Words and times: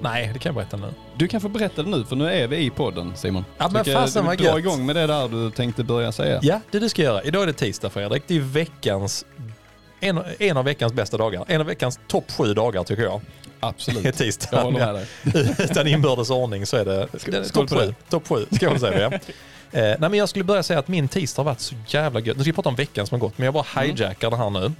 Nej, 0.00 0.30
det 0.32 0.38
kan 0.38 0.50
jag 0.50 0.54
berätta 0.54 0.76
nu. 0.76 0.94
Du 1.16 1.28
kan 1.28 1.40
få 1.40 1.48
berätta 1.48 1.82
det 1.82 1.90
nu 1.90 2.04
för 2.04 2.16
nu 2.16 2.30
är 2.30 2.46
vi 2.46 2.56
i 2.56 2.70
podden 2.70 3.12
Simon. 3.16 3.44
Ja, 3.58 3.68
men 3.72 3.84
fasen 3.84 4.24
vad 4.26 4.40
gött. 4.40 4.58
igång 4.58 4.86
med 4.86 4.96
det 4.96 5.06
där 5.06 5.28
du 5.28 5.50
tänkte 5.50 5.84
börja 5.84 6.12
säga. 6.12 6.38
Ja, 6.42 6.60
det 6.70 6.78
du 6.78 6.88
ska 6.88 7.02
göra. 7.02 7.22
Idag 7.22 7.42
är 7.42 7.46
det 7.46 7.52
tisdag 7.52 7.90
Fredrik. 7.90 8.22
Det 8.26 8.36
är 8.36 8.40
veckans, 8.40 9.24
en, 10.00 10.20
en 10.38 10.56
av 10.56 10.64
veckans 10.64 10.92
bästa 10.92 11.16
dagar. 11.16 11.44
En 11.48 11.60
av 11.60 11.66
veckans 11.66 12.00
topp 12.08 12.30
sju 12.32 12.54
dagar 12.54 12.84
tycker 12.84 13.02
jag. 13.02 13.20
Absolut. 13.60 14.02
Det 14.02 14.08
är 14.08 14.12
tisdag. 14.12 14.48
Jag 14.52 14.62
håller 14.62 14.78
med 14.78 14.94
dig. 14.94 15.06
Utan 15.58 15.86
inbördes 15.86 16.30
ordning 16.30 16.66
så 16.66 16.76
är 16.76 16.84
det, 16.84 17.08
skål 17.44 17.68
topp 17.68 17.78
sju. 17.80 17.94
Topp 18.08 18.28
sju, 18.28 18.46
säga 18.78 18.78
det. 18.80 19.00
ja. 19.00 19.18
Eh, 19.72 19.80
nej 19.82 19.96
men 20.00 20.14
jag 20.14 20.28
skulle 20.28 20.44
börja 20.44 20.62
säga 20.62 20.78
att 20.78 20.88
min 20.88 21.08
tisdag 21.08 21.40
har 21.42 21.44
varit 21.44 21.60
så 21.60 21.74
jävla 21.86 22.20
gött. 22.20 22.36
Nu 22.36 22.42
ska 22.42 22.48
vi 22.50 22.54
prata 22.54 22.68
om 22.68 22.74
veckan 22.74 23.06
som 23.06 23.20
har 23.20 23.28
gått, 23.28 23.38
men 23.38 23.44
jag 23.44 23.54
bara 23.54 23.64
Mm. 23.82 23.96
hijackar 23.96 24.30
det 24.30 24.36
här 24.36 24.50
nu. 24.50 24.72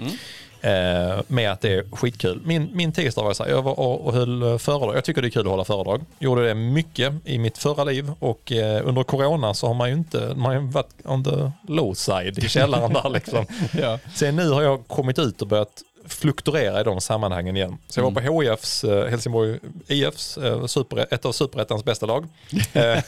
Eh, 0.60 1.20
med 1.28 1.52
att 1.52 1.60
det 1.60 1.74
är 1.74 1.96
skitkul. 1.96 2.40
Min, 2.44 2.70
min 2.72 2.92
tisdag 2.92 3.22
var 3.22 3.34
så 3.34 3.42
här, 3.44 3.50
jag 3.50 3.62
var 3.62 3.80
och, 3.80 4.06
och 4.06 4.12
höll 4.12 4.58
föredrag. 4.58 4.96
Jag 4.96 5.04
tycker 5.04 5.22
det 5.22 5.28
är 5.28 5.30
kul 5.30 5.46
att 5.46 5.50
hålla 5.50 5.64
föredrag. 5.64 6.00
Gjorde 6.18 6.46
det 6.48 6.54
mycket 6.54 7.14
i 7.24 7.38
mitt 7.38 7.58
förra 7.58 7.84
liv 7.84 8.12
och 8.18 8.52
eh, 8.52 8.88
under 8.88 9.02
corona 9.02 9.54
så 9.54 9.66
har 9.66 9.74
man 9.74 9.88
ju 9.88 9.94
inte, 9.94 10.32
man 10.36 10.54
har 10.54 10.72
varit 10.72 10.94
on 11.04 11.24
the 11.24 11.50
low 11.68 11.94
side 11.94 12.38
i 12.38 12.48
källaren 12.48 12.92
där 12.92 13.10
liksom. 13.10 13.46
Ja. 13.80 13.98
Sen 14.14 14.36
nu 14.36 14.50
har 14.50 14.62
jag 14.62 14.88
kommit 14.88 15.18
ut 15.18 15.42
och 15.42 15.48
börjat 15.48 15.82
fluktuera 16.08 16.80
i 16.80 16.84
de 16.84 17.00
sammanhangen 17.00 17.56
igen. 17.56 17.78
Så 17.88 18.00
jag 18.00 18.04
var 18.10 18.20
på 18.20 18.40
HIFs, 18.42 18.84
eh, 18.84 19.06
Helsingborg 19.06 19.58
IFs, 19.86 20.38
eh, 20.38 20.66
super, 20.66 21.06
ett 21.14 21.24
av 21.24 21.32
superettans 21.32 21.84
bästa 21.84 22.06
lag. 22.06 22.26
Eh, 22.72 22.98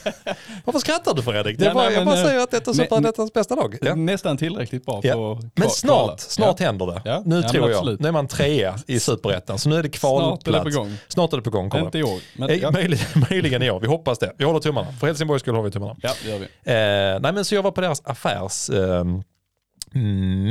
varför 0.64 0.78
skrattar 0.80 1.14
du 1.14 1.23
Fredrik? 1.23 1.59
Det 1.59 1.66
är 1.66 1.74
bara, 1.74 1.92
jag 1.92 2.06
bara 2.06 2.24
säger 2.24 2.40
att 2.40 2.54
ett 2.54 2.68
av 2.68 2.73
superettans 2.73 3.32
bästa 3.32 3.54
lag. 3.54 3.76
Ja. 3.80 3.95
Nästan 3.95 4.36
tillräckligt 4.36 4.86
bra 4.86 5.00
Ja. 5.02 5.12
för 5.14 5.32
att 5.32 5.52
Men 5.54 5.70
snart, 5.70 5.96
kvala. 5.98 6.16
snart 6.18 6.60
ja. 6.60 6.66
händer 6.66 6.86
det. 6.86 7.02
Ja. 7.04 7.23
Nu 7.26 7.42
tror 7.42 7.70
jag. 7.70 8.00
Nu 8.00 8.09
är 8.09 8.12
man 8.12 8.28
trea 8.28 8.78
i 8.87 9.01
superettan, 9.01 9.59
så 9.59 9.68
nu 9.68 9.76
är 9.76 9.82
det 9.82 9.88
kvalplats. 9.88 10.43
Snart 10.45 10.54
är 10.56 10.65
det 10.65 10.71
på 10.71 10.78
gång. 10.78 10.96
Snart 11.09 11.32
är 11.32 11.37
det 11.37 11.43
på 11.43 11.51
gång. 11.51 11.71
Kommer 11.71 11.84
Inte 11.84 11.98
i 11.98 12.02
år. 12.02 12.21
Men, 12.37 12.59
ja. 12.60 12.71
Möjligen, 12.71 13.06
möjligen 13.30 13.62
i 13.62 13.71
år, 13.71 13.80
vi 13.80 13.87
hoppas 13.87 14.18
det. 14.18 14.32
Vi 14.38 14.45
håller 14.45 14.60
tummarna. 14.60 14.93
För 14.93 15.06
Helsingborgs 15.06 15.43
skull 15.43 15.54
har 15.54 15.62
vi 15.62 15.71
tummarna. 15.71 15.96
ja, 16.02 16.10
det 16.24 16.30
gör 16.30 16.38
vi. 16.38 16.45
Eh, 16.45 17.21
nej 17.21 17.32
men 17.32 17.45
så 17.45 17.54
jag 17.54 17.62
var 17.62 17.71
på 17.71 17.80
deras 17.80 18.02
affärs 18.04 18.71
eh, 18.71 19.01
mm, 19.01 19.23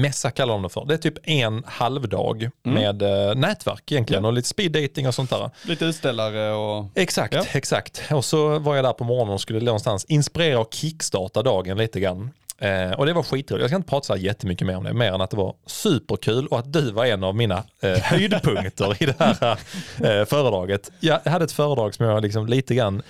mässa 0.02 0.32
kallar 0.32 0.54
de 0.54 0.62
det 0.64 0.70
för. 0.70 0.86
Det 0.86 0.94
är 0.94 0.98
typ 0.98 1.18
en 1.24 1.64
halvdag 1.68 2.50
med 2.64 3.02
eh, 3.02 3.36
nätverk 3.36 3.92
egentligen 3.92 4.26
och 4.26 4.34
lite 4.34 4.48
speed 4.48 4.72
dating 4.72 5.08
och 5.08 5.16
sånt 5.16 5.30
där. 5.30 5.50
Lite 5.64 5.86
utställare 5.86 6.52
och... 6.54 6.86
Exakt, 6.96 7.34
Ja. 7.34 7.44
exakt. 7.54 8.04
Och 8.12 8.26
så 8.26 8.60
var 8.60 8.76
jag 8.76 8.86
där 8.86 8.94
på 8.94 9.04
morgonen 9.04 9.34
och 9.34 9.42
skulle 9.42 9.60
någonstans 9.60 10.06
inspirera 10.06 10.60
och 10.60 10.74
kickstarta 10.74 11.44
dagen 11.44 11.78
lite 11.78 12.00
grann. 12.00 12.32
Eh, 12.58 12.92
och 12.92 13.06
det 13.06 13.14
var 13.14 13.24
skitroligt. 13.24 13.62
Jag 13.62 13.70
ska 13.70 13.76
inte 13.76 13.90
prata 13.90 14.06
så 14.06 14.14
här 14.14 14.22
jättemycket 14.22 14.68
mer 14.68 14.78
om 14.78 14.84
det, 14.84 14.94
mer 14.94 15.12
än 15.12 15.22
att 15.22 15.30
det 15.32 15.38
var 15.38 15.54
superkul 15.66 16.48
och 16.48 16.60
att 16.60 16.74
du 16.74 16.92
var 16.92 17.06
en 17.06 17.24
av 17.24 17.36
mina 17.36 17.64
eh, 17.82 17.92
höjdpunkter 18.04 19.04
i 19.04 19.06
det 19.06 19.16
här 19.20 19.52
eh, 19.98 20.26
föredraget. 20.26 20.92
Jag 21.00 21.20
hade 21.20 21.46
ett 21.46 21.52
föredrag 21.52 21.96
som 21.96 22.06
jag 22.06 22.22
liksom 22.24 22.48
lite 22.48 22.76
grann 22.76 23.02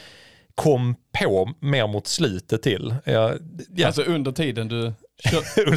kom 0.56 0.96
på 1.20 1.50
mer 1.60 1.88
mot 1.88 2.08
slutet 2.08 2.62
till. 2.62 2.96
Jag, 3.04 3.34
jag, 3.76 3.88
Alltså 3.88 4.02
under 4.02 4.32
tiden 4.32 4.68
du... 4.68 4.94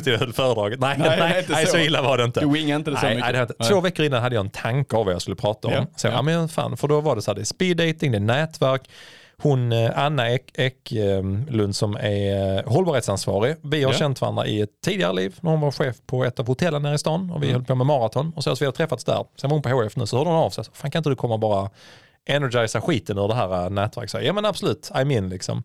Jag 0.07 0.19
höll 0.19 0.33
föredraget. 0.33 0.81
Nej, 0.81 0.97
Nej, 0.99 1.17
nej, 1.19 1.45
nej, 1.49 1.67
så. 1.67 1.73
så. 1.73 1.79
illa 1.79 2.03
var 2.03 2.19
det 2.19 2.25
inte. 2.25 2.41
du 2.41 2.47
wingade 2.51 2.77
inte 2.79 2.91
det 2.91 2.97
så 2.97 3.07
Nej, 3.07 3.15
mycket. 3.17 3.33
nej, 3.33 3.47
det. 3.59 3.65
Två 3.65 3.81
veckor 3.81 4.07
innan 4.07 4.23
hade 4.23 4.35
jag 4.35 4.45
en 4.45 4.51
tanke 4.51 4.97
av 4.97 5.05
vad 5.05 5.15
jag 5.15 5.23
skulle 5.23 5.37
prata 5.37 5.69
om. 5.69 5.75
Ja, 5.75 5.87
Så 5.97 6.07
jag, 6.07 6.13
ja. 6.13 6.17
ja. 6.17 6.23
men 6.23 6.49
fan, 6.49 6.77
för 6.77 6.89
då 6.89 7.01
var 7.01 7.17
det 7.17 7.23
så 7.23 7.31
här, 7.31 7.35
det 7.35 7.43
är 7.43 7.45
speed 7.45 7.77
dating, 7.77 8.13
det 8.13 8.19
är 8.19 8.21
nätverk. 8.21 8.83
Hon, 9.39 9.73
eh, 9.73 9.99
Anna 9.99 10.31
Ek, 10.31 10.51
Eklund 10.55 11.77
som 11.77 11.97
är 11.97 12.59
eh, 12.59 12.73
hållbarhetsansvarig, 12.73 13.57
vi 13.63 13.83
har 13.85 13.93
Ja. 13.93 13.99
känt 13.99 14.21
varandra 14.21 14.47
i 14.47 14.61
ett 14.61 14.71
tidigare 14.85 15.13
liv 15.13 15.37
när 15.41 15.51
hon 15.51 15.61
var 15.61 15.71
chef 15.71 15.97
på 16.07 16.25
ett 16.25 16.41
av 16.41 16.47
hotellen 16.47 16.85
här 16.85 16.95
i 16.95 16.99
stan 16.99 17.31
och 17.31 17.43
vi 17.43 17.47
Mm. 17.47 17.61
höll 17.61 17.65
på 17.67 17.75
med 17.75 17.87
maraton 17.87 18.33
och 18.37 18.45
så, 18.45 18.57
så 18.57 18.61
vi 18.65 18.67
har 18.67 18.73
träffats 18.73 19.05
där. 19.05 19.25
Sen 19.41 19.51
var 19.51 19.55
hon 19.57 19.63
på 19.63 19.69
HF 19.69 19.97
nu 19.97 20.07
så 20.07 20.17
hörde 20.19 20.31
hon 20.31 20.39
av 20.39 20.51
sig, 20.51 20.65
fan 20.73 20.91
kan 20.91 21.01
inte 21.01 21.11
du 21.11 21.17
komma 21.17 21.35
och 21.35 21.41
bara 21.41 21.71
energisa 22.25 22.81
skiten 22.81 23.19
ur 23.19 23.29
det 23.29 23.35
här 23.35 23.71
nätverket? 23.71 24.25
Ja 24.25 24.33
men 24.33 24.45
absolut, 24.45 24.91
I'm 24.95 25.13
in 25.17 25.29
liksom. 25.29 25.63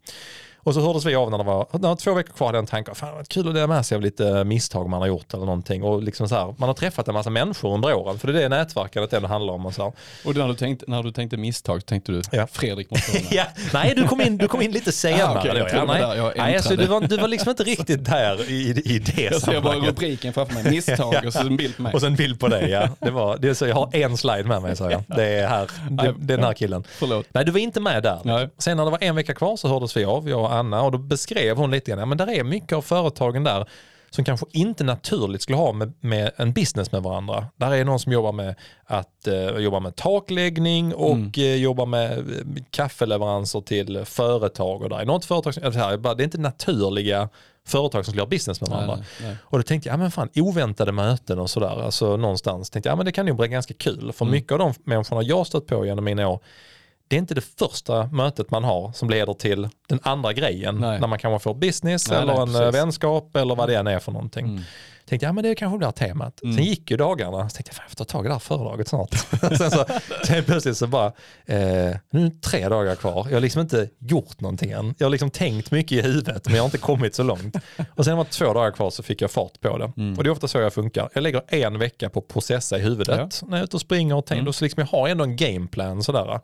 Och 0.67 0.73
så 0.73 0.81
hördes 0.81 1.05
vi 1.05 1.15
av 1.15 1.31
när 1.31 1.37
det 1.37 1.43
var, 1.43 1.67
när 1.71 1.79
det 1.79 1.87
var 1.87 1.95
två 1.95 2.13
veckor 2.13 2.33
kvar 2.33 2.47
hade 2.47 2.57
jag 2.57 2.63
en 2.63 2.67
tanke, 2.67 2.95
fan 2.95 3.15
vad 3.15 3.27
kul 3.27 3.47
att 3.47 3.53
dela 3.53 3.67
med 3.67 3.85
sig 3.85 3.95
av 3.95 4.01
lite 4.01 4.43
misstag 4.43 4.89
man 4.89 4.99
har 5.01 5.07
gjort 5.07 5.33
eller 5.33 5.45
någonting. 5.45 5.83
Och 5.83 6.03
liksom 6.03 6.29
så 6.29 6.35
här, 6.35 6.55
man 6.57 6.69
har 6.69 6.73
träffat 6.73 7.07
en 7.07 7.13
massa 7.13 7.29
människor 7.29 7.73
under 7.73 7.93
åren, 7.93 8.19
för 8.19 8.27
det 8.27 8.39
är 8.39 8.49
det 8.49 8.49
nätverket 8.49 9.13
ändå 9.13 9.27
handlar 9.27 9.53
om. 9.53 9.65
Och 9.65 9.73
så 9.73 9.83
här. 9.83 9.91
Och 10.25 10.35
när 10.35 10.47
du, 10.47 10.55
tänkte, 10.55 10.85
när 10.87 11.03
du 11.03 11.11
tänkte 11.11 11.37
misstag 11.37 11.85
tänkte 11.85 12.11
du, 12.11 12.21
Ja. 12.31 12.47
Fredrik 12.47 12.91
måste. 12.91 13.35
Ja, 13.35 13.43
nej 13.73 13.93
du 13.95 14.07
kom 14.07 14.21
in, 14.21 14.37
du 14.37 14.47
kom 14.47 14.61
in 14.61 14.71
lite 14.71 14.91
senare. 15.07 15.39
Ah, 15.39 15.45
jag 15.45 15.57
ja, 15.57 15.85
nej. 15.85 16.01
där 16.01 16.15
jag 16.15 16.33
nej, 16.37 16.55
alltså, 16.55 16.75
du, 16.75 16.85
var, 16.85 17.01
du 17.01 17.17
var 17.17 17.27
liksom 17.27 17.49
inte 17.49 17.63
riktigt 17.63 18.05
där 18.05 18.49
i, 18.51 18.81
i 18.85 18.99
det 18.99 19.21
Jag 19.31 19.41
ser 19.41 19.61
bara 19.61 19.75
rubriken 19.75 20.33
framför 20.33 20.53
mig, 20.53 20.71
misstag 20.71 21.15
och 21.25 21.33
så 21.33 21.39
en 21.39 21.57
bild 21.57 21.75
på 21.75 21.81
mig. 21.81 21.93
Och 21.93 22.01
sen 22.01 22.11
en 22.11 22.15
bild 22.15 22.39
på 22.39 22.47
dig, 22.47 22.69
ja. 22.69 22.89
Det 22.99 23.11
var, 23.11 23.37
det 23.37 23.55
så, 23.55 23.67
jag 23.67 23.75
har 23.75 23.95
en 23.95 24.17
slide 24.17 24.43
med 24.43 24.61
mig, 24.61 24.75
sa 24.75 24.91
jag. 24.91 25.03
Det 25.07 25.25
är, 25.25 25.47
här, 25.47 25.69
det, 25.89 26.15
det 26.19 26.33
är 26.33 26.37
den 26.37 26.45
här 26.45 26.53
killen. 26.53 26.83
Förlåt. 26.87 27.25
Nej, 27.31 27.45
du 27.45 27.51
var 27.51 27.59
inte 27.59 27.79
med 27.79 28.03
där. 28.03 28.19
Nej. 28.23 28.49
Sen 28.57 28.77
när 28.77 28.85
det 28.85 28.91
var 28.91 29.03
en 29.03 29.15
vecka 29.15 29.33
kvar 29.33 29.57
så 29.57 29.67
hördes 29.67 29.97
vi 29.97 30.05
av, 30.05 30.29
jag 30.29 30.56
Anna, 30.57 30.81
och 30.81 30.91
då 30.91 30.97
beskrev 30.97 31.57
hon 31.57 31.71
lite 31.71 31.91
grann, 31.91 31.99
ja, 31.99 32.05
men 32.05 32.17
där 32.17 32.29
är 32.29 32.43
mycket 32.43 32.73
av 32.73 32.81
företagen 32.81 33.43
där 33.43 33.69
som 34.09 34.25
kanske 34.25 34.45
inte 34.51 34.83
naturligt 34.83 35.41
skulle 35.41 35.57
ha 35.57 35.73
med, 35.73 35.93
med 35.99 36.31
en 36.35 36.53
business 36.53 36.91
med 36.91 37.03
varandra. 37.03 37.45
Där 37.55 37.71
är 37.71 37.85
någon 37.85 37.99
som 37.99 38.11
jobbar 38.11 38.31
med 38.31 38.55
att 38.85 39.27
eh, 39.27 39.35
jobba 39.35 39.79
med 39.79 39.95
takläggning 39.95 40.93
och 40.93 41.15
Mm. 41.15 41.31
eh, 41.37 41.55
jobbar 41.55 41.85
med 41.85 42.11
eh, 42.19 42.23
kaffeleveranser 42.71 43.61
till 43.61 44.05
företag. 44.05 44.81
Och 44.81 44.89
där 44.89 44.99
är 44.99 45.05
något 45.05 45.25
företag 45.25 45.53
som, 45.53 45.63
alltså 45.63 45.79
här, 45.79 45.97
det 45.97 46.23
är 46.23 46.25
inte 46.25 46.37
naturliga 46.37 47.29
företag 47.67 48.05
som 48.05 48.11
skulle 48.11 48.21
ha 48.21 48.27
business 48.27 48.61
med 48.61 48.69
varandra. 48.69 48.95
Nej, 48.95 49.05
nej. 49.21 49.35
Och 49.41 49.57
då 49.59 49.63
tänkte 49.63 49.89
jag, 49.89 49.93
ja 49.93 49.97
men 49.97 50.11
fan 50.11 50.29
oväntade 50.35 50.91
möten 50.91 51.39
och 51.39 51.49
sådär, 51.49 51.83
alltså 51.83 52.17
någonstans 52.17 52.69
tänkte 52.69 52.89
jag, 52.89 52.91
ja 52.91 52.95
men 52.97 53.05
det 53.05 53.11
kan 53.11 53.27
ju 53.27 53.33
bli 53.33 53.47
ganska 53.47 53.73
kul. 53.73 53.99
Mm. 53.99 54.13
För 54.13 54.25
mycket 54.25 54.51
av 54.51 54.59
de 54.59 54.73
människorna 54.83 55.21
jag 55.23 55.47
stött 55.47 55.65
på 55.67 55.85
genom 55.85 56.05
mina 56.05 56.27
år, 56.27 56.39
det 57.07 57.15
är 57.15 57.17
inte 57.17 57.35
det 57.35 57.41
första 57.59 58.07
mötet 58.07 58.51
man 58.51 58.63
har 58.63 58.91
som 58.91 59.09
leder 59.09 59.33
till 59.33 59.69
den 59.87 59.99
andra 60.03 60.33
grejen. 60.33 60.75
Nej. 60.75 60.99
När 60.99 61.07
man 61.07 61.19
kanske 61.19 61.43
får 61.43 61.53
business 61.53 62.09
Nej, 62.09 62.19
eller 62.21 62.33
nej, 62.33 62.41
en 62.41 62.47
precis. 62.47 62.61
eh, 62.61 62.71
vänskap 62.71 63.35
eller 63.35 63.55
vad 63.55 63.69
det 63.69 63.75
än 63.75 63.87
är 63.87 63.99
för 63.99 64.11
någonting. 64.11 64.45
Mm. 64.45 64.63
Tänkte 65.09 65.25
ja 65.25 65.33
men 65.33 65.43
det 65.43 65.55
kanske 65.55 65.77
blir 65.77 65.91
temat. 65.91 66.39
Sen 66.39 66.63
gick 66.63 66.91
ju 66.91 66.97
dagarna, 66.97 67.49
så 67.49 67.55
tänkte 67.55 67.69
jag 67.69 67.75
fan 67.75 67.83
jag 67.83 67.89
får 67.89 68.05
ta 68.05 68.05
tag 68.05 68.25
i 68.25 68.27
det 68.27 68.33
här 68.33 68.39
föredraget 68.39 68.87
snart. 68.87 69.13
sen, 69.57 69.71
så, 69.71 69.85
sen 70.25 70.43
plötsligt 70.43 70.77
så 70.77 70.87
bara, 70.87 71.05
eh, 71.45 71.95
nu 72.09 72.25
är 72.25 72.29
det 72.29 72.41
tre 72.41 72.69
dagar 72.69 72.95
kvar, 72.95 73.25
jag 73.29 73.35
har 73.35 73.41
liksom 73.41 73.61
inte 73.61 73.89
gjort 73.99 74.41
någonting 74.41 74.71
än. 74.71 74.95
Jag 74.97 75.05
har 75.05 75.11
liksom 75.11 75.29
tänkt 75.29 75.71
mycket 75.71 75.91
i 75.91 76.01
huvudet 76.01 76.45
men 76.45 76.55
jag 76.55 76.61
har 76.61 76.65
inte 76.65 76.77
kommit 76.77 77.15
så 77.15 77.23
långt. 77.23 77.55
Och 77.95 78.05
sen 78.05 78.17
var 78.17 78.23
det 78.23 78.29
två 78.31 78.53
dagar 78.53 78.71
kvar 78.71 78.89
så 78.89 79.03
fick 79.03 79.21
jag 79.21 79.31
fart 79.31 79.61
på 79.61 79.77
det. 79.77 79.85
Och 80.17 80.23
det 80.23 80.29
är 80.29 80.31
ofta 80.31 80.47
så 80.47 80.57
jag 80.57 80.73
funkar. 80.73 81.09
Jag 81.13 81.21
lägger 81.23 81.41
en 81.47 81.79
vecka 81.79 82.09
på 82.09 82.19
att 82.19 82.27
processa 82.27 82.77
i 82.77 82.81
huvudet 82.81 83.41
när 83.47 83.57
jag 83.57 83.59
är 83.59 83.63
ute 83.63 83.75
och 83.77 83.81
springer 83.81 84.15
och 84.15 84.25
tänker, 84.25 84.51
så 84.51 84.65
liksom 84.65 84.81
jag 84.81 84.99
har 84.99 85.07
ändå 85.09 85.23
en 85.23 85.35
gameplan 85.35 86.03
sådär. 86.03 86.39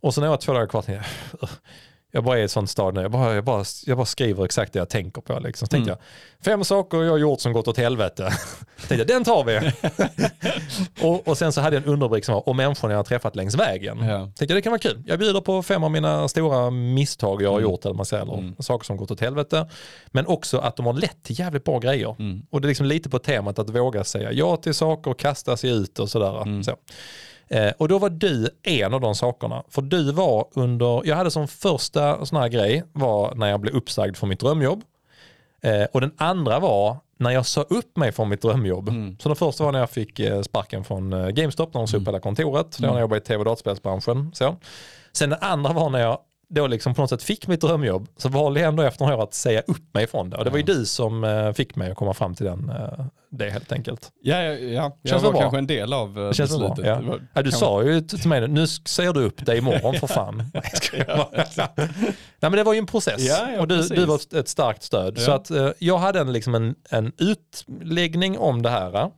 Och 0.00 0.14
sen 0.14 0.20
när 0.20 0.26
jag 0.26 0.32
har 0.32 0.38
två 0.38 0.52
dagar 0.52 0.66
kvar 0.66 0.84
jag, 0.86 1.04
jag 2.10 2.24
bara 2.24 2.36
är 2.36 2.40
i 2.40 2.44
ett 2.44 2.50
sånt 2.50 2.70
stad 2.70 2.94
nu, 2.94 3.00
jag 3.00 3.10
bara, 3.10 3.34
jag, 3.34 3.44
bara, 3.44 3.64
jag 3.86 3.96
bara 3.96 4.06
skriver 4.06 4.44
exakt 4.44 4.72
det 4.72 4.78
jag 4.78 4.88
tänker 4.88 5.20
på. 5.20 5.38
Liksom. 5.38 5.66
Så 5.66 5.70
tänkte 5.70 5.90
jag, 5.90 5.98
fem 6.44 6.64
saker 6.64 6.98
jag 6.98 7.10
har 7.10 7.18
gjort 7.18 7.40
som 7.40 7.52
gått 7.52 7.68
åt 7.68 7.76
helvete. 7.76 8.22
tänkte 8.76 8.94
jag, 8.94 9.06
den 9.06 9.24
tar 9.24 9.44
vi. 9.44 9.72
och, 11.06 11.28
och 11.28 11.38
sen 11.38 11.52
så 11.52 11.60
hade 11.60 11.76
jag 11.76 11.82
en 11.82 11.88
underrubrik 11.88 12.24
som 12.24 12.34
var, 12.34 12.48
om 12.48 12.56
människorna 12.56 12.92
jag 12.92 12.98
har 12.98 13.04
träffat 13.04 13.36
längs 13.36 13.54
vägen. 13.54 13.98
Ja. 13.98 14.18
Tänkte 14.18 14.44
jag, 14.44 14.56
det 14.56 14.62
kan 14.62 14.70
vara 14.70 14.80
kul. 14.80 15.02
Jag 15.06 15.18
bjuder 15.18 15.40
på 15.40 15.62
fem 15.62 15.84
av 15.84 15.90
mina 15.90 16.28
stora 16.28 16.70
misstag 16.70 17.42
jag 17.42 17.52
har 17.52 17.60
gjort, 17.60 17.84
eller, 17.84 17.94
man 17.94 18.06
säger, 18.06 18.22
eller 18.22 18.62
saker 18.62 18.84
som 18.84 18.96
gått 18.96 19.10
åt 19.10 19.20
helvete. 19.20 19.68
Men 20.06 20.26
också 20.26 20.58
att 20.58 20.76
de 20.76 20.86
har 20.86 20.92
lett 20.92 21.22
till 21.22 21.38
jävligt 21.38 21.64
bra 21.64 21.78
grejer. 21.78 22.16
Och 22.50 22.60
det 22.60 22.66
är 22.66 22.68
liksom 22.68 22.86
lite 22.86 23.10
på 23.10 23.18
temat 23.18 23.58
att 23.58 23.70
våga 23.70 24.04
säga 24.04 24.32
ja 24.32 24.56
till 24.56 24.74
saker 24.74 25.10
och 25.10 25.18
kasta 25.18 25.56
sig 25.56 25.70
ut 25.70 25.98
och 25.98 26.08
sådär. 26.08 26.62
Så. 26.62 26.76
Eh, 27.48 27.72
och 27.78 27.88
då 27.88 27.98
var 27.98 28.10
du 28.10 28.48
en 28.62 28.94
av 28.94 29.00
de 29.00 29.14
sakerna. 29.14 29.62
För 29.68 29.82
du 29.82 30.12
var 30.12 30.46
under, 30.54 31.02
jag 31.04 31.16
hade 31.16 31.30
som 31.30 31.48
första 31.48 32.26
sån 32.26 32.38
här 32.38 32.48
grej 32.48 32.84
var 32.92 33.34
när 33.34 33.48
jag 33.50 33.60
blev 33.60 33.74
uppsagd 33.74 34.16
från 34.16 34.28
mitt 34.28 34.40
drömjobb. 34.40 34.82
Eh, 35.62 35.84
och 35.92 36.00
den 36.00 36.12
andra 36.16 36.58
var 36.58 36.96
när 37.18 37.30
jag 37.30 37.46
sa 37.46 37.62
upp 37.62 37.96
mig 37.96 38.12
från 38.12 38.28
mitt 38.28 38.42
drömjobb. 38.42 38.90
Så 39.18 39.28
den 39.28 39.36
första 39.36 39.64
var 39.64 39.72
när 39.72 39.78
jag 39.78 39.90
fick 39.90 40.20
eh, 40.20 40.42
sparken 40.42 40.84
från 40.84 41.12
eh, 41.12 41.28
GameStop 41.28 41.74
när 41.74 41.80
de 41.80 41.88
sa 41.88 41.96
upp 41.96 42.08
hela 42.08 42.20
kontoret. 42.20 42.78
Det 42.78 42.82
var 42.82 42.88
när 42.88 42.96
jag 42.96 43.00
jobbade 43.00 43.20
i 43.20 43.24
tv 43.24 43.38
och 43.38 43.44
dataspelsbranschen. 43.44 44.30
Så. 44.34 44.56
Sen 45.12 45.30
den 45.30 45.38
andra 45.42 45.72
var 45.72 45.90
när 45.90 45.98
jag 45.98 46.18
då 46.50 46.66
liksom 46.66 46.94
på 46.94 47.00
något 47.00 47.10
sätt 47.10 47.22
fick 47.22 47.46
mitt 47.46 47.60
drömjobb 47.60 48.08
så 48.16 48.28
valde 48.28 48.60
jag 48.60 48.68
ändå 48.68 48.82
efter 48.82 49.04
några 49.04 49.16
år 49.16 49.22
att 49.22 49.34
säga 49.34 49.60
upp 49.66 49.94
mig 49.94 50.06
från 50.06 50.30
det. 50.30 50.36
Och 50.36 50.44
det 50.44 50.50
var 50.50 50.56
ju 50.58 50.62
du 50.64 50.86
som 50.86 51.24
eh, 51.24 51.52
fick 51.52 51.76
mig 51.76 51.90
att 51.90 51.96
komma 51.96 52.14
fram 52.14 52.34
till 52.34 52.46
den, 52.46 52.68
eh, 52.70 53.04
det 53.30 53.50
helt 53.50 53.72
enkelt. 53.72 54.10
Ja, 54.22 54.42
ja, 54.42 54.52
ja. 54.54 54.96
jag 55.02 55.10
Känns 55.10 55.22
var 55.22 55.30
bra? 55.32 55.40
kanske 55.40 55.58
en 55.58 55.66
del 55.66 55.92
av 55.92 56.18
eh, 56.18 56.28
Det 56.28 56.34
känns 56.34 56.52
väl 56.52 56.58
bra. 56.58 56.68
beslutet. 56.68 57.02
Ja. 57.04 57.10
Var- 57.10 57.22
Ja, 57.34 57.42
du 57.42 57.50
sa 57.52 57.82
ju 57.82 58.00
till 58.00 58.28
mig, 58.28 58.48
nu 58.48 58.66
säger 58.66 59.12
du 59.12 59.24
upp 59.24 59.46
dig 59.46 59.58
imorgon 59.58 59.94
för 59.94 60.06
fan. 60.06 60.36
Nej, 62.40 62.50
men 62.50 62.52
det 62.52 62.62
var 62.64 62.72
ju 62.72 62.78
en 62.78 62.86
process 62.86 63.30
och 63.58 63.68
du, 63.68 63.82
du 63.82 64.04
var 64.06 64.38
ett- 64.38 64.48
starkt 64.48 64.82
stöd. 64.82 65.18
Så 65.18 65.32
att 65.32 65.50
jag 65.78 65.98
hade 65.98 66.20
en, 66.20 66.32
liksom 66.32 66.54
en, 66.54 66.74
en 66.90 67.12
utläggning 67.18 68.38
om 68.38 68.62
det 68.62 68.70
här. 68.70 69.10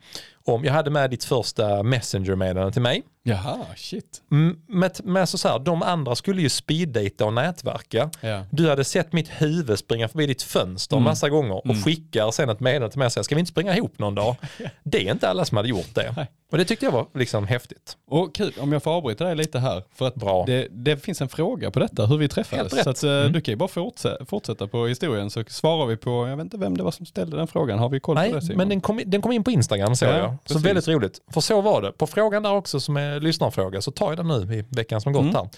Om, 0.45 0.65
jag 0.65 0.73
hade 0.73 0.91
med 0.91 1.11
ditt 1.11 1.25
första 1.25 1.83
messenger-meddelande 1.83 2.73
till 2.73 2.83
mig. 2.83 3.03
Jaha, 3.31 3.67
shit. 3.77 4.23
Mm, 4.31 4.57
Med, 4.69 5.01
med 5.05 5.29
så 5.29 5.39
så 5.39 5.49
här, 5.49 5.59
de 5.59 5.83
andra 5.83 6.15
skulle 6.15 6.43
ju 6.43 6.49
speeddata 6.49 7.25
och 7.27 7.33
nätverka. 7.35 8.11
Ja. 8.21 8.45
Du 8.51 8.69
hade 8.69 8.85
sett 8.85 9.13
mitt 9.13 9.29
huvud 9.29 9.79
springa 9.79 10.09
förbi 10.09 10.27
ditt 10.27 10.43
fönster 10.43 10.97
Mm. 10.97 11.05
massa 11.05 11.29
gånger 11.29 11.69
och 11.71 11.85
skickar 11.85 12.31
sen 12.31 12.49
ett 12.49 12.61
meddelande 12.61 12.91
till 12.93 12.99
mig 12.99 13.07
och 13.07 13.13
säger 13.13 13.23
ska 13.23 13.35
vi 13.35 13.39
inte 13.41 13.51
springa 13.53 13.77
ihop 13.77 13.99
någon 13.99 14.15
dag? 14.15 14.37
Det 14.85 15.07
är 15.09 15.13
inte 15.13 15.29
alla 15.29 15.45
som 15.45 15.57
hade 15.57 15.69
gjort 15.69 15.95
det. 15.95 16.27
Och 16.51 16.59
det 16.59 16.65
tyckte 16.65 16.85
jag 16.87 16.93
var 16.93 17.07
liksom 17.15 17.47
häftigt. 17.47 17.97
Och 18.09 18.35
kul, 18.35 18.53
om 18.61 18.73
jag 18.73 18.83
får 18.83 18.91
avbryta 18.91 19.25
dig 19.25 19.37
lite 19.37 19.59
här. 19.59 19.83
För 19.95 20.07
att 20.07 20.15
Bra. 20.15 20.45
det, 20.47 20.69
det 20.71 20.97
finns 20.97 21.21
en 21.21 21.29
fråga 21.29 21.71
på 21.71 21.79
detta, 21.81 22.07
hur 22.07 22.19
vi 22.19 22.29
träffades. 22.29 22.83
Så 22.85 22.91
att, 22.91 23.03
eh, 23.03 23.11
Mm. 23.11 23.33
du 23.33 23.41
kan 23.41 23.53
ju 23.53 23.57
bara 23.57 23.69
fortsätta, 23.69 24.25
fortsätta 24.25 24.67
på 24.67 24.87
historien 24.87 25.31
så 25.31 25.45
svarar 25.49 25.87
vi 25.87 25.97
på, 25.97 26.29
jag 26.29 26.37
vet 26.37 26.45
inte 26.45 26.57
vem 26.59 26.77
det 26.77 26.83
var 26.83 26.91
som 26.91 27.07
ställde 27.07 27.37
den 27.37 27.47
frågan. 27.47 27.79
Har 27.79 27.89
vi 27.89 28.01
koll 28.01 28.15
Nej, 28.15 28.29
på 28.31 28.37
det 28.37 28.43
Simon? 28.43 28.57
men 28.59 28.69
den 28.69 28.81
kom, 28.81 29.01
den 29.07 29.23
kom 29.23 29.33
in 29.33 29.45
på 29.45 29.51
Instagram 29.51 29.97
såg 29.97 30.09
Ja, 30.09 30.17
jag. 30.17 30.31
Så 30.31 30.55
precis. 30.55 30.65
väldigt 30.67 30.89
roligt. 30.89 31.21
För 31.33 31.41
så 31.41 31.61
var 31.61 31.83
det. 31.83 31.93
På 31.93 32.07
frågan 32.07 32.43
där 32.43 32.53
också 32.55 32.81
som 32.81 32.97
är 32.97 33.21
lyssnarfråga, 33.21 33.81
så 33.83 33.91
tar 33.91 34.09
jag 34.11 34.17
den 34.17 34.29
nu 34.29 34.55
i 34.55 34.65
veckan 34.69 35.01
som 35.01 35.13
gått 35.13 35.23
Mm. 35.23 35.35
här. 35.35 35.49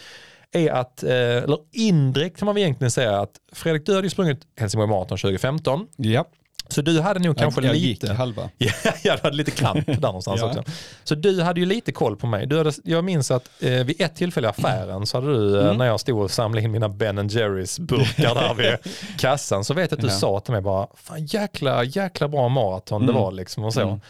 Är 0.55 0.73
att, 0.73 1.03
eh, 1.03 1.11
eller 1.13 1.59
indirekt 1.73 2.39
kan 2.39 2.47
man 2.47 2.55
väl 2.55 2.63
egentligen 2.65 2.91
säga 2.91 3.21
att 3.21 3.31
Fredrik, 3.53 3.87
du 3.87 3.95
hade 3.95 4.07
ju 4.07 4.11
sprungit 4.11 4.41
Helsingborg 4.57 4.89
Marathon 4.91 5.19
2015. 5.19 5.87
Ja, 5.97 6.25
Så 6.73 6.83
du 6.83 7.01
hade 7.01 7.21
nog 7.21 7.39
kanske 7.39 7.61
jag, 7.61 7.69
jag 7.69 7.75
lite... 7.81 8.07
gick 8.07 8.17
halva. 8.17 8.51
Ja, 8.59 8.71
jag 9.03 9.19
hade 9.19 9.37
lite 9.37 9.51
kramp 9.51 9.87
där 9.87 10.01
någonstans 10.01 10.41
Ja. 10.41 10.47
också. 10.47 10.63
Så 11.05 11.15
du 11.15 11.43
hade 11.43 11.61
ju 11.61 11.67
lite 11.67 11.93
koll 11.93 12.17
på 12.17 12.27
mig. 12.27 12.47
Du 12.47 12.59
hade, 12.59 12.73
jag 12.85 13.05
minns 13.05 13.31
att 13.31 13.51
eh, 13.61 13.71
vid 13.71 14.01
ett 14.01 14.17
tillfälle 14.17 14.47
i 14.47 14.51
affären 14.51 15.07
så 15.07 15.17
hade 15.21 15.33
du, 15.33 15.59
eh, 15.59 15.65
Mm. 15.65 15.77
när 15.79 15.87
jag 15.87 16.01
stod 16.01 16.21
och 16.23 16.31
samlade 16.31 16.65
in 16.65 16.71
mina 16.73 16.89
Ben 16.89 17.29
Jerrys 17.29 17.79
burkar 17.79 18.35
där 18.35 18.55
vid 18.55 18.93
kassan, 19.19 19.65
så 19.65 19.75
vet 19.75 19.91
jag 19.91 19.99
att 19.99 20.03
du 20.03 20.09
Ja. 20.13 20.19
sa 20.19 20.41
till 20.41 20.53
mig 20.53 20.61
bara, 20.63 20.87
fan 20.95 21.27
jäkla, 21.27 21.85
jäkla 21.85 22.29
bra 22.29 22.49
maraton 22.49 23.01
det 23.07 23.13
Mm. 23.13 23.23
var 23.23 23.33
liksom 23.33 23.65
och 23.65 23.75
så. 23.75 23.81
Mm. 23.81 24.01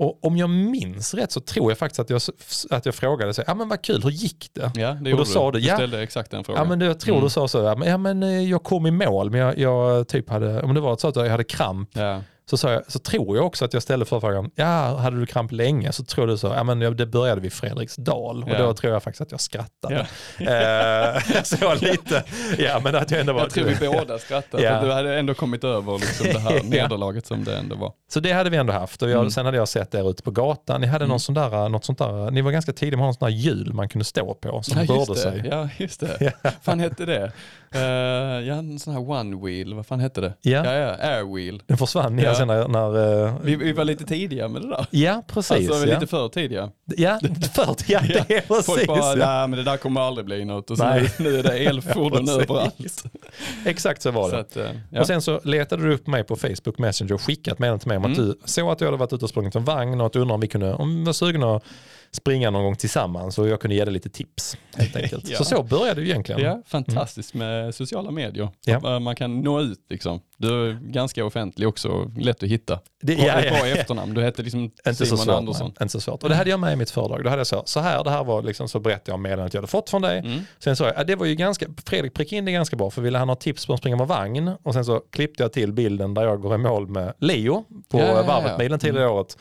Och 0.00 0.24
om 0.24 0.36
jag 0.36 0.50
minns 0.50 1.14
rätt 1.14 1.32
så 1.32 1.40
tror 1.40 1.70
jag 1.70 1.78
faktiskt 1.78 2.00
att 2.00 2.10
jag, 2.10 2.20
att 2.70 2.86
jag 2.86 2.94
frågade, 2.94 3.34
så, 3.34 3.42
ja 3.46 3.54
men 3.54 3.68
vad 3.68 3.82
kul, 3.82 4.02
hur 4.02 4.10
gick 4.10 4.50
det? 4.52 4.72
Ja, 4.74 4.92
det 4.92 5.12
Och 5.12 5.18
då 5.18 5.24
sa 5.24 5.50
du, 5.50 5.60
Du 5.60 5.66
ja. 5.66 5.74
ställde 5.74 6.02
exakt 6.02 6.30
den 6.30 6.44
frågan. 6.44 6.62
Ja 6.62 6.68
men 6.76 6.80
jag 6.86 7.00
tror 7.00 7.14
Mm. 7.14 7.24
du 7.24 7.30
sa 7.30 7.48
så, 7.48 7.76
ja 7.84 7.98
men, 7.98 8.22
eh, 8.22 8.50
jag 8.50 8.62
kom 8.62 8.86
i 8.86 8.90
mål 8.90 9.30
men 9.30 9.40
jag, 9.40 9.58
jag 9.58 10.08
typ 10.08 10.30
hade, 10.30 10.62
om 10.62 10.74
det 10.74 10.80
var 10.80 10.96
så 10.96 11.08
att 11.08 11.16
jag 11.16 11.28
hade 11.28 11.44
kramp 11.44 11.90
ja. 11.92 12.20
Så, 12.50 12.56
sa 12.56 12.72
jag, 12.72 12.82
så 12.92 12.98
tror 12.98 13.36
jag 13.36 13.46
också 13.46 13.64
att 13.64 13.72
jag 13.74 13.82
ställde 13.82 14.06
förfrågan, 14.06 14.50
ja 14.54 14.96
hade 14.96 15.20
du 15.20 15.26
kramp 15.26 15.52
länge? 15.52 15.92
Så 15.92 16.04
tror 16.04 16.26
du 16.26 16.38
så, 16.38 16.46
ja 16.46 16.64
men 16.64 16.78
det 16.96 17.06
började 17.06 17.40
vid 17.40 17.52
Fredriksdal 17.52 18.42
och 18.42 18.48
Ja. 18.50 18.58
då 18.58 18.74
tror 18.74 18.92
jag 18.92 19.02
faktiskt 19.02 19.20
att 19.20 19.30
jag 19.30 19.40
skrattade. 19.40 20.06
Ja. 20.38 20.50
Eh, 20.50 21.42
så 21.44 21.74
lite, 21.74 22.24
ja 22.58 22.80
men 22.84 22.94
att 22.96 23.10
jag 23.10 23.20
ändå 23.20 23.32
var... 23.32 23.40
Jag 23.40 23.50
tror 23.50 23.64
vi 23.64 23.88
båda 23.88 24.18
skrattade, 24.18 24.62
Ja. 24.62 24.80
för 24.80 24.86
du 24.86 24.92
hade 24.92 25.18
ändå 25.18 25.34
kommit 25.34 25.64
över 25.64 25.92
liksom 25.98 26.26
det 26.32 26.38
här 26.38 26.62
nederlaget 26.64 27.26
som 27.26 27.44
det 27.44 27.56
ändå 27.56 27.76
var. 27.76 27.92
Så 28.12 28.20
det 28.20 28.32
hade 28.32 28.50
vi 28.50 28.56
ändå 28.56 28.72
haft 28.72 29.02
och 29.02 29.10
jag, 29.10 29.18
Mm. 29.20 29.30
sen 29.30 29.44
hade 29.46 29.56
jag 29.58 29.68
sett 29.68 29.94
er 29.94 30.10
ute 30.10 30.22
på 30.22 30.30
gatan, 30.30 30.80
ni 30.80 30.86
hade 30.86 31.06
någon 31.06 31.20
sån 31.20 31.34
där, 31.34 31.68
något 31.68 31.84
sånt 31.84 31.98
där, 31.98 32.30
ni 32.30 32.40
var 32.42 32.50
ganska 32.50 32.72
tidiga 32.72 32.98
med 32.98 33.06
en 33.06 33.14
sån 33.14 33.28
där 33.28 33.36
hjul 33.36 33.72
man 33.74 33.88
kunde 33.88 34.04
stå 34.04 34.34
på 34.34 34.62
som 34.62 34.78
Ja 34.78 34.84
rörde 34.84 34.94
just, 35.00 35.14
det. 35.14 35.20
sig. 35.20 35.42
ja, 35.50 35.68
just 35.78 36.00
det. 36.00 36.32
fan 36.62 36.80
hette 36.80 37.04
det? 37.06 37.32
Uh, 37.74 37.80
ja, 38.48 38.54
en 38.54 38.78
sån 38.78 38.92
här 38.94 39.10
one 39.10 39.36
wheel, 39.46 39.74
vad 39.74 39.86
fan 39.86 40.00
hette 40.00 40.20
det? 40.20 40.34
Ja. 40.40 40.64
ja, 40.64 40.72
ja 40.74 40.88
air 41.08 41.34
wheel. 41.34 41.62
Den 41.66 41.78
försvann 41.78 42.18
ja. 42.18 42.24
Sen 42.40 42.48
när, 42.48 42.68
när 42.68 43.24
eh, 43.26 43.34
Vi, 43.42 43.56
vi 43.56 43.72
var 43.72 43.84
lite 43.84 44.04
tidiga 44.04 44.48
med 44.48 44.62
det 44.62 44.68
där. 44.68 44.86
Ja, 44.90 45.22
precis. 45.26 45.70
Alltså 45.70 45.86
ja. 45.86 45.94
lite 45.94 46.06
för 46.06 46.28
tidiga. 46.28 46.70
Ja, 46.96 47.20
för, 47.54 47.64
ja, 47.86 48.00
det 48.08 48.34
är 48.36 48.40
Folk 48.40 48.66
precis. 48.66 48.86
bara, 48.86 48.98
ja. 49.18 49.26
nej 49.26 49.48
men 49.48 49.50
det 49.58 49.62
där 49.64 49.76
kommer 49.76 50.00
aldrig 50.00 50.24
bli 50.26 50.44
något 50.44 50.70
och 50.70 50.78
så 50.78 50.84
Nej. 50.84 51.10
nu, 51.18 51.38
är 51.38 51.42
det 51.42 51.58
elfordon 51.58 52.24
Ja, 52.26 52.32
överallt. 52.42 53.04
Exakt 53.66 54.02
så 54.02 54.10
var 54.10 54.28
Så 54.28 54.34
det. 54.34 54.40
att, 54.40 54.56
eh, 54.56 54.70
ja. 54.90 55.00
Och 55.00 55.06
sen 55.06 55.22
så 55.22 55.40
letade 55.44 55.82
du 55.82 55.94
upp 55.94 56.06
mig 56.06 56.24
på 56.24 56.36
Facebook 56.36 56.78
Messenger 56.78 57.12
och 57.12 57.22
skickat 57.22 57.58
meddelande 57.58 57.80
till 57.82 57.88
mig 57.88 57.96
om 57.96 58.04
att 58.04 58.18
Mm. 58.18 58.28
du 58.28 58.38
såg 58.44 58.70
att 58.70 58.80
jag 58.80 58.88
hade 58.88 58.96
varit 58.98 59.12
ute 59.12 59.24
och 59.24 59.30
sprungit 59.30 59.54
en 59.54 59.64
vagn 59.64 60.00
och 60.00 60.06
att 60.06 60.12
du 60.12 60.18
undrade 60.18 60.34
om 60.34 60.40
vi 60.40 60.48
kunde, 60.48 60.74
om 60.74 60.98
vi 60.98 61.04
var 61.04 61.12
sugna 61.12 61.56
att 61.56 61.62
springa 62.12 62.50
någon 62.50 62.64
gång 62.64 62.76
tillsammans 62.76 63.38
och 63.38 63.48
jag 63.48 63.60
kunde 63.60 63.74
ge 63.74 63.84
dig 63.84 63.94
lite 63.94 64.08
tips 64.08 64.56
helt 64.76 64.96
enkelt. 64.96 65.28
Ja. 65.28 65.38
Så 65.38 65.44
så 65.44 65.62
började 65.62 66.00
det 66.00 66.06
egentligen. 66.06 66.40
Ja, 66.40 66.62
fantastiskt 66.66 67.34
med 67.34 67.74
sociala 67.74 68.10
medier. 68.10 68.48
Ja. 68.64 68.98
Man 68.98 69.16
kan 69.16 69.40
nå 69.40 69.60
ut 69.60 69.78
liksom. 69.90 70.20
Du 70.36 70.68
är 70.68 70.78
ganska 70.92 71.24
offentlig 71.24 71.68
också, 71.68 72.10
lätt 72.16 72.42
att 72.42 72.48
hitta. 72.48 72.80
Det, 73.02 73.14
ja, 73.14 73.42
ja, 73.44 73.50
bra 73.50 73.66
efternamn, 73.66 74.14
du 74.14 74.22
hette 74.22 74.42
liksom 74.42 74.60
Inte 74.60 74.94
så, 74.94 75.04
Simon 75.04 75.18
svårt, 75.18 75.34
Andersson. 75.34 75.66
nej. 75.66 75.76
inte 75.82 75.92
så 75.92 76.00
svårt. 76.00 76.22
Och 76.22 76.28
det 76.28 76.34
hade 76.34 76.50
jag 76.50 76.60
med 76.60 76.72
i 76.72 76.76
mitt 76.76 76.90
föredrag. 76.90 77.24
Då 77.24 77.30
hade 77.30 77.40
jag 77.40 77.46
så, 77.46 77.62
så 77.66 77.80
här, 77.80 78.04
det 78.04 78.10
här 78.10 78.24
var 78.24 78.42
liksom, 78.42 78.68
så 78.68 78.80
berättade 78.80 79.10
jag 79.10 79.14
om 79.14 79.22
meddelandet 79.22 79.54
jag 79.54 79.58
hade 79.60 79.70
fått 79.70 79.90
från 79.90 80.02
dig. 80.02 80.18
Mm. 80.18 80.40
Sen 80.58 80.76
sa 80.76 80.84
jag, 80.84 80.94
ja, 80.96 81.04
det 81.04 81.16
var 81.16 81.26
ju 81.26 81.34
ganska, 81.34 81.66
Fredrik 81.86 82.14
prickade 82.14 82.36
in 82.36 82.44
det 82.44 82.52
ganska 82.52 82.76
bra 82.76 82.90
för 82.90 83.02
ville 83.02 83.18
han 83.18 83.28
ha 83.28 83.36
tips 83.36 83.66
på 83.66 83.72
att 83.72 83.78
springa 83.78 83.96
med 83.96 84.06
vagn 84.08 84.52
och 84.62 84.74
sen 84.74 84.84
så 84.84 85.00
klippte 85.00 85.42
jag 85.42 85.52
till 85.52 85.72
bilden 85.72 86.14
där 86.14 86.22
jag 86.22 86.40
går 86.42 86.54
i 86.54 86.58
mål 86.58 86.88
med 86.88 87.12
Leo 87.18 87.64
på 87.88 87.98
Ja, 87.98 88.22
varvet 88.22 88.58
milen 88.58 88.78
tidigare 88.78 89.04
i 89.04 89.08
året. 89.08 89.36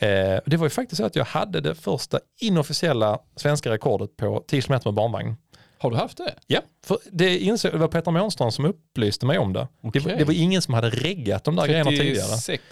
Eh, 0.00 0.40
det 0.46 0.56
var 0.56 0.66
ju 0.66 0.70
faktiskt 0.70 0.96
så 0.96 1.04
att 1.04 1.16
jag 1.16 1.24
hade 1.24 1.60
det 1.60 1.74
första 1.74 2.20
inofficiella 2.40 3.18
svenska 3.36 3.70
rekordet 3.70 4.16
på 4.16 4.44
10 4.46 4.62
km 4.62 4.80
med 4.84 4.94
barnvagn. 4.94 5.36
Har 5.78 5.90
du 5.90 5.96
haft 5.96 6.16
det? 6.16 6.34
Ja, 6.46 6.60
för 6.86 6.98
det, 7.12 7.38
insåg, 7.38 7.72
det 7.72 7.78
var 7.78 7.88
Peter 7.88 8.10
Månström 8.10 8.50
som 8.52 8.64
upplyste 8.64 9.26
mig 9.26 9.38
om 9.38 9.52
det. 9.52 9.68
Det, 9.92 10.00
var, 10.00 10.12
det 10.12 10.24
var 10.24 10.34
ingen 10.34 10.62
som 10.62 10.74
hade 10.74 10.90
reggat 10.90 11.44
de 11.44 11.56
där 11.56 11.66
grejerna 11.66 11.90
tidigare. 11.90 12.28
36. 12.28 12.62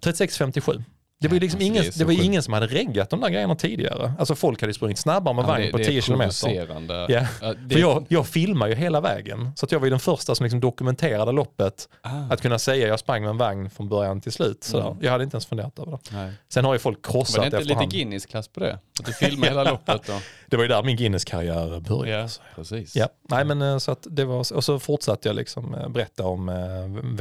36,57. 0.00 0.82
Det 1.20 1.28
var 1.28 1.34
ju 1.34 1.40
liksom 1.40 1.58
Alltså, 1.58 1.66
ingen, 1.82 1.92
det 1.96 2.04
var 2.04 2.24
ingen 2.24 2.42
som 2.42 2.54
hade 2.54 2.66
reggat 2.66 3.10
de 3.10 3.20
där 3.20 3.28
grejerna 3.28 3.54
tidigare. 3.54 4.12
Alltså 4.18 4.34
folk 4.34 4.60
hade 4.60 4.74
sprungit 4.74 4.98
snabbare 4.98 5.34
med 5.34 5.42
Ja, 5.42 5.46
vagn 5.46 5.70
på 5.70 5.78
det 5.78 5.84
10 5.84 5.96
är 5.98 6.00
kilometer. 6.02 6.40
provocerande. 6.46 7.06
Ja. 7.08 7.26
För 7.70 7.78
jag, 7.78 8.06
jag 8.08 8.26
filmar 8.26 8.66
ju 8.68 8.74
hela 8.74 9.00
vägen. 9.00 9.52
Så 9.56 9.66
att 9.66 9.72
jag 9.72 9.78
var 9.80 9.86
ju 9.86 9.90
den 9.90 10.00
första 10.00 10.34
som 10.34 10.44
liksom 10.44 10.60
dokumenterade 10.60 11.32
loppet. 11.32 11.88
ah, 12.02 12.10
Att 12.30 12.40
kunna 12.42 12.58
säga 12.58 12.88
jag 12.88 12.98
sprang 13.00 13.22
med 13.22 13.30
en 13.30 13.36
vagn 13.38 13.70
från 13.70 13.88
början 13.88 14.20
till 14.20 14.32
slut. 14.32 14.64
Så 14.64 14.80
Mm. 14.80 14.96
Jag 15.00 15.10
hade 15.12 15.24
inte 15.24 15.34
ens 15.34 15.46
funderat 15.46 15.78
över 15.78 15.90
det. 15.92 15.98
nej. 16.12 16.32
Sen 16.48 16.64
har 16.64 16.72
ju 16.72 16.78
folk 16.78 17.06
Var 17.06 17.12
krossat 17.12 17.40
det 17.40 17.44
inte 17.46 17.58
lite 17.58 17.72
efterhand. 17.72 17.92
Guinness-klass 17.92 18.48
på 18.48 18.60
det? 18.60 18.78
Att 19.00 19.06
du 19.06 19.12
filmar 19.12 19.46
hela 19.48 19.64
loppet 19.70 20.06
då? 20.06 20.12
Det 20.46 20.56
var 20.56 20.64
ju 20.64 20.68
där 20.68 20.82
min 20.82 20.96
Guinness-karriär 20.96 21.80
började. 21.80 22.22
Ja, 22.22 22.28
precis. 22.56 22.96
Ja, 22.96 23.08
nej 23.30 23.44
men 23.44 23.62
eh, 23.62 23.78
så 23.78 23.90
att 23.92 24.06
det 24.10 24.24
var, 24.24 24.52
och 24.54 24.64
så 24.64 24.78
fortsatte 24.78 25.28
jag 25.28 25.36
liksom 25.36 25.74
eh, 25.74 25.88
berätta 25.88 26.26
om 26.26 26.48
eh, 26.48 26.54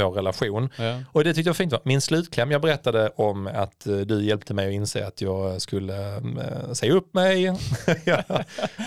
vår 0.05 0.11
relation. 0.11 0.69
Ja. 0.77 0.99
Och 1.11 1.23
det 1.23 1.33
tyckte 1.33 1.47
jag 1.47 1.53
var 1.53 1.57
fint. 1.57 1.71
va? 1.73 1.79
Min 1.83 2.01
slutkläm, 2.01 2.51
jag 2.51 2.61
berättade 2.61 3.09
om 3.15 3.47
att 3.47 3.82
du 3.83 4.23
hjälpte 4.25 4.53
mig 4.53 4.67
att 4.67 4.73
inse 4.73 5.07
att 5.07 5.21
jag 5.21 5.61
skulle 5.61 6.15
eh, 6.15 6.73
säga 6.73 6.93
upp 6.93 7.13
mig. 7.13 7.43
Ja, 8.05 8.23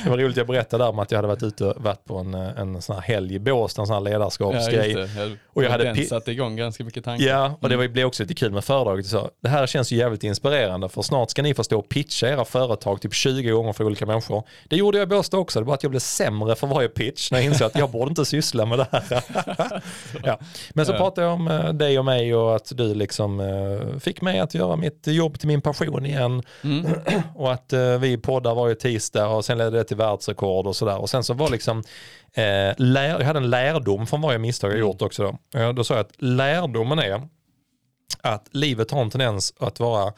det 0.04 0.10
var 0.10 0.18
roligt, 0.18 0.36
jag 0.36 0.46
berättade 0.46 0.84
där 0.84 0.88
om 0.90 0.98
att 0.98 1.10
jag 1.10 1.18
hade 1.18 1.28
varit 1.28 1.42
ute 1.42 1.64
och 1.64 1.82
varit 1.84 2.04
på 2.04 2.16
en, 2.18 2.34
eh, 2.34 2.58
en 2.58 2.82
sån 2.82 2.96
här 2.96 3.02
helg 3.02 3.34
i 3.34 3.38
Båstad, 3.38 3.82
en 3.82 3.86
sån 3.86 3.94
här 3.94 4.00
Ja, 4.12 4.18
ledarskapsgrej. 4.18 4.94
det. 4.94 5.00
Jag, 5.16 5.36
Och 5.52 5.64
jag 5.64 5.70
hade 5.70 6.04
satte 6.06 6.32
igång 6.32 6.56
ganska 6.56 6.84
mycket 6.84 7.04
tankar. 7.04 7.26
Ja, 7.26 7.54
och 7.60 7.68
det 7.68 7.76
var- 7.76 7.88
blev 7.88 8.06
också 8.06 8.22
lite 8.22 8.34
kul 8.34 8.52
med 8.52 8.64
föredraget. 8.64 9.06
Så, 9.06 9.30
det 9.42 9.48
här 9.48 9.66
känns 9.66 9.92
ju 9.92 9.96
jävligt 9.96 10.24
inspirerande 10.24 10.88
för 10.88 11.02
snart 11.02 11.30
ska 11.30 11.42
ni 11.42 11.54
få 11.54 11.64
stå 11.64 11.78
och 11.78 11.88
pitcha 11.88 12.28
era 12.28 12.44
företag 12.44 13.00
typ 13.00 13.14
20 13.14 13.50
gånger 13.50 13.72
för 13.72 13.84
olika 13.84 14.06
människor. 14.06 14.42
Det 14.68 14.76
gjorde 14.76 14.98
jag 14.98 15.06
i 15.06 15.08
Båstad 15.08 15.38
också, 15.38 15.60
det 15.60 15.66
var 15.66 15.74
att 15.74 15.82
jag 15.82 15.90
blev 15.90 16.00
sämre 16.00 16.54
för 16.54 16.66
varje 16.66 16.88
pitch 16.88 17.30
när 17.30 17.38
jag 17.38 17.44
insåg 17.44 17.66
att 17.66 17.78
jag 17.78 17.90
borde 17.90 18.08
inte 18.08 18.24
syssla 18.24 18.66
med 18.66 18.78
det 18.78 18.86
här. 18.92 19.04
ja. 20.24 20.38
Men 20.74 20.86
så 20.86 20.92
Ja. 20.92 20.96
pratade 20.98 21.26
jag 21.26 21.34
om 21.34 21.48
eh, 21.48 21.72
dig 21.72 21.98
och 21.98 22.04
mig 22.04 22.34
och 22.34 22.56
att 22.56 22.72
du 22.76 22.94
liksom 22.94 23.40
eh, 23.40 23.98
fick 23.98 24.20
mig 24.22 24.38
att 24.38 24.54
göra 24.54 24.76
mitt 24.86 25.06
jobb 25.06 25.38
till 25.38 25.48
min 25.48 25.60
passion 25.60 26.06
igen. 26.06 26.42
Mm. 26.64 26.86
Och 27.34 27.52
att 27.52 27.72
eh, 27.72 27.98
vi 27.98 28.18
poddar 28.18 28.54
varje 28.54 28.74
tisdag 28.74 29.28
och 29.28 29.44
sen 29.44 29.58
ledde 29.58 29.76
det 29.76 29.84
till 29.84 29.96
världsrekord 29.96 30.66
och 30.66 30.76
sådär. 30.76 30.98
Och 30.98 31.10
sen 31.10 31.24
så 31.24 31.34
var 31.34 31.50
liksom, 31.50 31.78
eh, 32.32 32.74
lär, 32.76 33.18
jag 33.18 33.26
hade 33.26 33.38
en 33.38 33.50
lärdom 33.50 34.06
från 34.06 34.20
varje 34.20 34.38
misstag 34.38 34.70
jag 34.70 34.78
gjort 34.78 35.02
också 35.02 35.22
då. 35.22 35.60
Eh, 35.60 35.72
då 35.72 35.84
sa 35.84 35.94
jag 35.94 36.00
att 36.00 36.22
lärdomen 36.22 36.98
är 36.98 37.28
att 38.22 38.48
livet 38.50 38.90
har 38.90 39.02
en 39.02 39.10
tendens 39.10 39.54
att 39.58 39.80
vara, 39.80 40.12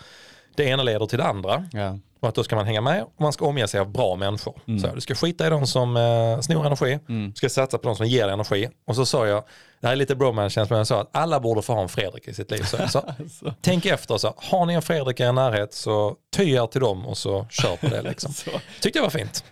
det 0.56 0.64
ena 0.64 0.82
leder 0.82 1.06
till 1.06 1.18
det 1.18 1.24
andra. 1.24 1.64
Ja. 1.72 1.98
Och 2.20 2.28
att 2.28 2.34
då 2.34 2.44
ska 2.44 2.56
man 2.56 2.66
hänga 2.66 2.80
med 2.80 3.02
och 3.02 3.20
man 3.20 3.32
ska 3.32 3.46
omge 3.46 3.68
sig 3.68 3.80
av 3.80 3.92
bra 3.92 4.16
människor. 4.16 4.60
Så 4.80 4.94
du 4.94 5.00
ska 5.00 5.14
skita 5.14 5.46
i 5.46 5.50
de 5.50 5.66
som 5.66 5.96
eh, 5.96 6.40
snor 6.40 6.66
energi, 6.66 6.98
Mm. 7.08 7.30
du 7.30 7.34
ska 7.36 7.48
satsa 7.48 7.78
på 7.78 7.88
de 7.88 7.96
som 7.96 8.06
ger 8.06 8.28
energi. 8.28 8.68
Och 8.86 8.96
så 8.96 9.06
sa 9.06 9.26
jag, 9.26 9.44
det 9.80 9.86
här 9.86 9.92
är 9.92 9.96
lite 9.96 10.16
bromance 10.16 10.66
men 10.70 10.78
jag 10.78 10.86
sa 10.86 11.00
att 11.00 11.10
alla 11.12 11.40
borde 11.40 11.62
få 11.62 11.72
ha 11.74 11.82
en 11.82 11.88
Fredrik 11.88 12.28
i 12.28 12.34
sitt 12.34 12.50
liv. 12.50 12.62
Så, 12.62 12.76
så, 12.88 12.98
Alltså. 13.18 13.54
tänk 13.60 13.86
efter, 13.86 14.18
så, 14.18 14.34
har 14.36 14.66
ni 14.66 14.74
en 14.74 14.82
Fredrik 14.82 15.20
i 15.20 15.22
er 15.22 15.32
närhet 15.32 15.74
så 15.74 16.14
ty 16.36 16.50
er 16.54 16.66
till 16.66 16.80
dem 16.80 17.06
och 17.06 17.18
så 17.18 17.46
kör 17.50 17.76
på 17.76 17.86
det. 17.88 18.02
Liksom. 18.02 18.32
Tyckte 18.80 18.98
jag 18.98 19.02
var 19.04 19.10
fint. 19.10 19.44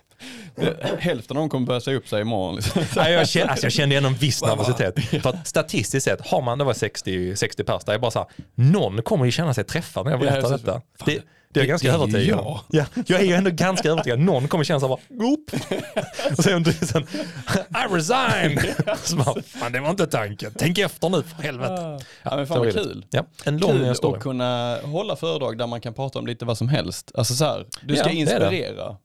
hälften 0.99 1.37
av 1.37 1.41
dem 1.41 1.49
kommer 1.49 1.67
börja 1.67 1.81
säga 1.81 1.97
upp 1.97 2.07
sig 2.07 2.21
imorgon. 2.21 2.55
Liksom. 2.55 2.83
Nej, 2.95 3.13
jag, 3.13 3.29
kände, 3.29 3.49
alltså 3.51 3.65
jag 3.65 3.73
kände 3.73 3.95
ändå 3.95 4.09
en 4.09 4.15
viss 4.15 4.41
nervositet. 4.41 4.99
För 5.23 5.29
att 5.29 5.47
statistiskt 5.47 6.03
sett, 6.03 6.27
har 6.27 6.41
man, 6.41 6.57
det 6.57 6.63
var 6.63 6.73
60, 6.73 7.35
60 7.35 7.63
pers 7.63 7.83
där, 7.83 7.93
jag 7.93 8.01
bara 8.01 8.11
så 8.11 8.19
här, 8.19 8.27
någon 8.55 9.01
kommer 9.01 9.25
ju 9.25 9.31
känna 9.31 9.53
sig 9.53 9.63
träffad 9.63 10.05
när 10.05 10.11
jag 10.11 10.19
berättar 10.19 10.41
Ja, 10.51 10.57
detta. 10.57 10.81
Det, 11.05 11.21
det 11.53 11.59
är 11.59 11.63
jag 11.63 11.67
ganska 11.69 11.93
övertygad 11.93 12.39
jag. 12.39 12.61
Ja, 12.69 12.85
jag 13.07 13.19
är 13.21 13.25
ju 13.25 13.33
ändå 13.33 13.49
ganska 13.51 13.89
övertygad. 13.91 14.19
Någon 14.19 14.47
kommer 14.47 14.63
känna 14.63 14.79
så 14.79 14.87
här 14.87 14.95
bara, 14.95 15.25
goop. 15.25 15.51
Och 16.37 16.43
sen, 16.43 16.63
du, 16.63 16.73
sen 16.73 17.03
I 17.69 17.95
resign. 17.95 18.59
Så 19.03 19.15
bara, 19.15 19.41
fan 19.41 19.71
det 19.71 19.79
var 19.79 19.89
inte 19.89 20.07
tanken. 20.07 20.51
Tänk 20.57 20.77
efter 20.77 21.09
nu 21.09 21.23
för 21.23 21.43
helvete. 21.43 21.99
Ja, 22.23 22.35
men 22.35 22.47
fan 22.47 22.59
vad 22.59 22.73
kul. 22.73 23.05
Ja, 23.09 23.25
en 23.43 23.57
lång 23.57 23.71
Kul 23.71 23.85
historia. 23.85 24.17
att 24.17 24.23
kunna 24.23 24.77
hålla 24.83 25.15
föredrag 25.15 25.57
där 25.57 25.67
man 25.67 25.81
kan 25.81 25.93
prata 25.93 26.19
om 26.19 26.27
lite 26.27 26.45
vad 26.45 26.57
som 26.57 26.69
helst. 26.69 27.11
Alltså 27.13 27.33
så 27.33 27.45
här, 27.45 27.65
du 27.81 27.95
ska 27.95 28.05
Ja, 28.05 28.11
inspirera. 28.11 28.97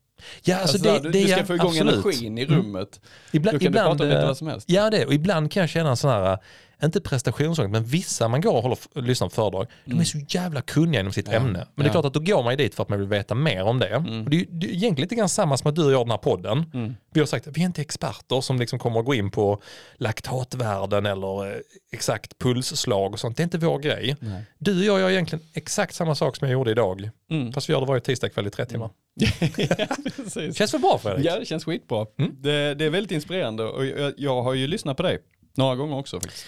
Ja, 0.42 0.56
alltså 0.56 0.76
Alltså 0.76 0.78
det, 0.78 0.98
du, 0.98 1.10
det, 1.10 1.18
du 1.20 1.28
ska 1.28 1.38
ja, 1.38 1.44
få 1.44 1.54
igång 1.54 1.68
absolut. 1.68 1.94
energin 1.94 2.38
i 2.38 2.46
rummet. 2.46 3.00
Ibland, 3.32 3.54
Då 3.54 3.58
kan 3.58 3.72
du 3.72 3.78
ibland, 3.78 3.86
prata 3.98 4.04
om 4.04 4.08
lite 4.08 4.20
eh, 4.20 4.26
vad 4.26 4.36
som 4.36 4.46
helst. 4.46 4.70
Ja, 4.70 4.90
det, 4.90 5.06
och 5.06 5.14
ibland 5.14 5.52
kan 5.52 5.60
jag 5.60 5.70
känna 5.70 5.90
en 5.90 5.96
sån 5.96 6.10
här, 6.10 6.38
inte 6.86 7.00
prestationsångest, 7.00 7.72
men 7.72 7.84
vissa 7.84 8.28
man 8.28 8.40
går 8.40 8.52
och 8.56 8.62
håller, 8.62 9.00
lyssnar 9.02 9.28
på 9.28 9.34
föredrag, 9.34 9.66
de 9.84 10.00
är 10.00 10.04
så 10.04 10.18
jävla 10.28 10.62
kunniga 10.62 11.00
inom 11.00 11.12
sitt 11.12 11.28
ämne. 11.28 11.42
Men 11.52 11.52
det 11.52 11.58
är 11.60 11.64
Mm. 11.82 11.86
Ja. 11.86 11.90
klart 11.92 12.04
att 12.04 12.14
då 12.14 12.20
går 12.20 12.42
man 12.42 12.52
ju 12.52 12.56
dit 12.56 12.74
för 12.74 12.82
att 12.82 12.88
man 12.88 12.98
vill 12.98 13.08
veta 13.08 13.34
mer 13.34 13.62
om 13.62 13.78
det. 13.78 13.96
Och 13.96 14.02
det, 14.02 14.36
är, 14.40 14.46
det 14.48 14.66
är 14.66 14.70
egentligen 14.70 14.96
lite 14.96 15.14
grann 15.14 15.28
samma 15.28 15.56
som 15.56 15.68
att 15.68 15.76
du 15.76 15.84
och 15.84 15.92
jag 15.92 15.98
har 15.98 16.04
den 16.04 16.10
här 16.10 16.18
podden. 16.18 16.64
Mm. 16.74 16.94
Vi 17.12 17.20
har 17.20 17.26
sagt 17.26 17.46
att 17.46 17.56
vi 17.56 17.60
är 17.60 17.66
inte 17.66 17.80
experter 17.82 18.40
som 18.40 18.58
liksom 18.58 18.78
kommer 18.78 19.00
att 19.00 19.06
gå 19.06 19.14
in 19.14 19.30
på 19.30 19.62
laktatvärden 19.98 21.06
eller 21.06 21.46
eh, 21.50 21.56
exakt 21.92 22.38
pulsslag 22.38 23.12
och 23.12 23.20
sånt. 23.20 23.36
Det 23.36 23.40
är 23.40 23.44
inte 23.44 23.58
vår 23.58 23.78
grej. 23.78 24.16
Nej. 24.20 24.42
Du 24.58 24.78
och 24.78 24.84
jag 24.86 25.00
gör 25.00 25.10
egentligen 25.10 25.44
exakt 25.54 25.94
samma 25.94 26.14
sak 26.14 26.36
som 26.36 26.48
jag 26.48 26.52
gjorde 26.52 26.70
idag. 26.70 27.10
Mm. 27.30 27.52
Fast 27.52 27.68
vi 27.68 27.72
gör 27.72 27.80
det 27.80 27.86
varje 27.86 28.00
tisdag 28.00 28.28
kväll 28.28 28.46
i 28.46 28.50
tre 28.50 28.64
timmar. 28.64 28.90
Precis. 30.16 30.56
Känns 30.56 30.74
väl 30.74 30.80
bra 30.80 30.98
Fredrik? 31.02 31.26
Ja, 31.26 31.38
det 31.38 31.44
känns 31.46 31.64
skitbra. 31.64 32.06
Det, 32.40 32.74
det 32.74 32.84
är 32.84 32.90
väldigt 32.90 33.12
inspirerande 33.12 33.64
och 33.64 33.86
jag, 33.86 34.12
jag 34.16 34.42
har 34.42 34.54
ju 34.54 34.66
lyssnat 34.66 34.96
på 34.96 35.02
dig 35.02 35.18
några 35.54 35.76
gånger 35.76 35.96
också 35.96 36.20
faktiskt. 36.20 36.46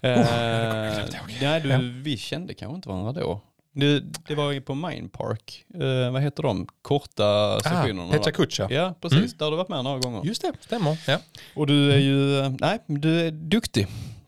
Eh, 0.00 0.26
nej, 1.40 1.60
du, 1.60 1.92
vi 2.02 2.16
kände 2.16 2.54
kanske 2.54 2.74
inte 2.76 2.88
varandra 2.88 3.12
då. 3.12 3.40
Det, 3.74 4.02
det 4.28 4.34
var 4.34 4.52
ju 4.52 4.60
på 4.60 4.74
Mind 4.74 5.12
Park, 5.12 5.64
eh, 5.74 6.12
vad 6.12 6.22
heter 6.22 6.42
de, 6.42 6.66
korta 6.82 7.60
sessionerna? 7.60 8.02
Ah, 8.02 8.06
va? 8.06 8.12
Pecha 8.12 8.30
Kucha. 8.30 8.68
Ja, 8.70 8.94
precis. 9.00 9.34
Där 9.34 9.46
har 9.46 9.50
du 9.50 9.56
varit 9.56 9.68
med 9.68 9.84
några 9.84 9.98
gånger. 9.98 10.24
Just 10.24 10.42
det, 10.42 10.52
stämmer. 10.60 10.98
Ja. 11.06 11.18
Och 11.54 11.66
du 11.66 11.92
är 11.92 11.98
ju, 11.98 12.48
nej, 12.60 12.78
du 12.86 13.20
är 13.20 13.30
duktig. 13.30 13.86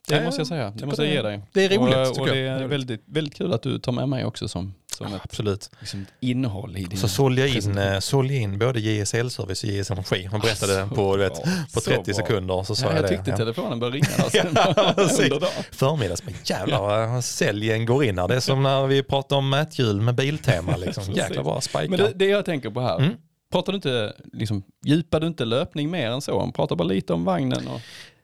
Det 0.09 0.15
Ja, 0.17 0.25
måste 0.25 0.41
jag 0.41 0.47
säga. 0.49 0.71
Det 0.77 0.87
måste 0.87 1.05
jag 1.05 1.15
ge 1.15 1.23
dig. 1.23 1.41
det 1.53 1.65
är 1.65 1.79
roligt, 1.79 1.97
Och, 1.97 2.07
tycker 2.15 2.21
och 2.21 2.29
jag. 2.29 2.37
det 2.37 2.59
Det 2.59 2.65
är 2.65 2.69
väldigt, 2.69 3.03
väldigt 3.07 3.35
kul 3.35 3.53
att 3.53 3.63
du 3.63 3.79
tar 3.79 3.93
med 3.93 4.09
mig 4.09 4.25
också 4.25 4.49
som, 4.49 4.75
som 4.95 5.07
ett 5.15 5.21
Absolut. 5.25 5.71
liksom, 5.81 6.07
innehåll 6.21 6.77
i 6.77 6.85
din... 6.85 6.99
Så 6.99 7.09
sålde 7.09 7.41
jag 7.47 7.51
in, 7.65 7.79
eh, 7.79 7.99
sålde 7.99 8.35
jag 8.35 8.43
in 8.43 8.59
både 8.59 8.81
JSL-service 8.81 9.65
och 9.65 9.71
JS 9.71 9.91
Energi. 9.91 10.29
Man 10.33 10.41
berättade 10.41 10.83
Ah, 10.83 10.89
så 10.89 10.95
på, 10.95 11.17
vet, 11.17 11.43
på 11.75 11.81
Så 11.81 11.91
30 11.91 12.03
bra. 12.05 12.15
sekunder 12.15 12.63
så 12.63 12.75
sa 12.75 12.87
Ja, 12.87 12.91
jag, 12.93 12.97
jag 12.99 13.05
det. 13.05 13.09
tyckte 13.17 13.31
Ja. 13.31 13.37
telefonen 13.37 13.81
började 13.81 13.97
ringa 13.97 14.07
sen 14.31 14.53
Ja. 14.55 15.49
Förmiddags, 15.73 16.25
men 16.25 16.35
jävlar, 16.45 17.21
säljen 17.21 17.87
går 17.87 18.05
in 18.05 18.19
här. 18.19 18.29
Det 18.29 18.35
är 18.37 18.41
som 18.41 18.63
när 18.63 18.87
vi 18.87 19.03
pratar 19.03 19.37
om 19.37 19.49
mäthjul 19.51 20.01
med 20.01 20.15
Biltema. 20.15 20.77
Liksom. 20.77 21.05
Precis. 21.07 21.17
Jäkla 21.17 21.43
bra, 21.43 21.61
spikar. 21.61 21.89
Men 21.89 21.99
det, 21.99 22.13
det 22.15 22.27
jag 22.27 22.45
tänker 22.45 22.71
på 22.71 22.81
här, 22.81 22.97
Mm. 22.99 23.15
pratar 23.53 23.73
du 23.73 23.77
inte, 23.77 24.13
liksom, 24.33 24.63
djupar 24.87 25.21
du 25.21 25.27
inte 25.27 25.45
löpning 25.45 25.91
mer 25.91 26.11
än 26.11 26.21
så? 26.21 26.53
Pratar 26.55 26.77
bara 26.77 26.89
lite 26.89 27.13
om 27.13 27.25
vagnen 27.25 27.69
och, 27.69 27.81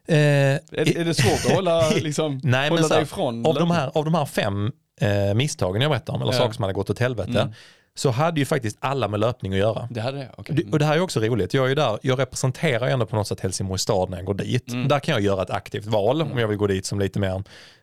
Eh, 0.08 0.16
är, 0.16 0.60
är 0.98 1.04
det 1.04 1.14
svårt 1.14 1.46
att 1.46 1.52
hålla, 1.56 1.90
liksom, 1.94 2.40
Nej, 2.42 2.70
hålla 2.70 2.88
dig 2.88 3.02
ifrån 3.02 3.46
av, 3.46 3.54
de 3.54 3.70
här, 3.70 3.90
av 3.94 4.04
de 4.04 4.14
här 4.14 4.24
fem 4.26 4.72
eh, 5.00 5.34
misstagen 5.34 5.82
jag 5.82 5.90
berättar 5.90 6.12
om, 6.14 6.22
eller 6.22 6.32
Ja. 6.32 6.38
saker 6.38 6.54
som 6.54 6.62
hade 6.62 6.74
gått 6.74 6.90
åt 6.90 6.98
helvete, 6.98 7.40
Mm. 7.40 7.52
så 7.94 8.10
hade 8.10 8.40
ju 8.40 8.46
faktiskt 8.46 8.76
alla 8.80 9.08
med 9.08 9.20
löpning 9.20 9.52
att 9.52 9.58
göra. 9.58 9.88
Det 9.90 10.00
hade 10.00 10.18
jag, 10.18 10.28
okej. 10.36 10.56
Det- 10.56 10.72
Och 10.72 10.78
det 10.78 10.84
här 10.84 10.96
är 10.96 11.00
också 11.00 11.20
roligt. 11.20 11.54
Jag 11.54 11.64
är 11.64 11.68
ju 11.68 11.74
där, 11.74 11.98
jag 12.02 12.18
representerar 12.18 12.86
ändå 12.88 13.06
på 13.06 13.16
något 13.16 13.26
sätt 13.28 13.40
Helsingborgs 13.40 13.82
stad 13.82 14.10
när 14.10 14.16
jag 14.16 14.26
går 14.26 14.34
dit. 14.34 14.68
Mm. 14.72 14.88
Där 14.88 15.00
kan 15.00 15.12
jag 15.12 15.22
göra 15.22 15.42
ett 15.42 15.50
aktivt 15.50 15.86
val 15.86 16.22
om 16.22 16.38
jag 16.38 16.48
vill 16.48 16.56
gå 16.58 16.66
dit 16.66 16.86
som 16.86 17.00
lite 17.00 17.18
mer 17.18 17.42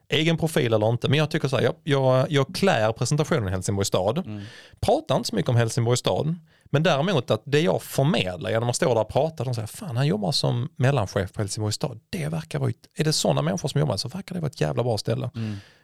egen 0.10 0.38
profil 0.38 0.74
eller 0.74 0.90
inte. 0.90 1.10
Men 1.10 1.20
jag 1.20 1.32
tycker 1.32 1.48
så 1.48 1.56
här, 1.58 1.64
jag, 1.64 1.74
jag, 1.84 2.32
jag 2.32 2.56
klär 2.56 2.92
presentationen 2.92 3.48
i 3.48 3.52
Helsingborgs 3.52 3.88
stad. 3.88 4.18
Mm. 4.18 4.42
Pratar 4.80 5.16
inte 5.16 5.30
så 5.30 5.36
mycket 5.36 5.50
om 5.50 5.56
Helsingborgs 5.56 6.00
stad. 6.00 6.36
Men 6.70 6.84
däremot 6.84 7.32
att 7.32 7.42
det 7.46 7.62
jag 7.62 7.82
förmedlar 7.82 8.50
genom 8.50 8.70
att 8.70 8.76
stå 8.76 8.94
där 8.94 9.02
och 9.02 9.10
prata, 9.10 9.44
de 9.44 9.56
säger 9.56 9.68
fan 9.68 9.98
han 9.98 10.08
jobbar 10.08 10.32
som 10.32 10.70
mellanchef 10.76 11.34
på 11.34 11.42
Helsingborgs 11.42 11.76
stad. 11.76 12.00
Det 12.10 12.28
verkar 12.28 12.60
vara, 12.60 12.70
ett- 12.70 12.76
är 12.98 13.04
det 13.04 13.14
sådana 13.14 13.42
människor 13.42 13.70
som 13.70 13.80
jobbar 13.80 13.98
så 13.98 14.08
verkar 14.10 14.36
det 14.36 14.42
vara 14.42 14.50
ett 14.50 14.62
jävla 14.62 14.84
bra 14.84 14.98
ställe. 14.98 15.30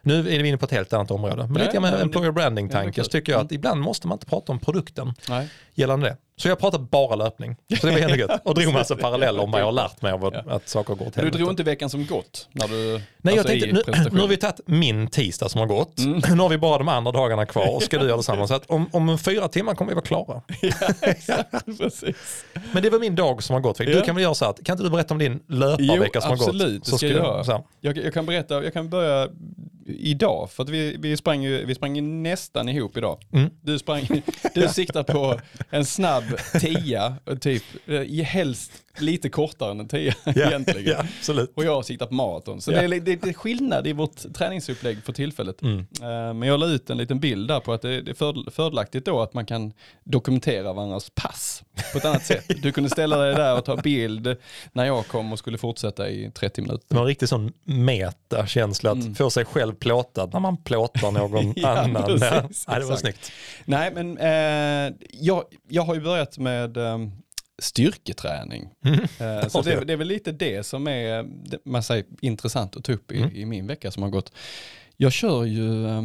Nu 0.04 0.18
är 0.18 0.42
vi 0.42 0.48
inne 0.48 0.58
på 0.58 0.64
ett 0.64 0.70
helt 0.70 0.92
annat 0.92 1.10
område. 1.10 1.46
Men 1.46 1.56
Ja, 1.56 1.64
lite 1.66 1.80
med 1.80 2.00
employer 2.00 2.32
branding 2.32 2.68
tanke 2.68 3.04
så 3.04 3.10
tycker 3.10 3.32
jag 3.32 3.40
att 3.40 3.52
ibland 3.52 3.80
måste 3.80 4.08
man 4.08 4.16
inte 4.16 4.26
prata 4.26 4.52
om 4.52 4.58
produkten 4.58 5.14
Nej. 5.28 5.48
gällande 5.74 6.06
det. 6.06 6.16
Så 6.36 6.48
jag 6.48 6.58
pratar 6.58 6.78
bara 6.78 7.14
löpning. 7.16 7.56
Så 7.80 7.86
det 7.86 7.92
var 7.92 8.00
ändå 8.00 8.16
gött. 8.16 8.40
Och 8.44 8.54
drog 8.54 8.72
massa 8.72 8.96
paralleller 8.96 9.42
om 9.42 9.50
vad 9.50 9.60
jag 9.60 9.64
har 9.64 9.72
lärt 9.72 10.02
mig 10.02 10.12
av 10.12 10.24
att, 10.24 10.46
att 10.48 10.68
saker 10.68 10.94
går 10.94 11.06
åt 11.06 11.14
Du 11.14 11.20
helvete. 11.20 11.38
drog 11.38 11.50
inte 11.50 11.62
veckan 11.62 11.90
som 11.90 12.06
gått? 12.06 12.48
När 12.52 12.68
du, 12.68 12.92
Nej, 12.92 13.02
jag 13.22 13.32
alltså, 13.32 13.48
tänkte, 13.48 13.68
i 13.68 13.72
nu, 13.72 13.82
nu 14.12 14.20
har 14.20 14.28
vi 14.28 14.36
tagit 14.36 14.60
min 14.66 15.06
tisdag 15.06 15.48
som 15.48 15.58
har 15.60 15.66
gått. 15.66 15.92
Nu 16.34 16.38
har 16.42 16.48
vi 16.48 16.58
bara 16.58 16.78
de 16.78 16.88
andra 16.88 17.12
dagarna 17.12 17.46
kvar 17.46 17.74
och 17.74 17.82
ska 17.82 17.98
du 17.98 18.06
göra 18.06 18.16
detsamma. 18.16 18.46
Så 18.46 18.54
att 18.54 18.66
om, 18.70 18.88
om 18.92 19.18
fyra 19.18 19.48
timmar 19.48 19.74
kommer 19.74 19.90
vi 19.90 19.94
vara 19.94 20.04
klara. 20.04 20.42
Precis. 21.78 22.44
Men 22.72 22.82
det 22.82 22.90
var 22.90 22.98
min 22.98 23.14
dag 23.16 23.42
som 23.42 23.54
har 23.54 23.60
gått. 23.60 23.78
Du 23.78 23.92
Ja. 23.92 24.04
kan 24.04 24.14
väl 24.14 24.22
göra 24.22 24.34
så 24.34 24.44
att, 24.44 24.64
kan 24.64 24.72
inte 24.72 24.84
du 24.84 24.90
berätta 24.90 25.14
om 25.14 25.18
din 25.18 25.40
löparvecka 25.48 26.20
som 26.20 26.30
har 26.30 26.36
gått? 26.36 26.48
absolut. 26.48 26.84
Det 26.84 26.96
ska 26.96 27.06
jag 27.06 27.16
göra. 27.16 27.62
Jag, 27.80 27.96
jag 27.98 28.14
kan 28.14 28.26
berätta, 28.26 28.64
jag 28.64 28.72
kan 28.72 28.88
börja 28.90 29.28
idag, 29.86 30.50
för 30.50 30.62
att 30.62 30.68
vi, 30.68 30.96
vi, 30.98 31.16
sprang 31.16 31.42
ju, 31.42 31.64
vi 31.64 31.74
sprang 31.74 31.96
ju 31.96 32.02
nästan 32.02 32.68
ihop 32.68 32.96
idag. 32.96 33.20
Mm. 33.32 33.50
Du 33.62 33.78
sprang, 33.78 34.02
du 34.54 34.68
siktar 34.68 35.02
på 35.02 35.40
en 35.70 35.84
snabb 35.84 36.24
tia, 36.60 37.16
typ, 37.40 37.62
eh, 37.86 37.94
i 37.94 38.22
helst 38.22 38.83
lite 38.98 39.28
kortare 39.28 39.70
än 39.70 39.80
en 39.80 39.88
tia 39.88 40.14
egentligen. 40.26 40.92
Ja, 40.98 41.04
absolut. 41.18 41.52
Och 41.56 41.64
jag 41.64 41.84
siktar 41.84 42.06
på 42.06 42.14
maraton. 42.14 42.60
Så 42.60 42.72
Ja. 42.72 42.78
det, 42.78 42.84
är, 42.96 43.00
det, 43.00 43.16
det 43.16 43.28
är 43.28 43.32
skillnad 43.32 43.86
i 43.86 43.92
vårt 43.92 44.34
träningsupplägg 44.34 45.04
för 45.04 45.12
tillfället. 45.12 45.62
Mm. 45.62 45.78
Eh, 45.78 46.34
Men 46.34 46.42
jag 46.42 46.60
la 46.60 46.66
ut 46.66 46.90
en 46.90 46.96
liten 46.98 47.20
bild 47.20 47.48
där 47.48 47.60
på 47.60 47.72
att 47.72 47.82
det 47.82 48.00
det 48.02 48.10
är 48.10 48.14
för- 48.14 48.50
fördelaktigt 48.50 49.06
då 49.06 49.20
att 49.22 49.34
man 49.34 49.46
kan 49.46 49.72
dokumentera 50.04 50.72
varandras 50.72 51.10
pass 51.14 51.62
på 51.92 51.98
ett 51.98 52.04
annat 52.04 52.24
sätt. 52.24 52.44
Du 52.62 52.72
kunde 52.72 52.90
ställa 52.90 53.16
dig 53.18 53.34
där 53.34 53.58
och 53.58 53.64
ta 53.64 53.76
bild 53.76 54.36
när 54.72 54.84
jag 54.84 55.06
kom 55.06 55.32
och 55.32 55.38
skulle 55.38 55.58
fortsätta 55.58 56.08
i 56.08 56.30
30 56.34 56.60
minuter. 56.62 56.84
Det 56.88 56.94
var 56.94 57.02
en 57.02 57.08
riktig 57.08 57.28
sån 57.28 57.52
meta-känsla 57.64 58.90
att 58.90 59.16
få 59.16 59.30
sig 59.30 59.44
själv 59.44 59.74
plåtad 59.74 60.30
när 60.32 60.40
man 60.40 60.56
plåtar 60.56 61.10
någon 61.10 61.34
Mm. 61.34 61.52
Ja, 61.56 61.68
annan. 61.78 62.02
precis, 62.04 62.64
ja, 62.68 62.78
det 62.78 62.84
var 62.84 62.96
snyggt. 62.96 63.32
Nej 63.64 63.92
men 63.94 64.18
eh, 64.18 64.94
jag, 65.12 65.44
jag 65.68 65.82
har 65.82 65.94
ju 65.94 66.00
börjat 66.00 66.38
med 66.38 66.76
eh, 66.76 66.98
styrketräning. 67.62 68.68
Eh, 69.20 69.48
så 69.48 69.62
det, 69.62 69.84
det 69.84 69.92
är 69.92 69.96
väl 69.96 70.08
lite 70.08 70.32
det 70.32 70.66
som 70.66 70.88
är 70.88 71.26
man 71.64 71.82
säger, 71.82 72.04
intressant 72.20 72.76
att 72.76 72.84
ta 72.84 72.92
upp 72.92 73.12
i, 73.12 73.18
Mm. 73.18 73.36
i 73.36 73.44
min 73.44 73.66
vecka 73.66 73.90
som 73.90 74.02
har 74.02 74.10
gått. 74.10 74.32
Jag 74.96 75.12
kör 75.12 75.44
ju 75.44 75.86
eh, 75.86 76.02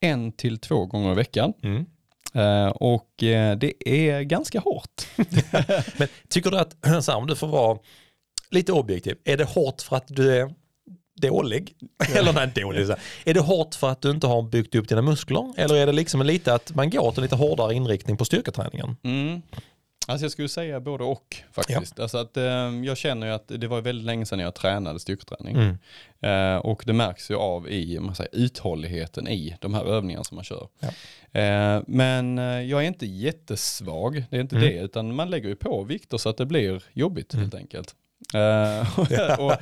en 0.00 0.32
till 0.32 0.58
två 0.58 0.86
gånger 0.86 1.12
i 1.12 1.14
veckan. 1.14 1.52
Mm. 1.62 1.86
Eh, 2.34 2.68
och 2.68 3.10
det 3.56 3.88
är 3.88 4.22
ganska 4.22 4.60
hårt. 4.60 5.06
Men 5.98 6.08
tycker 6.28 6.50
du 6.50 6.58
att, 6.58 6.76
här, 6.82 7.16
om 7.16 7.26
du 7.26 7.36
får 7.36 7.46
vara 7.48 7.78
lite 8.50 8.72
objektiv, 8.72 9.16
är 9.24 9.36
det 9.36 9.44
hårt 9.44 9.82
för 9.82 9.96
att 9.96 10.04
du 10.08 10.36
är 10.36 10.54
dålig? 11.20 11.74
Eller 12.14 12.32
nej, 12.32 12.50
dålig. 12.54 12.86
Så. 12.86 12.94
Är 13.24 13.34
det 13.34 13.40
hårt 13.40 13.74
för 13.74 13.90
att 13.90 14.02
du 14.02 14.10
inte 14.10 14.26
har 14.26 14.42
byggt 14.42 14.74
upp 14.74 14.88
dina 14.88 15.02
muskler? 15.02 15.52
Eller 15.56 15.74
är 15.74 15.86
det 15.86 15.92
liksom 15.92 16.22
lite 16.22 16.54
att 16.54 16.74
man 16.74 16.90
går 16.90 17.12
till 17.12 17.22
lite 17.22 17.36
hårdare 17.36 17.74
inriktning 17.74 18.16
på 18.16 18.24
styrketräningen? 18.24 18.96
Mm. 19.02 19.42
Alltså 20.10 20.24
jag 20.24 20.32
skulle 20.32 20.48
säga 20.48 20.80
både 20.80 21.04
och 21.04 21.36
faktiskt. 21.52 22.00
Alltså 22.00 22.18
att, 22.18 22.36
eh, 22.36 22.44
jag 22.84 22.96
känner 22.96 23.26
ju 23.26 23.32
att 23.32 23.48
det 23.48 23.66
var 23.68 23.80
väldigt 23.80 24.06
länge 24.06 24.26
sedan 24.26 24.38
jag 24.38 24.54
tränade 24.54 25.00
styrketräning. 25.00 25.56
Mm. 25.56 25.76
Eh, 26.56 26.58
och 26.60 26.82
det 26.86 26.92
märks 26.92 27.30
ju 27.30 27.34
av 27.36 27.68
i 27.68 27.98
man 28.00 28.14
säger, 28.14 28.30
uthålligheten 28.36 29.28
i 29.28 29.56
de 29.60 29.74
här 29.74 29.84
övningarna 29.84 30.24
som 30.24 30.34
man 30.34 30.44
kör. 30.44 30.68
Ja. 30.80 30.88
Eh, 31.40 31.82
men 31.86 32.38
eh, 32.38 32.44
jag 32.44 32.82
är 32.82 32.86
inte 32.86 33.06
jättesvag, 33.06 34.24
det 34.30 34.36
är 34.36 34.40
inte 34.40 34.56
Mm. 34.56 34.68
det, 34.68 34.74
utan 34.74 35.14
man 35.14 35.30
lägger 35.30 35.48
ju 35.48 35.56
på 35.56 35.84
vikter 35.84 36.18
så 36.18 36.28
att 36.28 36.36
det 36.36 36.46
blir 36.46 36.82
jobbigt 36.92 37.34
helt 37.34 37.54
enkelt. 37.54 37.94
Eh, 38.34 38.98
och, 39.40 39.52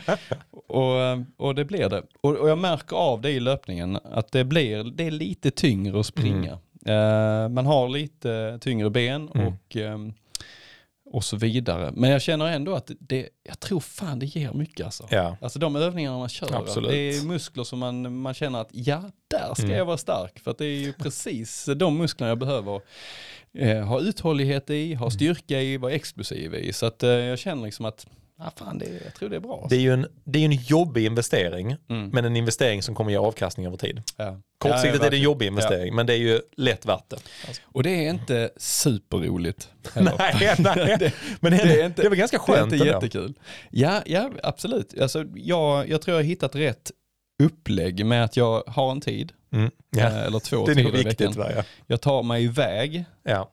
och, 0.67 1.19
och 1.37 1.55
det 1.55 1.65
blir 1.65 1.89
det. 1.89 2.03
Och, 2.21 2.37
och 2.37 2.49
jag 2.49 2.59
märker 2.59 2.97
av 2.97 3.21
det 3.21 3.31
i 3.31 3.41
löpningen 3.41 3.99
att 4.05 4.33
det 4.33 4.45
blir 4.45 4.85
det 4.85 5.05
är 5.07 5.11
lite 5.11 5.51
tyngre 5.51 6.01
att 6.01 6.07
springa. 6.07 6.59
Eh, 6.87 7.49
man 7.49 7.67
har 7.67 7.89
lite 7.89 8.59
tyngre 8.61 8.91
ben 8.91 9.29
Mm. 9.35 9.47
och, 9.47 9.77
ehm, 9.77 10.13
och 11.13 11.25
så 11.25 11.37
vidare. 11.37 11.93
Men 11.97 12.11
jag 12.11 12.23
känner 12.23 12.47
ändå 12.47 12.75
att 12.75 12.91
det, 13.01 13.29
jag 13.43 13.61
tror 13.61 13.81
fan 13.81 14.19
det 14.19 14.27
ger 14.27 14.53
mycket 14.53 14.87
alltså. 14.87 15.07
Ja. 15.11 15.37
Alltså 15.41 15.59
de 15.59 15.77
övningarna 15.77 16.19
man 16.19 16.29
kör, 16.29 16.55
Absolut. 16.57 16.91
det 16.91 16.97
är 16.97 17.23
muskler 17.27 17.65
som 17.65 17.79
man, 17.79 18.21
man 18.21 18.35
känner 18.35 18.59
att 18.61 18.69
ja, 18.73 19.03
där 19.29 19.55
ska 19.55 19.65
Mm. 19.65 19.77
jag 19.79 19.85
vara 19.85 19.97
stark. 19.97 20.39
För 20.39 20.51
att 20.51 20.59
det 20.59 20.65
är 20.67 20.79
ju 20.81 20.93
precis 20.99 21.69
de 21.77 21.99
musklerna 21.99 22.29
jag 22.29 22.39
behöver 22.39 22.81
eh, 23.59 23.81
ha 23.87 24.01
uthållighet 24.01 24.71
i, 24.71 24.87
Mm. 24.87 24.99
ha 24.99 25.11
styrka 25.11 25.61
i, 25.63 25.77
vara 25.77 25.93
explosiv 25.93 26.55
i. 26.55 26.73
Så 26.73 26.87
att 26.87 27.03
eh, 27.03 27.11
jag 27.11 27.39
känner 27.39 27.65
liksom 27.65 27.85
att, 27.85 28.07
ah, 28.39 28.51
fan 28.57 28.79
det, 28.79 29.01
jag 29.05 29.15
tror 29.15 29.29
det 29.29 29.37
är 29.37 29.41
bra. 29.41 29.67
Det 29.71 29.77
är 29.77 29.81
ju 29.81 29.93
en, 29.93 30.07
det 30.25 30.39
är 30.39 30.45
en 30.45 30.53
jobbig 30.53 31.07
investering, 31.07 31.77
Mm. 31.89 32.09
men 32.11 32.25
en 32.25 32.37
investering 32.37 32.83
som 32.83 32.95
kommer 32.95 33.11
ge 33.11 33.17
avkastning 33.17 33.67
över 33.67 33.77
tid. 33.77 34.03
Ja. 34.17 34.41
Kortsiktigt 34.59 34.95
Ja, 34.95 35.01
ja, 35.01 35.07
är 35.07 35.11
det 35.11 35.17
en 35.17 35.23
jobbig 35.23 35.47
investering, 35.47 35.95
men 35.95 36.07
det 36.07 36.13
är 36.13 36.17
ju 36.19 36.41
lätt 36.57 36.87
värt 36.87 37.09
det. 37.11 37.17
Alltså. 37.47 37.63
Och 37.65 37.83
det 37.83 37.91
är 38.07 38.11
inte 38.11 38.51
superroligt. 38.57 39.71
Nej, 39.95 40.57
nej. 40.59 41.13
men 41.41 41.53
det, 41.53 41.65
det 41.65 41.81
är 41.83 41.87
inte- 41.87 42.03
det 42.03 42.07
är 42.07 42.11
väl 42.11 42.19
ganska 42.19 42.37
Det 42.47 42.53
är 42.53 42.57
skönt 42.57 42.73
inte 42.73 42.87
jättekul. 42.87 43.35
Ja, 43.71 44.03
ja 44.07 44.31
absolut. 44.43 45.01
Alltså, 45.01 45.25
jag, 45.35 45.89
jag 45.89 46.03
tror 46.03 46.17
jag 46.17 46.23
har 46.25 46.29
hittat 46.29 46.55
rätt 46.55 46.91
upplägg 47.43 48.07
med 48.07 48.25
att 48.25 48.37
jag 48.37 48.63
har 48.67 48.91
en 48.91 49.01
tid, 49.01 49.33
Mm. 49.53 49.65
eh, 49.65 49.71
Ja. 49.91 50.07
eller 50.07 50.39
två 50.39 50.67
Det 50.67 50.73
är 50.73 50.75
tider 50.75 50.89
i 50.89 50.93
viktigt. 51.05 51.21
veckan. 51.21 51.33
Va? 51.43 51.51
Ja. 51.57 51.63
Jag 51.87 52.01
tar 52.01 52.23
mig 52.23 52.45
iväg 52.45 53.05
Ja. 53.23 53.51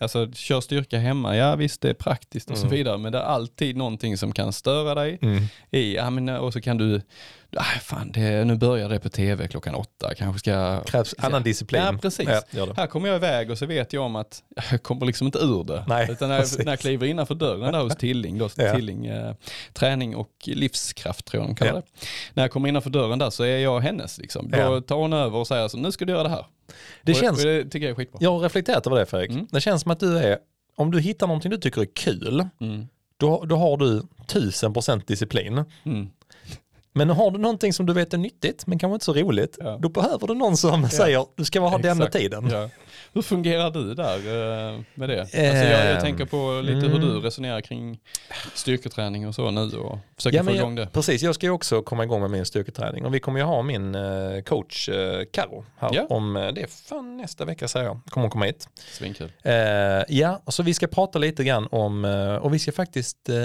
Alltså 0.00 0.32
kör 0.32 0.60
styrka 0.60 0.98
hemma, 0.98 1.36
ja 1.36 1.56
visst 1.56 1.80
det 1.80 1.90
är 1.90 1.94
praktiskt 1.94 2.50
och 2.50 2.58
så 2.58 2.66
Mm. 2.66 2.76
vidare, 2.76 2.98
men 2.98 3.12
det 3.12 3.18
är 3.18 3.22
alltid 3.22 3.76
någonting 3.76 4.16
som 4.18 4.32
kan 4.32 4.52
störa 4.52 4.94
dig. 4.94 5.18
Mm. 5.22 5.42
I, 5.70 5.94
ja, 5.96 6.10
men, 6.10 6.28
och 6.28 6.52
så 6.52 6.60
kan 6.60 6.78
du, 6.78 7.00
ah, 7.56 7.62
fan 7.62 8.12
det, 8.12 8.44
nu 8.44 8.56
börjar 8.56 8.88
det 8.88 9.00
på 9.00 9.08
tv 9.08 9.48
klockan 9.48 9.74
åtta, 9.74 10.14
kanske 10.14 10.38
ska... 10.38 10.80
Krävs 10.84 11.14
annan 11.18 11.42
disciplin. 11.42 11.82
Ja, 11.82 11.98
precis. 12.02 12.28
Ja, 12.50 12.66
det. 12.66 12.76
Här 12.76 12.86
kommer 12.86 13.08
jag 13.08 13.16
iväg 13.16 13.50
och 13.50 13.58
så 13.58 13.66
vet 13.66 13.92
jag 13.92 14.02
om 14.04 14.16
att 14.16 14.42
jag 14.70 14.82
kommer 14.82 15.06
liksom 15.06 15.26
inte 15.26 15.38
ur 15.38 15.64
det. 15.64 15.84
Nej, 15.88 16.08
Utan 16.10 16.28
när 16.28 16.36
jag, 16.38 16.46
när 16.64 16.72
jag 16.72 16.78
kliver 16.80 17.06
innanför 17.06 17.34
dörren 17.34 17.72
där 17.72 17.82
hos 17.82 17.96
Tilling, 17.96 18.38
då, 18.38 18.48
Ja. 18.56 18.74
Tilling 18.74 19.06
eh, 19.06 19.34
träning 19.72 20.16
och 20.16 20.30
livskraft 20.44 21.24
tror 21.26 21.42
jag 21.42 21.50
de 21.50 21.54
kallar 21.54 21.72
Ja. 21.72 21.76
det. 21.80 22.06
När 22.34 22.42
jag 22.42 22.50
kommer 22.50 22.68
innanför 22.68 22.90
dörren 22.90 23.18
där 23.18 23.30
så 23.30 23.44
är 23.44 23.58
jag 23.58 23.80
hennes. 23.80 24.18
Liksom. 24.18 24.50
Då 24.50 24.58
Ja. 24.58 24.80
tar 24.80 24.96
hon 24.96 25.12
över 25.12 25.38
och 25.38 25.46
säger 25.46 25.68
så, 25.68 25.76
nu 25.78 25.92
ska 25.92 26.04
du 26.04 26.12
göra 26.12 26.22
det 26.22 26.28
här. 26.28 26.46
Det 27.02 27.12
och, 27.12 27.18
känns, 27.18 27.38
och 27.38 27.44
det 27.50 27.64
tycker 27.64 27.86
jag 27.86 27.90
är 27.90 27.94
skitbra. 27.94 28.18
jag 28.22 28.30
har 28.32 28.38
reflekterat 28.40 28.86
över 28.86 28.96
det 28.98 29.06
Fredrik. 29.06 29.30
Mm. 29.30 29.46
Det 29.50 29.60
känns 29.60 29.86
som 29.88 29.92
att 29.92 30.00
du 30.00 30.18
är, 30.18 30.38
om 30.76 30.90
du 30.90 31.00
hittar 31.00 31.26
någonting 31.26 31.50
du 31.50 31.56
tycker 31.58 31.80
är 31.80 31.86
kul, 31.94 32.48
Mm. 32.60 32.86
då, 33.16 33.44
då 33.44 33.56
har 33.56 33.76
du 33.76 34.02
tusen 34.26 34.72
procent 34.72 35.06
disciplin. 35.06 35.64
Mm. 35.84 36.08
Men 36.92 37.10
har 37.10 37.30
du 37.30 37.38
någonting 37.38 37.72
som 37.72 37.86
du 37.86 37.92
vet 37.92 38.14
är 38.14 38.18
nyttigt, 38.18 38.66
men 38.66 38.78
kanske 38.78 38.94
inte 38.94 39.04
så 39.04 39.12
roligt, 39.12 39.56
Ja. 39.60 39.78
då 39.82 39.88
behöver 39.88 40.26
du 40.26 40.34
någon 40.34 40.56
som 40.56 40.88
säger 40.88 41.26
du 41.36 41.44
ska 41.44 41.60
ha 41.60 41.78
denna 41.78 42.04
Exakt. 42.04 42.12
tiden. 42.12 42.48
Ja. 42.50 42.68
Hur 43.12 43.22
fungerar 43.22 43.70
du 43.70 43.94
där 43.94 44.16
eh, 44.16 44.80
med 44.94 45.08
det? 45.08 45.20
Alltså 45.20 45.36
jag, 45.38 45.56
jag 45.86 45.94
Ehm, 45.94 46.00
tänker 46.00 46.24
på 46.24 46.60
lite 46.64 46.86
hur 46.86 46.96
mm. 46.96 47.00
du 47.00 47.20
resonerar 47.20 47.60
kring 47.60 47.98
styrketräning 48.54 49.28
och 49.28 49.34
så 49.34 49.50
nu 49.50 49.60
och 49.78 49.98
försöker 50.16 50.36
Ja, 50.36 50.44
få 50.44 50.50
igång 50.50 50.78
jag, 50.78 50.86
det. 50.86 50.92
precis, 50.92 51.22
jag 51.22 51.34
ska 51.34 51.46
ju 51.46 51.52
också 51.52 51.82
komma 51.82 52.04
igång 52.04 52.20
med 52.20 52.30
min 52.30 52.44
styrketräning 52.46 53.04
och 53.04 53.14
vi 53.14 53.20
kommer 53.20 53.38
ju 53.40 53.44
ha 53.46 53.62
min 53.62 53.94
eh, 53.94 54.42
coach 54.46 54.88
eh, 54.88 55.24
Karo 55.32 55.64
här 55.78 55.90
Ja. 55.92 56.06
om, 56.08 56.36
eh, 56.36 56.48
det 56.52 56.62
är 56.62 56.66
fan 56.66 57.16
nästa 57.16 57.44
vecka 57.44 57.68
säger 57.68 57.86
jag, 57.86 58.00
kommer 58.10 58.22
hon 58.24 58.30
komma 58.30 58.44
hit. 58.44 58.68
Svinkul. 58.92 59.32
Eh, 59.42 59.54
ja, 60.08 60.42
så 60.46 60.62
vi 60.62 60.74
ska 60.74 60.86
prata 60.86 61.18
lite 61.18 61.44
grann 61.44 61.68
om, 61.70 62.04
eh, 62.04 62.34
och 62.36 62.54
vi 62.54 62.58
ska 62.58 62.72
faktiskt, 62.72 63.28
eh, 63.28 63.44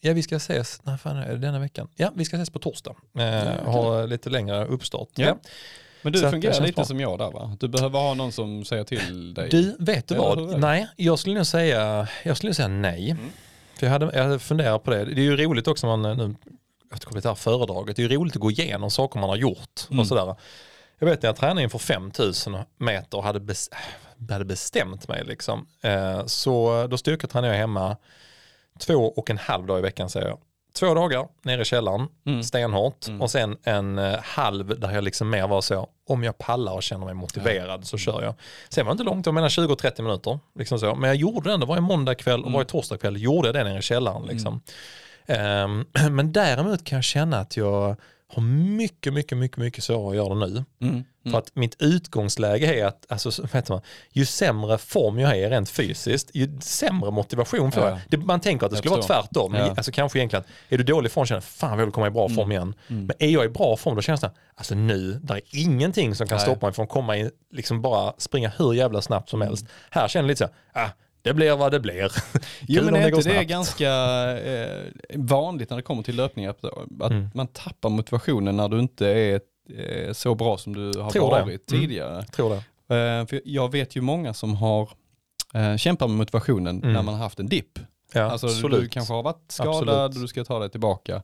ja 0.00 0.12
vi 0.12 0.22
ska 0.22 0.36
ses, 0.36 0.84
när 0.84 0.96
fan 0.96 1.16
är 1.16 1.28
det 1.28 1.36
denna 1.38 1.58
veckan? 1.58 1.88
Ja, 1.96 2.12
vi 2.14 2.24
ska 2.24 2.36
ses 2.36 2.50
på 2.50 2.58
torsdag, 2.58 2.94
eh, 3.18 3.64
ha 3.72 4.04
lite 4.06 4.30
längre 4.30 4.64
uppstart. 4.66 5.08
Ja. 5.14 5.36
Men 6.02 6.12
du 6.12 6.18
Så 6.18 6.30
fungerar 6.30 6.60
lite 6.60 6.72
bra. 6.72 6.84
som 6.84 7.00
jag 7.00 7.18
där 7.18 7.30
va? 7.30 7.56
Du 7.60 7.68
behöver 7.68 7.98
ha 7.98 8.14
någon 8.14 8.32
som 8.32 8.64
säger 8.64 8.84
till 8.84 9.34
dig. 9.34 9.48
Du, 9.48 9.76
vet 9.78 10.08
du 10.08 10.14
vad? 10.14 10.60
Nej, 10.60 10.88
jag 10.96 11.18
skulle 11.18 11.34
nog 11.34 11.46
säga, 11.46 12.08
jag 12.24 12.36
skulle 12.36 12.54
säga 12.54 12.68
nej. 12.68 13.10
Mm. 13.10 13.30
För 13.78 13.86
jag 13.86 13.92
hade, 13.92 14.10
jag 14.14 14.22
hade 14.24 14.38
funderat 14.38 14.84
på 14.84 14.90
det. 14.90 15.04
Det 15.04 15.20
är 15.20 15.24
ju 15.24 15.36
roligt 15.36 15.68
också 15.68 15.86
man, 15.86 16.02
nu, 16.02 16.34
jag 16.90 17.00
tror 17.00 17.12
det 17.20 17.28
här 17.28 17.34
föredraget, 17.34 17.96
det 17.96 18.02
är 18.02 18.08
ju 18.08 18.16
roligt 18.16 18.36
att 18.36 18.42
gå 18.42 18.50
igenom 18.50 18.90
saker 18.90 19.20
man 19.20 19.28
har 19.28 19.36
gjort 19.36 19.80
Mm. 19.90 20.00
och 20.00 20.06
sådär. 20.06 20.34
Jag 20.98 21.06
vet 21.06 21.22
när 21.22 21.28
jag 21.28 21.36
tränade 21.36 21.62
inför 21.62 21.78
5000 21.78 22.56
meter 22.78 23.18
och 23.18 23.24
hade, 23.24 23.40
bes, 23.40 23.70
hade 24.30 24.44
bestämt 24.44 25.08
mig 25.08 25.24
liksom. 25.24 25.66
Eh, 25.82 26.26
så 26.26 26.86
då 26.90 26.98
styrketränade 26.98 27.52
jag 27.52 27.60
hemma 27.60 27.96
två 28.78 28.94
och 28.94 29.30
en 29.30 29.38
halv 29.38 29.66
dag 29.66 29.78
i 29.78 29.82
veckan 29.82 30.10
säger 30.10 30.28
jag. 30.28 30.38
Två 30.78 30.94
dagar 30.94 31.28
nere 31.42 31.62
i 31.62 31.64
källaren, 31.64 32.08
Mm. 32.26 32.42
stenhårt. 32.42 33.08
Mm. 33.08 33.20
Och 33.22 33.30
sen 33.30 33.56
en 33.62 33.98
eh, 33.98 34.18
halv 34.22 34.80
där 34.80 34.90
jag 34.92 35.04
liksom 35.04 35.30
mer 35.30 35.48
var 35.48 35.60
så, 35.60 35.88
om 36.08 36.24
jag 36.24 36.38
pallar 36.38 36.72
och 36.72 36.82
känner 36.82 37.04
mig 37.04 37.14
motiverad 37.14 37.86
så 37.86 37.98
kör 37.98 38.22
jag. 38.22 38.34
Sen 38.68 38.86
var 38.86 38.92
det 38.92 38.94
inte 38.94 39.04
långt, 39.04 39.26
jag 39.26 39.34
menar 39.34 39.48
20 39.48 39.72
och 39.72 39.78
30 39.78 40.02
minuter. 40.02 40.38
Liksom 40.58 40.78
så. 40.78 40.94
Men 40.94 41.08
jag 41.08 41.16
gjorde 41.16 41.48
det 41.50 41.54
ändå, 41.54 41.66
varje 41.66 41.80
måndag 41.80 42.14
kväll 42.14 42.40
och 42.40 42.46
Mm. 42.46 42.52
varje 42.52 42.66
torsdag 42.66 42.98
kväll 42.98 43.22
gjorde 43.22 43.48
jag 43.48 43.54
det 43.54 43.64
nere 43.64 43.78
i 43.78 43.82
källaren. 43.82 44.22
Liksom. 44.26 44.60
Ehm, 45.26 45.84
men 46.10 46.32
däremot 46.32 46.84
kan 46.84 46.96
jag 46.96 47.04
känna 47.04 47.38
att 47.38 47.56
jag 47.56 47.96
har 48.32 48.42
mycket, 48.42 49.12
mycket, 49.12 49.38
mycket, 49.38 49.56
mycket 49.58 49.84
svårare 49.84 50.10
att 50.10 50.16
göra 50.16 50.34
det 50.34 50.46
nu. 50.48 50.64
Mm. 50.88 51.04
För 51.30 51.38
att 51.38 51.50
mitt 51.56 51.76
utgångsläge 51.82 52.74
är 52.80 52.86
att, 52.86 53.06
alltså, 53.08 53.30
så- 53.30 53.42
vet 53.52 53.68
man, 53.68 53.80
ju 54.12 54.26
sämre 54.26 54.78
form 54.78 55.18
jag 55.18 55.38
är 55.38 55.50
rent 55.50 55.70
fysiskt, 55.70 56.30
ju 56.34 56.58
sämre 56.60 57.10
motivation 57.10 57.72
får 57.72 57.82
Ja. 57.82 57.88
jag. 57.88 57.98
Det, 58.08 58.16
man 58.16 58.40
tänker 58.40 58.66
att 58.66 58.72
det 58.72 58.78
skulle 58.78 58.90
vara 58.90 59.02
tvärtom. 59.02 59.54
Ja. 59.54 59.70
Alltså 59.70 59.92
kanske 59.92 60.18
egentligen, 60.18 60.44
är 60.68 60.78
du 60.78 60.84
dålig 60.84 61.12
form 61.12 61.26
känner 61.26 61.40
fan 61.40 61.78
jag 61.78 61.84
vill 61.86 61.94
komma 61.94 62.06
i 62.06 62.10
bra 62.10 62.28
form 62.28 62.50
igen. 62.52 62.74
Mm. 62.88 63.06
Men 63.06 63.16
är 63.18 63.28
jag 63.28 63.44
i 63.44 63.48
bra 63.48 63.76
form 63.76 63.96
då 63.96 64.02
känns 64.02 64.20
det, 64.20 64.30
alltså 64.54 64.74
nu, 64.74 65.12
där 65.22 65.34
är 65.34 65.40
ingenting 65.52 66.14
som 66.14 66.26
kan 66.26 66.36
Nej. 66.36 66.46
stoppa 66.46 66.66
mig 66.66 66.74
från 66.74 66.82
att 66.84 66.90
komma 66.90 67.16
in, 67.16 67.30
liksom 67.52 67.82
bara 67.82 68.14
springa 68.18 68.52
hur 68.58 68.72
jävla 68.72 69.02
snabbt 69.02 69.28
som 69.28 69.40
helst. 69.40 69.66
Här 69.90 70.08
känner 70.08 70.22
jag 70.24 70.28
lite 70.28 70.46
så 70.46 70.78
ah, 70.80 70.88
det 71.22 71.34
blir 71.34 71.56
vad 71.56 71.72
det 71.72 71.80
blir. 71.80 72.12
Jo 72.68 72.82
men 72.84 72.94
är 72.96 73.04
inte 73.06 73.16
det 73.18 73.22
snabbt. 73.22 73.48
ganska 73.48 73.90
eh, 74.38 74.84
vanligt 75.14 75.70
när 75.70 75.76
det 75.76 75.82
kommer 75.82 76.02
till 76.02 76.16
löpning 76.16 76.46
att, 76.46 76.64
Mm. 77.10 77.28
man 77.34 77.46
tappar 77.46 77.88
motivationen 77.88 78.56
när 78.56 78.68
du 78.68 78.78
inte 78.78 79.06
är 79.08 79.40
eh, 79.78 80.12
så 80.12 80.34
bra 80.34 80.58
som 80.58 80.72
du 80.74 80.98
har 81.00 81.10
Tror 81.10 81.34
det. 81.36 81.42
varit 81.42 81.72
Mm. 81.72 81.82
tidigare. 81.82 82.22
Tror 82.24 82.50
det. 82.50 82.96
Eh, 82.96 83.26
för 83.26 83.40
jag 83.44 83.72
vet 83.72 83.96
ju 83.96 84.00
många 84.00 84.34
som 84.34 84.54
har 84.56 84.90
eh, 85.54 85.76
kämpat 85.76 86.08
med 86.10 86.16
motivationen 86.18 86.76
Mm. 86.78 86.92
när 86.92 87.02
man 87.02 87.14
har 87.14 87.22
haft 87.22 87.38
en 87.40 87.48
dipp. 87.48 87.78
Ja, 88.12 88.22
Alltså 88.22 88.46
du 88.46 88.52
absolut. 88.52 88.90
kanske 88.92 89.14
har 89.14 89.22
varit 89.22 89.44
skadad 89.48 89.74
Absolut. 89.74 90.16
och 90.16 90.20
du 90.22 90.28
ska 90.28 90.44
ta 90.44 90.58
dig 90.58 90.70
tillbaka. 90.70 91.22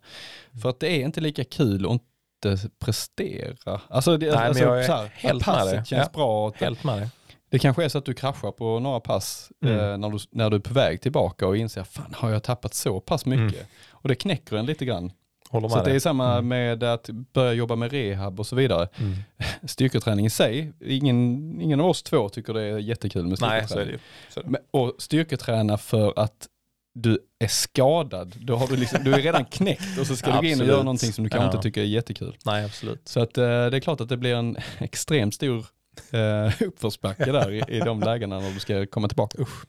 För 0.62 0.68
att 0.70 0.80
det 0.80 0.88
är 0.88 1.04
inte 1.04 1.20
lika 1.20 1.44
kul 1.44 1.86
att 1.86 1.92
inte 1.92 2.68
prestera. 2.78 3.80
Alltså, 3.88 4.16
det, 4.16 4.26
Nej, 4.26 4.34
men 4.36 4.46
alltså 4.48 4.64
jag 4.64 4.78
är 4.80 4.86
så 4.86 4.92
här, 4.92 5.10
helt 5.14 5.46
med 5.46 5.54
passet 5.54 5.72
dig. 5.72 5.84
känns 5.86 6.08
Ja. 6.12 6.18
bra. 6.18 6.52
Helt 6.56 6.84
med 6.84 6.98
dig. 6.98 7.08
Det 7.50 7.58
kanske 7.58 7.84
är 7.84 7.88
så 7.88 7.98
att 7.98 8.04
du 8.04 8.14
kraschar 8.14 8.50
på 8.50 8.80
några 8.80 9.00
pass 9.00 9.50
Mm. 9.62 9.78
eh, 9.78 9.98
när, 9.98 10.10
du, 10.10 10.18
när 10.30 10.50
du 10.50 10.56
är 10.56 10.60
på 10.60 10.74
väg 10.74 11.00
tillbaka 11.00 11.46
och 11.46 11.56
inser, 11.56 11.84
fan 11.84 12.14
har 12.16 12.30
jag 12.30 12.42
tappat 12.42 12.74
så 12.74 13.00
pass 13.00 13.26
mycket? 13.26 13.66
Och 13.90 14.08
det 14.08 14.14
knäcker 14.14 14.56
en 14.56 14.66
lite 14.66 14.84
grann. 14.84 15.12
Håller 15.48 15.68
Så 15.68 15.82
det 15.84 15.92
är 15.92 15.98
samma 15.98 16.32
Mm. 16.32 16.48
med 16.48 16.82
att 16.82 17.10
börja 17.32 17.52
jobba 17.52 17.76
med 17.76 17.92
rehab 17.92 18.40
och 18.40 18.46
så 18.46 18.56
vidare. 18.56 18.88
Mm. 18.98 19.14
Styrketräning 19.64 20.26
i 20.26 20.30
sig, 20.30 20.72
ingen, 20.80 21.16
ingen 21.60 21.80
av 21.80 21.86
oss 21.86 22.02
två 22.02 22.28
tycker 22.28 22.54
det 22.54 22.62
är 22.62 22.78
jättekul 22.78 23.26
med 23.26 23.38
styrketräning. 23.38 23.60
Nej, 23.60 23.68
så 23.68 23.78
är 23.78 23.84
det 23.84 23.92
ju. 23.92 23.98
Så 24.30 24.40
är 24.40 24.44
det. 24.44 24.50
Men, 24.50 24.60
och 24.70 24.92
styrketräna 24.98 25.78
för 25.78 26.12
att 26.16 26.48
du 26.94 27.18
är 27.38 27.48
skadad, 27.48 28.34
då 28.40 28.56
har 28.56 28.66
du, 28.66 28.76
liksom, 28.76 29.04
du 29.04 29.14
är 29.14 29.22
redan 29.22 29.44
knäckt 29.50 29.98
och 30.00 30.06
så 30.06 30.16
ska 30.16 30.30
du 30.32 30.36
gå 30.38 30.44
in 30.44 30.60
och 30.60 30.66
göra 30.66 30.82
någonting 30.82 31.12
som 31.12 31.24
du 31.24 31.30
kanske 31.30 31.44
Ja. 31.46 31.50
inte 31.52 31.62
tycker 31.62 31.80
är 31.80 31.84
jättekul. 31.84 32.36
Nej, 32.44 32.64
absolut. 32.64 33.08
Så 33.08 33.20
att, 33.20 33.38
eh, 33.38 33.44
det 33.44 33.76
är 33.76 33.80
klart 33.80 34.00
att 34.00 34.08
det 34.08 34.16
blir 34.16 34.34
en 34.34 34.56
extremt 34.78 35.34
stor 35.34 35.66
eh, 36.10 36.62
uppförsbacke 36.62 37.32
där 37.32 37.52
i, 37.52 37.76
i 37.76 37.80
de 37.80 38.00
lägena 38.00 38.40
när 38.40 38.50
du 38.50 38.60
ska 38.60 38.86
komma 38.86 39.08
tillbaka. 39.08 39.42
Usch. 39.42 39.64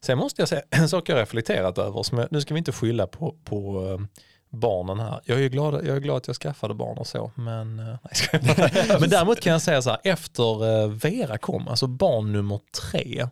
Sen 0.00 0.18
måste 0.18 0.42
jag 0.42 0.48
säga 0.48 0.62
en 0.70 0.88
sak 0.88 1.08
jag 1.08 1.16
reflekterat 1.16 1.78
över. 1.78 2.02
Som 2.02 2.18
jag, 2.18 2.28
nu 2.30 2.40
ska 2.40 2.54
vi 2.54 2.58
inte 2.58 2.72
skylla 2.72 3.06
på, 3.06 3.36
på 3.44 3.86
eh, 3.86 4.06
barnen 4.50 5.00
här. 5.00 5.20
Jag 5.24 5.40
är 5.40 5.48
glad, 5.48 5.74
jag 5.74 5.96
är 5.96 6.00
glad 6.00 6.16
att 6.16 6.26
jag 6.26 6.36
skaffade 6.36 6.74
barn 6.74 6.98
och 6.98 7.06
så. 7.06 7.32
Men, 7.34 7.78
eh, 7.78 7.96
nej, 8.42 8.96
men 9.00 9.10
däremot 9.10 9.40
kan 9.40 9.52
jag 9.52 9.62
säga 9.62 9.82
så 9.82 9.90
här. 9.90 10.00
Efter 10.04 10.88
Vera 10.88 11.38
kom, 11.38 11.68
alltså 11.68 11.86
barn 11.86 12.32
nummer 12.32 12.60
tre. 12.90 13.28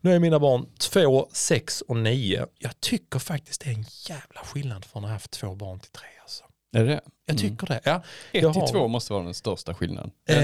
Nu 0.00 0.14
är 0.14 0.18
mina 0.18 0.38
barn 0.38 0.66
två, 0.78 1.28
sex 1.32 1.80
och 1.80 1.96
nio. 1.96 2.46
Jag 2.58 2.80
tycker 2.80 3.18
faktiskt 3.18 3.60
det 3.60 3.70
är 3.70 3.74
en 3.74 3.84
jävla 4.08 4.40
skillnad 4.44 4.84
från 4.84 5.04
att 5.04 5.08
ha 5.08 5.14
haft 5.14 5.30
två 5.30 5.54
barn 5.54 5.80
till 5.80 5.90
tre. 5.90 6.08
Alltså. 6.22 6.44
Är 6.76 6.84
det 6.84 7.00
Jag 7.28 7.40
Mm. 7.40 7.50
tycker 7.50 7.66
det. 7.66 7.80
Ja. 7.84 8.02
Ett 8.32 8.42
Jag 8.42 8.52
till 8.52 8.60
har- 8.62 8.68
två 8.68 8.88
måste 8.88 9.12
vara 9.12 9.24
den 9.24 9.34
största 9.34 9.74
skillnaden. 9.74 10.10
Eh, 10.28 10.36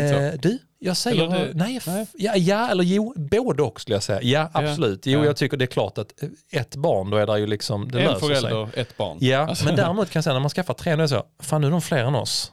du, 0.43 0.59
jag 0.79 0.97
säger, 0.97 1.23
Eller 1.25 1.39
det- 1.47 1.55
nej, 1.55 1.81
nej. 1.87 2.07
Ja, 2.15 2.37
ja, 2.37 2.69
eller 2.71 2.85
jo, 2.85 3.15
både 3.17 3.63
och 3.63 3.81
skulle 3.81 3.95
jag 3.97 4.03
säga. 4.03 4.23
Ja, 4.23 4.51
absolut. 4.53 5.07
Jo, 5.07 5.19
Ja. 5.21 5.25
jag 5.27 5.37
tycker 5.37 5.57
det 5.57 5.65
är 5.65 5.67
klart 5.67 5.99
att 5.99 6.23
eh, 6.23 6.29
ett 6.61 6.77
barn, 6.77 7.11
då 7.11 7.17
är 7.17 7.27
det 7.27 7.39
ju 7.39 7.47
liksom, 7.47 7.91
det 7.91 8.01
en 8.03 8.21
sig. 8.21 8.29
förälder, 8.29 8.69
ett 8.75 8.97
barn. 8.97 9.19
Ja, 9.21 9.39
Alltså- 9.39 9.65
men 9.65 9.77
däremot 9.77 10.11
kan 10.11 10.19
jag 10.21 10.25
säga 10.25 10.35
när 10.35 10.41
man 10.41 10.51
skaffar 10.51 10.75
tre, 10.75 10.93
då 10.93 10.99
är 10.99 11.03
det 11.03 11.09
så, 11.09 11.23
fan 11.43 11.61
nu 11.61 11.67
är 11.67 11.71
de 11.71 11.81
fler 11.83 12.05
än 12.05 12.15
oss. 12.15 12.53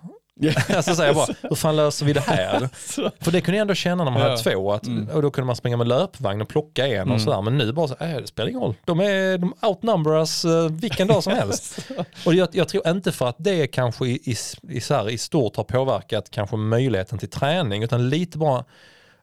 alltså 0.76 0.96
säger 0.96 1.10
jag 1.10 1.16
bara, 1.16 1.36
hur 1.42 1.56
fan 1.56 1.76
löser 1.76 2.06
vi 2.06 2.14
det 2.14 2.20
här? 2.20 2.70
Så- 2.88 3.12
För 3.20 3.32
det 3.32 3.42
kunde 3.42 3.58
jag 3.58 3.62
ändå 3.62 3.74
känna 3.74 4.04
när 4.04 4.12
man 4.12 4.22
Ja. 4.22 4.30
hade 4.30 4.42
två, 4.42 4.74
att, 4.74 4.88
Mm. 4.88 5.10
och 5.16 5.22
då 5.22 5.32
kunde 5.32 5.46
man 5.46 5.56
springa 5.56 5.78
med 5.78 5.88
löpvagn 5.88 6.42
och 6.42 6.48
plocka 6.50 6.88
en 6.88 6.94
Mm. 7.02 7.12
och 7.12 7.22
sådär. 7.22 7.42
Men 7.42 7.58
nu 7.58 7.72
bara 7.72 7.88
så, 7.88 7.96
äh, 8.00 8.16
det 8.18 8.28
spelar 8.28 8.50
ingen 8.50 8.62
roll. 8.62 8.74
De, 8.86 9.00
är, 9.00 9.38
de 9.38 9.54
outnumber 9.62 10.12
us 10.20 10.46
eh, 10.46 10.70
vilken 10.70 11.08
dag 11.08 11.24
som 11.24 11.34
helst. 11.34 11.78
Och 12.26 12.34
jag, 12.34 12.48
jag 12.52 12.68
tror 12.68 12.88
inte 12.88 13.12
för 13.12 13.28
att 13.28 13.36
det 13.40 13.68
kanske 13.68 14.08
i, 14.08 14.12
i, 14.32 14.36
i, 14.70 14.82
så 14.82 14.94
här, 14.94 15.10
i 15.10 15.18
stort 15.18 15.56
har 15.56 15.64
påverkat 15.64 16.30
kanske 16.32 16.56
möjligheten 16.56 17.18
till 17.18 17.30
träning, 17.30 17.84
utan 17.84 18.10
lite 18.10 18.38
bara, 18.38 18.64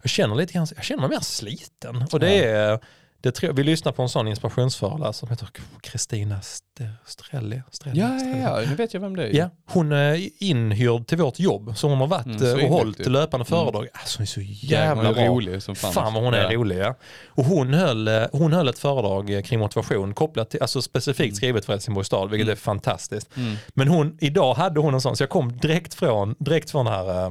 jag 0.03 0.11
känner 0.11 0.35
lite 0.35 0.53
grann, 0.53 0.67
jag 0.77 0.85
känner 0.85 1.01
mig 1.01 1.11
mer 1.11 1.21
sliten. 1.21 2.05
Och 2.13 2.21
det 2.21 2.45
är, 2.45 2.79
det 3.23 3.31
tror, 3.33 3.53
vi 3.53 3.63
lyssnar 3.65 3.93
på 3.93 4.03
en 4.03 4.09
sån 4.09 4.29
inspirationsföreläsare 4.29 5.13
som 5.13 5.29
heter 5.29 5.49
Kristina 5.81 6.39
St- 6.39 6.89
Strelli. 7.07 7.63
Strelli, 7.71 8.01
Ja, 8.01 8.09
ja, 8.13 8.19
Strelli. 8.19 8.41
ja, 8.43 8.61
nu 8.71 8.75
vet 8.75 8.95
jag 8.95 9.01
vem 9.01 9.17
det 9.17 9.25
är. 9.29 9.35
Ja, 9.39 9.51
hon 9.67 9.93
är 9.93 10.29
inhyrd 10.43 11.07
till 11.07 11.19
vårt 11.19 11.39
jobb 11.39 11.73
så 11.77 11.89
hon 11.89 11.99
har 11.99 12.07
varit 12.07 12.27
Mm, 12.27 12.59
eh, 12.59 12.65
och 12.65 12.71
hållit 12.71 13.07
löpande 13.07 13.47
föredrag. 13.47 13.89
Alltså 13.95 14.19
hon 14.19 14.23
är 14.23 14.27
så 14.27 14.41
jävla 14.41 15.09
är 15.09 15.13
bra. 15.15 15.27
rolig 15.27 15.63
som 15.63 15.75
fan. 15.75 15.93
Fan 15.93 16.15
vad 16.15 16.23
hon 16.25 16.35
är 16.35 16.43
Ja. 16.43 16.57
rolig 16.59 16.79
ja. 16.79 16.95
Och 17.29 17.45
hon 17.45 17.75
höll, 17.75 18.09
eh, 18.09 18.23
hon 18.33 18.53
höll 18.53 18.69
ett 18.69 18.79
föredrag 18.79 19.31
eh, 19.31 19.43
kring 19.43 19.59
motivation 19.61 20.15
kopplat 20.15 20.51
till, 20.51 20.63
alltså 20.63 20.83
specifikt 20.83 21.37
skrivet 21.37 21.65
för 21.65 21.73
Helsingborgs 21.73 22.07
stad, 22.07 22.31
vilket 22.31 22.45
Mm. 22.47 22.53
är 22.53 22.57
fantastiskt. 22.57 23.37
Mm. 23.37 23.57
Men 23.75 23.89
hon, 23.89 24.17
idag 24.21 24.55
hade 24.55 24.81
hon 24.81 24.95
en 24.95 25.01
sån, 25.01 25.17
så 25.17 25.23
jag 25.23 25.31
kom 25.31 25.59
direkt 25.59 25.95
från, 25.95 26.35
direkt 26.39 26.71
från 26.71 26.85
det 26.87 26.91
här 26.93 27.27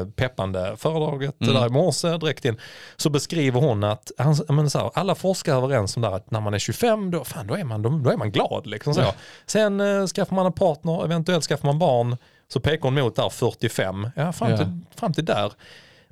eh, 0.00 0.06
peppande 0.08 0.74
föredraget 0.76 1.34
Mm. 1.40 1.54
där 1.54 1.66
i 1.66 1.68
morse, 1.68 2.08
direkt 2.18 2.44
in. 2.44 2.56
Så 2.96 3.10
beskriver 3.10 3.60
hon 3.60 3.84
att, 3.84 4.10
han, 4.18 4.36
menar 4.48 4.68
så 4.68 4.78
här, 4.78 4.90
alla 4.94 5.14
forskare 5.14 5.31
är 5.34 5.52
överens 5.52 5.96
om 5.96 6.02
det 6.02 6.08
här, 6.08 6.16
att 6.16 6.30
när 6.30 6.40
man 6.40 6.54
är 6.54 6.58
25, 6.58 7.10
då, 7.10 7.24
fan, 7.24 7.46
då, 7.46 7.54
är, 7.54 7.64
man, 7.64 7.82
då, 7.82 7.88
då 7.88 8.10
är 8.10 8.16
man 8.16 8.32
glad. 8.32 8.66
Liksom, 8.66 8.94
så. 8.94 9.00
Ja. 9.00 9.14
Sen 9.46 9.80
eh, 9.80 10.06
skaffar 10.06 10.36
man 10.36 10.46
en 10.46 10.52
partner, 10.52 11.04
eventuellt 11.04 11.44
skaffar 11.44 11.68
man 11.68 11.78
barn, 11.78 12.16
så 12.48 12.60
pekar 12.60 12.82
hon 12.82 12.94
mot 12.94 13.16
där 13.16 13.28
45, 13.28 14.10
ja, 14.16 14.32
fram, 14.32 14.50
Ja. 14.50 14.56
Till, 14.56 14.78
fram 14.96 15.12
till 15.12 15.24
där. 15.24 15.52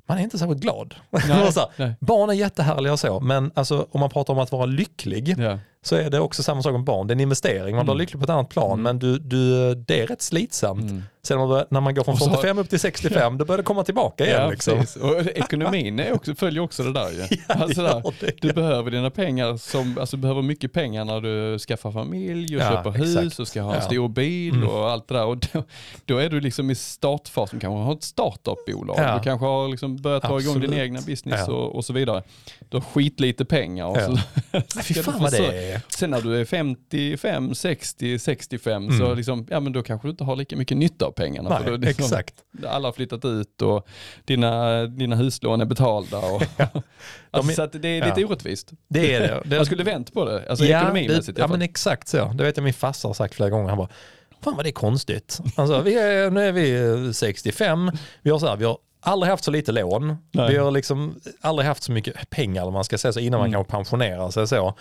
man 0.05 0.17
är 0.17 0.21
inte 0.21 0.37
särskilt 0.37 0.61
glad. 0.61 0.95
Nej, 1.09 1.51
så 1.53 1.59
här, 1.77 1.95
barn 1.99 2.29
är 2.29 2.33
jättehärliga 2.33 2.93
och 2.93 2.99
så, 2.99 3.19
men 3.19 3.51
alltså, 3.55 3.87
om 3.91 3.99
man 3.99 4.09
pratar 4.09 4.33
om 4.33 4.39
att 4.39 4.51
vara 4.51 4.65
lycklig 4.65 5.35
Ja. 5.37 5.59
Så 5.85 5.95
är 5.95 6.09
det 6.09 6.19
också 6.19 6.43
samma 6.43 6.61
sak 6.61 6.71
med 6.71 6.83
barn. 6.83 7.07
Det 7.07 7.11
är 7.11 7.15
en 7.15 7.19
investering, 7.19 7.75
man 7.75 7.85
blir 7.85 7.93
Mm. 7.93 7.97
lycklig 8.01 8.19
på 8.19 8.23
ett 8.23 8.29
annat 8.29 8.49
plan, 8.49 8.81
men 8.81 8.99
du, 8.99 9.19
du, 9.19 9.75
det 9.75 10.01
är 10.01 10.07
rätt 10.07 10.21
slitsamt. 10.21 10.81
Mm. 10.91 11.03
Sen 11.23 11.37
när 11.37 11.39
man, 11.41 11.49
börjar- 11.49 11.65
när 11.69 11.81
man 11.81 11.95
går 11.95 12.03
från 12.03 12.13
Och 12.13 12.19
så- 12.19 12.29
45 12.29 12.57
upp 12.57 12.69
till 12.69 12.79
65, 12.79 13.37
då 13.37 13.45
börjar 13.45 13.57
det 13.57 13.63
komma 13.63 13.83
tillbaka 13.83 14.25
igen. 14.25 14.41
Ja, 14.41 14.49
liksom. 14.49 14.79
Och 15.01 15.27
ekonomin 15.27 15.99
är 15.99 16.13
också, 16.13 16.35
följer 16.35 16.63
också 16.63 16.83
det 16.83 16.93
där 16.93 17.09
ju. 17.11 17.37
Ja, 17.47 17.55
alltså 17.55 17.81
där, 17.81 18.03
det. 18.19 18.31
du 18.41 18.53
behöver 18.53 18.91
dina 18.91 19.09
pengar, 19.09 19.57
som, 19.57 19.97
alltså 19.97 20.15
du 20.17 20.21
behöver 20.21 20.41
mycket 20.41 20.73
pengar 20.73 21.05
när 21.05 21.21
du 21.21 21.59
skaffar 21.59 21.91
familj 21.91 22.55
och 22.55 22.61
Ja, 22.63 22.69
köper 22.69 22.91
hus 22.91 23.15
exakt. 23.17 23.39
och 23.39 23.47
ska 23.47 23.61
ha 23.61 23.69
en 23.73 23.79
Ja. 23.81 23.85
stor 23.85 24.09
bil 24.09 24.55
Mm. 24.55 24.67
och 24.69 24.89
allt 24.91 25.07
det 25.07 25.13
där. 25.13 25.25
Och 25.25 25.37
då, 25.53 25.63
då 26.05 26.17
är 26.17 26.29
du 26.29 26.39
liksom 26.41 26.71
i 26.71 26.75
startfasen, 26.75 27.59
kanske 27.59 27.77
har 27.83 27.93
ett 27.93 28.03
startup-bolag, 28.03 28.95
Ja. 28.99 29.17
du 29.17 29.23
kanske 29.23 29.45
har 29.45 29.67
liksom 29.69 29.97
börjat 29.97 30.23
ta 30.23 30.39
igång 30.39 30.59
din 30.59 30.73
egna 30.73 31.01
business 31.01 31.41
Ja. 31.47 31.53
och, 31.53 31.75
och 31.75 31.85
så 31.85 31.93
vidare. 31.93 32.23
Du 32.69 32.77
har 32.77 32.81
skitlite 32.81 33.45
pengar. 33.45 33.85
Och 33.85 33.97
Ja. 33.97 34.07
så, 34.07 34.81
Fy 34.83 34.93
du 34.93 35.03
fan 35.03 35.21
vad 35.21 35.31
det 35.31 35.70
är. 35.70 35.70
Sen 35.89 36.09
när 36.09 36.21
du 36.21 36.41
är 36.41 36.45
55, 36.45 37.55
60, 37.55 38.19
65 38.19 38.91
så 38.97 39.03
Mm. 39.05 39.17
liksom, 39.17 39.47
ja, 39.49 39.59
men 39.59 39.73
då 39.73 39.83
kanske 39.83 40.07
du 40.07 40.11
inte 40.11 40.23
har 40.23 40.35
lika 40.35 40.55
mycket 40.55 40.77
nytta 40.77 41.05
av 41.05 41.11
pengarna. 41.11 41.49
Nej, 41.49 41.63
för 41.63 41.71
då 41.71 41.77
liksom, 41.77 42.03
exakt. 42.05 42.33
alla 42.67 42.87
har 42.87 42.93
flyttat 42.93 43.25
ut 43.25 43.61
och 43.61 43.87
dina, 44.25 44.85
dina 44.85 45.15
huslån 45.15 45.61
är 45.61 45.65
betalda. 45.65 46.17
Och, 46.17 46.43
alltså, 47.31 47.51
är- 47.51 47.55
så 47.55 47.61
att 47.61 47.71
det 47.81 47.87
är 47.87 48.05
lite 48.05 48.21
ja. 48.21 48.27
orättvist. 48.27 48.71
Det 48.87 49.13
är 49.15 49.19
det. 49.19 49.41
det 49.45 49.55
Man 49.55 49.65
skulle 49.65 49.83
vänt 49.83 50.13
på 50.13 50.25
det, 50.25 50.49
alltså 50.49 50.65
ja, 50.65 50.77
ekonomimässigt 50.81 51.35
det, 51.35 51.41
ja 51.41 51.47
men 51.47 51.61
exakt 51.61 52.07
så. 52.07 52.25
Det 52.35 52.43
vet 52.43 52.57
jag 52.57 52.63
min 52.63 52.73
farsa 52.73 53.07
har 53.07 53.13
sagt 53.13 53.35
flera 53.35 53.49
gånger. 53.49 53.69
Han 53.69 53.77
bara, 53.77 53.89
fan 54.43 54.55
vad 54.55 54.65
det 54.65 54.69
är 54.69 54.71
konstigt. 54.71 55.39
Alltså, 55.55 55.81
vi 55.81 55.97
är, 55.97 56.29
nu 56.31 56.47
är 56.47 56.51
vi 56.51 57.13
65, 57.13 57.91
vi 58.21 58.29
har, 58.31 58.39
så 58.39 58.47
här, 58.47 58.55
vi 58.55 58.65
har 58.65 58.77
aldrig 59.03 59.29
haft 59.31 59.43
så 59.43 59.51
lite 59.51 59.71
lån. 59.71 60.15
Nej. 60.31 60.51
Vi 60.51 60.57
har 60.57 60.71
liksom 60.71 61.15
aldrig 61.41 61.67
haft 61.67 61.83
så 61.83 61.91
mycket 61.91 62.29
pengar 62.29 62.61
eller 62.61 62.71
man 62.71 62.83
ska 62.83 62.97
säga 62.97 63.13
så, 63.13 63.19
innan 63.19 63.39
man 63.39 63.47
Mm. 63.49 63.53
kanske 63.57 63.71
pensionerar 63.71 64.29
sig 64.31 64.47
så. 64.47 64.73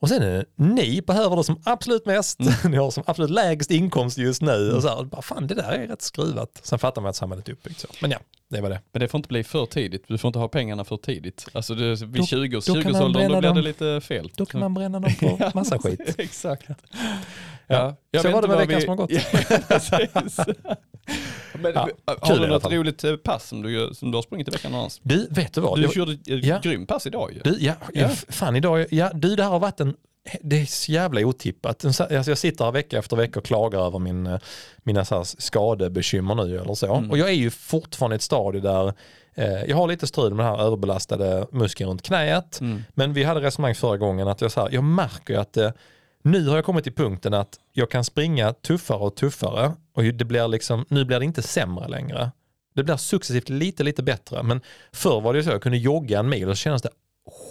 Och 0.00 0.08
sen 0.08 0.22
är 0.22 0.30
det, 0.30 0.44
ni 0.56 1.02
behöver 1.02 1.36
det 1.36 1.44
som 1.44 1.60
absolut 1.64 2.06
mest, 2.06 2.40
Mm. 2.40 2.52
ni 2.70 2.76
har 2.76 2.90
som 2.90 3.02
absolut 3.06 3.30
lägst 3.30 3.70
inkomst 3.70 4.18
just 4.18 4.42
nu. 4.42 4.72
Och 4.72 4.82
så 4.82 4.88
här, 4.88 5.04
bara, 5.04 5.22
fan 5.22 5.46
det 5.46 5.54
där 5.54 5.72
är 5.72 5.86
rätt 5.86 6.02
skruvat. 6.02 6.60
Sen 6.62 6.78
fattar 6.78 7.02
man 7.02 7.08
att 7.10 7.16
samhället 7.16 7.48
är 7.48 7.52
uppbyggt 7.52 7.80
så. 7.80 7.88
Men 8.02 8.10
ja, 8.10 8.18
det 8.50 8.60
var 8.60 8.70
det. 8.70 8.80
Men 8.92 9.00
det 9.00 9.08
får 9.08 9.18
inte 9.18 9.28
bli 9.28 9.44
för 9.44 9.66
tidigt, 9.66 10.04
du 10.08 10.18
får 10.18 10.28
inte 10.28 10.38
ha 10.38 10.48
pengarna 10.48 10.84
för 10.84 10.96
tidigt. 10.96 11.46
Alltså 11.52 11.74
det, 11.74 11.94
vid 12.02 12.08
Då- 12.22 12.26
20 12.26 12.56
då 12.56 12.60
kan 12.60 12.74
man 12.74 12.82
20-årsåldern 12.92 13.32
då 13.32 13.40
blir 13.40 13.52
det 13.54 13.62
lite 13.62 14.00
fel. 14.00 14.30
Då 14.36 14.46
kan 14.46 14.60
man 14.60 14.74
bränna 14.74 15.00
dem 15.00 15.12
på 15.20 15.50
massa 15.54 15.78
skit. 15.78 16.00
Exakt. 16.18 16.68
Ja. 17.66 17.96
jag 18.10 18.22
Så 18.22 18.30
var 18.30 18.42
det 18.42 18.48
med 18.48 18.56
veckan 18.56 18.74
vi- 18.76 18.80
som 18.84 18.88
har 18.88 18.96
gått. 18.96 19.10
Men, 21.62 21.72
Ja, 21.74 21.88
har 22.20 22.38
du 22.38 22.46
något 22.46 22.72
roligt 22.72 23.04
eh, 23.04 23.16
pass 23.16 23.48
som 23.48 23.62
du, 23.62 23.90
som 23.94 24.10
du 24.10 24.16
har 24.16 24.22
sprungit 24.22 24.48
i 24.48 24.50
veckan 24.50 24.72
någonstans? 24.72 25.00
Du, 25.04 25.26
vet 25.30 25.52
du 25.54 25.60
vad? 25.60 25.78
Du 25.78 25.82
Jag- 25.82 25.92
körde 25.94 26.12
ett 26.12 26.44
Ja. 26.44 26.58
grym 26.62 26.86
pass 26.86 27.06
idag 27.06 27.32
ju. 27.32 27.40
Du, 27.44 27.56
ja, 27.60 27.72
ja. 27.94 28.08
Fan 28.08 28.56
idag, 28.56 28.86
ja, 28.90 29.10
du 29.14 29.36
det 29.36 29.42
här 29.42 29.50
har 29.50 29.58
varit 29.60 29.80
en, 29.80 29.94
det 30.42 30.60
är 30.60 30.66
så 30.66 30.92
jävla 30.92 31.20
otippat. 31.20 31.84
Alltså 31.84 32.06
jag 32.10 32.38
sitter 32.38 32.64
här 32.64 32.72
vecka 32.72 32.98
efter 32.98 33.16
vecka 33.16 33.38
och 33.38 33.44
klagar 33.44 33.86
över 33.86 33.98
min, 33.98 34.26
eh, 34.26 34.38
mina 34.82 35.04
så 35.04 35.14
här 35.16 35.24
skadebekymmer 35.24 36.34
nu 36.34 36.58
eller 36.58 36.74
så. 36.74 36.94
Mm. 36.94 37.10
Och 37.10 37.18
jag 37.18 37.28
är 37.28 37.32
ju 37.34 37.50
fortfarande 37.50 38.14
i 38.14 38.16
ett 38.16 38.22
stadie 38.22 38.60
där 38.60 38.92
eh, 39.34 39.64
jag 39.64 39.76
har 39.76 39.88
lite 39.88 40.06
strul 40.06 40.34
med 40.34 40.46
den 40.46 40.54
här 40.56 40.64
överbelastade 40.66 41.46
muskeln 41.52 41.90
runt 41.90 42.02
knät. 42.02 42.60
Mm. 42.60 42.84
Men 42.94 43.12
vi 43.12 43.24
hade 43.24 43.40
resonemang 43.40 43.74
förra 43.74 43.96
gången 43.96 44.28
att 44.28 44.40
jag, 44.40 44.52
så 44.52 44.60
här, 44.60 44.68
jag 44.72 44.84
märker 44.84 45.38
att 45.38 45.56
eh, 45.56 45.70
nu 46.24 46.48
har 46.48 46.56
jag 46.56 46.64
kommit 46.64 46.84
till 46.84 46.94
punkten 46.94 47.34
att 47.34 47.58
jag 47.72 47.90
kan 47.90 48.04
springa 48.04 48.52
tuffare 48.52 48.98
och 48.98 49.16
tuffare 49.16 49.72
och 49.94 50.02
det 50.04 50.24
blir 50.24 50.48
liksom, 50.48 50.84
nu 50.88 51.04
blir 51.04 51.18
det 51.18 51.24
inte 51.24 51.42
sämre 51.42 51.88
längre. 51.88 52.30
Det 52.74 52.82
blir 52.84 52.96
successivt 52.96 53.48
lite, 53.48 53.82
lite 53.82 54.02
bättre. 54.02 54.42
Men 54.42 54.60
förr 54.92 55.20
var 55.20 55.34
det 55.34 55.42
så, 55.44 55.50
jag 55.50 55.62
kunde 55.62 55.78
jogga 55.78 56.18
en 56.18 56.28
mil 56.28 56.48
och 56.48 56.58
så 56.58 56.62
kändes 56.62 56.82
det 56.82 56.90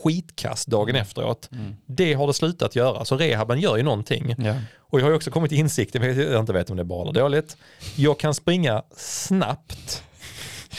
skitkast 0.04 0.68
dagen 0.68 0.96
efteråt. 0.96 1.50
Mm. 1.52 1.76
Det 1.86 2.14
har 2.14 2.28
det 2.28 2.34
slutat 2.34 2.76
göra, 2.76 3.06
så 3.06 3.18
rehaben 3.18 3.60
gör 3.60 3.78
ju 3.78 3.84
någonting. 3.84 4.36
Ja. 4.38 4.56
Och 4.78 5.00
jag 5.00 5.06
har 5.06 5.14
också 5.14 5.32
kommit 5.32 5.50
till 5.50 5.60
insikten, 5.60 6.02
jag 6.04 6.14
vet- 6.14 6.40
inte 6.40 6.54
vet 6.54 6.70
om 6.70 6.76
det 6.78 6.82
är 6.82 6.86
bra 6.86 7.02
eller 7.02 7.14
dåligt, 7.14 7.58
jag 7.96 8.20
kan 8.20 8.34
springa 8.34 8.84
snabbt, 8.98 10.04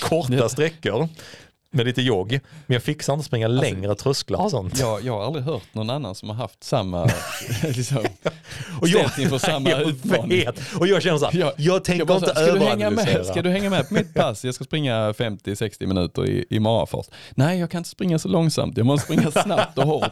korta 0.00 0.48
sträckor 0.48 1.08
med 1.74 1.86
lite 1.86 2.02
jogg, 2.02 2.30
men 2.66 2.74
jag 2.74 2.82
fixar 2.82 3.12
inte 3.12 3.20
att 3.20 3.26
springa 3.26 3.48
längre 3.48 3.94
trösklar 3.94 4.40
och 4.40 4.50
sånt. 4.50 4.78
Jag, 4.80 5.04
jag 5.04 5.12
har 5.12 5.24
aldrig 5.26 5.44
hört 5.44 5.62
någon 5.72 5.90
annan 5.90 6.14
som 6.14 6.28
har 6.28 6.36
haft 6.36 6.64
samma, 6.64 7.04
liksom, 7.62 7.98
och 8.80 8.88
ställt 8.88 9.18
inför 9.18 9.38
samma 9.38 9.70
jag 9.74 9.82
utmaning. 9.82 10.28
vet. 10.28 10.60
Och 10.78 10.86
jag 10.88 11.02
känner 11.02 11.18
så 11.18 11.24
här, 11.30 11.38
Ja, 11.40 11.52
jag 11.56 11.84
tänker 11.84 12.06
Jag 12.08 12.16
inte 12.16 12.28
ska, 12.34 12.40
du 12.52 12.58
hänga 12.60 12.90
med, 12.90 12.98
överanalysera. 12.98 13.24
ska 13.24 13.42
du 13.42 13.50
hänga 13.50 13.70
med 13.70 13.88
på 13.88 13.94
mitt 13.94 14.14
pass? 14.14 14.44
Jag 14.44 14.54
ska 14.54 14.64
springa 14.64 15.12
50-60 15.12 15.86
minuter 15.86 16.26
i, 16.26 16.44
i 16.50 16.60
marafart. 16.60 17.06
Nej, 17.34 17.58
jag 17.60 17.70
kan 17.70 17.78
inte 17.78 17.90
springa 17.90 18.18
så 18.18 18.28
långsamt. 18.28 18.76
Jag 18.76 18.86
måste 18.86 19.04
springa 19.04 19.30
snabbt 19.30 19.78
och 19.78 19.84
hårt. 19.86 20.10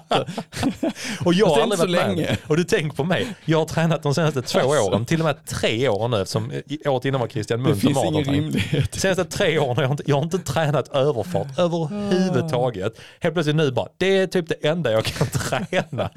Och 1.24 1.34
jag 1.34 1.46
har 1.46 1.60
aldrig 1.62 1.78
så 1.80 1.86
varit 1.86 2.06
med. 2.06 2.16
länge. 2.16 2.36
Och 2.46 2.56
du 2.56 2.64
tänker 2.64 2.96
på 2.96 3.04
mig, 3.04 3.26
jag 3.44 3.58
har 3.58 3.64
tränat 3.66 4.02
de 4.02 4.14
senaste 4.14 4.42
två 4.42 4.58
Alltså. 4.60 4.80
åren, 4.90 5.06
till 5.06 5.20
och 5.20 5.24
med 5.26 5.46
tre 5.46 5.88
år 5.88 6.08
nu 6.08 6.24
i- 6.66 6.88
året 6.88 7.04
innan 7.04 7.20
var 7.20 7.28
Christian 7.28 7.58
Det 7.58 7.62
Munt 7.62 7.74
och 7.76 7.80
finns 7.80 7.98
ingen 7.98 8.12
maratontränare. 8.12 8.42
rimlighet. 8.46 8.92
De 8.92 8.98
senaste 8.98 9.24
tre 9.24 9.58
åren 9.58 9.76
har 9.76 9.82
jag 9.82 9.90
inte, 9.92 10.02
jag 10.06 10.16
har 10.16 10.22
inte 10.22 10.38
tränat 10.38 10.88
överfart 10.88 11.51
överhuvudtaget. 11.58 12.92
Helt 13.20 13.34
plötsligt 13.34 13.56
nu 13.56 13.70
bara, 13.70 13.88
det 13.96 14.16
är 14.16 14.26
typ 14.26 14.48
det 14.48 14.68
enda 14.68 14.92
jag 14.92 15.04
kan 15.04 15.26
träna. 15.32 16.10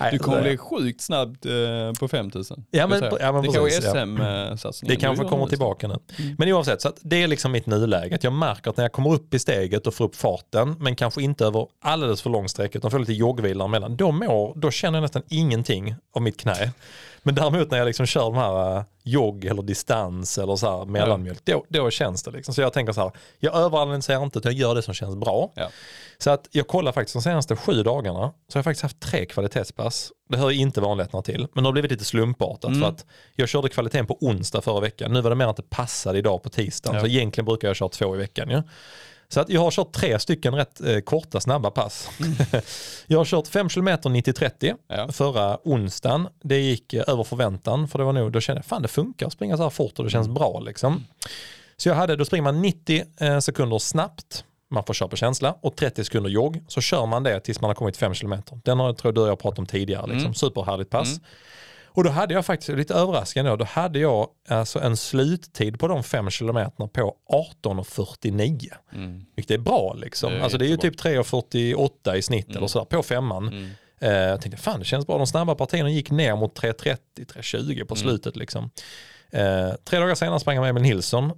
Nej, 0.00 0.12
Du 0.12 0.18
kommer 0.18 0.42
bli 0.42 0.56
sjukt 0.56 1.00
snabbt 1.00 1.46
eh, 1.46 1.52
på 2.00 2.08
5000. 2.08 2.64
Ja, 2.70 2.86
men- 2.86 3.02
ja, 3.20 3.32
men 3.32 3.42
det 3.42 3.48
kanske 3.52 3.76
är. 3.76 3.92
SM-satsningen. 3.92 4.94
Det 4.96 5.00
kanske 5.00 5.24
kommer 5.24 5.46
tillbaka 5.46 5.88
nu. 5.88 5.96
Mm. 6.18 6.34
Men 6.38 6.52
oavsett, 6.52 6.80
så 6.82 6.92
det 7.00 7.22
är 7.22 7.26
liksom 7.28 7.52
mitt 7.52 7.66
nuläge. 7.66 8.18
Jag 8.20 8.32
märker 8.32 8.70
att 8.70 8.76
när 8.76 8.84
jag 8.84 8.92
kommer 8.92 9.12
upp 9.12 9.34
i 9.34 9.38
steget 9.38 9.86
och 9.86 9.94
får 9.94 10.04
upp 10.04 10.16
farten, 10.16 10.76
men 10.80 10.96
kanske 10.96 11.22
inte 11.22 11.44
över 11.46 11.66
alldeles 11.82 12.22
för 12.22 12.30
lång 12.30 12.48
sträcka, 12.48 12.78
utan 12.78 12.90
får 12.90 12.98
lite 12.98 13.12
joggvila 13.12 13.64
emellan, 13.64 13.96
då, 13.96 14.12
mår, 14.12 14.52
då 14.56 14.70
känner 14.70 14.98
jag 14.98 15.02
nästan 15.02 15.22
ingenting 15.28 15.94
av 16.14 16.22
mitt 16.22 16.40
knä. 16.40 16.72
Men 17.22 17.34
däremot 17.34 17.70
när 17.70 17.78
jag 17.78 17.86
liksom 17.86 18.06
kör 18.06 18.20
de 18.24 18.34
här 18.34 18.76
uh, 18.76 18.82
jogg 19.02 19.44
eller 19.44 19.62
distans 19.62 20.38
eller 20.38 20.56
så 20.56 20.78
här 20.78 20.84
mellanmjölk, 20.84 21.44
då, 21.44 21.64
då 21.68 21.90
känns 21.90 22.22
det 22.22 22.30
liksom. 22.30 22.54
Så 22.54 22.60
jag 22.60 22.72
tänker 22.72 22.92
så 22.92 23.00
här, 23.00 23.12
jag 23.38 23.54
överanalyserar 23.54 24.22
inte 24.22 24.38
utan 24.38 24.52
jag 24.52 24.58
gör 24.60 24.74
det 24.74 24.82
som 24.82 24.94
känns 24.94 25.16
bra. 25.16 25.52
Ja. 25.54 25.68
Så 26.18 26.30
att 26.30 26.48
jag 26.50 26.68
kollar 26.68 26.92
faktiskt 26.92 27.12
de 27.14 27.22
senaste 27.22 27.56
sju 27.56 27.82
dagarna 27.82 28.18
så 28.18 28.56
har 28.56 28.58
jag 28.58 28.64
faktiskt 28.64 28.82
haft 28.82 29.00
tre 29.00 29.26
kvalitetspass. 29.26 30.12
Det 30.28 30.36
hör 30.38 30.50
ju 30.50 30.58
inte 30.60 30.80
vanligheterna 30.80 31.22
till, 31.22 31.46
men 31.52 31.64
det 31.64 31.68
har 31.68 31.72
blivit 31.72 31.90
lite 31.90 32.04
slumpartat 32.04 32.64
Mm. 32.68 32.80
för 32.80 32.88
att 32.88 33.06
jag 33.36 33.48
körde 33.48 33.68
kvaliteten 33.68 34.06
på 34.06 34.16
onsdag 34.20 34.60
förra 34.60 34.80
veckan. 34.80 35.12
Nu 35.12 35.20
var 35.20 35.30
det 35.30 35.36
mer 35.36 35.46
att 35.46 35.56
det 35.56 35.70
passade 35.70 36.18
idag 36.18 36.42
på 36.42 36.48
tisdagen, 36.50 36.94
Ja. 36.96 37.00
så 37.00 37.06
egentligen 37.06 37.44
brukar 37.44 37.68
jag 37.68 37.76
köra 37.76 37.88
två 37.88 38.14
i 38.14 38.18
veckan. 38.18 38.50
Ja. 38.50 38.62
Så 39.32 39.40
att 39.40 39.48
jag 39.48 39.60
har 39.60 39.70
kört 39.70 39.92
tre 39.92 40.18
stycken 40.18 40.54
rätt 40.54 40.80
eh, 40.80 40.98
korta 40.98 41.40
snabba 41.40 41.70
pass. 41.70 42.08
jag 43.06 43.18
har 43.18 43.24
kört 43.24 43.48
5 43.48 43.68
km 43.68 43.88
90-30 43.88 44.74
Ja. 44.88 45.12
förra 45.12 45.58
onsdagen. 45.64 46.28
Det 46.42 46.58
gick 46.58 46.92
eh, 46.94 47.04
över 47.06 47.24
förväntan 47.24 47.88
för 47.88 47.98
det 47.98 48.04
var 48.04 48.12
nog, 48.12 48.32
då 48.32 48.40
kände 48.40 48.58
jag 48.58 48.66
fan 48.66 48.82
det 48.82 48.88
funkar 48.88 49.26
att 49.26 49.32
springa 49.32 49.56
så 49.56 49.62
här 49.62 49.70
fort 49.70 49.98
och 49.98 50.04
det 50.04 50.10
känns 50.10 50.28
bra 50.28 50.60
liksom. 50.60 51.04
Så 51.76 51.88
jag 51.88 51.96
hade, 51.96 52.16
då 52.16 52.24
springer 52.24 52.42
man 52.42 52.62
90 52.62 53.04
eh, 53.20 53.38
sekunder 53.38 53.78
snabbt, 53.78 54.44
man 54.70 54.84
får 54.84 54.94
köra 54.94 55.08
på 55.08 55.16
känsla, 55.16 55.56
och 55.60 55.76
30 55.76 56.04
sekunder 56.04 56.30
jogg. 56.30 56.62
Så 56.68 56.80
kör 56.80 57.06
man 57.06 57.22
det 57.22 57.40
tills 57.40 57.60
man 57.60 57.68
har 57.68 57.74
kommit 57.74 57.96
5 57.96 58.14
km. 58.14 58.34
Den 58.64 58.78
har 58.78 58.86
jag 58.86 58.96
tror 58.96 59.12
du 59.12 59.20
och 59.20 59.28
jag 59.28 59.38
pratat 59.38 59.58
om 59.58 59.66
tidigare, 59.66 60.06
liksom. 60.06 60.20
Mm. 60.20 60.34
superhärligt 60.34 60.90
pass. 60.90 61.20
Och 61.94 62.04
då 62.04 62.10
hade 62.10 62.34
jag 62.34 62.46
faktiskt, 62.46 62.68
lite 62.68 62.94
överraskande 62.94 63.50
då, 63.50 63.56
då 63.56 63.64
hade 63.64 63.98
jag 63.98 64.28
alltså 64.48 64.80
en 64.80 64.96
sluttid 64.96 65.78
på 65.80 65.88
de 65.88 66.02
5 66.02 66.30
km 66.30 66.70
på 66.92 67.16
18.49. 67.64 68.70
Mm. 68.94 69.24
Vilket 69.36 69.54
är 69.54 69.58
bra 69.58 69.94
liksom. 69.94 70.32
Det 70.32 70.38
är 70.38 70.42
alltså 70.42 70.58
det 70.58 70.66
är 70.66 70.68
ju 70.68 70.76
typ 70.76 71.00
3.48 71.00 72.14
i 72.16 72.22
snitt 72.22 72.46
Mm. 72.46 72.56
eller 72.56 72.66
sådär 72.66 72.84
på 72.84 73.02
femman. 73.02 73.48
Mm. 73.48 73.70
Eh, 74.00 74.10
jag 74.12 74.40
tänkte 74.40 74.62
fan 74.62 74.78
det 74.78 74.84
känns 74.84 75.06
bra. 75.06 75.18
De 75.18 75.26
snabba 75.26 75.54
partierna 75.54 75.90
gick 75.90 76.10
ner 76.10 76.36
mot 76.36 76.58
3.30, 76.60 76.96
3.20 77.16 77.84
på 77.84 77.94
Mm. 77.94 78.02
slutet 78.02 78.36
liksom. 78.36 78.70
Eh, 79.30 79.70
tre 79.84 79.98
dagar 79.98 80.14
senare 80.14 80.40
sprang 80.40 80.54
jag 80.56 80.62
med 80.62 80.70
Emil 80.70 80.82
Nilsson. 80.82 81.32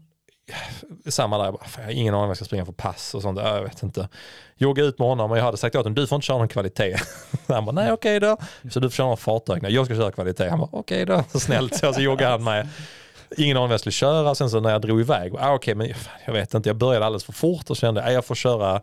Samma 1.08 1.38
där, 1.38 1.44
jag, 1.44 1.54
bara, 1.54 1.64
jag 1.76 1.84
har 1.84 1.90
ingen 1.90 2.14
aning 2.14 2.20
vad 2.20 2.30
jag 2.30 2.36
ska 2.36 2.44
springa 2.44 2.64
för 2.64 2.72
pass 2.72 3.14
och 3.14 3.22
sånt. 3.22 3.38
Ja, 3.42 3.56
Jag 3.56 3.62
vet 3.62 3.82
inte. 3.82 4.08
Jogga 4.56 4.84
ut 4.84 4.98
med 4.98 5.08
honom 5.08 5.30
och 5.30 5.38
jag 5.38 5.42
hade 5.44 5.56
sagt 5.56 5.76
åt 5.76 5.84
honom, 5.84 5.94
du 5.94 6.06
får 6.06 6.16
inte 6.16 6.26
köra 6.26 6.38
någon 6.38 6.48
kvalitet. 6.48 6.96
Han 7.48 7.64
bara, 7.64 7.72
nej 7.72 7.92
okej 7.92 8.20
då. 8.20 8.36
Så 8.70 8.80
du 8.80 8.90
får 8.90 8.94
köra 8.94 9.06
någon 9.06 9.16
fartökning. 9.16 9.72
Jag 9.72 9.86
ska 9.86 9.94
köra 9.94 10.10
kvalitet. 10.12 10.48
Han 10.48 10.58
bara, 10.58 10.68
okej 10.72 11.06
då. 11.06 11.24
Så 11.32 11.40
snällt. 11.40 11.76
Så, 11.76 11.92
så 11.92 12.00
joggade 12.00 12.30
han 12.30 12.44
med. 12.44 12.68
Ingen 13.36 13.56
aning 13.56 13.68
vad 13.68 13.72
jag 13.72 13.80
skulle 13.80 13.92
köra. 13.92 14.34
Sen 14.34 14.50
så 14.50 14.60
när 14.60 14.70
jag 14.70 14.80
drog 14.82 15.00
iväg, 15.00 15.34
ah, 15.38 15.54
okej 15.54 15.74
men 15.74 15.94
fan, 15.94 16.12
jag 16.26 16.32
vet 16.32 16.54
inte, 16.54 16.68
jag 16.68 16.76
började 16.76 17.06
alldeles 17.06 17.24
för 17.24 17.32
fort 17.32 17.70
och 17.70 17.76
kände, 17.76 18.12
jag 18.12 18.24
får 18.24 18.34
köra 18.34 18.80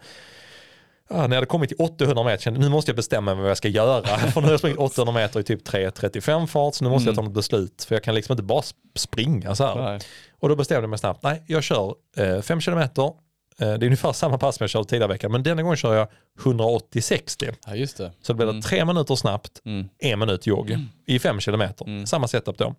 Ja, 1.10 1.16
när 1.16 1.28
jag 1.28 1.36
hade 1.36 1.46
kommit 1.46 1.70
till 1.70 1.78
800 1.80 2.24
meter 2.24 2.44
kände 2.44 2.60
nu 2.60 2.70
måste 2.70 2.92
jag 2.92 2.96
bestämma 2.96 3.34
mig 3.34 3.42
vad 3.42 3.50
jag 3.50 3.58
ska 3.58 3.68
göra. 3.68 4.04
För 4.18 4.42
nu 4.42 4.48
har 4.48 4.52
jag 4.52 4.60
sprungit 4.60 4.80
800 4.80 5.14
meter 5.14 5.40
i 5.40 5.44
typ 5.44 5.68
3.35 5.68 6.48
fart, 6.48 6.76
så 6.76 6.84
nu 6.84 6.90
måste 6.90 7.10
jag 7.10 7.16
ta 7.16 7.22
något 7.22 7.34
beslut. 7.34 7.84
För 7.88 7.96
jag 7.96 8.04
kan 8.04 8.16
liksom 8.16 8.34
inte 8.34 8.44
bara 8.44 8.62
sp- 8.62 8.74
springa 8.96 9.56
så 9.56 9.66
här. 9.66 9.76
Nej. 9.76 10.00
Och 10.40 10.50
då 10.50 10.56
bestämde 10.56 10.82
jag 10.84 10.90
mig 10.90 11.00
snabbt, 11.00 11.24
nej 11.24 11.44
jag 11.48 11.64
kör 11.64 11.96
5 12.42 12.62
kilometer. 12.62 13.04
Eh, 13.04 13.14
det 13.58 13.66
är 13.66 13.84
ungefär 13.84 14.12
samma 14.14 14.38
pass 14.38 14.56
som 14.56 14.64
jag 14.64 14.70
körde 14.70 14.86
tidigare 14.90 15.08
veckan, 15.12 15.32
men 15.32 15.44
denna 15.44 15.62
gången 15.62 15.78
kör 15.78 15.96
jag 15.96 16.08
180-60. 16.40 17.54
Ja, 17.68 17.76
just 17.76 17.98
det. 17.98 18.12
Så 18.22 18.34
det 18.34 18.38
blir 18.38 18.50
Mm. 18.50 18.62
tre 18.62 18.86
minuter 18.86 19.16
snabbt, 19.16 19.62
Mm. 19.66 19.90
en 20.00 20.20
minut 20.20 20.48
jogg 20.48 20.78
i 21.08 21.20
5 21.20 21.40
kilometer. 21.40 21.86
Mm. 21.86 22.06
Samma 22.06 22.28
setup 22.28 22.58
då. 22.58 22.76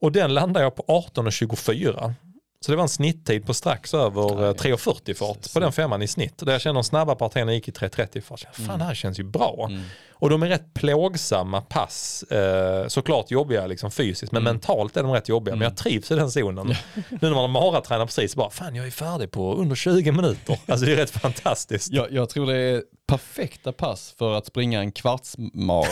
Och 0.00 0.12
den 0.12 0.34
landar 0.34 0.62
jag 0.62 0.74
på 0.76 0.82
18.24. 0.88 2.12
Så 2.60 2.72
det 2.72 2.76
var 2.76 2.82
en 2.82 2.88
snitttid 2.88 3.46
på 3.46 3.54
strax 3.54 3.94
över 3.94 4.22
Ja, 4.22 4.48
eh, 4.48 4.54
3.40 4.54 5.14
fart 5.14 5.52
på 5.54 5.60
den 5.60 5.72
femman 5.72 6.02
i 6.02 6.08
snitt. 6.08 6.38
Där 6.38 6.52
jag 6.52 6.60
känner 6.60 6.74
de 6.74 6.84
snabba 6.84 7.14
partierna 7.14 7.54
gick 7.54 7.68
i 7.68 7.70
3.30 7.70 8.20
fart. 8.20 8.46
Fan 8.52 8.78
det 8.78 8.84
här 8.84 8.94
känns 8.94 9.20
ju 9.20 9.24
bra. 9.24 9.66
Mm. 9.70 9.82
Och 10.18 10.30
de 10.30 10.42
är 10.42 10.46
rätt 10.46 10.74
plågsamma 10.74 11.60
pass. 11.60 12.22
Eh, 12.22 12.86
såklart 12.88 13.30
jobbiga 13.30 13.66
liksom 13.66 13.90
fysiskt 13.90 14.32
men 14.32 14.42
Mm. 14.42 14.52
mentalt 14.54 14.96
är 14.96 15.02
de 15.02 15.12
rätt 15.12 15.28
jobbiga. 15.28 15.54
Men 15.56 15.62
jag 15.64 15.76
trivs 15.76 16.10
i 16.10 16.14
den 16.14 16.30
zonen. 16.30 16.66
nu 16.94 17.18
när 17.20 17.30
man 17.30 17.38
har 17.40 17.48
maratränat 17.48 18.06
precis 18.08 18.36
bara, 18.36 18.50
fan 18.50 18.74
jag 18.74 18.86
är 18.86 18.90
färdig 18.90 19.30
på 19.30 19.54
under 19.54 19.76
20 19.76 20.12
minuter. 20.12 20.58
Alltså 20.66 20.86
det 20.86 20.92
är 20.92 20.96
rätt 20.96 21.10
fantastiskt. 21.10 21.92
Jag, 21.92 22.12
jag 22.12 22.28
tror 22.28 22.46
det 22.46 22.56
är 22.58 22.82
perfekta 23.06 23.72
pass 23.72 24.14
för 24.18 24.34
att 24.34 24.46
springa 24.46 24.80
en 24.80 24.92
kvartsmara 24.92 25.86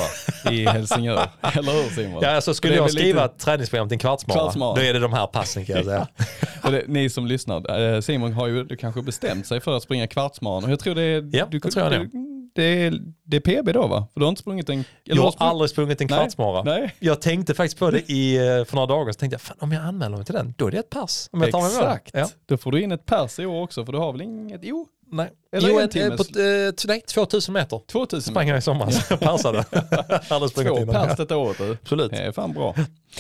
i 0.51 0.67
Helsingör. 0.67 1.29
Eller 1.43 1.73
hur 1.83 1.91
Simon? 1.91 2.19
Ja, 2.23 2.31
alltså 2.31 2.55
skulle 2.55 2.75
jag 2.75 2.91
skriva 2.91 3.23
lite- 3.23 3.35
ett 3.35 3.41
träningsprogram 3.41 3.89
till 3.89 3.95
en 3.95 3.99
kvartsmara, 3.99 4.39
Kvartsmara. 4.39 4.75
då 4.75 4.81
är 4.83 4.93
det 4.93 4.99
de 4.99 5.13
här 5.13 5.27
passen 5.27 5.65
kan 5.67 5.77
jag 5.77 5.85
säga. 5.85 6.09
Och 6.65 6.73
det, 6.73 6.85
ni 6.89 7.11
som 7.11 7.27
lyssnar, 7.27 7.81
eh, 7.95 8.01
Simon 8.01 8.33
har 8.33 8.47
ju 8.47 8.65
du 8.65 8.77
kanske 8.77 9.03
bestämt 9.03 9.47
sig 9.47 9.61
för 9.61 9.77
att 9.77 9.83
springa 9.83 10.07
kvartsmaran 10.07 10.71
jag 10.71 10.81
tror 10.81 10.95
det 10.95 11.03
är, 11.03 11.29
Ja, 11.33 11.47
du, 11.51 11.59
det 11.59 11.71
tror 11.71 11.93
jag 11.93 12.01
du, 12.03 12.11
det, 12.55 12.63
är, 12.87 13.01
det 13.25 13.37
är 13.37 13.41
PB 13.63 13.73
då 13.73 13.87
va? 13.87 14.07
För 14.13 14.21
du 14.21 14.25
har 14.27 14.31
inte 14.31 14.41
sprungit 14.43 14.69
en... 14.69 14.85
Jag 15.05 15.17
har 15.17 15.31
sprungit- 15.31 15.37
aldrig 15.39 15.71
sprungit 15.71 16.01
en 16.01 16.07
Nej, 16.11 16.19
kvartsmara. 16.19 16.63
nej. 16.63 16.95
Jag 16.99 17.21
tänkte 17.21 17.55
faktiskt 17.55 17.79
på 17.79 17.91
det 17.91 18.11
i, 18.11 18.37
eh, 18.37 18.65
för 18.65 18.75
några 18.75 18.87
dagar 18.87 19.13
så 19.13 19.19
tänkte 19.19 19.35
jag, 19.35 19.41
fan 19.41 19.57
om 19.61 19.73
jag 19.73 19.83
anmäler 19.85 20.17
mig 20.17 20.27
till 20.27 20.35
den, 20.35 20.55
då 20.59 20.67
är 20.67 20.71
det 20.71 20.79
ett 20.79 20.91
pass. 20.91 21.29
Om 21.33 21.41
jag 21.43 21.51
tar. 21.51 21.67
Exakt, 21.67 22.11
Ja. 22.15 22.29
då 22.47 22.57
får 22.57 22.73
du 22.73 22.83
in 22.83 22.93
ett 22.93 23.07
pers 23.07 23.39
i 23.39 23.47
år 23.47 23.63
också 23.63 23.85
för 23.85 23.93
du 23.93 23.99
har 23.99 24.13
väl 24.13 24.21
inget, 24.23 24.61
jo, 24.65 24.87
Nej. 25.11 25.31
Eller 25.57 25.69
jo, 25.69 25.77
en 25.79 25.83
en 25.83 25.89
timmes- 25.91 26.33
På, 26.33 26.41
eh, 26.41 26.89
nej, 26.89 27.01
2000 27.01 27.53
meter 27.55 27.81
2000 27.93 28.33
sprang 28.33 28.49
jag 28.49 28.59
i 28.59 28.61
somras. 28.61 29.09
Persade. 29.09 29.65
Aldrig 30.31 30.51
sprungit 30.51 30.85
Två 30.87 30.93
pers 30.93 31.17
detta 31.17 31.37
året 31.37 31.59
du. 31.59 31.73
Absolut. 31.83 32.11
Det 32.11 32.17
är 32.17 32.33
fan 32.33 32.53
bra. 32.53 32.75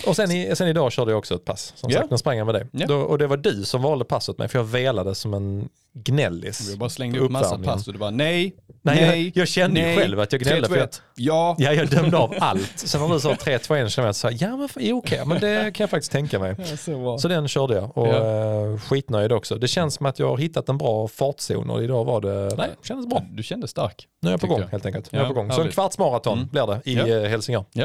Och 0.07 0.16
sen, 0.16 0.31
i, 0.31 0.57
sen 0.57 0.68
idag 0.68 0.92
körde 0.92 1.11
jag 1.11 1.18
också 1.18 1.35
ett 1.35 1.44
pass. 1.44 1.73
Som 1.77 1.90
Ja. 1.90 1.99
sagt, 1.99 2.11
nu 2.11 2.18
sprang 2.18 2.38
jag 2.38 2.47
med. 2.47 2.68
Ja. 2.73 2.87
Då, 2.87 2.97
och 2.97 3.18
det 3.18 3.27
var 3.27 3.37
du 3.37 3.64
som 3.64 3.83
valde 3.83 4.05
passet 4.05 4.38
med 4.38 4.51
för 4.51 4.59
jag 4.59 4.64
velade 4.64 5.14
som 5.14 5.35
en 5.35 5.68
gnällis. 5.94 6.70
Jag 6.70 6.79
bara 6.79 6.90
slängde 6.90 7.18
upp 7.18 7.31
massa 7.31 7.59
pass 7.59 7.87
och 7.87 7.92
du 7.92 7.99
bara 7.99 8.11
nej, 8.11 8.55
Nej, 8.87 9.01
nej, 9.07 9.25
jag, 9.25 9.33
jag 9.37 9.49
kände 9.49 9.81
nej, 9.81 9.94
ju 9.94 10.01
själv 10.01 10.20
att 10.20 10.33
jag 10.33 10.40
gnällde. 10.40 10.68
För 10.68 10.77
3-2-1. 10.77 10.81
jag, 10.81 10.88
Ja, 11.14 11.57
ja, 11.59 11.73
jag 11.73 11.88
dömde 11.88 12.16
av 12.16 12.35
allt. 12.38 12.73
Sen 12.79 13.01
när 13.01 13.14
du 13.14 13.20
sa 13.20 13.33
3-2-1 13.35 13.68
km 13.68 13.88
så 13.88 14.12
sa 14.12 14.31
jag, 14.31 14.51
ja 14.51 14.57
men 14.57 14.94
okej, 14.94 15.23
men 15.27 15.40
det 15.40 15.75
kan 15.75 15.85
jag 15.85 15.90
faktiskt 15.90 16.12
tänka 16.12 16.38
mig. 16.38 16.55
Ja, 16.70 16.77
så. 16.77 17.18
Så 17.18 17.29
den 17.29 17.49
körde 17.49 17.75
jag 17.75 17.99
och 17.99 18.09
Ja. 18.09 18.27
ja. 18.27 18.79
skitnöjd 18.79 19.33
också. 19.33 19.55
Det 19.59 19.68
känns 19.68 19.94
som 19.94 20.07
att 20.07 20.18
jag 20.18 20.29
har 20.29 20.37
hittat 20.38 20.68
en 20.68 20.79
bra 20.79 21.09
fartzon 21.09 21.70
och 21.70 21.83
idag 21.85 22.05
var 22.05 22.20
det, 22.20 22.57
nej, 22.57 22.70
det 22.83 22.87
kändes 22.88 23.07
bra. 23.07 23.23
Du 23.33 23.42
kände 23.42 23.68
stark. 23.68 24.07
Nu 24.23 24.29
är 24.29 24.33
jag 24.33 24.40
på 24.40 24.47
gång 24.47 24.61
jag. 24.61 24.68
helt 24.68 24.87
enkelt. 24.87 25.12
Nu 25.12 25.18
är 25.18 25.23
jag 25.23 25.29
på 25.29 25.35
gång. 25.35 25.49
Så 25.51 25.55
en 25.55 25.59
härligt. 25.61 25.75
kvartsmaraton 25.75 26.38
Mm. 26.38 26.49
blir 26.51 26.66
det 26.66 26.81
i 26.90 26.94
Ja. 26.94 27.07
eh, 27.25 27.29
Helsingör. 27.31 27.64
Ja. 27.73 27.85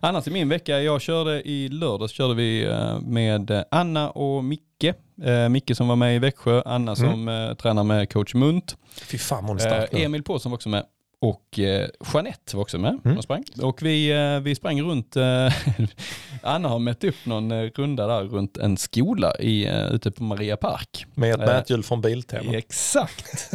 Annars 0.00 0.26
i 0.26 0.30
min 0.30 0.48
vecka, 0.48 0.80
jag 0.80 1.00
körde 1.00 1.48
i 1.48 1.68
lördags 1.68 2.12
körde 2.12 2.34
vi 2.34 2.64
eh, 2.64 3.00
med 3.00 3.50
eh, 3.50 3.62
Anna 3.70 4.10
och 4.10 4.44
Micke. 4.44 4.84
Eh, 5.24 5.48
Micke 5.48 5.76
som 5.76 5.88
var 5.88 5.96
med 5.96 6.16
i 6.16 6.18
Växjö, 6.18 6.62
Anna 6.66 6.96
som 6.96 7.28
eh, 7.28 7.54
tränar 7.54 7.84
med 7.84 8.12
coach 8.12 8.34
Munt. 8.34 8.76
Fy 9.02 9.18
fan 9.18 9.44
hon 9.44 9.56
är 9.56 9.60
stark 9.60 9.92
nu. 9.92 10.00
Emil 10.02 10.22
Paulsson 10.22 10.50
var 10.52 10.56
också 10.56 10.68
med. 10.68 10.84
Och 11.20 11.58
eh, 11.58 11.88
Jeanette 12.12 12.56
var 12.56 12.62
också 12.62 12.78
med. 12.78 12.90
Mm. 12.90 13.14
Hon 13.14 13.22
sprang. 13.22 13.44
Och 13.62 13.82
vi, 13.82 14.10
eh, 14.12 14.40
vi 14.40 14.54
sprang 14.54 14.82
runt, 14.82 15.16
eh, 15.16 15.52
Anna 16.42 16.68
har 16.68 16.78
mätt 16.78 17.04
upp 17.04 17.14
någon 17.24 17.50
eh, 17.50 17.70
runda 17.74 18.06
där 18.06 18.22
runt 18.24 18.56
en 18.56 18.76
skola 18.76 19.36
i, 19.40 19.66
eh, 19.66 19.86
ute 19.86 20.10
på 20.10 20.22
Maria 20.22 20.56
Park. 20.56 21.06
Med 21.14 21.34
ett 21.34 21.40
Eh, 21.40 21.46
mäthjul 21.46 21.82
från 21.82 22.00
Biltema. 22.00 22.52
Exakt. 22.52 23.50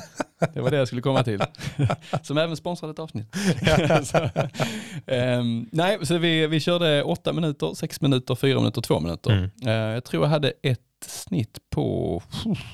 Det 0.53 0.61
var 0.61 0.71
det 0.71 0.77
jag 0.77 0.87
skulle 0.87 1.01
komma 1.01 1.23
till. 1.23 1.43
Som 2.23 2.37
även 2.37 2.57
sponsrade 2.57 2.91
ett 2.91 2.99
avsnitt. 2.99 3.35
så, 4.03 4.29
ehm, 5.07 5.69
nej, 5.71 5.97
så 6.05 6.17
vi, 6.17 6.47
vi 6.47 6.59
körde 6.59 7.03
åtta 7.03 7.33
minuter, 7.33 7.73
sex 7.73 8.01
minuter, 8.01 8.35
fyra 8.35 8.59
minuter, 8.59 8.81
två 8.81 8.99
minuter. 8.99 9.31
Mm. 9.31 9.49
Eh, 9.65 9.93
jag 9.93 10.03
tror 10.03 10.23
jag 10.23 10.29
hade 10.29 10.53
ett 10.63 10.79
snitt 11.03 11.57
på, 11.69 12.21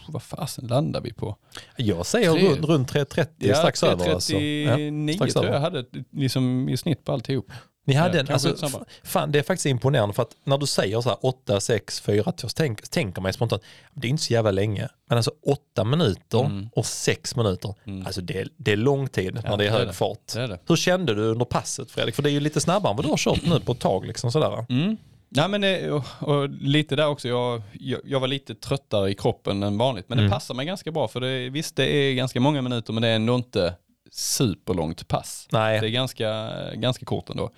vad 0.08 0.24
fasen 0.24 0.68
landade 0.68 1.04
vi 1.04 1.13
på? 1.13 1.36
Jag 1.78 2.06
säger 2.06 2.34
Tre- 2.34 2.50
runt, 2.50 2.66
runt 2.66 2.94
3.30 2.94 3.54
strax 3.56 3.84
över. 3.84 4.10
Alltså. 4.13 4.34
Ja, 4.34 4.40
3.39 4.78 5.13
strax 5.16 5.34
tror 5.34 5.46
jag 5.46 5.60
hade 5.60 5.86
liksom 6.12 6.70
i 6.70 6.78
snitt 6.78 7.04
på 7.06 7.12
alltihop. 7.12 7.52
Ni 7.86 7.94
hade 7.94 8.18
Ja, 8.18 8.24
en, 8.24 8.34
alltså, 8.34 8.82
fan, 9.04 9.32
det 9.32 9.40
är 9.40 9.44
faktiskt 9.44 9.66
imponerande 9.66 10.13
för 10.13 10.24
att 10.24 10.36
när 10.44 10.58
du 10.58 10.66
säger 10.66 11.02
så 11.02 11.10
här 11.10 11.18
8, 11.22 11.60
6, 11.60 12.02
4, 12.02 12.32
2, 12.32 12.48
så 12.50 12.54
tänk, 12.56 12.90
tänker 12.90 13.22
man 13.22 13.34
spontant, 13.34 13.62
det 13.94 14.08
är 14.08 14.10
inte 14.10 14.24
så 14.24 14.34
jävla 14.34 14.52
länge. 14.52 14.88
Men 15.10 15.18
alltså 15.18 15.32
8 15.46 15.84
minuter 15.84 16.40
Mm. 16.46 16.70
och 16.76 16.86
6 16.86 17.36
minuter, 17.36 17.76
Mm. 17.86 18.06
alltså 18.06 18.22
det, 18.22 18.40
är- 18.42 18.50
det 18.58 18.72
är 18.72 18.76
lång 18.78 19.08
tid 19.08 19.34
när 19.34 19.54
är 19.54 19.58
det 19.58 19.66
är 19.68 19.72
hög 19.72 19.88
det. 19.88 19.94
fart. 19.94 20.34
Det 20.34 20.42
är. 20.42 20.60
Hur 20.68 20.76
kände 20.76 21.13
du 21.16 21.22
under 21.22 21.46
passet 21.46 21.92
Fredrik? 21.92 22.16
För 22.16 22.24
det 22.24 22.30
är 22.30 22.32
ju 22.32 22.40
lite 22.40 22.62
snabbare 22.62 22.92
än 22.92 22.96
vad 22.98 23.06
du 23.06 23.10
har 23.10 23.18
kört 23.18 23.46
nu 23.46 23.60
på 23.60 23.72
ett 23.72 23.80
tag. 23.80 24.06
Liksom 24.06 24.32
sådär. 24.32 24.66
Mm. 24.70 24.98
Nej, 25.30 25.50
men 25.50 25.92
och, 25.94 26.04
och 26.20 26.50
lite 26.50 26.96
där 26.96 27.08
också, 27.08 27.28
jag, 27.28 27.62
jag, 27.74 28.02
jag 28.04 28.20
var 28.20 28.28
lite 28.28 28.56
tröttare 28.56 29.10
i 29.12 29.13
kroppen 29.16 29.63
än 29.63 29.78
vanligt. 29.78 30.10
Men 30.10 30.20
Mm. 30.20 30.30
det 30.30 30.36
passar 30.36 30.56
mig 30.56 30.66
ganska 30.66 30.92
bra 30.92 31.08
för 31.08 31.20
det, 31.22 31.50
visst 31.50 31.76
det 31.76 31.86
är 31.96 32.13
ganska 32.13 32.40
många 32.40 32.62
minuter 32.62 32.94
men 32.94 33.02
det 33.02 33.08
är 33.10 33.16
ändå 33.16 33.36
inte 33.36 33.74
superlångt 34.12 35.08
pass. 35.08 35.48
Nej. 35.52 35.82
Det 35.82 35.88
är 35.88 35.92
ganska, 35.92 36.50
ganska 36.74 37.06
kort 37.06 37.30
ändå. 37.30 37.50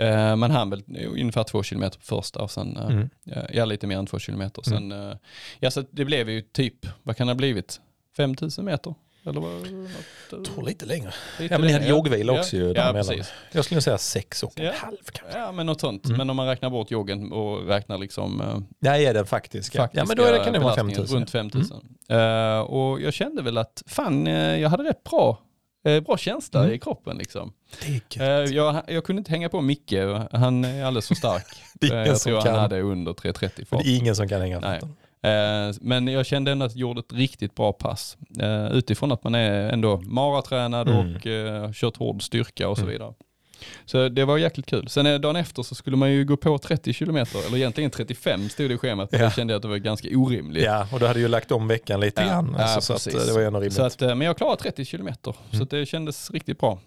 Uh, 0.00 0.36
man 0.36 0.50
hann 0.50 0.70
väl 0.70 0.84
ungefär 1.06 1.44
två 1.44 1.62
kilometer 1.62 1.98
på 1.98 2.04
första 2.04 2.42
och 2.42 2.50
sen, 2.50 2.76
eh, 2.76 2.86
Mm. 2.86 3.08
ja, 3.52 3.64
lite 3.64 3.86
mer 3.86 3.98
än 3.98 4.06
två 4.06 4.18
kilometer. 4.18 4.62
Sen, 4.62 4.92
eh, 4.92 5.16
ja 5.60 5.70
så 5.70 5.84
det 5.90 6.04
blev 6.04 6.30
ju 6.30 6.40
typ, 6.40 6.86
vad 7.02 7.16
kan 7.16 7.26
det 7.26 7.30
ha 7.32 7.36
blivit? 7.38 7.80
5000 8.16 8.64
meter? 8.64 8.94
Eller 9.26 9.40
vad? 9.40 9.72
något, 9.72 9.90
Jag 10.30 10.44
tror 10.44 10.62
lite 10.66 10.86
längre. 10.86 11.12
lite 11.38 11.54
Ja 11.54 11.58
men 11.58 11.66
ni 11.66 11.72
hade 11.72 11.86
joggvila 11.86 12.32
också 12.32 12.56
ju 12.56 12.72
Ja, 12.76 12.90
precis. 12.92 13.32
Jag 13.52 13.64
skulle 13.64 13.80
säga 13.80 13.98
sex 13.98 14.42
och 14.42 14.58
en 14.60 14.64
Ja. 14.66 14.72
halv 14.76 14.96
kanske. 15.12 15.38
Ja 15.38 15.52
men 15.52 15.66
något 15.66 15.80
sånt. 15.80 16.04
Mm. 16.06 16.16
Men 16.18 16.30
om 16.30 16.36
man 16.36 16.46
räknar 16.46 16.70
bort 16.70 16.90
joggen 16.90 17.32
och 17.32 17.66
räknar 17.66 17.98
liksom 17.98 18.40
eh, 18.40 18.58
Ja, 18.80 18.96
är 18.96 19.14
den 19.14 19.26
faktiska. 19.26 19.78
faktiska 19.78 20.00
ja 20.00 20.04
men 20.08 20.16
då 20.16 20.22
är 20.22 20.32
det, 20.38 20.44
kan 20.44 20.52
det 20.52 20.58
vara 20.58 20.74
belastningen 20.84 20.94
5000. 21.06 21.16
Runt 21.18 21.30
5000. 21.30 21.78
Eh, 22.08 22.58
och 22.60 23.00
jag 23.00 23.12
kände 23.14 23.42
väl 23.42 23.58
att 23.58 23.82
fan, 23.86 24.26
eh, 24.26 24.56
jag 24.60 24.68
hade 24.68 24.84
rätt 24.84 25.04
bra, 25.04 25.38
eh, 25.86 26.00
bra 26.00 26.16
känsla 26.16 26.60
Mm. 26.60 26.72
i 26.74 26.78
kroppen 26.78 27.16
liksom. 27.18 27.52
Eh, 28.18 28.24
jag, 28.26 28.82
jag 28.86 29.04
kunde 29.04 29.20
inte 29.20 29.30
hänga 29.30 29.48
på 29.48 29.60
Micke, 29.60 29.92
han 30.32 30.64
är 30.64 30.84
alldeles 30.84 31.08
för 31.08 31.14
stark. 31.14 31.46
Det 31.74 31.86
är 31.86 31.90
Eh, 31.92 31.96
ingen 31.96 32.06
jag 32.08 32.18
som 32.20 32.32
tror 32.32 32.40
kan. 32.42 32.50
han 32.52 32.60
hade 32.60 32.80
under 32.80 33.12
3.30 33.12 33.64
fart. 33.64 33.82
Det 33.84 33.90
är 33.90 33.96
ingen 33.98 34.16
som 34.16 34.28
kan 34.28 34.40
hänga 34.40 34.60
Nej. 34.60 34.80
fatten. 34.80 34.96
Eh, 35.22 35.74
Men 35.80 36.08
jag 36.08 36.26
kände 36.26 36.52
ändå 36.52 36.66
att 36.66 36.72
jag 36.72 36.80
gjorde 36.80 37.00
ett 37.00 37.12
riktigt 37.12 37.54
bra 37.54 37.72
pass. 37.72 38.16
Eh, 38.40 38.72
Utifrån 38.72 39.12
att 39.12 39.24
man 39.24 39.34
är 39.34 39.68
ändå 39.72 39.96
maratränad 40.00 40.88
Mm. 40.88 41.16
och 41.16 41.26
eh, 41.26 41.72
kört 41.72 41.96
hård 41.96 42.22
styrka 42.22 42.68
och 42.68 42.76
så 42.76 42.82
Mm. 42.82 42.92
vidare. 42.92 43.14
Så 43.84 44.08
det 44.08 44.24
var 44.24 44.38
jäkligt 44.38 44.66
kul. 44.66 44.88
Sen 44.88 45.20
dagen 45.20 45.36
efter 45.36 45.62
så 45.62 45.74
skulle 45.74 45.96
man 45.96 46.12
ju 46.12 46.24
gå 46.24 46.36
på 46.36 46.58
30 46.58 46.92
kilometer, 46.92 47.46
eller 47.46 47.56
egentligen 47.56 47.90
35 47.90 48.48
stod 48.48 48.70
det 48.70 48.74
i 48.74 48.78
schemat. 48.78 49.08
Ja. 49.12 49.18
Det 49.18 49.34
kände 49.34 49.52
jag 49.52 49.56
att 49.56 49.62
det 49.62 49.68
var 49.68 49.76
ganska 49.76 50.08
orimligt. 50.18 50.64
Ja, 50.64 50.86
och 50.92 51.00
du 51.00 51.06
hade 51.06 51.20
ju 51.20 51.28
lagt 51.28 51.52
om 51.52 51.68
veckan 51.68 52.00
lite 52.00 52.22
Ja, 52.22 52.28
grann. 52.28 52.54
ja, 52.58 52.64
Alltså, 52.64 52.98
så 52.98 53.10
det 53.10 53.32
var 53.32 53.40
ju 53.40 53.46
ändå 53.46 53.58
rimligt. 53.58 53.72
Så 53.74 53.82
att, 53.82 54.00
men 54.00 54.20
jag 54.20 54.36
klarade 54.36 54.62
30 54.62 54.84
kilometer, 54.84 55.32
så 55.32 55.38
Mm. 55.56 55.62
att 55.62 55.70
det 55.70 55.86
kändes 55.86 56.30
riktigt 56.30 56.58
bra. 56.60 56.78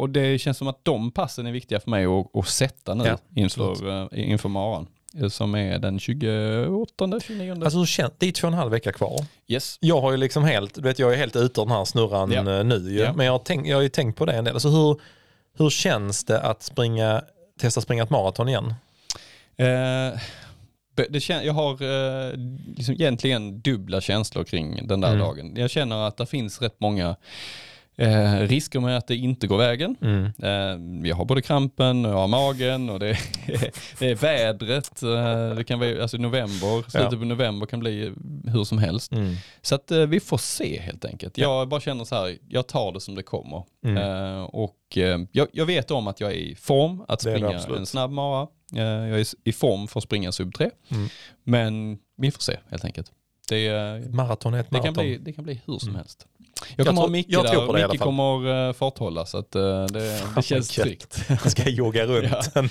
Och 0.00 0.10
det 0.10 0.38
känns 0.38 0.58
som 0.58 0.68
att 0.68 0.84
de 0.84 1.10
passen 1.10 1.46
är 1.46 1.52
viktiga 1.52 1.80
för 1.80 1.90
mig 1.90 2.04
att, 2.04 2.36
att 2.36 2.48
sätta 2.48 2.94
nu 2.94 3.04
Ja, 3.06 3.18
inför, 3.42 4.14
inför 4.14 4.48
maran. 4.48 4.86
Eh, 5.20 5.28
Som 5.28 5.54
är 5.54 5.78
den 5.78 5.98
28, 5.98 7.20
29. 7.20 7.64
Alltså, 7.64 8.08
det 8.18 8.26
är 8.26 8.32
två 8.32 8.46
och 8.46 8.52
en 8.52 8.58
halv 8.58 8.70
vecka 8.70 8.92
kvar. 8.92 9.24
yes. 9.48 9.76
Jag 9.80 10.00
har 10.00 10.10
ju 10.10 10.16
liksom 10.16 10.44
helt, 10.44 10.78
vet 10.78 10.98
jag 10.98 11.12
är 11.12 11.16
helt 11.16 11.36
ute 11.36 11.60
den 11.60 11.70
här 11.70 11.84
snurran 11.84 12.32
Ja. 12.32 12.58
eh, 12.58 12.64
nu. 12.64 12.94
Ja. 12.98 13.12
Men 13.12 13.26
jag 13.26 13.32
har, 13.32 13.38
tänkt, 13.38 13.68
jag 13.68 13.76
har 13.76 13.82
ju 13.82 13.88
tänkt 13.88 14.18
på 14.18 14.26
det 14.26 14.32
en 14.32 14.44
del. 14.44 14.54
Alltså 14.54 14.68
hur, 14.68 15.00
hur 15.58 15.70
känns 15.70 16.24
det 16.24 16.40
att 16.40 16.62
springa, 16.62 17.22
testa 17.60 17.80
springa 17.80 18.02
ett 18.02 18.10
maraton 18.10 18.48
igen? 18.48 18.74
Eh, 19.56 20.18
det 20.94 21.18
kän- 21.18 21.42
jag 21.42 21.52
har 21.52 21.72
eh, 21.72 22.32
liksom 22.76 22.94
egentligen 22.94 23.60
dubbla 23.60 24.00
känslor 24.00 24.44
kring 24.44 24.86
den 24.86 25.00
där 25.00 25.08
Mm. 25.08 25.20
dagen. 25.20 25.52
Jag 25.56 25.70
känner 25.70 25.96
att 26.08 26.16
det 26.16 26.26
finns 26.26 26.62
rätt 26.62 26.74
många 26.80 27.16
eh, 27.96 28.38
risker 28.40 28.80
med 28.80 28.96
att 28.98 29.06
det 29.06 29.16
inte 29.16 29.46
går 29.46 29.58
vägen. 29.58 29.96
Mm. 30.00 30.24
Eh, 30.42 31.08
jag 31.08 31.16
har 31.16 31.24
både 31.24 31.42
krampen 31.42 32.04
och 32.06 32.12
jag 32.12 32.18
har 32.18 32.28
magen 32.28 32.90
och 32.90 32.98
det 33.00 33.08
är, 33.08 33.18
det 33.98 34.10
är 34.10 34.14
vädret. 34.14 35.02
Eh, 35.02 35.54
det 35.56 35.64
kan 35.64 35.78
vara, 35.80 36.02
alltså 36.02 36.16
november, 36.16 36.90
slutet 36.90 37.12
Ja. 37.12 37.18
på 37.18 37.24
november 37.24 37.66
kan 37.66 37.80
bli 37.80 38.12
hur 38.46 38.64
som 38.64 38.78
helst. 38.78 39.12
Mm. 39.12 39.34
Så 39.62 39.74
att 39.74 39.90
eh, 39.90 39.98
vi 40.00 40.20
får 40.20 40.38
se 40.38 40.80
helt 40.80 41.04
enkelt. 41.04 41.38
Jag 41.38 41.68
bara 41.68 41.80
känner 41.80 42.04
så 42.04 42.14
här, 42.14 42.38
jag 42.48 42.66
tar 42.66 42.92
det 42.92 43.00
som 43.00 43.14
det 43.14 43.22
kommer. 43.22 43.62
Mm. 43.84 43.96
Eh, 43.96 44.42
och 44.44 44.76
eh, 44.98 45.18
jag, 45.32 45.48
jag 45.52 45.66
vet 45.66 45.90
om 45.90 46.06
att 46.08 46.20
jag 46.20 46.30
är 46.30 46.36
i 46.36 46.54
form 46.54 47.00
att 47.08 47.20
Det 47.20 47.30
springa 47.32 47.78
en 47.78 47.86
snabb 47.86 48.10
mara. 48.10 48.46
Jag 48.74 48.86
är 48.86 49.26
i- 49.48 49.52
form 49.52 49.88
för 49.88 50.00
att 50.00 50.04
springa 50.04 50.32
sub 50.32 50.54
3. 50.54 50.70
Mm. 50.90 51.08
Men 51.44 51.98
vi 52.16 52.30
får 52.30 52.40
se 52.40 52.56
helt 52.70 52.84
enkelt. 52.84 53.12
Det, 53.48 53.70
Maraton 54.10 54.54
är 54.54 54.60
ett 54.60 54.66
det, 54.70 54.76
kan 54.76 54.82
maraton. 54.84 55.04
bli, 55.04 55.18
det 55.18 55.32
kan 55.32 55.44
bli 55.44 55.60
hur 55.66 55.78
som 55.78 55.88
Mm. 55.88 55.96
helst. 55.98 56.26
Jag 56.68 56.78
Jag 56.78 56.86
kommer 56.86 56.96
tror- 57.00 57.06
ha 57.08 57.12
Micke 57.12 57.26
jag 57.28 57.46
tror 57.46 57.66
på 57.66 57.72
det 57.72 57.88
Micke 57.88 58.00
kommer 58.00 58.66
uh, 58.68 58.72
farthålla 58.72 59.26
så 59.26 59.38
att 59.38 59.54
eh, 59.54 59.62
det, 59.84 60.20
det 60.36 60.42
känns 60.42 60.68
tryggt. 60.68 61.24
Han 61.28 61.50
ska 61.50 61.68
jogga 61.68 62.06
runt. 62.06 62.50
Ja. 62.54 62.62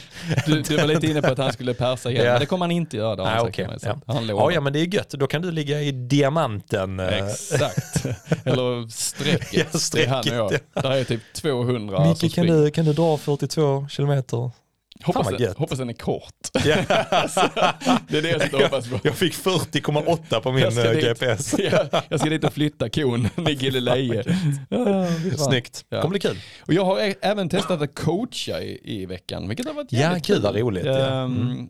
Du, 0.45 0.61
du 0.61 0.77
var 0.77 0.85
lite 0.87 1.07
inne 1.07 1.21
på 1.21 1.31
att 1.31 1.37
han 1.37 1.53
skulle 1.53 1.73
persa 1.73 2.11
igen, 2.11 2.25
Ja. 2.25 2.31
men 2.31 2.39
det 2.39 2.45
kommer 2.45 2.63
han 2.65 2.71
inte 2.71 2.97
göra. 2.97 3.25
Han 3.25 3.51
Nej, 3.55 3.79
så 3.79 3.87
Ja. 3.87 3.97
Han. 4.13 4.27
Ja, 4.27 4.51
ja 4.51 4.61
men 4.61 4.73
det 4.73 4.79
är 4.79 4.93
gött. 4.95 5.09
Då 5.09 5.27
kan 5.27 5.41
du 5.41 5.51
ligga 5.51 5.81
i 5.81 5.91
diamanten. 5.91 6.99
eh, 6.99 7.07
Exakt. 7.27 8.05
Eller 8.45 8.87
strecket. 8.89 9.67
Ja, 9.73 9.79
Det 9.93 10.03
är 10.03 10.07
han 10.07 10.19
och 10.19 10.25
jag. 10.27 10.47
strecket, 10.47 10.83
Där 10.83 10.91
är 10.91 11.03
typ 11.03 11.21
200 11.33 11.97
som 12.15 12.25
Micke, 12.25 12.35
kan 12.35 12.45
du, 12.47 12.71
kan 12.71 12.85
du 12.85 12.93
dra 12.93 13.17
42 13.17 13.87
kilometer? 13.89 14.51
Hoppas, 15.03 15.27
Fan 15.27 15.35
den, 15.39 15.53
hoppas 15.57 15.77
den 15.79 15.89
är 15.89 15.93
kort. 15.93 16.23
Ja. 16.65 16.75
Det 18.07 18.17
är 18.17 18.21
det 18.21 18.29
jag 18.29 18.41
sitter 18.41 18.57
och 18.57 18.63
hoppas 18.63 18.89
på. 18.89 18.99
Jag 19.03 19.15
fick 19.15 19.33
40,8 19.33 20.39
på 20.41 20.51
min 20.51 20.63
Jag 20.63 20.73
ska 20.73 20.85
eh, 20.85 20.91
dit. 20.91 21.03
GPS. 21.05 21.53
jag, 21.59 21.87
jag 22.09 22.19
ska 22.19 22.29
dit 22.29 22.43
och 22.43 22.53
flytta 22.53 22.89
kon 22.89 23.29
i 23.49 23.51
Gilleleje. 23.53 24.23
Ja, 24.69 24.85
fan. 24.85 25.37
Snyggt. 25.37 25.85
Ja. 25.89 26.01
kommer 26.01 26.09
bli 26.11 26.19
kul. 26.19 26.37
Och 26.67 26.73
jag 26.73 26.85
har 26.85 27.13
även 27.21 27.49
testat 27.49 27.81
att 27.81 27.95
coacha 27.95 28.61
i, 28.61 28.79
i 28.83 29.05
veckan, 29.05 29.47
vilket 29.47 29.65
har 29.67 29.73
varit 29.73 29.91
Ja, 29.91 29.99
jävligt 29.99 30.25
kul, 30.25 30.41
vad 30.41 30.55
roligt, 30.55 30.85
ja. 30.85 30.97
Ehm, 30.97 31.41
Mm. 31.41 31.69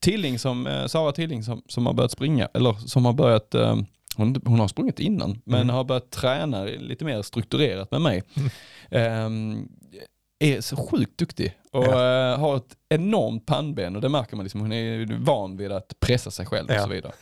Tilling 0.00 0.38
som, 0.38 0.66
eh, 0.66 0.86
Sara 0.86 1.12
Tilling 1.12 1.42
som, 1.42 1.62
som 1.68 1.86
har 1.86 1.92
börjat 1.92 2.10
springa, 2.12 2.48
eller 2.54 2.72
som 2.72 3.04
har 3.04 3.12
börjat, 3.12 3.54
eh, 3.54 3.76
hon, 4.16 4.40
hon 4.44 4.60
har 4.60 4.68
sprungit 4.68 5.00
innan, 5.00 5.40
men 5.44 5.60
Mm. 5.60 5.74
har 5.74 5.84
börjat 5.84 6.10
träna 6.10 6.64
lite 6.64 7.04
mer 7.04 7.22
strukturerat 7.22 7.90
med 7.90 8.00
mig. 8.00 8.22
Ehm, 8.90 9.68
är 10.40 10.60
så 10.60 10.76
sjukt 10.76 11.18
duktig 11.18 11.52
och 11.72 11.86
eh, 11.86 12.38
har 12.38 12.56
ett 12.56 12.76
enormt 12.88 13.46
pannben 13.46 13.96
och 13.96 14.02
det 14.02 14.08
märker 14.08 14.36
man 14.36 14.44
liksom, 14.44 14.60
hon 14.60 14.72
är 14.72 15.18
van 15.24 15.56
vid 15.56 15.72
att 15.72 16.00
pressa 16.00 16.30
sig 16.30 16.46
själv 16.46 16.68
och 16.68 16.74
Ja. 16.74 16.82
så 16.82 16.88
vidare. 16.88 17.12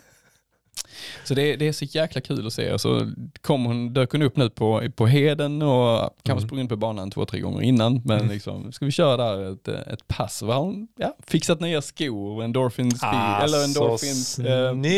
Så 1.25 1.35
det, 1.35 1.57
det 1.57 1.69
är 1.69 1.73
så 1.73 1.85
jäkla 1.85 2.21
kul 2.21 2.47
att 2.47 2.53
se 2.53 2.73
och 2.73 2.81
så 2.81 3.13
kom 3.41 3.65
hon, 3.65 3.93
dök 3.95 4.13
hon 4.13 4.23
upp 4.23 4.37
nu 4.37 4.51
på, 4.51 4.83
på 4.97 5.07
Heden 5.07 5.63
och 5.63 5.99
kanske 6.23 6.33
Mm. 6.33 6.49
sprungit 6.49 6.69
på 6.69 6.77
banan 6.77 7.11
två, 7.11 7.25
tre 7.25 7.41
gånger 7.41 7.63
innan. 7.63 8.03
Men 8.05 8.29
liksom, 8.29 8.73
ska 8.73 8.85
vi 8.85 8.91
köra 8.91 9.17
där 9.17 9.53
ett, 9.53 9.69
ett 9.69 10.09
pass? 10.09 10.43
Och 10.43 10.49
har 10.55 10.61
hon 10.61 10.89
ja, 10.97 11.15
fixat 11.27 11.61
nya 11.61 11.83
skor, 11.83 12.43
Endorphin 12.45 12.91
Speed, 12.91 13.11
Ah, 13.15 13.43
eller 13.45 13.65
Endorphin 13.65 14.47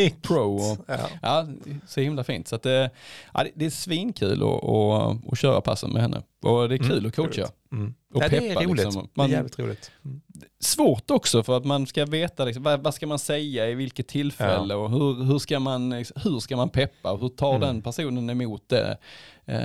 eh. 0.08 0.12
Pro. 0.22 0.54
Och, 0.56 0.78
Ja. 0.86 0.98
ja, 1.22 1.46
så 1.88 2.00
himla 2.00 2.24
fint. 2.24 2.48
Så 2.48 2.56
att, 2.56 2.66
eh, 2.66 2.72
ja, 2.72 2.88
det, 3.44 3.50
det 3.54 3.66
är 3.66 3.70
svinkul 3.70 4.42
att, 5.32 5.38
köra 5.38 5.60
passen 5.60 5.90
med 5.90 6.02
henne. 6.02 6.22
Och 6.42 6.68
det 6.68 6.74
är 6.74 6.78
kul 6.78 6.92
Mm, 6.92 7.06
att 7.06 7.16
coacha. 7.16 7.48
Mm. 7.72 7.94
Och 8.12 8.22
ja, 8.22 8.28
det 8.28 8.36
är 8.36 8.40
peppa, 8.48 8.62
roligt. 8.64 8.84
liksom. 8.84 9.02
Det 9.02 9.08
är 9.08 9.22
Man- 9.22 9.30
jävligt 9.30 9.58
roligt. 9.58 9.90
Mm. 10.04 10.20
Svårt 10.60 11.10
också 11.10 11.42
för 11.42 11.56
att 11.56 11.64
man 11.64 11.86
ska 11.86 12.04
veta 12.04 12.44
liksom, 12.44 12.62
vad, 12.62 12.80
vad 12.82 12.94
ska 12.94 13.06
man 13.06 13.18
säga 13.18 13.68
i 13.68 13.74
vilket 13.74 14.08
tillfälle 14.08 14.74
och 14.74 14.90
hur, 14.90 15.24
hur, 15.24 15.38
ska 15.38 15.60
man, 15.60 15.92
hur 15.92 16.40
ska 16.40 16.56
man 16.56 16.68
peppa 16.68 17.12
och 17.12 17.20
hur 17.20 17.28
tar 17.28 17.50
Mm. 17.54 17.60
den 17.60 17.82
personen 17.82 18.30
emot 18.30 18.62
det. 18.68 18.98
Eh, 19.46 19.58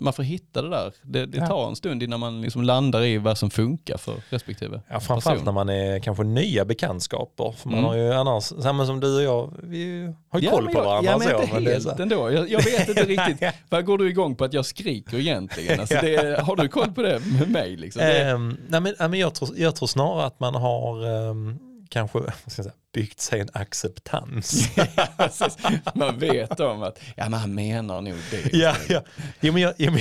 man 0.00 0.12
får 0.12 0.22
hitta 0.22 0.62
det 0.62 0.68
där. 0.70 0.92
Det, 1.02 1.26
det 1.26 1.38
Ja. 1.38 1.46
tar 1.46 1.68
en 1.68 1.76
stund 1.76 2.02
innan 2.02 2.20
man 2.20 2.42
liksom 2.42 2.62
landar 2.62 3.02
i 3.02 3.18
vad 3.18 3.38
som 3.38 3.50
funkar 3.50 3.96
för 3.96 4.14
respektive 4.30 4.80
Ja, 4.90 5.00
framförallt 5.00 5.24
person. 5.24 5.44
när 5.44 5.52
man 5.52 5.68
är 5.68 5.98
kanske 6.00 6.24
nya 6.24 6.64
bekantskaper. 6.64 7.52
För 7.58 7.68
man 7.68 7.78
Mm. 7.78 7.88
har 7.90 7.96
ju 7.96 8.12
annars, 8.12 8.44
samma 8.44 8.86
som 8.86 9.00
du 9.00 9.16
och 9.16 9.22
jag, 9.22 9.52
vi 9.62 10.12
har 10.28 10.40
ju 10.40 10.48
koll 10.48 10.64
men 10.64 10.72
på 10.74 10.80
jag, 10.80 10.84
varandra. 10.84 11.10
Ja, 11.10 11.18
men 11.18 11.28
så, 11.28 11.42
inte 11.42 11.54
men 11.54 11.64
det 11.64 11.70
helt 11.72 11.86
här- 11.90 12.00
ändå. 12.00 12.30
Jag, 12.32 12.50
jag 12.50 12.64
vet 12.64 12.88
inte 12.88 13.04
riktigt. 13.28 13.48
Vad 13.68 13.84
går 13.84 13.98
du 13.98 14.08
igång 14.10 14.34
på 14.36 14.44
att 14.44 14.52
jag 14.52 14.66
skriker 14.66 15.18
egentligen? 15.18 15.80
Alltså 15.80 15.94
det, 16.02 16.40
har 16.42 16.56
du 16.56 16.68
koll 16.68 16.92
på 16.92 17.02
det 17.02 17.20
med 17.38 17.50
mig? 17.50 17.76
Liksom? 17.76 18.02
Det, 18.02 18.38
nej, 18.68 18.80
men, 18.80 18.94
nej, 18.98 19.08
men 19.08 19.14
jag, 19.20 19.34
tror, 19.34 19.50
jag 19.56 19.76
tror 19.76 19.86
snarare 19.86 20.21
att 20.22 20.40
man 20.40 20.54
har 20.54 21.06
ehm, 21.06 21.58
kanske 21.88 22.18
säga, 22.46 22.70
byggt 22.92 23.20
sig 23.20 23.40
en 23.40 23.48
acceptans. 23.52 24.68
man 25.94 26.18
vet 26.18 26.60
om 26.60 26.82
att 26.82 26.98
ja, 27.16 27.28
men 27.28 27.40
han 27.40 27.54
menar 27.54 28.00
nog 28.00 28.14
det. 28.30 28.52
ja, 28.52 28.76
ja. 28.88 29.02
Jo, 29.40 29.52
men 29.52 29.62
jag, 29.62 29.74
jo, 29.76 29.90
men, 29.90 30.00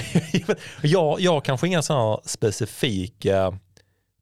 jag, 0.81 1.21
jag 1.21 1.31
har 1.31 1.41
kanske 1.41 1.67
inga 1.67 1.81
sådana 1.81 2.19
specifika 2.25 3.57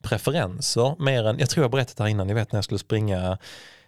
preferenser 0.04 0.96
mer 1.00 1.28
än, 1.28 1.40
jag 1.40 1.50
tror 1.50 1.64
jag 1.64 1.72
berättat 1.72 2.00
här 2.00 2.08
innan, 2.08 2.28
ni 2.28 2.34
vet 2.34 2.52
när 2.52 2.58
jag 2.58 2.64
skulle 2.64 2.80
springa, 2.80 3.38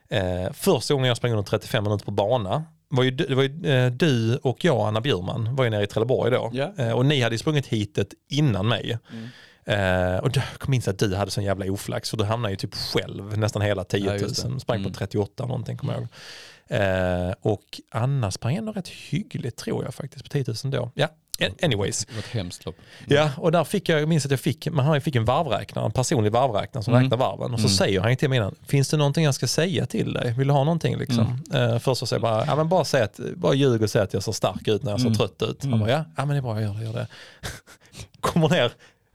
eh, 0.09 0.51
första 0.53 0.93
gången 0.93 1.07
jag 1.07 1.17
sprang 1.17 1.31
under 1.31 1.43
35 1.43 1.83
minuter 1.83 2.05
på 2.05 2.11
bana, 2.11 2.63
var 2.89 3.03
ju, 3.03 3.11
det 3.11 3.35
var 3.35 3.43
ju 3.43 3.71
eh, 3.71 3.91
du 3.91 4.37
och 4.37 4.65
jag, 4.65 4.87
Anna 4.87 5.01
Bjurman, 5.01 5.55
var 5.55 5.63
ju 5.63 5.69
nere 5.69 5.83
i 5.83 5.87
Trelleborg 5.87 6.31
då. 6.31 6.51
Ja. 6.53 6.73
Eh, 6.77 6.91
och 6.91 7.05
ni 7.05 7.21
hade 7.21 7.35
ju 7.35 7.39
sprungit 7.39 7.67
hitet 7.67 8.13
innan 8.29 8.67
mig. 8.67 8.97
Mm. 9.11 9.27
Eh, 9.65 10.17
och 10.17 10.31
då, 10.31 10.41
jag 10.59 10.69
minns 10.69 10.87
att 10.87 10.99
du 10.99 11.15
hade 11.15 11.31
sån 11.31 11.43
jävla 11.43 11.71
oflax 11.71 12.09
för 12.09 12.17
du 12.17 12.23
hamnade 12.23 12.51
ju 12.51 12.57
typ 12.57 12.75
själv 12.75 13.37
nästan 13.37 13.61
hela 13.61 13.83
10 13.83 14.05
Ja, 14.05 14.11
000. 14.11 14.21
just 14.21 14.43
det. 14.43 14.59
sprang 14.59 14.79
Mm. 14.79 14.91
på 14.91 14.97
38 14.97 15.45
någonting 15.45 15.77
kommer 15.77 15.93
jag 15.93 16.01
ihåg. 16.01 16.09
Eh, 16.67 17.33
och 17.41 17.81
Anna 17.91 18.31
sprang 18.31 18.55
ändå 18.55 18.71
rätt 18.71 18.87
hyggligt 18.87 19.57
tror 19.57 19.83
jag 19.83 19.93
faktiskt 19.93 20.23
på 20.25 20.29
10 20.29 20.45
000 20.47 20.55
då. 20.73 20.91
Ja, 20.95 21.07
an- 21.41 21.55
anyways. 21.61 22.05
Det 22.05 22.13
var 22.13 22.19
ett 22.19 22.27
hemskt 22.27 22.65
lopp. 22.65 22.75
Ja, 23.07 23.29
och 23.37 23.51
där 23.51 23.63
fick 23.63 23.89
jag, 23.89 24.01
jag 24.01 24.09
minns 24.09 24.25
att 24.25 24.31
jag 24.31 24.39
fick, 24.39 24.67
man 24.71 25.01
fick 25.01 25.15
en 25.15 25.25
varvräknare, 25.25 25.85
en 25.85 25.91
personlig 25.91 26.31
varvräknare 26.31 26.83
som 26.83 26.93
Mm. 26.93 27.03
räknar 27.03 27.17
varven. 27.17 27.53
Och 27.53 27.59
så 27.59 27.65
Mm. 27.67 27.75
säger 27.77 28.01
han 28.01 28.15
till 28.17 28.29
mig 28.29 28.37
innan, 28.37 28.55
finns 28.67 28.89
det 28.89 28.97
någonting 28.97 29.25
jag 29.25 29.35
ska 29.35 29.47
säga 29.47 29.85
till 29.85 30.13
dig? 30.13 30.33
Vill 30.37 30.47
du 30.47 30.53
ha 30.53 30.63
någonting 30.63 30.97
liksom? 30.97 31.43
Mm. 31.51 31.71
Eh, 31.73 31.79
först 31.79 31.99
så 31.99 32.05
säger 32.05 32.17
jag 32.23 32.33
bara, 32.33 32.45
ja 32.45 32.55
men 32.55 32.69
bara 32.69 32.85
säg 32.85 33.01
att, 33.01 33.19
bara 33.35 33.53
ljug 33.53 33.81
och 33.81 33.89
säg 33.89 34.01
att 34.01 34.13
jag 34.13 34.23
ser 34.23 34.31
stark 34.31 34.67
ut 34.67 34.83
när 34.83 34.91
jag 34.91 34.99
ser 34.99 35.07
Mm. 35.07 35.17
trött 35.17 35.41
ut. 35.41 35.57
Han 35.63 35.69
Mm. 35.73 35.79
bara, 35.79 35.89
ja, 35.91 36.05
ja 36.17 36.25
men 36.25 36.29
det 36.29 36.37
är 36.37 36.41
bra, 36.41 36.61
jag 36.61 36.73
gör 36.73 36.79
det, 36.79 36.85
gör 36.85 36.93
det. 36.93 37.07
kommer 38.21 38.49
ner, 38.49 38.71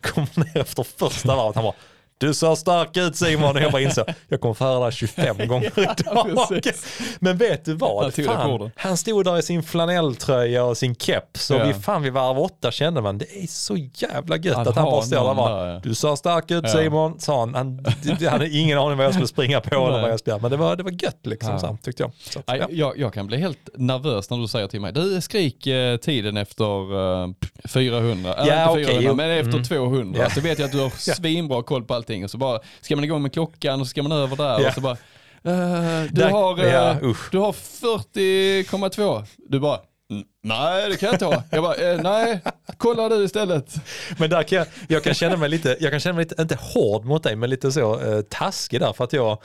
kommer 0.07 0.29
ner 0.45 0.57
efter 0.61 0.83
första 0.83 1.37
varvet, 1.37 1.55
han 1.55 1.65
bara, 1.65 1.75
du 2.19 2.35
ser 2.35 2.55
stark 2.55 2.97
ut 2.97 3.17
Simon. 3.17 3.57
Och 3.57 3.63
jag 3.63 3.73
bara 3.73 3.83
insåg, 3.83 4.05
jag 4.29 4.41
kommer 4.41 4.55
få 4.55 4.65
höra 4.65 4.79
det 4.79 4.85
här 4.85 4.91
25 4.91 5.49
gånger 5.49 5.73
idag. 5.77 6.49
Men 7.21 7.37
vet 7.37 7.65
du 7.65 7.75
vad? 7.75 8.03
Han 8.05 8.25
Fan, 8.25 8.71
han 8.77 8.97
stod 8.97 9.25
där 9.25 9.39
i 9.39 9.43
sin 9.43 9.63
flanelltröja 9.63 10.65
och 10.65 10.77
sin 10.77 10.95
keps 10.95 11.51
och 11.51 11.57
Ja. 11.57 11.65
vi, 11.67 11.75
fan 11.75 12.03
vid 12.03 12.13
varv 12.13 12.39
åtta 12.39 12.71
kände 12.71 13.01
man, 13.03 13.19
det 13.19 13.43
är 13.43 13.47
så 13.47 13.77
jävla 13.95 14.37
gött 14.37 14.57
Att 14.57 14.67
att, 14.67 14.75
han 14.77 14.85
ha 14.85 14.91
bara 14.91 15.03
står 15.03 15.17
där 15.17 15.31
och 15.31 15.37
bara, 15.37 15.73
ja. 15.73 15.81
du 15.85 15.95
ser 15.95 16.17
stark 16.17 16.51
ut. 16.51 16.71
Simon, 16.71 17.21
sa 17.21 17.41
han. 17.41 17.55
Han, 17.55 17.85
han 18.21 18.29
hade 18.29 18.49
ingen 18.49 18.79
aning 18.79 18.97
vad 18.97 19.07
jag 19.07 19.13
skulle 19.13 19.29
springa 19.29 19.61
på 19.61 19.75
eller 19.89 20.01
vad 20.03 20.11
jag 20.11 20.21
skulle. 20.21 20.39
Men 20.39 20.51
det 20.51 20.57
var, 20.57 20.77
det 20.77 20.83
var 20.83 20.91
gött 20.91 21.21
liksom, 21.27 21.51
Ja. 21.53 21.59
så, 21.59 21.79
tyckte 21.83 22.03
jag. 22.03 22.13
Så, 22.31 22.43
ja. 22.47 22.67
jag, 22.71 22.99
jag 22.99 23.13
kan 23.15 23.27
bli 23.27 23.37
helt 23.37 23.69
nervös 23.75 24.31
när 24.31 24.37
du 24.39 24.49
säger 24.49 24.67
till 24.69 24.81
mig, 24.81 24.93
du 24.93 25.21
skrik 25.21 25.67
eh, 25.67 25.97
tiden 25.97 26.37
efter 26.37 26.95
eh, 27.25 27.29
400, 27.69 28.35
eller 28.35 28.53
Ja, 28.57 28.61
inte 28.61 28.73
okej, 28.73 28.85
400 28.85 29.03
jo. 29.11 29.15
men 29.15 29.31
efter 29.31 29.53
Mm. 29.53 29.65
200. 29.65 30.21
Ja. 30.23 30.31
Så 30.31 30.41
vet 30.41 30.59
jag 30.59 30.67
att 30.67 30.73
du 30.73 30.81
har 30.81 30.91
svinbra 31.15 31.63
koll 31.63 31.85
på 31.85 31.95
allting 32.07 32.25
och 32.25 32.31
så 32.31 32.39
bara, 32.39 32.61
ska 32.81 32.97
man 32.97 33.05
igång 33.05 33.23
med 33.23 33.33
klockan 33.33 33.81
och 33.81 33.87
så 33.87 33.91
ska 33.91 34.03
man 34.03 34.13
över 34.13 34.37
där 34.37 34.61
Ja. 34.61 34.69
och 34.69 34.75
så 34.75 34.81
bara, 34.81 34.93
eh, 35.45 36.03
du, 36.03 36.09
Där- 36.23 36.31
har, 36.31 36.59
eh, 36.65 36.73
ja, 36.73 36.97
du 37.33 37.39
har 37.39 37.53
40,2. 37.53 39.25
Du 39.49 39.61
bara, 39.61 39.79
"Mm, 40.11 40.25
nej 40.43 40.91
det 40.91 40.97
kan 40.97 41.07
jag 41.07 41.15
inte 41.15 41.25
ha. 41.25 41.43
Jag 41.51 41.63
bara, 41.63 41.75
eh, 41.75 42.01
nej, 42.03 42.41
kolla 42.77 43.09
du 43.09 43.25
istället. 43.25 43.75
Men 44.19 44.31
där 44.31 44.43
kan 44.43 44.59
jag, 44.59 44.67
jag 44.89 45.05
kan 45.05 45.15
känna 45.15 45.37
mig 45.37 45.49
lite, 45.49 45.77
jag 45.81 45.91
kan 45.91 46.01
känna 46.01 46.15
mig 46.15 46.25
lite, 46.25 46.43
inte 46.43 46.59
hård 46.61 47.05
mot 47.05 47.23
dig, 47.23 47.37
men 47.37 47.51
lite 47.51 47.73
så 47.73 48.01
eh, 48.01 48.21
taskig 48.21 48.81
där 48.81 48.93
för 48.93 49.05
att 49.05 49.13
jag 49.13 49.39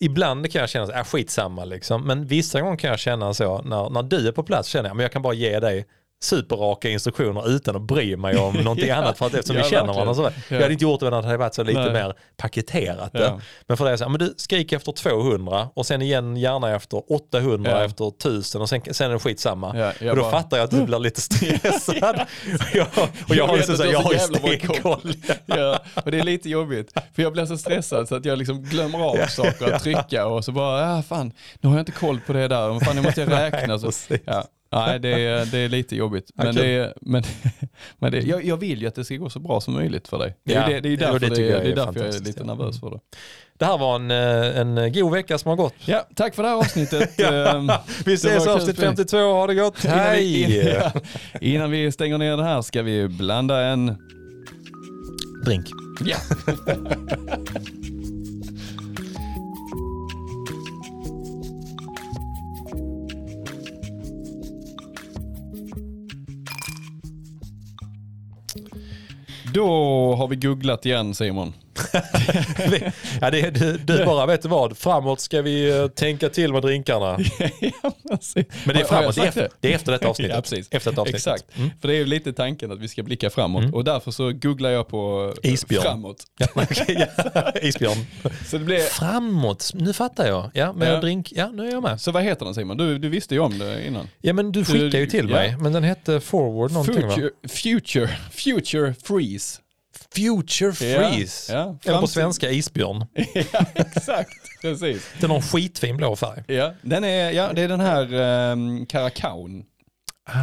Ibland 0.00 0.52
kan 0.52 0.60
jag 0.60 0.68
känna 0.68 0.86
så, 0.86 0.92
äh, 0.92 1.04
skitsamma 1.04 1.64
liksom. 1.64 2.06
Men 2.06 2.26
vissa 2.26 2.60
gånger 2.60 2.76
kan 2.76 2.90
jag 2.90 2.98
känna 2.98 3.34
så, 3.34 3.62
när, 3.62 3.90
när 3.90 4.02
du 4.02 4.28
är 4.28 4.32
på 4.32 4.42
plats 4.42 4.68
känner 4.68 4.88
jag, 4.88 4.96
men 4.96 5.02
jag 5.02 5.12
kan 5.12 5.22
bara 5.22 5.34
ge 5.34 5.60
dig 5.60 5.86
superraka 6.22 6.88
instruktioner 6.88 7.48
utan 7.50 7.76
att 7.76 7.82
bry 7.82 8.16
mig 8.16 8.36
om 8.38 8.54
någonting 8.64 8.88
Ja, 8.88 8.94
annat 8.96 9.18
för 9.18 9.26
att 9.26 9.34
eftersom 9.34 9.56
ja, 9.56 9.62
vi 9.64 9.70
känner 9.70 9.86
verkligen. 9.86 10.06
varandra 10.06 10.30
så. 10.30 10.38
Ja. 10.48 10.56
Jag 10.56 10.62
hade 10.62 10.72
inte 10.72 10.84
gjort 10.84 11.00
det 11.00 11.06
om 11.06 11.12
det 11.12 11.26
hade 11.26 11.36
varit 11.36 11.54
så 11.54 11.62
lite 11.62 11.80
Nej. 11.80 11.92
mer 11.92 12.14
paketerat. 12.36 13.10
Ja. 13.12 13.40
Men 13.66 13.76
för 13.76 13.84
det 13.84 13.90
är 13.90 13.96
så, 13.96 14.08
men 14.08 14.18
du 14.18 14.34
skrik 14.36 14.72
efter 14.72 14.92
200 14.92 15.68
och 15.74 15.86
sen 15.86 16.02
igen 16.02 16.36
gärna 16.36 16.74
efter 16.74 17.12
800 17.12 17.70
Ja. 17.70 17.84
efter 17.84 18.08
1000 18.08 18.60
och 18.62 18.68
sen, 18.68 18.80
sen 18.90 19.08
är 19.10 19.12
det 19.14 19.18
skitsamma. 19.20 19.68
Och 20.00 20.16
då 20.16 20.22
bara- 20.22 20.30
fattar 20.30 20.56
jag 20.56 20.64
att 20.64 20.70
du 20.70 20.84
blir 20.84 20.98
lite 20.98 21.20
stressad. 21.20 22.20
och 22.70 22.76
jag, 22.76 22.86
och 23.28 23.34
jag, 23.36 23.46
har 23.46 23.56
liksom 23.56 23.76
så, 23.76 23.82
du 23.82 23.90
jag 23.90 23.98
har 23.98 24.04
har 24.14 24.18
så 24.18 24.32
ju 24.32 24.58
stenkoll. 24.58 25.12
Ja, 25.46 25.78
och 26.04 26.10
det 26.10 26.18
är 26.18 26.22
lite 26.22 26.48
jobbigt. 26.48 26.92
För 27.14 27.22
jag 27.22 27.32
blir 27.32 27.46
så 27.46 27.58
stressad 27.58 28.08
så 28.08 28.14
att 28.14 28.24
jag 28.24 28.38
liksom 28.38 28.62
glömmer 28.62 28.98
av 28.98 29.26
saker 29.26 29.72
att 29.72 29.82
trycka 29.82 30.26
och 30.26 30.44
så 30.44 30.52
bara, 30.52 30.80
ja 30.96 31.02
fan, 31.02 31.32
nu 31.60 31.68
har 31.68 31.76
jag 31.76 31.82
inte 31.82 31.92
koll 31.92 32.20
på 32.26 32.32
det 32.32 32.48
där. 32.48 32.68
Men 32.70 32.80
fan, 32.80 32.96
nu 32.96 33.02
måste 33.02 33.20
jag 33.20 33.32
räkna. 33.32 33.78
Så, 33.78 33.86
precis. 33.86 34.20
ja. 34.24 34.44
Nej, 34.70 34.98
det 35.00 35.08
är, 35.24 35.46
det 35.46 35.58
är 35.58 35.68
lite 35.68 35.96
jobbigt. 35.96 36.30
Men, 36.34 36.54
det 36.54 36.66
är, 36.66 36.94
men, 37.00 37.22
men 37.98 38.12
det, 38.12 38.20
jag, 38.20 38.44
jag 38.44 38.56
vill 38.56 38.80
ju 38.82 38.88
att 38.88 38.94
det 38.94 39.04
ska 39.04 39.16
gå 39.16 39.30
så 39.30 39.38
bra 39.40 39.60
som 39.60 39.74
möjligt 39.74 40.08
för 40.08 40.18
dig. 40.18 40.36
Det 40.44 40.54
är, 40.54 40.60
Ja, 40.60 40.66
det, 40.68 40.80
det 40.80 40.88
är 40.88 40.96
det 40.96 40.96
därför, 40.96 41.18
det 41.18 41.28
tycker 41.28 41.50
jag 41.50 41.60
det 41.62 41.66
är 41.68 41.72
är 41.72 41.76
därför 41.76 42.00
jag 42.00 42.14
är 42.14 42.20
lite 42.20 42.44
nervös 42.44 42.80
för 42.80 42.90
det. 42.90 43.00
Det 43.58 43.64
här 43.64 43.78
var 43.78 43.96
en, 43.96 44.10
eh, 44.10 44.58
en 44.60 44.92
god 44.92 45.12
vecka 45.12 45.38
som 45.38 45.48
har 45.48 45.56
gått. 45.56 45.74
Ja, 45.84 46.06
tack 46.14 46.34
för 46.34 46.42
det 46.42 46.48
här 46.48 46.56
avsnittet. 46.56 47.10
Ja. 47.18 47.56
Ehm, 47.56 47.70
Vi 48.04 48.14
ses 48.14 48.46
avsnitt 48.46 48.76
spring. 48.76 48.88
52, 48.88 49.16
ha 49.16 49.46
det 49.46 49.54
gott. 49.54 49.84
Innan 49.84 50.12
vi, 50.12 50.44
Hej! 50.44 50.78
ja, 50.82 51.00
innan 51.40 51.70
vi 51.70 51.92
stänger 51.92 52.18
ner 52.18 52.36
det 52.36 52.44
här 52.44 52.62
ska 52.62 52.82
vi 52.82 53.08
blanda 53.08 53.60
en... 53.60 53.96
Drink. 55.44 55.66
Ja. 56.04 56.16
Då 69.58 70.14
har 70.14 70.28
vi 70.28 70.36
googlat 70.36 70.86
igen 70.86 71.14
Simon 71.14 71.54
ja, 73.20 73.30
det, 73.30 73.40
är- 73.40 73.50
du, 73.50 73.78
du 73.78 74.04
bara, 74.04 74.26
vet 74.26 74.42
du 74.42 74.48
vad, 74.48 74.78
framåt 74.78 75.20
ska 75.20 75.42
vi 75.42 75.70
eh, 75.78 75.86
tänka 75.86 76.28
till 76.28 76.52
med 76.52 76.62
drinkarna. 76.62 77.18
ja. 77.60 77.92
Men 78.64 78.74
det 78.76 78.80
är 78.80 78.84
framåt, 78.84 79.14
det 79.14 79.20
är 79.22 79.26
efter, 79.26 79.48
det 79.60 79.70
är 79.70 79.74
efter 79.74 79.92
detta 79.92 80.08
avsnittet. 80.08 80.34
Ja, 80.36 80.40
precis. 80.42 80.68
Efter 80.70 80.90
detta 80.90 81.00
avsnittet. 81.02 81.18
Exakt, 81.26 81.44
för 81.80 81.88
det 81.88 81.94
är 81.94 81.98
ju 81.98 82.06
lite 82.06 82.32
tanken 82.32 82.72
att 82.72 82.78
vi 82.80 82.88
ska 82.88 83.02
blicka 83.02 83.30
framåt 83.30 83.74
och 83.74 83.84
därför 83.84 84.10
så 84.10 84.32
googlar 84.32 84.70
jag 84.70 84.88
på 84.88 85.32
eh, 85.42 85.52
Isbjörn. 85.52 85.82
framåt. 85.82 86.24
Isbjörn. 87.62 88.06
Så, 88.46 88.58
det 88.58 88.64
blir, 88.64 88.78
Framåt, 88.80 89.70
nu 89.74 89.92
fattar 89.92 90.26
jag. 90.26 90.50
Ja, 90.54 90.72
med 90.72 90.88
Ja. 90.94 91.00
drink, 91.00 91.32
ja 91.32 91.48
nu 91.48 91.66
är 91.68 91.72
jag 91.72 91.82
med. 91.82 92.00
så 92.00 92.12
vad 92.12 92.22
heter 92.22 92.44
den 92.44 92.54
Simon? 92.54 92.76
Du, 92.76 92.98
du 92.98 93.08
visste 93.08 93.34
ju 93.34 93.40
om 93.40 93.58
det 93.58 93.86
innan. 93.86 94.08
Ja 94.20 94.32
men 94.32 94.52
du 94.52 94.64
skickade 94.64 94.98
ju 94.98 95.06
till 95.06 95.28
mig, 95.28 95.56
men 95.60 95.72
den 95.72 95.84
hette 95.84 96.20
Forward 96.20 96.72
någonting 96.72 97.08
va? 97.08 97.14
Future, 97.14 97.30
future, 97.48 98.08
future 98.32 98.94
freeze. 99.04 99.60
Future 100.18 100.68
Ja, 100.68 101.10
Freeze. 101.10 101.52
ja, 101.52 101.76
Eller 101.84 102.00
på 102.00 102.06
svenska 102.06 102.50
isbjörn. 102.50 103.04
ja, 103.52 103.64
exakt. 103.74 104.30
Precis. 104.62 105.06
Har 105.22 105.34
en 105.36 105.42
skitfin 105.42 105.96
blå 105.96 106.16
färg. 106.16 106.44
Ja, 106.46 106.72
den 106.82 107.04
är, 107.04 107.30
ja, 107.30 107.52
det 107.52 107.62
är 107.62 107.68
den 107.68 107.80
här 107.80 108.14
um, 108.52 108.86
Caracaon. 108.86 109.64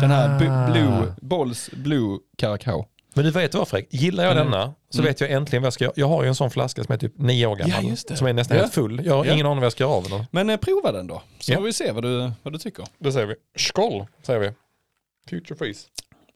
Den 0.02 0.12
här 0.12 0.36
Ah. 0.50 0.72
blue, 0.72 1.14
Bolls 1.22 1.70
Blue 1.72 2.18
Caracao. 2.38 2.86
Men 3.14 3.26
du 3.26 3.32
vet 3.32 3.54
vad 3.54 3.68
Fredrik, 3.68 3.94
gillar 3.94 4.24
jag 4.24 4.32
Mm. 4.38 4.52
denna 4.52 4.74
så 4.90 5.00
Mm. 5.00 5.10
vet 5.10 5.22
jag 5.22 5.32
äntligen 5.32 5.62
vad 5.64 5.66
jag 5.68 5.74
ska 5.74 5.84
göra. 5.84 5.94
Jag 5.96 6.08
har 6.08 6.24
ju 6.24 6.28
en 6.30 6.36
sån 6.36 6.52
flaska 6.52 6.84
som 6.84 6.94
är 6.94 6.98
typ 6.98 7.18
nio 7.18 7.46
år 7.46 7.56
gammal. 7.56 7.86
Ja, 7.86 7.96
det. 8.08 8.16
Som 8.16 8.28
är 8.28 8.34
nästan 8.34 8.58
Ja. 8.58 8.64
helt 8.64 8.74
full. 8.74 9.06
Jag 9.06 9.16
har 9.18 9.26
Ja. 9.26 9.34
ingen 9.34 9.46
aning 9.46 9.58
vad 9.58 9.66
jag 9.66 9.72
ska 9.72 9.84
göra 9.84 9.94
av 9.94 10.10
den. 10.10 10.26
Men 10.32 10.50
eh, 10.50 10.58
prova 10.58 10.92
den 10.92 11.08
då, 11.08 11.22
så 11.40 11.52
Ja. 11.52 11.58
får 11.58 11.64
vi 11.64 11.74
se 11.74 11.92
vad 11.92 12.04
du, 12.04 12.32
vad 12.44 12.54
du 12.54 12.58
tycker. 12.60 12.86
Då 13.00 13.12
säger 13.12 13.26
vi 13.28 13.36
skål, 13.56 14.06
säger 14.24 14.40
vi. 14.40 14.52
Future 15.30 15.56
Freeze. 15.58 15.88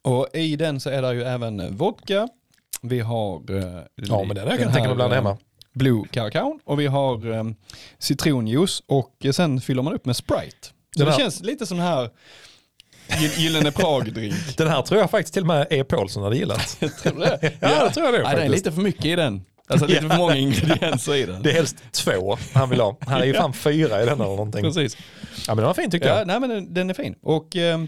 Och 0.03 0.28
i 0.34 0.55
den 0.55 0.80
så 0.80 0.89
är 0.89 1.01
det 1.01 1.13
ju 1.13 1.24
även 1.24 1.78
vodka. 1.78 2.28
Vi 2.82 2.99
har 2.99 3.36
eh, 3.57 3.82
Ja 3.95 4.23
men 4.23 4.36
den 4.36 4.47
kan 4.47 4.57
jag 4.59 4.65
här, 4.65 4.73
tänka 4.73 4.88
mig 4.88 4.95
blanda 4.95 5.15
eh, 5.15 5.23
hemma. 5.23 5.38
Blue 5.73 6.03
Caracaon 6.11 6.59
och 6.65 6.80
vi 6.80 6.88
har 6.88 7.27
um, 7.27 7.55
citronjuice 7.99 8.84
och 8.86 9.15
eh, 9.25 9.32
sen 9.32 9.61
fyller 9.61 9.82
man 9.82 9.93
upp 9.93 10.05
med 10.05 10.15
Sprite. 10.15 10.67
Så 10.95 10.99
Den 11.03 11.05
det 11.05 11.13
känns 11.13 11.41
lite 11.41 11.65
som 11.65 11.77
den 11.77 11.88
här 11.88 12.09
Gy- 13.07 13.39
Gyllene 13.39 13.71
Prag-drink. 13.71 14.36
Den 14.57 14.67
här 14.67 14.82
tror 14.82 14.99
jag 14.99 15.11
faktiskt 15.11 15.34
till 15.34 15.43
och 15.43 15.47
med 15.47 15.67
E. 15.69 15.84
Paulsson 15.84 16.23
hade 16.23 16.36
gillat. 16.38 16.77
Tror 17.03 17.13
du 17.13 17.19
det? 17.19 17.53
Ja, 17.59 17.84
det 17.84 17.89
tror 17.93 18.05
jag 18.05 18.13
det 18.13 18.23
Nej, 18.23 18.36
det 18.36 18.41
är 18.41 18.49
lite 18.49 18.71
för 18.71 18.82
mycket 18.82 19.05
i 19.05 19.15
den. 19.15 19.45
Alltså 19.67 19.86
lite 19.88 20.01
för 20.09 20.17
många 20.17 20.36
ingredienser 20.36 21.15
i 21.15 21.25
den. 21.25 21.41
Det 21.41 21.49
är 21.49 21.53
helst 21.53 21.77
två 21.91 22.38
han 22.53 22.69
vill 22.69 22.80
ha. 22.82 22.97
Han 23.07 23.21
är 23.21 23.25
ju 23.25 23.34
fan 23.34 23.53
fyra 23.53 24.01
i 24.01 24.05
den 24.05 24.13
eller 24.13 24.25
någonting. 24.25 24.63
Precis. 24.63 24.97
Ja 25.47 25.55
men 25.55 25.57
den 25.57 25.65
var 25.65 25.73
fin 25.73 25.91
tyckte 25.91 26.07
Ja, 26.07 26.17
jag. 26.17 26.27
nej 26.27 26.39
men 26.39 26.49
den, 26.49 26.73
den 26.73 26.89
är 26.89 26.93
fin. 26.93 27.15
Och 27.21 27.55
ehm, 27.55 27.88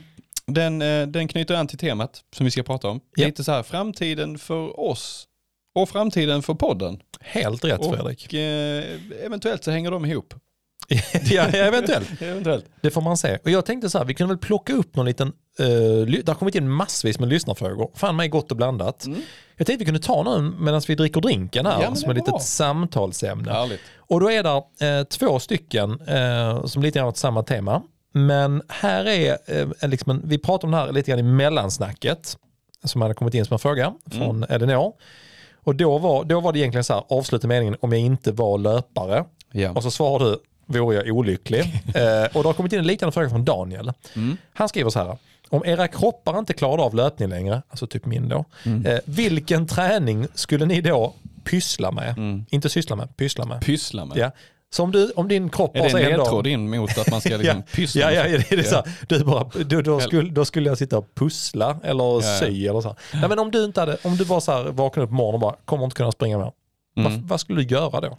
den, 0.54 0.82
eh, 0.82 1.08
den 1.08 1.28
knyter 1.28 1.56
an 1.56 1.68
till 1.68 1.78
temat 1.78 2.22
som 2.36 2.44
vi 2.46 2.52
ska 2.52 2.64
prata 2.64 2.90
om. 2.90 3.00
Ja. 3.16 3.26
Lite 3.26 3.44
så 3.44 3.52
här, 3.52 3.64
framtiden 3.64 4.38
för 4.38 4.80
oss 4.80 5.28
och 5.76 5.90
framtiden 5.90 6.42
för 6.42 6.54
podden. 6.54 7.00
Helt 7.22 7.64
rätt 7.64 7.86
Fredrik. 7.86 8.26
Och 8.28 8.34
eh, 8.34 8.84
eventuellt 9.26 9.64
så 9.64 9.72
hänger 9.72 9.92
de 9.92 10.06
ihop. 10.06 10.34
ja, 11.32 11.44
eventuellt. 11.44 12.10
Eventuellt. 12.22 12.66
Det 12.82 12.92
får 12.92 13.02
man 13.02 13.18
se. 13.18 13.38
Och 13.44 13.50
jag 13.50 13.66
tänkte 13.66 13.90
så 13.90 13.98
här, 13.98 14.06
vi 14.06 14.14
kunde 14.14 14.34
väl 14.34 14.40
plocka 14.40 14.74
upp 14.74 14.96
någon 14.96 15.06
liten, 15.06 15.28
uh, 15.28 16.06
det 16.06 16.28
har 16.28 16.36
kommit 16.36 16.56
in 16.56 16.70
massvis 16.70 17.20
med 17.20 17.30
lyssnarfrågor. 17.30 17.92
Fan 17.96 18.16
mig 18.16 18.30
gott 18.30 18.52
och 18.52 18.58
blandat. 18.58 19.06
Mm. 19.06 19.22
Jag 19.56 19.68
tänkte 19.68 19.82
vi 19.82 19.86
kunde 19.86 20.00
ta 20.00 20.24
någon 20.24 20.64
medan 20.64 20.82
vi 20.88 20.96
dricker 20.96 21.22
drinken 21.22 21.66
här 21.66 21.82
Ja, 21.82 21.96
som 21.96 22.12
ett 22.12 22.18
litet 22.18 22.42
samtalsämne. 22.42 23.52
Härligt. 23.52 23.82
Och 23.98 24.20
då 24.20 24.32
är 24.32 24.44
det 24.44 24.88
eh, 24.88 25.04
två 25.04 25.40
stycken 25.40 26.02
eh, 26.08 26.66
som 26.66 26.82
lite 26.82 27.00
grann 27.00 27.06
har 27.06 27.14
samma 27.14 27.44
tema. 27.44 27.82
Men 28.12 28.62
här 28.70 29.06
är, 29.08 29.38
eh, 29.46 29.90
liksom 29.90 30.12
en, 30.12 30.22
vi 30.26 30.38
pratar 30.38 30.68
om 30.68 30.72
det 30.72 30.78
här 30.78 30.92
lite 30.92 31.12
grann 31.12 31.20
i 31.20 31.24
mellansnacket 31.24 32.38
som 32.84 33.02
hade 33.02 33.14
kommit 33.14 33.34
in 33.34 33.46
som 33.46 33.54
en 33.54 33.60
fråga 33.60 33.94
från 34.12 34.44
Elinor. 34.44 34.94
Och 35.64 35.76
då 35.76 35.98
var, 35.98 36.24
då 36.24 36.40
var 36.40 36.54
det 36.54 36.60
egentligen 36.60 36.84
så 36.84 36.94
här, 36.94 37.04
avsluta 37.10 37.48
meningen 37.48 37.76
om 37.82 37.92
jag 37.92 38.02
inte 38.02 38.32
var 38.32 38.58
löpare. 38.58 39.26
Ja. 39.52 39.72
Och 39.72 39.84
så 39.84 39.92
svarar 39.92 40.26
du, 40.26 40.38
vore 40.66 40.96
jag 40.96 41.08
olycklig? 41.18 41.60
eh, 41.96 42.24
och 42.38 42.44
det 42.44 42.50
har 42.50 42.54
kommit 42.54 42.74
in 42.74 42.80
en 42.80 42.88
liknande 42.88 43.12
fråga 43.12 43.30
från 43.30 43.46
Daniel. 43.46 43.92
Mm. 44.16 44.38
Han 44.54 44.70
skriver 44.70 44.90
så 44.90 45.00
här, 45.00 45.18
om 45.50 45.66
era 45.66 45.88
kroppar 45.88 46.40
inte 46.40 46.54
klarade 46.54 46.84
av 46.84 46.96
löpning 46.96 47.30
längre, 47.30 47.62
alltså 47.70 47.88
typ 47.88 48.06
min 48.06 48.30
då, 48.30 48.46
Mm. 48.66 48.86
eh, 48.86 49.00
vilken 49.06 49.68
träning 49.68 50.28
skulle 50.34 50.66
ni 50.66 50.82
då 50.82 51.14
pyssla 51.44 51.92
med? 51.92 52.18
Mm. 52.18 52.46
Inte 52.50 52.70
syssla 52.70 52.96
med, 52.96 53.18
pyssla 53.18 53.46
med. 53.46 53.62
Pyssla 53.62 54.06
med. 54.06 54.18
Ja. 54.18 54.32
Så 54.74 54.84
om, 54.84 54.92
du, 54.92 55.12
om 55.16 55.28
din 55.28 55.50
kropp 55.50 55.76
Är 55.76 55.80
har 55.80 55.86
det 55.86 55.92
så 55.92 55.98
en 55.98 56.04
en 56.04 56.10
ledtråd 56.10 56.44
dag... 56.44 56.48
in 56.54 56.70
mot 56.70 56.98
att 56.98 57.12
man 57.12 57.22
ska 57.22 57.30
liksom 57.38 57.58
Ja, 57.58 57.64
pyssla 57.76 58.02
ja, 58.14 58.24
med 58.24 58.32
ja, 58.34 58.38
det 58.38 58.52
är 58.52 58.58
det 58.58 58.64
så 58.64 58.76
här, 58.76 58.84
du 59.08 59.24
bara, 59.24 59.50
du, 59.66 59.82
då, 59.82 60.00
skulle, 60.00 60.30
då 60.30 60.46
skulle 60.46 60.70
jag 60.70 60.78
sitta 60.78 60.98
och 60.98 61.16
pussla 61.16 61.80
eller 61.84 62.04
ja. 62.04 62.22
sy 62.40 62.68
eller 62.68 62.82
så. 62.82 62.88
här. 62.88 62.98
Nej, 63.20 63.30
men 63.30 63.40
om 63.40 63.52
du 63.52 63.66
inte 63.66 63.80
hade, 63.80 63.98
om 64.04 64.16
du 64.18 64.26
bara 64.26 64.42
så 64.42 64.52
här 64.52 64.64
vaknade 64.64 65.04
upp 65.04 65.10
på 65.10 65.16
morgonen 65.16 65.34
och 65.36 65.40
bara, 65.40 65.56
kommer 65.66 65.84
inte 65.84 65.96
kunna 65.96 66.12
springa 66.12 66.38
mer. 66.38 66.52
Mm. 66.98 67.12
Vad, 67.12 67.22
vad 67.22 67.40
skulle 67.40 67.62
du 67.64 67.76
göra 67.76 68.02
då? 68.02 68.18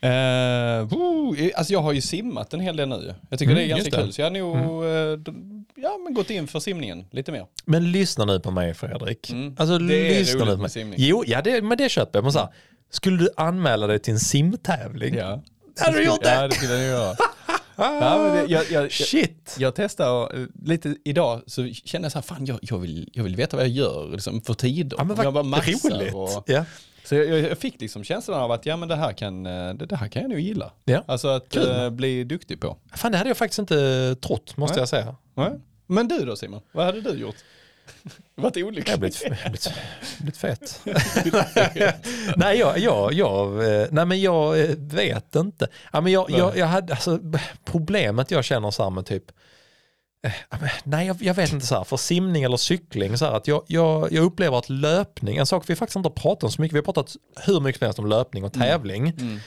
Eh, 0.00 0.82
woo, 0.84 1.36
alltså 1.56 1.72
jag 1.72 1.80
har 1.80 1.92
ju 1.92 2.00
simmat 2.00 2.54
en 2.54 2.60
hel 2.60 2.76
del 2.76 2.88
nu. 2.88 3.14
Jag 3.30 3.38
tycker 3.38 3.52
Mm, 3.52 3.68
det 3.68 3.72
är 3.72 3.76
ganska 3.76 3.96
det. 3.96 4.02
kul. 4.02 4.12
Så 4.12 4.20
jag 4.20 4.26
har 4.26 4.30
nog 4.36 4.84
eh, 4.84 5.12
d- 5.18 5.32
ja, 5.74 5.98
men 6.04 6.14
gått 6.14 6.30
in 6.30 6.46
för 6.46 6.60
simningen 6.60 7.04
lite 7.10 7.32
mer. 7.32 7.46
Men 7.64 7.92
lyssna 7.92 8.24
nu 8.24 8.40
på 8.40 8.50
mig 8.50 8.74
Fredrik. 8.74 9.30
Mm. 9.30 9.54
Alltså 9.58 9.78
Det 9.78 10.14
är 10.14 10.18
lyssna 10.18 10.34
roligt 10.40 10.46
nu 10.48 10.50
på 10.50 10.56
med 10.56 10.58
mig. 10.60 10.70
simning. 10.70 10.94
Jo, 10.98 11.24
ja, 11.26 11.42
det, 11.42 11.62
men 11.62 11.78
det 11.78 11.88
köper 11.88 12.18
jag. 12.18 12.22
Men 12.24 12.32
så 12.32 12.38
här, 12.38 12.48
skulle 12.90 13.16
du 13.18 13.28
anmäla 13.36 13.86
dig 13.86 13.98
till 13.98 14.12
en 14.12 14.20
simtävling? 14.20 15.14
Ja. 15.14 15.42
Hade 15.80 15.98
du 15.98 16.04
gjort 16.04 16.22
det? 16.22 16.34
Ja, 16.34 16.48
det 16.48 16.54
skulle 16.54 16.74
jag 16.74 16.82
göra. 16.88 17.16
ja, 17.76 18.18
men 18.22 18.32
det, 18.34 18.52
jag, 18.52 18.64
jag, 18.70 18.82
jag, 18.84 18.92
Shit! 18.92 19.56
jag 19.58 19.74
testade 19.74 20.36
eh, 20.40 20.46
lite 20.64 20.96
idag 21.04 21.42
så 21.46 21.68
kände 21.68 22.04
jag 22.04 22.12
så 22.12 22.18
här, 22.18 22.22
fan 22.22 22.46
jag, 22.46 22.58
jag, 22.62 22.78
vill, 22.78 23.10
jag 23.12 23.24
vill 23.24 23.36
veta 23.36 23.56
vad 23.56 23.64
jag 23.66 23.72
gör 23.72 24.08
liksom, 24.12 24.40
för 24.40 24.54
tider. 24.54 24.96
Ja, 25.00 25.04
men 25.04 25.16
jag 25.22 25.34
bara 25.34 25.42
vad 25.42 25.68
roligt. 25.68 26.14
och, 26.14 26.44
Ja. 26.46 26.64
Så 27.04 27.14
jag, 27.14 27.26
jag- 27.26 27.40
jag 27.50 27.58
fick 27.58 27.80
liksom 27.80 28.04
känslan 28.04 28.40
av 28.40 28.52
att 28.52 28.66
ja, 28.66 28.76
men 28.76 28.88
det, 28.88 28.96
här 28.96 29.12
kan, 29.12 29.46
eh, 29.46 29.74
det, 29.74 29.86
det 29.86 29.96
här 29.96 30.08
kan 30.08 30.22
jag 30.22 30.28
nog 30.30 30.40
gilla. 30.40 30.72
Ja. 30.84 31.04
Alltså 31.06 31.28
att 31.28 31.56
eh, 31.56 31.90
bli 31.90 32.24
duktig 32.24 32.60
på. 32.60 32.76
Fan, 32.94 33.12
det 33.12 33.18
hade 33.18 33.30
jag 33.30 33.36
faktiskt 33.36 33.58
inte 33.58 34.16
trott, 34.22 34.56
måste 34.56 34.74
Nej. 34.74 34.80
jag 34.80 34.88
säga. 34.88 35.14
Ja. 35.34 35.50
Men 35.86 36.08
du 36.08 36.24
då 36.24 36.36
Simon, 36.36 36.60
vad 36.72 36.86
hade 36.86 37.00
du 37.00 37.10
gjort? 37.10 37.36
Varit 38.34 38.56
olycklig? 38.56 38.88
Jag 38.88 38.92
har 38.92 38.98
blivit, 38.98 39.20
blivit, 39.20 39.72
blivit 40.18 40.36
fett. 40.36 40.80
nej, 42.36 42.58
jag, 42.58 42.78
jag, 42.78 43.12
jag, 43.12 43.64
eh, 43.80 43.86
nej, 43.90 44.04
men 44.04 44.20
jag 44.20 44.60
eh, 44.60 44.70
vet 44.76 45.34
inte. 45.36 45.68
Ja, 45.92 46.00
men 46.00 46.12
jag, 46.12 46.30
jag, 46.30 46.56
jag 46.56 46.66
hade, 46.66 46.92
alltså, 46.92 47.20
problemet 47.64 48.30
jag 48.30 48.44
känner 48.44 48.70
så 48.70 48.82
här 48.82 48.90
med 48.90 49.06
typ, 49.06 49.24
eh, 50.26 50.32
nej 50.84 51.06
jag, 51.06 51.16
jag 51.20 51.34
vet 51.34 51.52
inte 51.52 51.66
så 51.66 51.74
här, 51.74 51.84
för 51.84 51.96
simning 51.96 52.42
eller 52.42 52.56
cykling, 52.56 53.18
så 53.18 53.24
här, 53.24 53.32
att 53.32 53.46
jag, 53.46 53.62
jag, 53.66 54.12
jag 54.12 54.24
upplever 54.24 54.58
att 54.58 54.68
löpning, 54.68 55.36
en 55.36 55.46
sak 55.46 55.64
vi 55.66 55.76
faktiskt 55.76 55.96
inte 55.96 56.08
har 56.08 56.14
pratat 56.14 56.44
om 56.44 56.50
så 56.50 56.62
mycket, 56.62 56.74
vi 56.74 56.78
har 56.78 56.84
pratat 56.84 57.16
hur 57.46 57.60
mycket 57.60 57.78
som 57.78 57.86
helst 57.86 57.98
om 57.98 58.06
löpning 58.06 58.44
och 58.44 58.52
tävling. 58.52 59.08
Mm. 59.08 59.40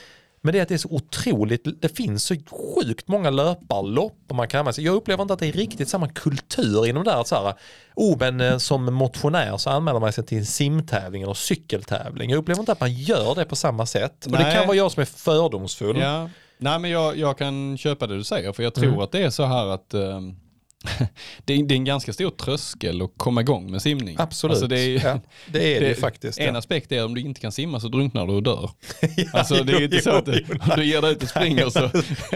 Men 0.44 0.54
det 0.54 0.60
är 0.60 0.64
att 0.64 0.70
det 0.70 0.74
är 0.74 0.78
så 0.78 0.90
otroligt, 0.92 1.82
det 1.82 1.96
finns 1.98 2.24
så 2.24 2.36
sjukt 2.36 3.08
många 3.08 3.30
löparlopp 3.30 4.18
och 4.30 4.36
man 4.36 4.48
kan 4.48 4.60
använda 4.60 4.74
sig. 4.74 4.86
Jag 4.86 4.96
upplever 4.96 5.22
inte 5.22 5.34
att 5.34 5.40
det 5.40 5.48
är 5.48 5.52
riktigt 5.52 5.90
samma 5.90 6.08
kultur 6.10 6.88
inom 6.88 7.04
det 7.04 7.12
här. 7.12 7.24
Så 7.24 7.36
här 7.36 7.54
oh, 7.96 8.18
men 8.20 8.42
eh, 8.42 8.58
som 8.58 8.94
motionär 8.94 9.58
så 9.58 9.70
anmäler 9.70 10.00
man 10.00 10.14
sig 10.14 10.26
till 10.26 10.38
en 10.38 10.46
simtävling 10.46 11.22
eller 11.24 11.34
cykeltävling. 11.34 12.30
Jag 12.30 12.38
upplever 12.38 12.60
inte 12.60 12.72
att 12.72 12.80
man 12.80 12.94
gör 12.94 13.36
det 13.36 13.46
på 13.46 13.56
samma 13.56 13.86
sätt. 13.86 14.26
Och 14.26 14.32
det 14.32 14.40
Nej. 14.44 14.56
kan 14.56 14.68
vara 14.68 14.78
jag 14.78 14.92
som 14.92 15.02
är 15.02 15.06
fördomsfull. 15.06 16.00
Ja, 16.00 16.30
nej 16.58 16.80
men 16.80 16.92
jag, 16.92 17.18
jag 17.18 17.38
kan 17.38 17.78
köpa 17.78 18.08
det 18.08 18.16
du 18.18 18.24
säger 18.24 18.54
för 18.54 18.64
jag 18.64 18.74
tror 18.74 18.88
Mm. 18.88 19.00
att 19.00 19.12
det 19.12 19.24
är 19.24 19.30
så 19.30 19.46
här 19.46 19.68
att 19.68 19.94
ehm, 19.94 20.36
det, 21.46 21.54
är, 21.54 21.64
det 21.64 21.74
är 21.74 21.76
en 21.76 21.86
ganska 21.86 22.14
stor 22.14 22.30
tröskel 22.30 23.02
att 23.02 23.12
komma 23.18 23.42
igång 23.42 23.72
med 23.72 23.82
simning. 23.82 24.16
Absolut. 24.20 24.52
Alltså 24.52 24.68
det 24.68 24.80
är, 24.80 25.06
ja, 25.06 25.20
det 25.48 25.76
är 25.78 25.82
det, 25.82 25.88
ju 25.88 25.96
faktiskt. 26.08 26.40
En 26.40 26.54
Ja. 26.54 26.58
aspekt 26.60 26.92
är 26.92 27.06
om 27.06 27.16
du 27.16 27.22
inte 27.22 27.42
kan 27.42 27.52
simma 27.52 27.80
så 27.80 27.88
drunknar 27.88 28.28
du 28.28 28.34
och 28.34 28.44
dör. 28.44 28.70
Alltså 29.34 29.64
det 29.64 29.74
är 29.74 29.78
jo, 29.80 29.84
inte 29.86 30.02
så 30.02 30.10
jo, 30.10 30.16
att 30.16 30.26
du, 30.26 30.46
du 30.76 30.86
ger 30.86 31.02
dig 31.02 31.12
ut 31.12 31.24
och 31.24 31.30
springer 31.30 31.70
så 31.70 31.90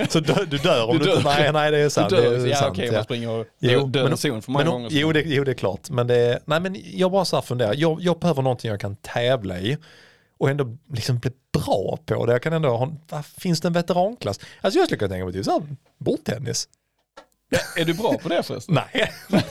Så 0.09 0.19
dö, 0.19 0.45
du 0.47 0.57
dör 0.57 0.85
om 0.89 0.97
Du 0.97 1.03
du, 1.03 1.11
inte... 1.11 1.23
dör. 1.23 1.37
Nej, 1.39 1.53
nej, 1.53 1.71
det 1.71 1.77
är 1.77 1.83
du 1.83 1.89
sant. 1.89 2.09
dör. 2.09 2.21
det 2.21 2.41
är 2.41 2.47
ja 2.47 2.55
sant, 2.55 2.71
okej, 2.71 2.85
ja. 2.85 2.91
man 2.93 3.03
springer 3.03 3.29
och 3.29 3.45
Jo, 3.59 3.79
dö, 3.85 4.01
dödens 4.01 4.21
zon 4.21 4.41
för 4.41 4.51
många 4.51 4.63
men, 4.65 4.73
gånger. 4.73 4.89
Jo 4.91 5.11
det, 5.11 5.21
jo, 5.25 5.43
det 5.43 5.51
är 5.51 5.55
klart. 5.55 5.89
Men, 5.89 6.07
det, 6.07 6.39
nej, 6.45 6.59
men 6.59 6.77
jag 6.93 7.11
bara 7.11 7.25
så 7.25 7.35
här 7.35 7.41
funderar. 7.41 7.73
Jag, 7.77 7.97
jag 8.01 8.19
behöver 8.19 8.41
någonting 8.41 8.71
jag 8.71 8.79
kan 8.79 8.95
tävla 8.95 9.59
i 9.59 9.77
och 10.37 10.49
ändå 10.49 10.77
liksom 10.93 11.19
bli 11.19 11.31
bra 11.53 11.99
på 12.05 12.25
det. 12.25 12.31
Jag 12.31 12.41
kan 12.41 12.53
ändå 12.53 12.69
ha, 12.69 12.93
finns 13.37 13.61
det 13.61 13.67
en 13.67 13.73
veteranklass? 13.73 14.39
Alltså 14.61 14.79
jag 14.79 14.87
skulle 14.87 14.99
kunna 14.99 15.09
tänka 15.09 15.25
mig 15.25 15.33
typ 15.33 15.45
så 15.45 15.51
här, 15.51 15.61
bordtennis. 15.97 16.67
Är 17.75 17.85
du 17.85 17.93
bra 17.93 18.17
på 18.17 18.29
det 18.29 18.43
förresten? 18.43 18.75
Nej. 18.93 19.11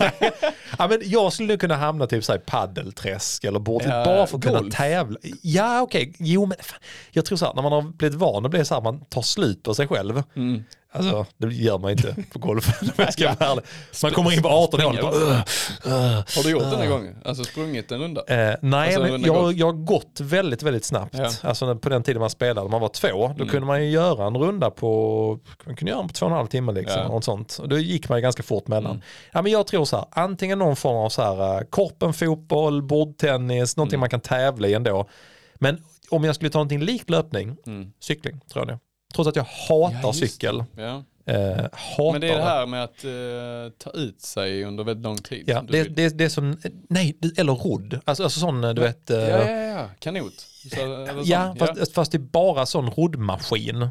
ja, 0.78 0.88
men 0.88 1.00
jag 1.04 1.32
skulle 1.32 1.56
kunna 1.56 1.76
hamna 1.76 2.06
typ 2.06 2.24
så 2.24 2.32
här 2.32 2.38
i 2.38 2.42
paddelträsk 2.46 3.44
eller 3.44 3.58
bord, 3.58 3.82
Ja, 3.86 4.04
bara 4.04 4.26
för 4.26 4.36
att 4.38 4.44
kunna 4.44 4.58
golf. 4.60 4.74
tävla. 4.74 5.18
Ja 5.42 5.82
okej, 5.82 6.12
jo 6.18 6.46
men 6.46 6.56
fan. 6.60 6.78
jag 7.10 7.24
tror 7.24 7.38
så 7.38 7.46
här 7.46 7.54
när 7.54 7.62
man 7.62 7.72
har 7.72 7.82
blivit 7.82 8.18
van 8.18 8.44
att 8.44 8.50
bli 8.50 8.64
så 8.64 8.74
här, 8.74 8.80
man 8.82 9.00
tar 9.04 9.22
slut 9.22 9.62
på 9.62 9.74
sig 9.74 9.88
själv. 9.88 10.22
Mm. 10.36 10.64
Alltså 10.94 11.26
det 11.36 11.54
gör 11.54 11.78
man 11.78 11.90
inte 11.90 12.16
på 12.32 12.38
golf. 12.38 12.82
om 12.82 12.88
jag 12.96 13.12
ska 13.12 13.24
vara 13.38 13.50
ärlig. 13.50 13.64
Man 14.02 14.12
kommer 14.12 14.32
in 14.32 14.42
på 14.42 14.48
18 14.48 14.80
år 14.80 14.86
och 14.90 14.94
bara, 15.02 15.12
"Ugh, 15.14 15.40
ugh." 15.84 15.94
Har 16.36 16.42
du 16.42 16.50
gjort 16.50 16.62
det 16.62 16.76
någon 16.78 16.88
gång? 16.88 17.14
Alltså 17.24 17.44
sprungit 17.44 17.92
en 17.92 18.00
runda? 18.00 18.20
Eh, 18.28 18.56
nej, 18.62 18.86
Alltså, 18.86 19.00
men 19.00 19.10
runda 19.10 19.26
jag, 19.28 19.36
golf. 19.36 19.56
jag 19.56 19.66
har 19.66 19.72
gått 19.72 20.20
väldigt, 20.20 20.62
väldigt 20.62 20.84
snabbt. 20.84 21.14
Ja. 21.18 21.30
Alltså 21.42 21.76
på 21.76 21.88
den 21.88 22.02
tiden 22.02 22.20
man 22.20 22.30
spelade, 22.30 22.68
man 22.68 22.80
var 22.80 22.88
två, 22.88 23.08
då 23.28 23.34
Mm. 23.34 23.48
kunde 23.48 23.66
man 23.66 23.84
ju 23.84 23.90
göra 23.90 24.26
en 24.26 24.36
runda 24.36 24.70
på, 24.70 25.38
man 25.66 25.76
kunde 25.76 25.90
göra 25.90 26.00
den 26.00 26.08
på 26.08 26.14
två 26.14 26.26
och 26.26 26.32
en 26.32 26.36
halv 26.36 26.46
timme 26.46 26.72
liksom. 26.72 27.00
Ja. 27.02 27.08
Och 27.08 27.24
sånt. 27.24 27.58
Och 27.62 27.68
då 27.68 27.78
gick 27.78 28.08
man 28.08 28.18
ju 28.18 28.22
ganska 28.22 28.42
fort 28.42 28.68
mellan. 28.68 28.90
Mm. 28.92 29.02
Ja, 29.32 29.42
men 29.42 29.52
jag 29.52 29.66
tror 29.66 29.84
så 29.84 29.96
här, 29.96 30.06
antingen 30.10 30.58
någon 30.58 30.76
form 30.76 30.96
av 30.96 31.08
så 31.08 31.22
här, 31.22 31.56
eh, 31.56 31.60
korpen, 31.70 32.12
fotboll, 32.14 32.82
bordtennis, 32.82 33.76
någonting 33.76 33.94
Mm. 33.94 34.00
man 34.00 34.10
kan 34.10 34.20
tävla 34.20 34.68
i 34.68 34.74
ändå. 34.74 35.08
Men 35.54 35.82
om 36.10 36.24
jag 36.24 36.34
skulle 36.34 36.50
ta 36.50 36.58
någonting 36.58 36.80
likt 36.80 37.10
löpning, 37.10 37.56
Mm. 37.66 37.92
cykling 38.00 38.40
tror 38.52 38.66
jag 38.68 38.68
det. 38.76 38.78
Trots 39.14 39.28
att 39.28 39.36
jag 39.36 39.44
hatar 39.68 40.00
Ja, 40.02 40.12
cykel. 40.12 40.64
Ja. 40.76 41.04
Eh, 41.26 41.56
hatar 41.72 42.12
Men 42.12 42.20
det 42.20 42.28
är 42.28 42.36
det 42.36 42.42
här 42.42 42.66
med 42.66 42.84
att 42.84 43.04
eh, 43.04 43.78
ta 43.78 43.90
ut 43.90 44.20
sig 44.20 44.64
under 44.64 44.84
väldigt 44.84 45.04
lång 45.04 45.16
tid. 45.16 45.44
Ja, 45.46 45.64
det, 45.68 45.82
det, 45.84 46.18
det 46.18 46.24
är 46.24 46.28
som, 46.28 46.58
nej, 46.88 47.18
eller 47.36 47.52
rodd. 47.52 48.00
Alltså, 48.04 48.24
alltså 48.24 48.40
sån, 48.40 48.60
du 48.60 48.74
vet. 48.74 49.02
ja, 49.06 49.16
eh, 49.16 49.28
ja, 49.28 49.50
ja, 49.50 49.88
kanot. 49.98 50.46
Så. 50.74 51.06
Ja, 51.24 51.56
fast, 51.58 51.92
fast 51.92 52.12
det 52.12 52.16
är 52.16 52.20
bara 52.20 52.66
sån 52.66 52.90
roddmaskin. 52.90 53.88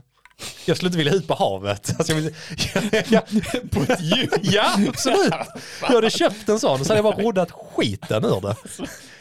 Jag 0.65 0.77
skulle 0.77 0.87
inte 0.87 0.97
vilja 0.97 1.13
ut 1.13 1.27
på 1.27 1.33
havet. 1.33 1.95
Alltså 1.97 2.13
jag 2.13 2.21
vill, 2.21 2.35
ja, 3.09 3.21
På 3.71 3.81
ett 3.81 4.01
djur. 4.01 4.29
ja, 4.41 4.73
absolut. 4.87 5.33
Jag 5.81 5.87
hade 5.87 6.09
köpt 6.09 6.49
en 6.49 6.59
sån 6.59 6.79
och 6.79 6.85
så 6.85 6.93
hade 6.93 7.07
jag 7.07 7.15
bara 7.15 7.23
roddat 7.25 7.51
skiten 7.51 8.25
ur 8.25 8.41
det. 8.41 8.55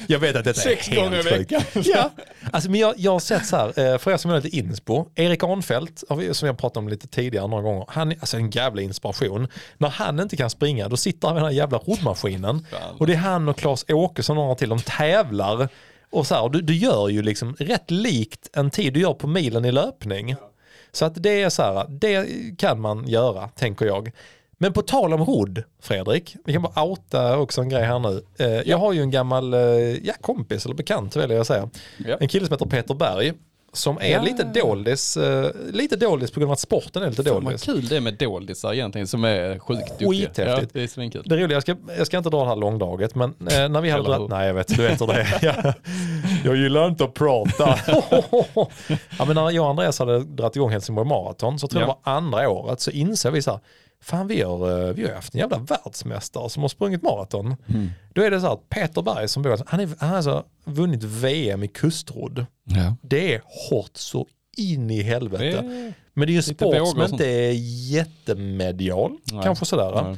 Jag 0.06 0.18
vet 0.18 0.36
att 0.36 0.44
detta 0.44 0.60
Sex 0.60 0.88
är 0.88 1.10
helt 1.10 1.28
sjukt. 1.28 1.86
Ja, 1.86 2.10
alltså, 2.52 2.70
men 2.70 2.80
jag, 2.80 2.94
jag 2.96 3.12
har 3.12 3.20
sett 3.20 3.46
så 3.46 3.56
här, 3.56 3.92
eh, 3.92 3.98
för 3.98 4.10
er 4.10 4.16
som 4.16 4.30
är 4.30 4.40
lite 4.40 4.56
inspo, 4.56 5.06
Erik 5.14 5.42
Arnfeldt, 5.42 6.04
som 6.32 6.46
jag 6.46 6.58
pratat 6.58 6.76
om 6.76 6.88
lite 6.88 7.06
tidigare 7.08 7.46
några 7.46 7.62
gånger, 7.62 7.84
han 7.88 8.12
är 8.12 8.16
alltså 8.20 8.36
en 8.36 8.50
jävla 8.50 8.82
inspiration. 8.82 9.48
När 9.78 9.88
han 9.88 10.20
inte 10.20 10.36
kan 10.36 10.50
springa, 10.50 10.88
då 10.88 10.96
sitter 10.96 11.28
han 11.28 11.34
med 11.34 11.42
den 11.42 11.50
här 11.50 11.56
jävla 11.56 11.78
roddmaskinen. 11.78 12.66
Och 12.98 13.06
det 13.06 13.12
är 13.12 13.16
han 13.16 13.48
och 13.48 13.56
Claes 13.58 13.84
Åkesson 13.88 14.38
och 14.38 14.42
några 14.42 14.54
till, 14.54 14.68
de 14.68 14.80
tävlar. 14.80 15.68
Och 16.10 16.26
så 16.26 16.34
här, 16.34 16.48
du, 16.48 16.60
du 16.62 16.74
gör 16.74 17.08
ju 17.08 17.22
liksom 17.22 17.56
rätt 17.58 17.90
likt 17.90 18.48
en 18.52 18.70
tid 18.70 18.92
du 18.92 19.00
gör 19.00 19.14
på 19.14 19.26
milen 19.26 19.64
i 19.64 19.72
löpning. 19.72 20.36
Så 20.94 21.04
att 21.04 21.22
det 21.22 21.42
är 21.42 21.48
så 21.50 21.62
här, 21.62 21.86
det 21.88 22.26
kan 22.58 22.80
man 22.80 23.08
göra, 23.08 23.48
tänker 23.48 23.86
jag. 23.86 24.10
Men 24.58 24.72
på 24.72 24.82
tal 24.82 25.12
om 25.14 25.24
rodd, 25.24 25.62
Fredrik, 25.82 26.36
vi 26.44 26.52
kan 26.52 26.62
bara 26.62 26.84
outa 26.84 27.38
också 27.38 27.60
en 27.60 27.68
grej 27.68 27.82
här 27.82 27.98
nu. 27.98 28.22
Eh, 28.38 28.46
Jag 28.70 28.78
har 28.78 28.92
ju 28.92 29.00
en 29.02 29.10
gammal 29.10 29.54
eh, 29.54 29.60
ja, 30.06 30.12
kompis, 30.20 30.64
eller 30.64 30.74
bekant 30.74 31.16
väljer 31.16 31.36
jag 31.36 31.40
att 31.40 31.46
säga. 31.46 31.70
Ja. 32.06 32.16
En 32.20 32.28
kille 32.28 32.46
som 32.46 32.52
heter 32.54 32.66
Peter 32.66 32.94
Berg, 32.94 33.32
som 33.72 33.98
är 34.00 34.10
Ja. 34.10 34.22
lite 34.22 34.44
dålis, 34.44 35.16
eh, 35.16 35.50
lite 35.72 35.96
dålis 35.96 36.30
på 36.30 36.40
grund 36.40 36.50
av 36.50 36.52
att 36.52 36.60
sporten 36.60 37.02
är 37.02 37.10
lite 37.10 37.22
Fan 37.24 37.44
vad 37.44 37.60
kul 37.62 37.88
det 37.88 37.96
är 37.96 38.00
med 38.00 38.14
doldisar 38.14 38.72
egentligen 38.72 39.06
som 39.06 39.24
är 39.24 39.58
sjukt 39.58 39.88
duktiga. 39.98 40.08
Skithäftigt. 40.10 40.60
Ja, 40.62 40.66
det 40.72 40.82
är 40.82 40.86
svinkul. 40.88 41.22
Det 41.26 41.36
roliga, 41.36 41.52
jag 41.56 41.62
ska, 41.62 41.76
jag 41.98 42.06
ska 42.06 42.16
inte 42.18 42.30
dra 42.30 42.40
det 42.42 42.48
här 42.48 42.56
långdraget, 42.56 43.14
men 43.14 43.34
när 43.38 43.80
vi 43.80 43.90
hade 43.90 44.28
nej 44.28 44.46
jag 44.46 44.54
vet, 44.54 44.68
du 44.68 44.82
vet 44.82 45.00
hur 45.00 45.06
det 45.06 45.14
är. 45.42 45.74
Ja. 46.44 46.48
Jag 46.50 46.56
gillar 46.56 46.88
inte 46.88 47.04
att 47.04 47.14
prata. 47.14 47.78
ja, 49.18 49.24
men 49.26 49.34
när 49.34 49.50
jag 49.50 49.64
och 49.64 49.70
Andreas 49.70 49.98
hade 49.98 50.18
dragit 50.24 50.56
igång 50.56 50.70
Helsingborg 50.70 51.08
Marathon, 51.08 51.58
så 51.58 51.68
tror 51.68 51.82
jag 51.82 51.88
Ja. 51.90 51.98
det 52.04 52.10
var 52.10 52.16
andra 52.16 52.48
året, 52.48 52.80
så 52.80 52.90
insåg 52.90 53.32
vi 53.32 53.42
så 53.42 53.50
här, 53.50 53.60
fan 54.02 54.26
vi 54.26 54.42
har, 54.42 54.88
eh, 54.88 54.94
vi 54.94 55.06
har 55.06 55.14
haft 55.14 55.34
en 55.34 55.40
jävla 55.40 55.58
världsmästare 55.58 56.50
som 56.50 56.62
har 56.62 56.68
sprungit 56.68 57.02
maraton. 57.02 57.56
Mm. 57.68 57.90
Då 58.14 58.22
är 58.22 58.30
det 58.30 58.40
så 58.40 58.46
här, 58.46 58.52
att 58.54 58.68
Peter 58.68 59.02
Berg 59.02 59.28
som 59.28 59.42
bor, 59.42 59.58
han, 59.66 59.80
är, 59.80 59.88
han 59.98 60.08
har 60.08 60.16
alltså 60.16 60.44
vunnit 60.64 61.02
VM 61.04 61.62
i 61.62 61.68
kustrodd. 61.68 62.46
Ja. 62.64 62.96
Det 63.02 63.34
är 63.34 63.42
hårt 63.70 63.90
så 63.96 64.26
in 64.56 64.90
i 64.90 65.02
helvete. 65.02 65.44
Det- 65.44 65.92
Men 66.14 66.26
det 66.26 66.30
är 66.30 66.32
ju 66.32 66.36
en 66.36 66.42
sport 66.42 66.88
som 66.88 67.02
inte 67.02 67.26
är 67.26 67.52
jättemedial, 67.92 69.12
Nej. 69.32 69.42
kanske 69.44 69.64
sådär. 69.64 70.02
Nej. 70.04 70.16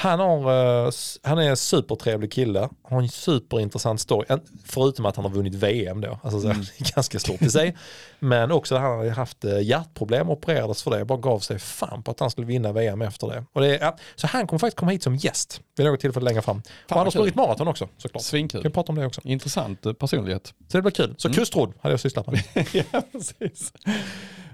Han, 0.00 0.20
har, 0.20 0.84
eh, 0.86 0.90
han 1.22 1.38
är 1.38 1.50
en 1.50 1.56
supertrevlig 1.56 2.32
kille, 2.32 2.68
har 2.82 3.02
en 3.02 3.08
superintressant 3.08 4.00
story, 4.00 4.26
förutom 4.64 5.06
att 5.06 5.16
han 5.16 5.24
har 5.24 5.32
vunnit 5.32 5.54
VM 5.54 6.00
då, 6.00 6.18
alltså 6.22 6.40
så, 6.40 6.48
Mm. 6.48 6.64
ganska 6.94 7.18
stort 7.18 7.42
i 7.42 7.50
sig. 7.50 7.76
Men 8.18 8.52
också 8.52 8.74
att 8.74 8.80
han 8.80 8.98
har 8.98 9.08
haft 9.08 9.44
eh, 9.44 9.60
hjärtproblem, 9.60 10.30
opererades 10.30 10.82
för 10.82 10.90
det, 10.90 11.04
bara 11.04 11.18
gav 11.18 11.38
sig 11.38 11.58
fan 11.58 12.02
på 12.02 12.10
att 12.10 12.20
han 12.20 12.30
skulle 12.30 12.46
vinna 12.46 12.72
VM 12.72 13.02
efter 13.02 13.26
det. 13.26 13.44
Och 13.52 13.60
det 13.60 13.78
ja, 13.78 13.96
så 14.14 14.26
han 14.26 14.46
kommer 14.46 14.58
faktiskt 14.58 14.76
komma 14.76 14.92
hit 14.92 15.02
som 15.02 15.16
gäst 15.16 15.60
vid 15.76 15.86
något 15.86 16.00
tillfälle 16.00 16.24
längre 16.24 16.42
fram. 16.42 16.56
och 16.58 16.96
han 16.96 16.98
har 16.98 17.10
sprungit 17.10 17.34
maraton 17.34 17.68
också 17.68 17.88
såklart. 17.96 18.22
Svinkul. 18.22 18.62
Vi 18.62 18.70
pratar 18.70 18.92
om 18.92 18.98
det 18.98 19.06
också. 19.06 19.20
Intressant 19.24 19.86
eh, 19.86 19.92
personlighet. 19.92 20.54
Så 20.68 20.78
det 20.78 20.82
blir 20.82 20.92
kul. 20.92 21.04
Mm. 21.04 21.16
Så 21.18 21.32
kustrodd 21.32 21.72
hade 21.80 21.92
jag 21.92 22.00
sysslat 22.00 22.26
med. 22.26 22.42
ja, 22.72 23.02
precis. 23.12 23.72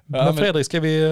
Men 0.07 0.36
Fredrik, 0.36 0.66
ska 0.66 0.80
vi, 0.80 1.03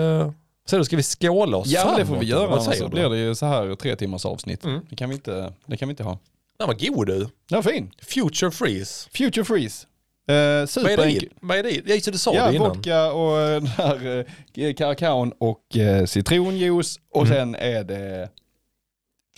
så 0.64 0.78
då 0.78 0.84
ska 0.84 0.96
vi 0.96 1.02
skåla 1.02 1.56
oss 1.56 1.66
ja, 1.68 1.94
det 1.98 2.06
får 2.06 2.16
vi 2.16 2.26
göra. 2.26 2.46
Vad 2.46 2.58
Annars 2.62 2.78
så 2.78 2.88
blir 2.88 3.02
du? 3.02 3.08
det 3.08 3.18
ju 3.18 3.34
så 3.34 3.46
här 3.46 3.74
tre 3.74 3.96
timmars 3.96 4.24
avsnitt. 4.26 4.64
Mm. 4.64 4.80
Det, 4.90 4.96
kan 4.96 5.08
vi 5.08 5.14
inte, 5.14 5.52
det 5.66 5.76
kan 5.76 5.88
vi 5.88 5.90
inte 5.92 6.02
ha. 6.04 6.18
Den 6.58 6.66
var 6.68 6.74
god 6.74 7.06
du. 7.06 7.28
Ja, 7.48 7.62
fin. 7.62 7.90
Future 8.02 8.50
Freeze. 8.50 9.08
Future 9.14 9.44
Freeze. 9.44 9.86
Eh, 10.28 10.34
Vad 10.34 10.36
är 10.36 10.60
det 10.60 10.66
superenkel. 10.66 11.24
i? 11.24 11.28
Vad 11.40 11.56
är 11.58 11.62
det 11.62 11.70
i? 11.70 11.82
Ja, 11.86 11.94
just 11.94 12.04
det, 12.06 12.10
du 12.12 12.18
sa 12.18 12.34
Ja, 12.34 12.48
det 12.48 12.56
innan. 12.56 12.68
vodka 12.68 13.12
och 13.12 13.40
eh, 13.40 13.50
den 13.54 13.66
här 13.66 14.26
eh, 14.54 14.74
kakaon 14.74 15.32
och 15.38 15.76
eh, 15.76 16.04
citronjuice 16.06 17.00
och 17.14 17.26
Mm. 17.26 17.34
sen 17.38 17.54
är 17.54 17.84
det 17.84 18.28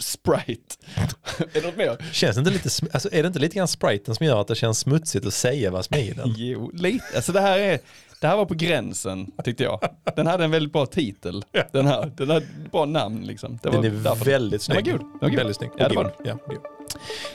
Sprite. 0.01 0.77
är 1.39 1.61
det 1.61 1.67
något 1.67 1.77
mer? 1.77 1.97
Känns 2.13 2.37
det 2.37 2.39
inte 2.39 2.51
lite, 2.51 2.69
sm- 2.69 2.89
alltså, 2.93 3.09
är 3.13 3.23
det 3.23 3.27
inte 3.27 3.39
lite 3.39 3.57
grann 3.57 3.69
spriten 3.69 4.15
som 4.15 4.27
gör 4.27 4.41
att 4.41 4.49
det 4.49 4.55
känns 4.55 4.79
smutsigt 4.79 5.27
att 5.27 5.35
säga 5.35 5.71
vad 5.71 5.85
som 5.85 5.97
är 5.97 6.01
i 6.03 6.11
den? 6.11 6.35
Jo, 6.37 6.71
lite. 6.75 7.05
Alltså 7.17 7.33
det 7.33 7.41
här, 7.41 7.59
är, 7.59 7.79
det 8.25 8.29
här 8.29 8.37
var 8.37 8.45
på 8.47 8.55
gränsen 8.55 9.31
tyckte 9.45 9.65
jag. 9.65 9.81
Den 10.17 10.27
hade 10.27 10.45
en 10.45 10.51
väldigt 10.51 10.73
bra 10.73 10.87
titel. 10.87 11.45
Den 11.73 11.87
här, 11.87 12.13
den 12.17 12.31
hade 12.31 12.45
ett 12.47 12.73
bra 12.73 12.85
namn 12.85 13.23
liksom. 13.23 13.59
Det 13.63 13.69
var 13.71 13.83
Den 13.83 13.99
är 13.99 14.05
därför. 14.05 14.25
väldigt 14.25 14.67
Den 14.67 14.77
var 14.77 14.83
snygg. 14.83 14.93
god. 14.95 15.01
Den 15.01 15.19
var 15.21 15.29
god. 15.29 15.37
Väldigt 15.39 15.57
snygg. 15.57 15.71
Ja, 15.77 15.89
det 15.89 15.95
var 15.97 16.03
god. 16.05 16.13
Ja, 16.25 16.33
god. 16.47 16.59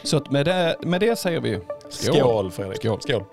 Så 0.04 0.22
med, 0.30 0.46
det, 0.46 0.76
med 0.82 1.02
det 1.02 1.16
säger 1.20 1.40
vi 1.40 1.60
skål. 1.90 2.16
Skål 2.16 2.52
Fredrik. 2.52 2.78
Skål. 2.78 3.02
Skål. 3.02 3.24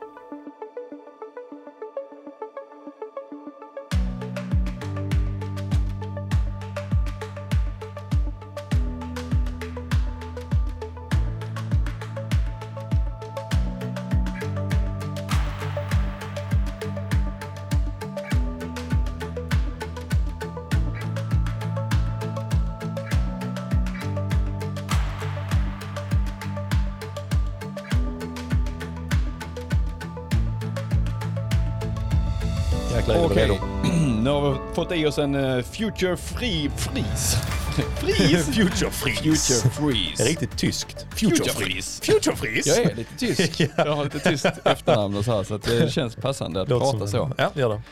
Har 35.05 35.11
vi 35.11 35.11
fått 35.11 35.19
i 35.19 35.23
oss 35.23 35.25
en 35.25 35.35
eh, 35.59 35.63
Future 35.65 36.17
Free 36.17 36.71
Freeze. 36.77 37.37
Freeze? 38.01 38.53
Future 38.53 38.91
Freeze. 38.91 39.55
Future 39.55 39.61
Det 39.61 39.67
är 39.67 39.93
Freeze. 39.93 40.25
riktigt 40.25 40.59
tyskt. 40.59 41.07
Future 41.15 41.51
Freeze. 41.51 42.05
Future 42.05 42.37
Freeze. 42.37 42.69
Jag 42.71 42.91
är 42.93 42.95
lite 42.95 43.17
tysk. 43.19 43.61
Jag 43.77 43.97
har 43.97 44.05
lite 44.05 44.19
tyskt 44.19 44.47
efternamn 44.65 45.17
och 45.17 45.25
så 45.25 45.37
här 45.37 45.45
så 45.45 45.55
att 45.55 45.63
det 45.63 45.93
känns 45.93 46.17
passande 46.17 46.63
att 46.63 46.69
Låter 46.69 46.91
prata 46.99 47.07
så. 47.07 47.31
Ja, 47.39 47.51
gör 47.55 47.69
det. 47.69 47.83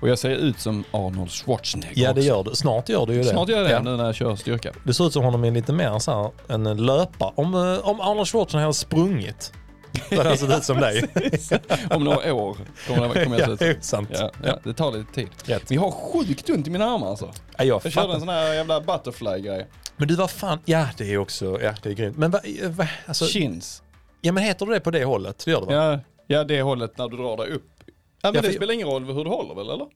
Och 0.00 0.08
jag 0.08 0.18
ser 0.18 0.30
ut 0.30 0.60
som 0.60 0.84
Arnold 0.90 1.30
Schwarzenegger 1.30 2.02
Ja, 2.04 2.12
det 2.12 2.22
gör 2.22 2.44
du. 2.44 2.50
Snart 2.54 2.88
gör 2.88 3.06
du 3.06 3.12
ju 3.14 3.18
det. 3.22 3.28
Snart 3.28 3.48
gör 3.48 3.56
jag 3.56 3.66
det 3.66 3.72
Ja. 3.72 3.80
nu 3.82 3.96
när 3.96 4.04
jag 4.04 4.14
kör 4.14 4.36
styrka. 4.36 4.72
Det 4.84 4.94
ser 4.94 5.06
ut 5.06 5.12
som 5.12 5.24
honom 5.24 5.44
är 5.44 5.50
lite 5.50 5.72
mer 5.72 5.98
så 5.98 6.10
här, 6.22 6.54
en 6.54 6.86
löpare. 6.86 7.32
Om, 7.36 7.54
eh, 7.54 7.88
om 7.88 8.00
Arnold 8.00 8.28
Schwarzenegger 8.28 8.60
hade 8.64 8.74
sprungit, 8.74 9.52
då 10.10 10.16
hade 10.16 10.36
sett 10.36 10.58
ut 10.58 10.64
som 10.64 10.80
dig. 10.80 11.04
Om 11.90 12.04
några 12.04 12.34
år 12.34 12.56
kommer, 12.86 13.14
det, 13.14 13.24
kommer 13.24 13.38
jag 13.38 13.50
ja, 13.50 13.56
se 13.56 13.64
ut. 13.64 13.76
det 13.80 13.84
sant. 13.84 14.08
Ja, 14.12 14.30
ja, 14.44 14.58
det 14.64 14.74
tar 14.74 14.92
lite 14.92 15.12
tid. 15.12 15.28
Rätt. 15.44 15.70
Vi 15.70 15.76
har 15.76 15.90
sjukt 15.90 16.50
ont 16.50 16.66
i 16.66 16.70
mina 16.70 16.84
armar 16.84 17.08
alltså. 17.08 17.32
Ja, 17.56 17.64
jag 17.64 17.80
Jag 17.84 17.92
körde 17.92 18.12
en 18.12 18.20
sån 18.20 18.28
här 18.28 18.54
jävla 18.54 18.80
butterfly-grej. 18.80 19.66
Men 19.96 20.08
du 20.08 20.14
var 20.16 20.28
fan, 20.28 20.58
ja 20.64 20.86
det 20.96 21.12
är 21.12 21.18
också, 21.18 21.62
ja 21.62 21.74
det 21.82 21.88
är 21.88 21.94
grymt. 21.94 22.16
Men 22.16 22.30
vad, 22.30 22.42
va, 22.68 22.88
alltså, 23.06 23.26
Chins. 23.26 23.82
ja 24.20 24.32
men 24.32 24.42
heter 24.44 24.66
det 24.66 24.80
på 24.80 24.90
det 24.90 25.04
hållet? 25.04 25.42
Det 25.44 25.50
gör 25.50 25.60
det 25.60 25.66
va? 25.66 25.72
Ja, 25.74 26.00
ja, 26.26 26.44
det 26.44 26.62
hållet 26.62 26.98
när 26.98 27.08
du 27.08 27.16
drar 27.16 27.36
dig 27.36 27.50
upp. 27.50 27.70
Ja, 27.86 27.92
men 28.22 28.34
Ja, 28.34 28.42
det 28.42 28.52
spelar 28.52 28.74
ingen 28.74 28.88
roll 28.88 29.04
hur 29.04 29.24
du 29.24 29.30
håller 29.30 29.54
väl 29.54 29.70
eller? 29.70 29.86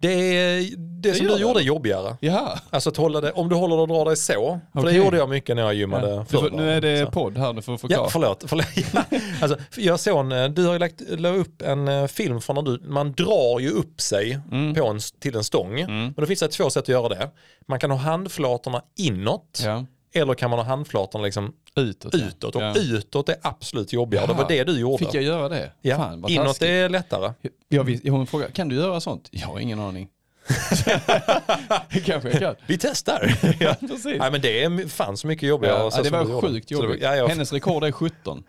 Det, 0.00 0.08
är, 0.36 0.76
det 0.76 1.14
som 1.14 1.26
du 1.26 1.32
det, 1.34 1.40
gjorde 1.40 1.50
är 1.52 1.54
eller? 1.54 1.60
jobbigare. 1.60 2.16
Jaha. 2.20 2.58
Alltså 2.70 2.90
att 2.90 2.96
hålla 2.96 3.20
det, 3.20 3.32
om 3.32 3.48
du 3.48 3.54
håller 3.56 3.76
det 3.76 3.82
och 3.82 3.88
drar 3.88 4.04
dig 4.04 4.16
så. 4.16 4.60
För 4.72 4.80
det 4.80 4.86
Okej. 4.86 4.96
gjorde 4.96 5.16
jag 5.16 5.28
mycket 5.28 5.56
när 5.56 5.62
jag 5.62 5.74
gymmade 5.74 6.10
Ja. 6.10 6.24
För, 6.24 6.50
nu 6.50 6.70
är 6.70 6.80
det 6.80 7.04
Så. 7.06 7.10
podd 7.10 7.38
här, 7.38 7.52
du 7.52 7.62
får 7.62 7.76
förklara. 7.76 8.02
Ja, 8.02 8.08
förlåt. 8.10 8.44
förlåt. 8.46 8.66
Ja, 8.94 9.04
alltså, 9.42 9.58
jag 9.76 10.00
såg 10.00 10.32
en, 10.32 10.54
du 10.54 10.66
har 10.66 10.78
lagt 10.78 11.00
la 11.08 11.28
upp 11.28 11.62
en 11.62 11.88
eh, 11.88 12.06
film 12.06 12.40
från 12.40 12.56
när 12.56 12.62
du, 12.62 12.80
man 12.84 13.12
drar 13.12 13.60
ju 13.60 13.70
upp 13.70 14.00
sig 14.00 14.38
Mm. 14.52 14.74
på 14.74 14.86
en, 14.86 15.00
till 15.20 15.36
en 15.36 15.44
stång. 15.44 15.82
Och 16.16 16.20
då 16.20 16.26
finns 16.26 16.40
det 16.40 16.48
två 16.48 16.70
sätt 16.70 16.82
att 16.82 16.88
göra 16.88 17.08
det. 17.08 17.30
Man 17.68 17.78
kan 17.78 17.90
ha 17.90 17.98
handflatorna 17.98 18.82
inåt 18.98 19.62
Ja. 19.64 19.84
Eller 20.14 20.34
kan 20.34 20.50
man 20.50 20.58
ha 20.58 20.66
handflatorna 20.66 21.24
liksom 21.24 21.52
Utåt. 21.76 22.14
utåt. 22.14 22.56
Och 22.56 22.62
Ja. 22.62 22.74
utåt 22.76 23.28
är 23.28 23.36
absolut 23.42 23.92
jobbigare. 23.92 24.26
Det 24.26 24.32
var 24.32 24.48
det 24.48 24.64
du 24.64 24.78
gjorde. 24.80 25.04
Fick 25.04 25.14
jag 25.14 25.22
göra 25.24 25.48
det? 25.48 25.72
ja. 25.82 25.96
Fan 25.96 26.24
inåt 26.28 26.46
taskigt. 26.46 26.68
är 26.68 26.88
lättare. 26.88 27.32
Jag, 27.68 27.84
vis- 27.84 28.00
hon 28.08 28.26
frågade, 28.26 28.52
kan 28.52 28.68
du 28.68 28.76
göra 28.76 29.00
sånt? 29.00 29.28
Jag 29.30 29.46
har 29.46 29.58
ingen 29.58 29.80
aning. 29.80 30.08
Kanske 32.04 32.30
jag 32.30 32.38
kan. 32.38 32.54
Vi 32.66 32.78
testar. 32.78 33.38
Ja, 33.60 33.76
precis. 33.80 34.18
Nej 34.18 34.30
men 34.30 34.40
det 34.40 34.62
är 34.64 34.88
fan 34.88 35.16
så 35.16 35.26
mycket 35.26 35.48
jobbigare. 35.48 35.78
Ja, 35.78 35.90
så 35.90 36.02
det 36.02 36.10
var 36.10 36.40
sjukt 36.40 36.72
var- 36.72 36.82
jobbigt. 36.84 37.02
Ja, 37.02 37.16
ja. 37.16 37.26
Hennes 37.26 37.52
rekord 37.52 37.84
är 37.84 37.92
17. 37.92 38.42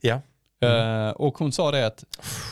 ja. 0.00 0.20
Eh, 0.64 1.10
och 1.10 1.38
hon 1.38 1.52
sa 1.52 1.70
det 1.70 1.86
att 1.86 2.04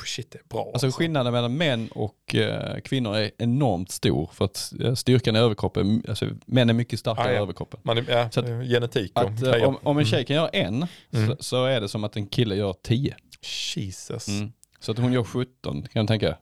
Shit 0.06 0.30
det 0.30 0.38
är 0.38 0.42
bra. 0.48 0.70
alltså, 0.72 0.90
skillnaden 0.90 1.32
mellan 1.32 1.56
män 1.56 1.88
och 1.94 2.34
eh, 2.34 2.78
kvinnor 2.80 3.16
är 3.16 3.30
enormt 3.38 3.90
stor. 3.90 4.30
För 4.32 4.44
att 4.44 4.72
eh, 4.84 4.94
styrkan 4.94 5.36
i 5.36 5.38
överkroppen, 5.38 6.02
alltså, 6.08 6.26
män 6.46 6.70
är 6.70 6.74
mycket 6.74 6.98
starkare 6.98 7.26
Ah, 7.28 7.32
ja. 7.32 7.38
i 7.38 7.42
överkroppen. 7.42 7.80
Man 7.82 8.04
ja, 8.08 8.30
Så 8.30 8.40
att- 8.40 8.46
genetik 8.46 9.12
och 9.14 9.22
Att, 9.30 9.62
om, 9.64 9.78
om 9.82 9.98
en 9.98 10.04
tjej 10.04 10.24
kan 10.24 10.36
göra 10.36 10.48
en 10.48 10.86
Mm. 11.12 11.26
så, 11.28 11.36
så 11.40 11.64
är 11.64 11.80
det 11.80 11.88
som 11.88 12.04
att 12.04 12.16
en 12.16 12.26
kille 12.26 12.54
gör 12.54 12.74
10. 12.82 13.14
Jesus. 13.76 14.28
Mm. 14.28 14.52
Så 14.80 14.92
att 14.92 14.98
hon 14.98 15.12
gör 15.12 15.24
17 15.24 15.82
kan 15.82 16.00
jag 16.00 16.08
tänka. 16.08 16.36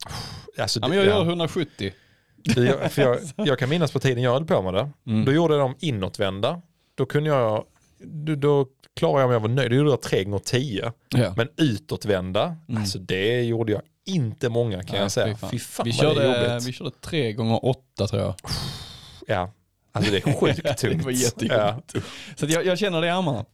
Alltså, 0.59 0.81
Ja, 0.81 0.83
det- 0.83 0.89
men 0.89 0.99
jag 0.99 1.07
ja. 1.07 1.11
gör 1.11 1.25
170. 1.25 1.93
Det, 2.37 2.65
jag, 2.65 2.93
för 2.93 3.03
jag, 3.03 3.19
jag 3.47 3.59
kan 3.59 3.69
minnas 3.69 3.93
på 3.93 3.99
tiden 3.99 4.23
jag 4.23 4.33
höll 4.33 4.45
på 4.45 4.63
med 4.63 4.75
det. 4.75 4.91
Mm. 5.07 5.25
Då 5.25 5.33
gjorde 5.33 5.55
jag 5.55 5.61
dem 5.65 5.75
inåtvända. 5.81 6.63
Då 6.95 7.07
kunde 7.07 7.31
jag 7.31 7.65
då, 8.05 8.35
då 8.35 8.67
klarar 9.01 9.21
jag 9.21 9.29
mig 9.29 9.37
att 9.37 9.43
vara 9.43 9.53
nöjd. 9.53 9.71
Då 9.71 9.77
gjorde 9.77 9.91
jag 9.91 10.03
3 10.03 10.25
gånger 10.25 10.39
10. 10.39 10.93
Ja. 11.09 11.35
Men 11.37 11.49
utåtvända, 11.57 12.57
alltså 12.77 12.99
det 12.99 13.43
gjorde 13.43 13.73
jag 13.73 13.83
inte 14.07 14.49
många 14.49 14.77
kan 14.83 14.93
Nej, 14.93 15.01
jag 15.01 15.13
säga. 15.13 15.27
fy 15.27 15.35
fan. 15.37 15.51
Fy 15.51 15.59
fan 15.59 15.85
vi, 15.85 15.93
vad 15.93 16.17
det 16.17 16.23
är 16.23 16.33
körde, 16.35 16.49
jobbigt. 16.53 16.69
vi 16.69 16.73
körde 16.73 16.91
tre 16.91 17.33
gånger 17.33 17.65
åtta 17.65 18.07
tror 18.07 18.23
jag. 18.23 18.35
Ja, 19.27 19.53
alltså 19.93 20.13
det 20.13 20.27
är 20.27 20.41
sjukt 20.41 20.79
tungt. 20.79 20.99
Det 20.99 21.05
var 21.05 21.11
jättejobbigt. 21.11 21.95
Ja. 21.95 22.01
Så 22.37 22.47
jag, 22.49 22.67
jag 22.67 22.79
känner 22.79 23.01
det 23.01 23.07
i 23.07 23.11
armarna. 23.11 23.45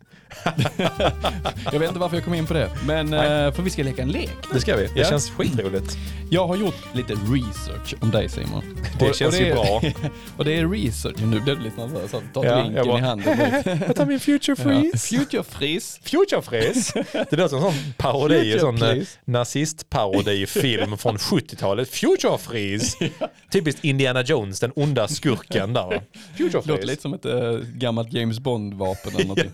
jag 1.72 1.78
vet 1.78 1.88
inte 1.88 2.00
varför 2.00 2.16
jag 2.16 2.24
kom 2.24 2.34
in 2.34 2.46
på 2.46 2.54
det. 2.54 2.70
Men 2.86 3.06
Nej. 3.06 3.46
eh, 3.46 3.52
för 3.52 3.62
vi 3.62 3.70
ska 3.70 3.82
leka 3.82 4.02
en 4.02 4.08
lek. 4.08 4.30
Det 4.52 4.60
ska 4.60 4.76
vi. 4.76 4.82
Det 4.86 5.00
Ja. 5.00 5.04
känns 5.08 5.30
skitroligt. 5.30 5.98
Jag 6.30 6.46
har 6.46 6.56
gjort 6.56 6.74
lite 6.94 7.12
research 7.12 7.94
om 8.00 8.10
dig 8.10 8.28
Simon. 8.28 8.64
Det 8.98 9.08
Och- 9.08 9.14
känns 9.14 9.34
och 9.34 9.40
det 9.40 9.46
ju 9.46 9.50
är, 9.50 9.54
bra. 9.54 9.82
och 10.36 10.44
det 10.44 10.52
är 10.58 10.68
research. 10.68 11.16
Nu 11.18 11.40
blev 11.40 11.56
du 11.58 11.62
lite 11.64 11.80
nervös. 11.80 12.10
så 12.10 12.22
Ta 12.34 12.44
Ja, 12.44 12.56
drinken 12.56 12.86
bara- 12.86 12.98
i 12.98 13.00
handen. 13.02 13.38
Jag 13.86 13.96
tar 13.96 14.06
min 14.06 14.20
future 14.20 14.54
Ja. 14.58 14.64
freeze. 14.64 15.16
Future 15.16 15.42
freeze. 15.42 16.00
Future 16.02 16.42
freeze. 16.42 17.04
Det 17.30 17.36
låter 17.36 17.48
som 17.48 17.64
en 17.66 17.72
sån 17.72 17.92
parodi, 17.96 18.52
en 18.52 18.60
sån 18.60 18.82
eh, 18.82 19.02
nazistparodifilm 19.24 20.98
från 20.98 21.16
70-talet. 21.16 21.88
Future 21.88 22.38
freeze. 22.38 23.10
Typiskt 23.50 23.84
Indiana 23.84 24.22
Jones, 24.22 24.60
den 24.60 24.72
onda 24.76 25.08
skurken 25.08 25.72
där. 25.72 26.02
Future 26.36 26.50
Låter 26.52 26.62
freeze. 26.72 26.86
lite 26.86 27.02
som 27.02 27.14
ett 27.14 27.24
äh, 27.24 27.32
gammalt 27.74 28.12
James 28.12 28.38
Bond-vapen 28.40 29.14
eller 29.14 29.24
någonting. 29.24 29.50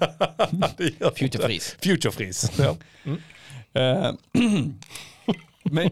Future 1.17 1.43
freeze. 1.45 1.77
Future 1.83 2.13
freeze. 2.13 2.53
Ja. 2.63 2.77
Eh, 3.81 4.13
Men, 5.65 5.91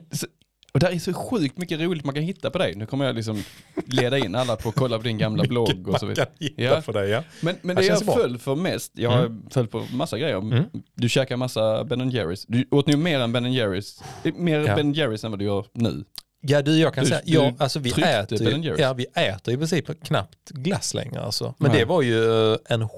och 0.73 0.81
där 0.81 0.91
är 0.91 0.99
så 0.99 1.13
sjukt 1.13 1.59
mycket 1.59 1.81
roligt 1.81 2.05
man 2.05 2.15
kan 2.15 2.25
hitta 2.25 2.51
på 2.51 2.59
dig. 2.59 2.75
Nu 2.75 2.87
kommer 2.87 3.05
jag 3.05 3.15
liksom 3.15 3.43
leda 3.87 4.19
in 4.19 4.35
alla 4.35 4.57
på 4.57 4.69
att 4.69 4.75
kolla 4.75 4.97
på 4.97 5.03
din 5.03 5.19
gamla 5.19 5.45
blogg 5.45 5.89
och 5.89 6.01
så 6.01 6.07
vidare. 6.07 6.29
Ja. 6.39 6.83
för 6.83 6.93
dig 6.93 7.09
ja. 7.11 7.23
Men, 7.41 7.57
men 7.63 7.77
Det 7.77 7.83
det 7.83 7.89
jag 7.89 8.05
föll 8.05 8.39
för 8.39 8.57
mest, 8.57 8.93
jag 8.95 9.11
har 9.11 9.37
följt 9.51 9.71
på 9.71 9.87
massa 9.93 10.19
grejer. 10.19 10.65
Du 10.95 11.09
käkar 11.09 11.37
massa 11.37 11.85
Ben 11.85 12.11
Jerrys. 12.11 12.45
Du 12.49 12.65
åt 12.71 12.87
nu 12.87 12.97
mer 12.97 13.21
än 13.21 13.33
Ben 13.33 13.53
Jerrys, 13.53 14.03
eh, 14.25 14.35
mer 14.35 14.61
Ja. 14.61 14.77
Ben 14.77 14.93
Jerrys 14.93 15.25
än 15.25 15.31
vad 15.31 15.39
du 15.39 15.45
gör 15.45 15.67
nu. 15.73 16.05
Ja 16.43 16.63
du, 16.63 16.79
jag 16.79 16.95
kan 16.95 17.05
Du- 17.05 17.11
säga, 17.11 17.21
du 17.25 17.33
ja, 17.33 17.53
alltså 17.59 17.79
vi 17.79 17.91
äter, 17.91 18.63
ju, 18.65 18.77
ja, 18.79 18.93
vi 18.93 19.07
äter 19.15 19.55
i 19.55 19.57
princip 19.57 20.05
knappt 20.05 20.51
glass 20.51 20.95
längre 20.95 21.21
alltså. 21.21 21.55
Men 21.59 21.71
Nej. 21.71 21.81
det 21.81 21.85
var 21.87 22.03
ju 22.03 22.53
eh, 22.53 22.59
en 22.69 22.89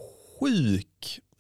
sjuk 0.41 0.87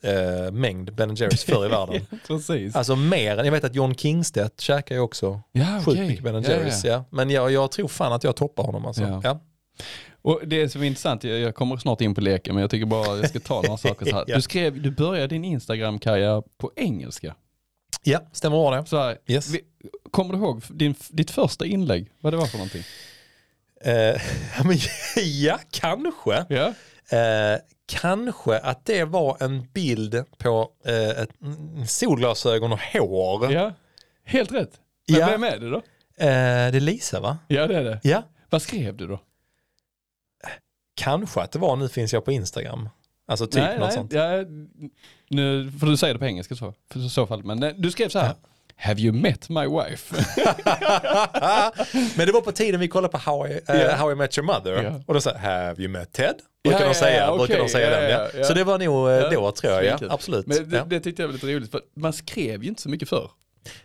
eh, 0.02 0.52
mängd 0.52 0.94
Ben 0.94 1.14
Jerrys 1.14 1.44
förr 1.44 1.66
i 1.66 1.68
världen. 1.76 2.06
Precis. 2.26 2.76
Alltså 2.76 2.96
mer 2.96 3.38
än, 3.38 3.44
jag 3.44 3.52
vet 3.52 3.64
att 3.64 3.74
John 3.74 3.94
Kingstedt 3.94 4.60
käkar 4.60 4.94
ju 4.94 5.00
också 5.00 5.40
ja, 5.52 5.82
sjukt 5.84 6.00
mycket 6.00 6.24
Ben 6.24 6.42
Jerrys. 6.42 6.84
Ja, 6.84 7.04
Men 7.10 7.30
jag, 7.30 7.52
jag 7.52 7.72
tror 7.72 7.88
fan 7.88 8.12
att 8.12 8.24
jag 8.24 8.36
toppar 8.36 8.64
honom 8.64 8.86
alltså. 8.86 9.02
Ja. 9.02 9.20
Ja. 9.24 9.40
Och 10.22 10.40
det 10.46 10.68
som 10.68 10.82
är 10.82 10.86
intressant, 10.86 11.24
jag, 11.24 11.38
jag 11.38 11.54
kommer 11.54 11.76
snart 11.76 12.00
in 12.00 12.14
på 12.14 12.20
leken, 12.20 12.54
men 12.54 12.60
jag 12.60 12.70
tycker 12.70 12.86
bara 12.86 13.16
jag 13.16 13.28
ska 13.28 13.40
ta 13.40 13.62
några 13.62 13.76
saker 13.88 14.06
så 14.06 14.16
här. 14.16 14.24
Ja. 14.26 14.36
Du 14.36 14.42
skrev, 14.42 14.82
du 14.82 14.90
började 14.90 15.26
din 15.26 15.44
Instagram-karriär 15.44 16.42
på 16.58 16.70
engelska. 16.76 17.34
ja, 18.02 18.20
stämmer 18.32 18.56
bra 18.56 18.70
det. 18.80 18.86
Så 18.86 18.96
här, 18.98 19.18
Yes. 19.26 19.48
vi, 19.50 19.60
kommer 20.10 20.34
du 20.34 20.40
ihåg 20.40 20.62
din, 20.70 20.94
ditt 21.10 21.30
första 21.30 21.66
inlägg, 21.66 22.10
vad 22.20 22.32
det 22.32 22.36
var 22.36 22.46
för 22.46 22.58
någonting? 22.58 22.82
Eh, 23.84 23.94
ja, 25.14 25.22
ja, 25.22 25.58
kanske. 25.70 26.44
Ja. 26.48 26.66
Eh, 27.18 27.58
kanske 28.00 28.58
att 28.58 28.84
det 28.84 29.04
var 29.04 29.36
en 29.40 29.66
bild 29.72 30.24
på 30.38 30.70
eh, 30.84 31.22
ett, 31.22 31.40
mm, 31.42 31.86
solglasögon 31.86 32.72
och 32.72 32.80
hår. 32.92 33.52
Ja, 33.52 33.72
helt 34.24 34.52
rätt. 34.52 34.80
Men 35.08 35.20
Ja. 35.20 35.26
vem 35.26 35.44
är 35.44 35.58
det 35.58 35.70
då? 35.70 35.76
Eh, 35.76 35.82
det 36.72 36.76
är 36.76 36.80
Lisa 36.80 37.20
va? 37.20 37.38
Ja, 37.48 37.66
det 37.66 37.76
är 37.76 37.84
det. 37.84 38.00
Ja. 38.02 38.22
Vad 38.50 38.62
skrev 38.62 38.96
du 38.96 39.06
då? 39.06 39.20
Kanske 40.94 41.40
att 41.40 41.52
det 41.52 41.58
var 41.58 41.76
nu 41.76 41.88
finns 41.88 42.12
jag 42.12 42.24
på 42.24 42.32
Instagram. 42.32 42.88
Alltså 43.26 43.46
typ 43.46 43.54
nej, 43.62 43.78
något 43.78 43.88
nej, 43.88 43.96
sånt. 43.96 44.12
Ja, 44.12 44.44
nu 45.28 45.72
får 45.80 45.86
du 45.86 45.96
säga 45.96 46.12
det 46.12 46.18
på 46.18 46.24
engelska 46.24 46.54
så, 46.54 46.74
för 46.90 47.00
så 47.00 47.26
fall. 47.26 47.44
Men 47.44 47.58
nej, 47.58 47.74
du 47.76 47.90
skrev 47.90 48.08
så 48.08 48.18
här. 48.18 48.34
Have 48.84 49.00
you 49.00 49.12
met 49.12 49.48
my 49.48 49.66
wife? 49.66 50.14
Men 52.16 52.26
det 52.26 52.32
var 52.32 52.40
på 52.40 52.52
tiden 52.52 52.80
vi 52.80 52.88
kollade 52.88 53.12
på 53.12 53.18
How 53.18 53.46
I, 53.48 53.60
eh, 53.68 53.80
Ja. 53.80 53.94
How 53.94 54.12
I 54.12 54.14
Met 54.14 54.38
Your 54.38 54.46
Mother. 54.46 54.82
Ja. 54.82 55.00
Och 55.06 55.14
då 55.14 55.20
sa 55.20 55.36
have 55.36 55.74
you 55.82 55.88
met 55.88 56.12
Ted? 56.12 56.34
Brukar 56.64 56.80
Ja, 56.80 56.88
de 56.88 56.94
säga. 56.94 57.16
ja, 57.26 57.36
brukar 57.36 57.54
okej. 57.54 57.66
de 57.66 57.72
säga 57.72 57.90
Ja, 57.90 58.00
den, 58.00 58.10
ja. 58.10 58.28
ja. 58.38 58.44
Så 58.44 58.54
det 58.54 58.64
var 58.64 58.78
nog 58.78 59.08
eh, 59.08 59.14
Ja. 59.14 59.30
då 59.30 59.52
tror 59.52 59.72
jag, 59.72 59.84
ja. 59.84 59.98
Absolut. 60.10 60.46
Men 60.46 60.70
det, 60.70 60.84
det 60.88 61.00
tyckte 61.00 61.22
jag 61.22 61.28
var 61.28 61.32
lite 61.32 61.46
roligt, 61.46 61.70
för 61.70 61.80
man 61.96 62.12
skrev 62.12 62.62
ju 62.62 62.68
inte 62.68 62.82
så 62.82 62.88
mycket 62.88 63.08
förr. 63.08 63.30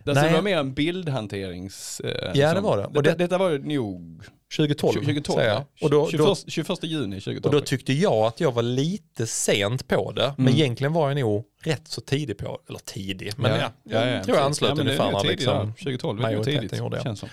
Alltså, 0.07 0.23
det 0.25 0.31
var 0.33 0.41
mer 0.41 0.57
en 0.57 0.73
bildhanterings... 0.73 1.99
Eh, 1.99 2.31
Ja, 2.33 2.53
det 2.53 2.61
var 2.61 2.77
det. 2.77 2.85
Och 2.85 3.03
det, 3.03 3.09
det- 3.11 3.15
detta 3.15 3.37
var 3.37 3.49
nog 3.57 4.23
2012, 4.57 4.93
2012, 4.93 5.35
säger 5.37 5.49
ja. 5.49 5.65
Och 5.81 5.89
då, 5.89 6.09
21, 6.09 6.25
då, 6.25 6.35
21 6.47 6.83
juni 6.83 7.21
2012. 7.21 7.55
och 7.55 7.61
då 7.61 7.65
tyckte 7.65 7.93
jag 7.93 8.13
att 8.13 8.39
jag 8.39 8.51
var 8.51 8.61
lite 8.63 9.27
sent 9.27 9.87
på 9.87 10.11
det. 10.11 10.33
Men 10.37 10.47
Mm. 10.47 10.59
egentligen 10.59 10.93
var 10.93 11.09
jag 11.09 11.19
nog 11.19 11.45
rätt 11.63 11.87
så 11.87 12.01
tidig 12.01 12.37
på 12.37 12.59
Eller 12.69 12.79
tidig, 12.79 13.31
men 13.37 13.51
ja. 13.51 13.71
ja, 13.83 14.05
jag 14.05 14.17
ja, 14.17 14.23
tror 14.23 14.37
jag 14.37 14.45
anslöt 14.45 14.69
Ja, 14.69 14.75
men 14.75 14.85
det 14.85 14.93
är 14.93 14.99
ungefär 15.01 15.23
när 15.23 15.29
liksom, 15.31 15.53
ja. 15.53 15.73
2012 15.83 16.19
är 16.19 16.21
det 16.21 16.27
majoriteten 16.27 16.61
tidigt, 16.61 16.79
gjorde, 16.79 16.97
ja. 16.97 17.03
känns 17.03 17.19
som. 17.19 17.29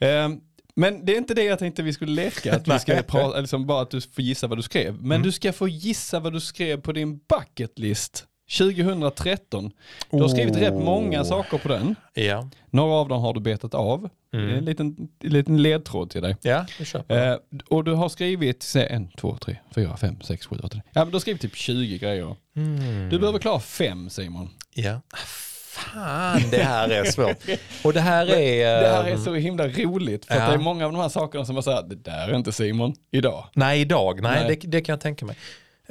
Ehm, 0.00 0.40
men 0.74 1.04
det 1.06 1.12
är 1.12 1.18
inte 1.18 1.34
det 1.34 1.44
jag 1.44 1.58
tänkte 1.58 1.82
vi 1.82 1.92
skulle 1.92 2.12
leka, 2.12 2.56
att 2.56 2.68
vi 2.68 2.78
ska 2.78 3.02
prata, 3.02 3.40
liksom 3.40 3.66
bara 3.66 3.82
att 3.82 3.90
du 3.90 4.00
får 4.00 4.24
gissa 4.24 4.46
vad 4.46 4.58
du 4.58 4.62
skrev. 4.62 4.94
Men 4.94 5.04
Mm. 5.12 5.22
du 5.22 5.32
ska 5.32 5.52
få 5.52 5.68
gissa 5.68 6.20
vad 6.20 6.32
du 6.32 6.40
skrev 6.40 6.80
på 6.80 6.92
din 6.92 7.18
bucket 7.18 7.78
list 7.78 8.24
2013. 8.58 9.70
Du 10.10 10.20
har 10.22 10.28
skrivit 10.28 10.56
rätt 10.56 10.74
många 10.74 11.20
Oh. 11.20 11.26
saker 11.28 11.58
på 11.58 11.68
den. 11.68 11.94
Ja, 12.14 12.48
Några 12.70 12.94
av 12.94 13.08
dem 13.08 13.20
har 13.22 13.34
du 13.34 13.40
betat 13.40 13.74
av. 13.74 14.08
Det 14.32 14.38
är 14.38 14.40
en 14.42 14.64
liten, 14.64 15.08
en 15.24 15.30
liten 15.30 15.62
ledtråd 15.62 16.10
till 16.10 16.22
dig. 16.22 16.36
ja. 16.42 16.66
Eh, 17.08 17.34
och 17.68 17.84
du 17.84 17.92
har 17.92 18.08
skrivit, 18.08 18.62
se, 18.62 18.86
en, 18.86 19.08
två, 19.08 19.36
tre, 19.36 19.56
fyra, 19.74 19.96
fem, 19.96 20.20
sex, 20.20 20.46
sju, 20.46 20.56
åtta. 20.62 20.76
Ja 20.92 21.00
men 21.04 21.06
du 21.10 21.14
har 21.14 21.20
skrivit 21.20 21.42
typ 21.42 21.56
20 21.56 21.98
grejer. 21.98 22.36
Mm. 22.56 23.08
Du 23.08 23.18
behöver 23.18 23.38
klara 23.38 23.60
fem 23.60 24.10
Simon. 24.10 24.50
Ja. 24.74 25.00
Ah, 25.12 25.16
Fan, 25.74 26.42
det 26.50 26.62
här 26.62 26.88
är 26.88 27.04
svårt. 27.04 27.36
Och 27.84 27.92
det 27.92 28.00
här 28.00 28.26
är... 28.30 28.82
Det 28.82 28.88
här 28.88 29.04
är 29.04 29.12
ehm, 29.12 29.24
så 29.24 29.34
himla 29.34 29.68
roligt 29.68 30.24
för 30.24 30.34
Ja. 30.34 30.42
att 30.42 30.48
det 30.48 30.54
är 30.54 30.58
många 30.58 30.86
av 30.86 30.92
de 30.92 31.00
här 31.00 31.08
sakerna 31.08 31.44
som 31.44 31.54
var 31.54 31.62
såhär, 31.62 31.82
det 31.82 31.94
där 31.94 32.28
är 32.28 32.36
inte 32.36 32.52
Simon 32.52 32.94
idag. 33.10 33.44
Nej, 33.54 33.80
idag. 33.80 34.22
Nej, 34.22 34.44
Nej. 34.46 34.58
Det, 34.62 34.68
det 34.68 34.80
kan 34.80 34.92
jag 34.92 35.00
tänka 35.00 35.26
mig. 35.26 35.36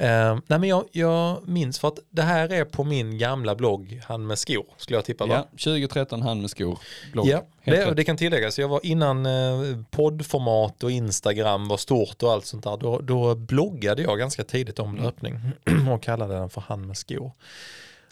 Uh, 0.00 0.06
nej, 0.46 0.58
men 0.58 0.64
jag, 0.64 0.84
jag 0.92 1.48
minns 1.48 1.78
för 1.78 1.88
att 1.88 1.98
det 2.10 2.22
här 2.22 2.52
är 2.52 2.64
på 2.64 2.84
min 2.84 3.18
gamla 3.18 3.54
blogg, 3.54 4.00
Han 4.04 4.26
med 4.26 4.38
skor, 4.38 4.64
skulle 4.76 4.96
jag 4.98 5.04
tippa 5.04 5.26
va? 5.26 5.34
Ja, 5.34 5.48
2013, 5.50 6.22
han 6.22 6.40
med 6.40 6.50
skor. 6.50 6.78
Blogg. 7.12 7.26
Ja, 7.26 7.42
det, 7.64 7.94
det 7.94 8.04
kan 8.04 8.16
tilläggas. 8.16 8.58
Jag 8.58 8.68
var 8.68 8.86
innan 8.86 9.26
eh, 9.26 9.78
poddformat 9.90 10.82
och 10.82 10.90
Instagram 10.90 11.68
var 11.68 11.76
stort 11.76 12.22
och 12.22 12.32
allt 12.32 12.46
sånt 12.46 12.64
där. 12.64 12.76
Då, 12.76 12.98
då 12.98 13.34
bloggade 13.34 14.02
jag 14.02 14.18
ganska 14.18 14.44
tidigt 14.44 14.78
om 14.78 14.90
Mm. 14.92 15.04
löpning 15.04 15.38
och 15.94 16.02
kallade 16.02 16.34
den 16.34 16.50
för 16.50 16.60
Han 16.60 16.86
med 16.86 16.96
skor. 16.96 17.32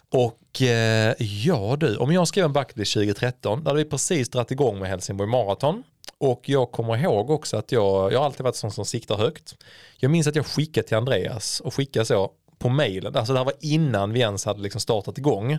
Och 0.09 0.61
eh, 0.61 1.13
ja 1.19 1.75
du, 1.79 1.97
om 1.97 2.11
jag 2.11 2.27
skrev 2.27 2.45
en 2.45 2.53
bucketlist 2.53 2.93
2013, 2.93 3.63
där 3.63 3.69
hade 3.71 3.83
vi 3.83 3.89
precis 3.89 4.29
dragit 4.29 4.51
igång 4.51 4.79
med 4.79 4.89
Helsingborg 4.89 5.29
Marathon. 5.29 5.83
Och 6.17 6.49
jag 6.49 6.71
kommer 6.71 6.97
ihåg 6.97 7.29
också 7.29 7.57
att 7.57 7.71
jag, 7.71 8.13
jag 8.13 8.19
har 8.19 8.25
alltid 8.25 8.43
varit 8.43 8.55
sån 8.55 8.71
som 8.71 8.85
siktar 8.85 9.17
högt. 9.17 9.55
Jag 9.97 10.11
minns 10.11 10.27
att 10.27 10.35
jag 10.35 10.45
skickade 10.45 10.87
till 10.87 10.97
Andreas 10.97 11.59
och 11.59 11.73
skickade 11.73 12.05
så 12.05 12.31
på 12.59 12.69
mailen, 12.69 13.15
alltså 13.15 13.33
det 13.33 13.39
här 13.39 13.45
var 13.45 13.53
innan 13.59 14.13
vi 14.13 14.19
ens 14.19 14.45
hade 14.45 14.61
liksom 14.61 14.81
startat 14.81 15.17
igång. 15.17 15.57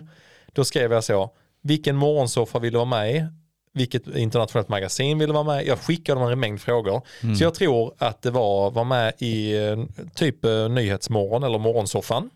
Då 0.53 0.65
skrev 0.65 0.91
jag 0.93 1.03
så, 1.03 1.29
vilken 1.61 1.95
morgonsoffa 1.95 2.59
vill 2.59 2.71
du 2.73 2.77
vara 2.77 2.85
med 2.89 3.15
i? 3.15 3.25
Vilket 3.73 4.07
internationellt 4.15 4.69
magasin 4.69 5.19
vill 5.19 5.27
du 5.27 5.33
vara 5.33 5.43
med 5.43 5.63
i? 5.63 5.67
Jag 5.67 5.79
skickade 5.79 6.19
dem 6.21 6.29
en 6.31 6.39
mängd 6.39 6.61
frågor. 6.61 7.01
Så 7.37 7.43
jag 7.43 7.53
tror 7.53 7.93
att 7.97 8.21
det 8.21 8.31
var, 8.31 8.71
var 8.71 8.83
med 8.83 9.13
i 9.19 9.57
eh, 9.67 9.77
typ 10.15 10.45
eh, 10.45 10.69
Nyhetsmorgon 10.69 11.43
eller 11.43 11.57
Morgonsoffan. 11.59 12.29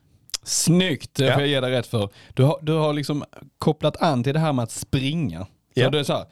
Snyggt, 0.43 1.16
det 1.16 1.32
får 1.34 1.41
jag 1.41 1.49
ge 1.49 1.60
dig 1.60 1.72
rätt 1.72 1.88
för. 1.88 2.10
Du 2.34 2.43
har, 2.43 2.60
du 2.62 2.74
har 2.74 2.93
liksom 2.93 3.24
kopplat 3.58 4.01
an 4.01 4.24
till 4.24 4.34
det 4.34 4.39
här 4.39 4.53
med 4.53 4.64
att 4.64 4.72
springa. 4.72 5.39
Så 5.45 5.47
Ja. 5.74 5.89
det 5.89 5.99
är 5.99 6.03
så 6.03 6.14
här, 6.14 6.26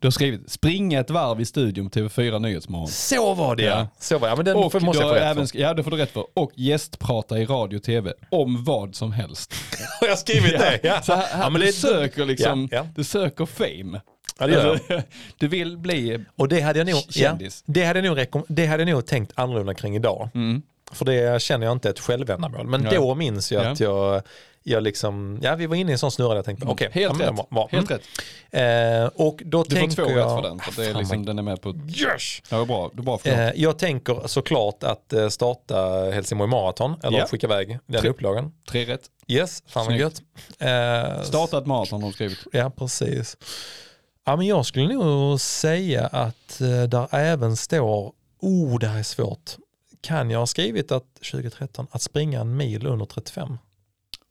du 0.00 0.06
har 0.06 0.10
skrivit 0.10 0.50
springa 0.50 1.00
ett 1.00 1.10
varv 1.10 1.40
i 1.40 1.44
studion 1.44 1.90
på 1.90 1.98
TV4 1.98 2.38
Nyhetsmorgon. 2.38 2.88
Så 2.88 3.34
var 3.34 3.56
det 3.56 3.62
ja. 3.62 3.70
Ja. 3.70 3.86
Så 4.00 4.18
var 4.18 4.28
det. 4.28 4.30
Ja, 4.32 4.36
men 4.36 4.44
den 4.44 4.56
Och 4.56 4.62
måste 4.62 4.78
jag 4.84 4.94
få 4.96 5.02
har 5.02 5.14
rätt 5.14 5.22
även, 5.22 5.46
för. 5.48 5.58
Ja 5.58 5.74
det 5.74 5.84
får 5.84 5.90
du 5.90 5.96
rätt 5.96 6.10
för. 6.10 6.24
Och 6.34 6.52
gästprata 6.54 7.38
i 7.38 7.44
radio 7.44 7.76
och 7.76 7.82
tv 7.82 8.12
om 8.30 8.64
vad 8.64 8.94
som 8.94 9.12
helst. 9.12 9.54
Har 10.00 10.08
jag 10.08 10.18
skrivit 10.18 10.58
det? 10.58 10.80
Ja. 10.82 11.02
Så 11.02 11.12
här, 11.14 11.26
här, 11.26 11.42
ja, 11.42 11.50
men 11.50 11.60
du 11.60 11.66
det, 11.66 11.72
söker 11.72 12.24
liksom, 12.24 12.68
Ja, 12.70 12.76
ja. 12.76 12.86
du 12.96 13.04
söker 13.04 13.46
fame. 13.46 14.00
Ja, 14.38 14.46
det 14.46 14.52
gör 14.52 14.64
jag. 14.66 14.72
Alltså, 14.72 15.02
du 15.38 15.48
vill 15.48 15.78
bli, 15.78 16.24
Och 16.36 16.48
det 16.48 16.60
hade 16.60 16.78
jag 16.78 16.86
nog, 16.86 16.96
ja, 16.96 17.02
Kändis. 17.12 17.62
det 17.66 17.84
hade 17.84 17.98
jag 18.00 18.16
nog, 18.32 18.44
det 18.48 18.66
hade 18.66 18.82
jag 18.82 18.90
nog 18.90 19.06
tänkt 19.06 19.32
annorlunda 19.34 19.74
kring 19.74 19.96
idag. 19.96 20.28
För 20.92 21.04
det 21.04 21.42
känner 21.42 21.66
jag 21.66 21.72
inte 21.72 21.90
ett 21.90 22.00
självändamål. 22.00 22.66
Men 22.66 22.80
Mm. 22.80 22.94
Ja. 22.94 23.00
då 23.00 23.14
minns 23.14 23.52
jag 23.52 23.64
Ja. 23.64 23.70
att 23.70 23.80
jag, 23.80 24.22
jag 24.62 24.82
liksom, 24.82 25.38
ja 25.42 25.54
vi 25.54 25.66
var 25.66 25.76
inne 25.76 25.90
i 25.90 25.92
en 25.92 25.98
sån 25.98 26.10
snurra 26.10 26.28
där 26.28 26.36
jag 26.36 26.44
tänkte, 26.44 26.66
okej. 26.66 26.88
helt 26.92 27.20
ja, 27.20 27.26
rätt. 27.30 27.38
var- 27.50 27.68
Helt 27.68 27.90
mm. 27.90 28.00
rätt. 28.50 29.06
Eh, 29.16 29.26
och 29.26 29.42
då 29.44 29.62
Du 29.62 29.70
får 29.76 29.80
tänker 29.80 29.96
två 30.04 30.10
jag, 30.10 30.16
rätt 30.18 30.24
för 30.24 30.42
den. 30.42 30.58
För 30.58 30.82
det 30.82 30.88
är 30.88 30.92
Fan, 30.92 31.00
liksom, 31.00 31.24
den 31.24 31.38
är 31.38 31.42
med 31.42 31.60
på, 31.62 31.68
Yes! 31.88 32.22
ja 32.50 32.64
bra, 32.64 32.90
du 32.94 33.02
bra 33.02 33.18
förlåt. 33.18 33.38
Eh, 33.38 33.50
jag 33.62 33.78
tänker 33.78 34.22
såklart 34.26 34.82
att 34.82 35.12
eh, 35.12 35.28
starta 35.28 36.10
Helsingborg 36.10 36.50
Marathon, 36.50 36.94
eller 37.02 37.18
Ja. 37.18 37.26
skicka 37.26 37.46
iväg 37.46 37.78
den 37.86 38.00
Tre- 38.00 38.10
upplagan. 38.10 38.52
Tre 38.70 38.84
rätt. 38.84 39.02
Yes, 39.26 39.62
fan 39.66 39.86
vad 39.86 39.96
gött. 39.96 40.22
Eh, 40.58 41.22
Starta 41.22 41.58
ett 41.58 41.66
maraton 41.66 42.02
har 42.02 42.08
de 42.10 42.14
skrivit. 42.14 42.38
Ja, 42.52 42.70
precis. 42.70 43.36
Ja, 44.26 44.36
men 44.36 44.46
jag 44.46 44.66
skulle 44.66 44.94
nog 44.94 45.40
säga 45.40 46.06
att 46.06 46.60
eh, 46.60 46.82
där 46.82 47.14
även 47.14 47.56
står, 47.56 48.12
oh 48.40 48.78
det 48.78 48.86
här 48.88 48.98
är 48.98 49.02
svårt. 49.02 49.50
Kan 50.00 50.30
jag 50.30 50.38
ha 50.38 50.46
skrivit 50.46 50.92
att 50.92 51.04
2013, 51.32 51.86
att 51.90 52.02
springa 52.02 52.40
en 52.40 52.56
mil 52.56 52.86
under 52.86 53.06
35? 53.06 53.58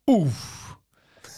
Oof. 0.09 0.66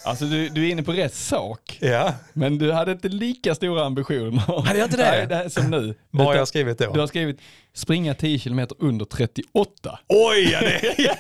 Alltså 0.04 0.26
du, 0.26 0.50
du 0.50 0.68
är 0.68 0.72
inne 0.72 0.84
på 0.84 0.91
rätt 0.91 1.14
sak. 1.16 1.78
Ja. 1.82 2.14
Men 2.34 2.58
du 2.58 2.72
hade 2.72 2.91
inte 2.91 3.08
lika 3.10 3.56
stora 3.56 3.84
ambitioner. 3.86 4.64
Hade 4.66 4.80
jag 4.80 4.86
inte 4.86 4.97
det? 4.97 5.04
Nej, 5.12 5.26
det 5.28 5.36
här 5.36 5.50
som 5.50 5.70
nu. 5.72 5.95
Vad 6.12 6.28
har 6.28 6.36
jag 6.36 6.47
skrivit 6.47 6.78
då? 6.78 6.93
Du 6.93 7.00
har 7.00 7.08
skrivit 7.08 7.39
springa 7.74 8.14
10 8.14 8.39
km 8.39 8.68
under 8.80 9.06
38. 9.06 10.00
Oj, 10.08 10.50
ja, 10.52 10.60
det, 10.60 10.95
ja. 10.97 11.16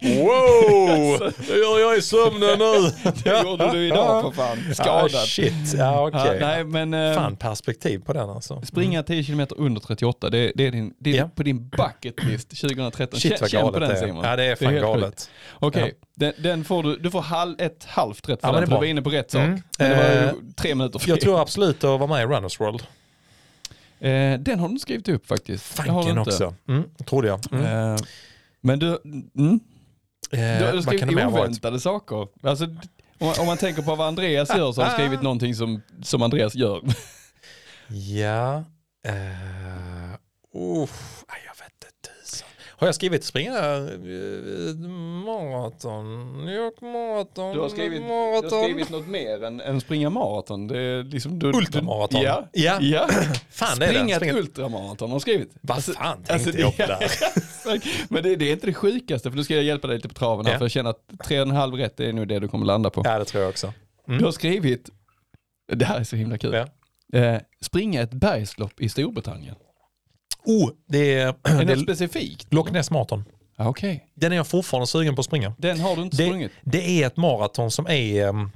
wow! 0.00 1.32
Det 1.48 1.56
gör 1.56 1.80
jag 1.80 1.98
i 1.98 2.02
sömnen 2.02 2.58
nu. 2.58 2.90
Det 3.24 3.42
gjorde 3.42 3.72
du 3.72 3.86
idag 3.86 4.22
för 4.22 4.30
fan. 4.42 4.74
Skadad. 4.74 5.04
Ah, 5.14 5.26
shit, 5.26 5.52
ja 5.78 6.08
okej. 6.08 6.38
Ja, 6.40 6.46
nej 6.46 6.64
men 6.64 6.94
eh, 6.94 7.14
Fan 7.14 7.36
perspektiv 7.36 7.98
på 7.98 8.12
den 8.12 8.30
alltså. 8.30 8.62
springa 8.62 9.02
10 9.02 9.24
km 9.24 9.46
under 9.56 9.80
38, 9.80 10.30
det, 10.30 10.52
det 10.54 10.66
är, 10.66 10.70
din, 10.70 10.94
det 10.98 11.10
är 11.10 11.16
Ja. 11.16 11.28
på 11.34 11.42
din 11.42 11.68
bucket 11.68 12.24
list 12.24 12.48
2013. 12.60 13.20
Shit 13.20 13.40
vad 13.40 13.50
Känn 13.50 13.60
på 13.60 13.70
galet 13.70 13.80
den 13.80 13.88
det 13.98 14.04
är. 14.04 14.06
Simon. 14.08 14.24
Ja 14.24 14.36
det 14.36 14.44
är 14.44 14.56
fan 14.56 14.72
helt 14.72 14.82
galet. 14.84 15.04
sjukt. 15.06 15.30
Okej, 15.58 15.94
den, 16.14 16.32
den 16.38 16.64
får 16.64 16.82
du, 16.82 16.96
du 16.96 17.10
får 17.10 17.20
halv, 17.22 17.54
ett 17.60 17.84
halvt 17.84 18.26
rätt 18.32 18.40
för 18.40 18.48
Ja, 18.48 18.52
men 18.52 18.60
den, 18.60 18.70
du 18.70 18.76
var 18.76 18.84
inne 18.84 19.02
på 19.02 19.10
rätt 19.10 19.30
sak. 19.30 19.42
Mm. 19.42 19.62
Men 19.78 19.90
det 19.90 19.96
var 19.96 20.26
Eh, 20.26 20.32
tre 20.56 20.74
minuter 20.74 20.98
fel. 20.98 21.08
Jag 21.08 21.20
tror 21.20 21.40
absolut 21.40 21.76
att 21.84 22.00
vara 22.00 22.06
med 22.06 22.22
i 22.22 22.26
Runners 22.26 22.60
World. 22.60 22.82
Eh, 24.00 24.38
den 24.40 24.58
har 24.58 24.68
du 24.68 24.72
inte 24.72 24.82
skrivit 24.82 25.08
upp 25.08 25.26
faktiskt. 25.26 25.64
Fanken 25.64 26.18
också. 26.18 26.54
Mm, 26.68 26.84
trodde 27.06 27.28
jag. 27.28 27.52
Mm. 27.52 27.92
Eh, 27.94 28.00
men 28.60 28.78
du, 28.78 28.98
mm, 29.36 29.60
Eh, 30.32 30.38
du, 30.38 30.64
har 30.64 30.82
skrivit 30.82 31.26
oväntade 31.26 31.80
saker. 31.80 32.28
Alltså, 32.42 32.64
om, 32.64 32.76
man- 33.26 33.34
om 33.40 33.46
man 33.46 33.56
tänker 33.56 33.82
på 33.82 33.94
vad 33.94 34.08
Andreas 34.08 34.56
gör 34.56 34.72
så 34.72 34.82
har 34.82 34.88
du 34.88 34.94
skrivit 34.94 35.22
någonting 35.22 35.54
som, 35.54 35.82
som 36.02 36.22
Andreas 36.22 36.54
gör. 36.54 36.82
Ja. 37.88 38.64
Uh, 39.08 40.12
jag 40.52 40.88
tusan. 40.88 41.51
Har 42.76 42.88
jag 42.88 42.94
skrivit 42.94 43.24
springa 43.24 43.78
uh, 43.78 44.88
maraton? 45.24 46.32
New 46.46 46.54
York 46.54 46.80
maraton? 46.80 47.54
Du 47.54 47.60
har 47.60 47.68
skrivit, 47.68 48.02
du 48.02 48.08
maraton. 48.08 48.58
har 48.58 48.64
skrivit 48.64 48.90
något 48.90 49.06
mer 49.06 49.44
än, 49.44 49.60
än 49.60 49.80
springa 49.80 50.10
maraton. 50.10 50.66
Det 50.68 50.78
är 50.78 51.02
liksom 51.02 51.38
du, 51.38 51.46
Ultramaraton. 51.46 52.20
Du, 52.20 52.26
ja. 52.26 52.48
Ja. 52.52 52.78
ja. 52.80 53.08
Fan 53.50 53.78
det 53.78 53.86
är 53.86 53.90
Springa 53.94 54.18
det. 54.18 54.26
ett 54.28 54.34
ultramaraton 54.36 55.10
har 55.10 55.16
du 55.16 55.20
skrivit. 55.20 55.50
Vad 55.60 55.84
fan 55.84 56.16
tänkte 56.16 56.32
alltså, 56.34 56.50
jag 56.50 56.76
på 56.76 56.86
där? 56.86 57.08
Men 58.12 58.22
det, 58.22 58.36
det 58.36 58.48
är 58.48 58.52
inte 58.52 58.66
det 58.66 58.74
sjukaste 58.74 59.30
för 59.30 59.36
nu 59.36 59.44
ska 59.44 59.54
jag 59.54 59.64
hjälpa 59.64 59.86
dig 59.88 59.96
lite 59.96 60.08
på 60.08 60.14
traven 60.14 60.46
här 60.46 60.52
Ja. 60.52 60.58
för 60.58 60.64
jag 60.64 60.70
känner 60.72 60.90
att 60.90 61.10
tre 61.24 61.40
och 61.40 61.46
en 61.48 61.54
halv 61.56 61.74
rätt 61.74 62.00
är 62.00 62.12
nog 62.12 62.28
det 62.28 62.38
du 62.38 62.48
kommer 62.48 62.66
landa 62.66 62.90
på. 62.90 63.02
Ja 63.04 63.18
det 63.18 63.24
tror 63.24 63.42
jag 63.42 63.50
också. 63.50 63.72
Mm. 64.08 64.18
Du 64.18 64.24
har 64.24 64.32
skrivit, 64.32 64.90
det 65.72 65.84
här 65.84 66.00
är 66.00 66.04
så 66.04 66.16
himla 66.16 66.38
kul, 66.38 66.54
Ja. 67.12 67.18
eh, 67.20 67.40
springa 67.60 68.02
ett 68.02 68.12
bergslopp 68.12 68.80
i 68.80 68.88
Storbritannien. 68.88 69.54
Oh, 70.44 70.70
det 70.88 71.14
är, 71.14 71.34
Är 71.42 71.64
det 71.64 71.74
det 71.74 71.80
specifikt? 71.80 72.52
Loch 72.54 72.72
Ness 72.72 72.90
maraton. 72.90 73.24
Ja, 73.56 73.68
Okej, 73.68 74.06
Den 74.14 74.32
är 74.32 74.36
jag 74.36 74.46
fortfarande 74.46 74.86
sugen 74.86 75.14
på 75.14 75.20
att 75.20 75.26
springa. 75.26 75.54
den 75.58 75.80
har 75.80 75.96
du 75.96 76.02
inte 76.02 76.16
Det, 76.16 76.24
sprungit. 76.26 76.52
det 76.62 77.02
är 77.02 77.06
ett 77.06 77.16
maraton 77.16 77.70
som 77.70 77.86
är 77.88 78.28
um, 78.28 78.50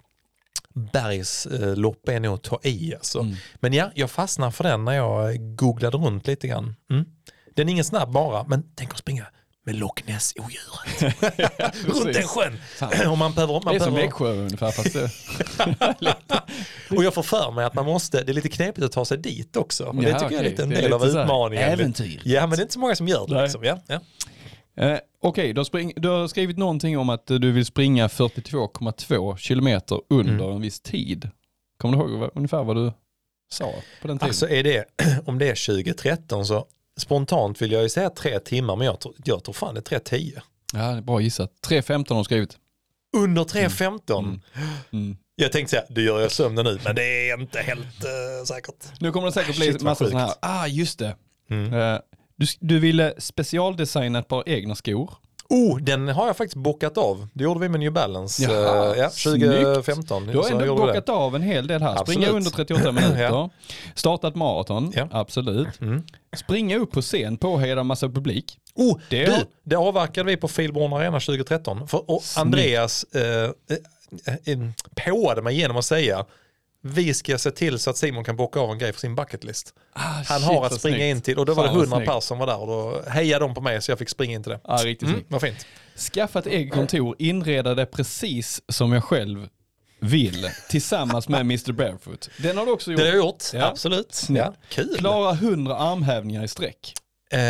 bergslopp 0.92 2.08
är 2.08 2.20
nog 2.20 2.34
att 2.34 2.42
ta 2.42 2.60
i 2.62 2.94
alltså. 2.94 3.18
Mm. 3.20 3.34
Men 3.60 3.72
ja, 3.72 3.90
jag 3.94 4.10
fastnade 4.10 4.52
för 4.52 4.64
den 4.64 4.84
när 4.84 4.92
jag 4.92 5.56
googlade 5.56 5.96
runt 5.96 6.26
lite 6.26 6.48
grann. 6.48 6.74
Mm. 6.90 7.04
Den 7.56 7.68
är 7.68 7.72
ingen 7.72 7.84
snabb 7.84 8.12
bara, 8.12 8.44
men 8.48 8.62
tänk 8.74 8.90
att 8.90 8.98
springa 8.98 9.26
med 9.66 9.74
Loch 9.74 10.02
Ness-odjuret. 10.06 11.16
runt 12.04 12.14
den 12.14 12.22
sjön. 12.22 12.58
Och, 13.10 13.18
man 13.18 13.32
behöver, 13.32 13.52
man 13.52 13.62
Det 13.64 13.74
är 13.74 13.78
som 13.84 13.94
behöver, 13.94 14.02
Växjö 14.02 14.32
ungefär 14.32 14.70
fast 14.70 14.92
det, 14.92 15.10
och 16.96 17.04
jag 17.04 17.14
får 17.14 17.22
för 17.22 17.50
mig 17.52 17.64
att 17.64 17.74
man 17.74 17.84
måste, 17.84 18.22
det 18.24 18.32
är 18.32 18.34
lite 18.34 18.48
knepigt 18.48 18.84
att 18.84 18.92
ta 18.92 19.04
sig 19.04 19.18
dit 19.18 19.56
också. 19.56 19.84
Och 19.84 19.96
det 19.96 20.08
Ja, 20.08 20.18
tycker 20.18 20.32
jag 20.34 20.44
är 20.44 20.50
lite 20.50 20.62
en 20.62 20.68
Det 20.68 20.74
del 20.80 20.92
av 20.92 21.06
utmaningen. 21.06 21.68
äventyr. 21.68 22.20
Ja, 22.24 22.40
men 22.46 22.50
det 22.50 22.56
är 22.56 22.62
inte 22.62 22.74
så 22.74 22.80
många 22.80 22.96
som 22.96 23.08
gör 23.08 23.26
det. 23.26 23.42
Liksom. 23.42 23.64
Ja, 23.64 23.78
ja. 23.86 24.00
Eh, 24.84 24.98
Okej, 25.22 25.52
du, 25.52 25.60
har 25.60 25.64
spring- 25.64 25.92
du 25.96 26.08
har 26.08 26.28
skrivit 26.28 26.58
någonting 26.58 26.98
om 26.98 27.08
att 27.10 27.26
du 27.26 27.52
vill 27.52 27.66
springa 27.66 28.08
42,2 28.08 29.36
kilometer 29.36 30.00
under 30.10 30.44
Mm. 30.44 30.56
en 30.56 30.60
viss 30.60 30.80
tid. 30.80 31.30
Kommer 31.78 31.96
du 31.98 32.02
ihåg 32.18 32.30
ungefär 32.34 32.64
vad 32.64 32.76
du 32.76 32.92
sa 33.52 33.72
på 34.02 34.08
den 34.08 34.18
tiden? 34.18 34.28
Alltså 34.28 34.48
är 34.48 34.62
det, 34.64 34.84
om 35.26 35.38
det 35.38 35.48
är 35.48 35.54
2013 35.66 36.46
så 36.46 36.66
spontant 37.00 37.62
vill 37.62 37.72
jag 37.72 37.82
ju 37.82 37.88
säga 37.88 38.10
tre 38.10 38.38
timmar, 38.40 38.76
men 38.76 38.86
jag 38.86 39.00
tror, 39.00 39.14
jag 39.24 39.44
tror 39.44 39.52
fan 39.52 39.74
det 39.74 39.92
är 39.92 39.98
3.10. 39.98 40.32
ja, 40.72 40.78
det 40.78 40.84
är 40.84 41.00
bra 41.00 41.20
gissat. 41.20 41.52
3.15 41.68 42.08
har 42.08 42.18
du 42.18 42.24
skrivit. 42.24 42.58
Under 43.16 43.44
3.15. 43.44 44.18
Mm. 44.18 44.40
Mm. 44.92 45.16
Jag 45.36 45.52
tänkte 45.52 45.70
säga, 45.70 45.84
du 45.88 46.04
gör 46.04 46.20
jag 46.20 46.32
sömnen 46.32 46.64
nu, 46.64 46.78
men 46.84 46.94
det 46.94 47.30
är 47.30 47.40
inte 47.40 47.60
helt 47.60 48.04
uh, 48.04 48.44
säkert. 48.46 49.00
Nu 49.00 49.12
kommer 49.12 49.26
det 49.26 49.32
säkert 49.32 49.56
bli 49.56 49.66
Shit, 49.66 49.74
vad 49.74 49.82
massa 49.82 50.04
sådana 50.04 50.26
här, 50.26 50.34
ah 50.40 50.66
just 50.66 50.98
det. 50.98 51.16
Mm. 51.50 51.74
Eh, 51.74 51.98
du, 52.36 52.46
du 52.60 52.78
ville 52.78 53.14
specialdesigna 53.18 54.18
ett 54.18 54.28
par 54.28 54.48
egna 54.48 54.74
skor. 54.74 55.14
Oh, 55.48 55.78
den 55.78 56.08
har 56.08 56.26
jag 56.26 56.36
faktiskt 56.36 56.56
bockat 56.56 56.98
av. 56.98 57.28
Det 57.32 57.44
gjorde 57.44 57.60
vi 57.60 57.68
med 57.68 57.80
New 57.80 57.92
Balance. 57.92 58.42
Jaha, 58.42 58.94
eh, 58.94 59.00
ja, 59.00 59.10
snyggt. 59.10 59.44
2015. 59.46 60.26
Du 60.26 60.38
har 60.38 60.50
ändå 60.50 60.76
bockat 60.76 61.08
av 61.08 61.36
en 61.36 61.42
hel 61.42 61.66
del 61.66 61.82
här. 61.82 61.96
Springa 61.96 62.20
Absolut. 62.26 62.36
under 62.36 62.50
38 62.50 62.92
minuter. 62.92 63.22
Ja. 63.22 63.50
Startat 63.94 64.34
maraton, 64.34 64.92
Ja. 64.96 65.08
absolut. 65.10 65.80
Mm. 65.80 66.02
Springa 66.36 66.76
upp 66.78 66.92
på 66.92 67.02
scen, 67.02 67.36
påhejad 67.36 67.78
av 67.78 67.86
massa 67.86 68.08
publik. 68.08 68.58
Oh, 68.74 68.98
Det 69.10 69.24
du, 69.26 69.34
det 69.62 69.76
avverkade 69.76 70.30
vi 70.30 70.36
på 70.36 70.48
Filborn 70.48 70.92
Arena 70.92 71.20
2013. 71.20 71.88
För, 71.88 72.10
och. 72.10 72.22
Andreas 72.36 73.04
eh, 73.14 73.22
eh, 73.22 74.34
eh, 74.44 74.58
påade 75.06 75.42
mig 75.42 75.56
genom 75.56 75.76
att 75.76 75.84
säga 75.84 76.24
vi 76.86 77.14
ska 77.14 77.38
se 77.38 77.50
till 77.50 77.78
så 77.78 77.90
att 77.90 77.96
Simon 77.96 78.24
kan 78.24 78.36
bocka 78.36 78.60
av 78.60 78.70
en 78.70 78.78
grej 78.78 78.92
för 78.92 79.00
sin 79.00 79.14
bucketlist. 79.14 79.74
Ah, 79.92 80.00
Han 80.00 80.24
shit, 80.40 80.48
har 80.48 80.66
att 80.66 80.80
springa 80.80 80.96
snyggt. 80.96 81.10
in 81.16 81.20
till 81.20 81.38
och 81.38 81.46
då 81.46 81.54
var 81.54 81.62
det 81.62 81.68
Fan, 81.68 81.74
vad 81.78 81.82
100 81.84 81.96
snyggt. 81.96 82.06
personer 82.08 82.20
som 82.20 82.38
var 82.38 82.46
där 82.46 82.58
och 82.60 82.66
då 82.66 83.10
hejade 83.10 83.44
de 83.44 83.54
på 83.54 83.60
mig 83.60 83.82
så 83.82 83.90
jag 83.90 83.98
fick 83.98 84.08
springa 84.08 84.34
in 84.34 84.42
till 84.42 84.52
det. 84.52 84.60
Ja, 84.64 84.76
riktigt 84.84 85.08
Mm, 85.08 85.24
vad 85.28 85.40
fint. 85.40 85.66
Skaffa 86.14 86.38
ett 86.38 86.46
eget 86.46 86.72
kontor, 86.74 87.16
inreda 87.18 87.74
det 87.74 87.86
precis 87.86 88.62
som 88.68 88.92
jag 88.92 89.04
själv 89.04 89.48
vill 90.00 90.50
tillsammans 90.70 91.28
med 91.28 91.40
Mr 91.40 91.72
Barefoot. 91.72 92.30
Den 92.38 92.56
har 92.58 92.66
du 92.66 92.72
också 92.72 92.90
gjort. 92.90 92.98
Det 93.00 93.04
har 93.06 93.08
jag 93.16 93.16
gjort, 93.26 93.44
Ja. 93.52 93.66
absolut. 93.66 94.22
Ja, 94.28 94.54
kul. 94.68 94.96
Klara 94.98 95.32
100 95.32 95.76
armhävningar 95.76 96.44
i 96.44 96.48
sträck. 96.48 96.92
Eh, 97.32 97.40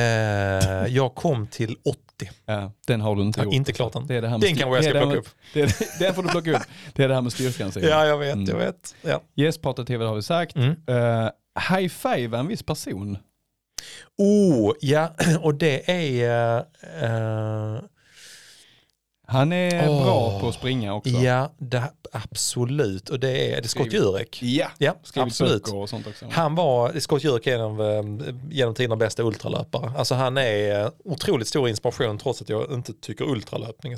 jag 0.88 1.14
kom 1.14 1.46
till 1.46 1.76
80. 1.84 1.98
Ja, 2.46 2.72
den 2.86 3.00
har 3.00 3.16
du 3.16 3.22
inte 3.22 3.40
gjort. 3.40 3.54
inte 3.54 3.72
klart 3.72 3.92
den. 3.92 4.06
Det 4.06 4.14
är 4.14 4.22
det 4.22 4.28
här 4.28 4.38
med 4.38 4.48
Den 4.48 4.56
kanske 4.56 4.76
jag 4.76 4.84
ska 4.84 5.00
plocka 5.00 5.16
upp. 5.18 5.28
Det 5.54 5.60
är, 5.62 5.98
den 5.98 6.14
får 6.14 6.22
du 6.22 6.28
plocka 6.28 6.50
upp. 6.52 6.62
Det 6.94 7.04
är 7.04 7.08
det 7.08 7.14
här 7.14 7.22
med 7.22 7.32
styrkan. 7.32 7.72
Ja, 7.74 8.06
jag 8.06 8.18
vet, 8.18 8.34
Mm. 8.34 8.46
jag 8.48 8.56
vet. 8.56 8.94
Ja. 9.02 9.22
Gästpratar-tv 9.34 10.04
har 10.04 10.14
vi 10.14 10.22
sagt. 10.22 10.56
Mm. 10.56 10.68
Uh, 10.90 11.30
high 11.70 11.88
five 11.88 12.38
en 12.38 12.46
viss 12.46 12.62
person. 12.62 13.18
Oh, 14.18 14.72
ja, 14.80 15.14
och 15.40 15.54
det 15.54 15.90
är... 15.90 16.56
eh, 17.02 17.80
Han 19.28 19.52
är 19.52 19.88
Åh. 19.88 20.04
bra 20.04 20.40
på 20.40 20.48
att 20.48 20.54
springa 20.54 20.94
också. 20.94 21.10
ja, 21.10 21.52
det, 21.58 21.82
absolut. 22.12 23.08
Och 23.08 23.20
det 23.20 23.28
är, 23.30 23.50
det 23.50 23.66
är 23.66 23.68
Scott 23.68 23.86
Skriv- 23.86 23.94
Jurek. 24.02 24.38
Ja. 24.42 24.66
Ja, 24.78 24.94
absolut. 25.14 25.68
och 25.68 25.88
sånt 25.88 26.06
också. 26.06 26.26
Han 26.30 26.54
var, 26.54 27.00
Scott 27.00 27.24
Jurek 27.24 27.46
är 27.46 27.54
en 27.54 27.60
av 27.60 27.82
eh, 27.82 28.02
genom 28.50 28.74
tiderna 28.74 28.96
bästa 28.96 29.22
ultralöpare. 29.22 29.92
Alltså 29.96 30.14
han 30.14 30.36
är 30.36 30.80
eh, 30.84 30.90
otroligt 31.04 31.48
stor 31.48 31.68
inspiration 31.68 32.18
trots 32.18 32.42
att 32.42 32.48
jag 32.48 32.72
inte 32.72 32.92
tycker 32.92 33.24
ultralöpning. 33.24 33.94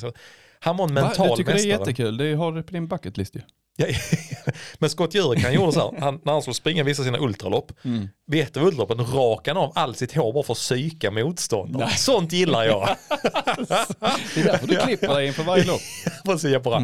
han 0.60 0.76
var 0.76 0.88
en 0.88 0.94
mental 0.94 1.26
Jag 1.28 1.36
tycker 1.36 1.52
mästare. 1.52 1.70
det 1.70 1.74
är 1.74 1.78
jättekul. 1.78 2.16
Det 2.16 2.34
har 2.34 2.52
du 2.52 2.62
på 2.62 2.72
din 2.72 2.88
bucket 2.88 3.16
list 3.16 3.36
ju. 3.36 3.40
Ja, 3.80 3.86
Men 4.78 4.90
Scott 4.90 5.14
Jurek 5.14 5.42
han 5.44 5.54
gjorde 5.54 5.72
så 5.72 5.80
här, 5.92 6.00
han, 6.00 6.20
när 6.24 6.32
han 6.32 6.42
skulle 6.42 6.54
springa 6.54 6.82
vissa 6.82 7.02
av 7.02 7.04
sina 7.06 7.18
ultralopp, 7.18 7.72
Mm. 7.84 8.08
vet 8.26 8.54
du 8.54 8.60
ultraloppen, 8.60 8.98
rakade 9.06 9.60
han 9.60 9.68
av 9.68 9.72
allt 9.74 9.98
sitt 9.98 10.14
hår 10.14 10.32
bara 10.32 10.42
för 10.42 10.52
att 10.52 10.58
psyka 10.58 11.10
motståndare. 11.10 11.84
Nej. 11.86 11.96
Sånt 11.96 12.32
gillar 12.32 12.64
jag. 12.64 12.88
Det 14.34 14.40
är 14.40 14.44
därför 14.44 14.66
du 14.66 14.76
klipper 14.76 15.08
dig 15.14 15.26
inför 15.26 15.42
varje 15.42 15.64
lopp. 15.64 15.80
Precis, 16.24 16.50
jag 16.52 16.62
bara, 16.62 16.82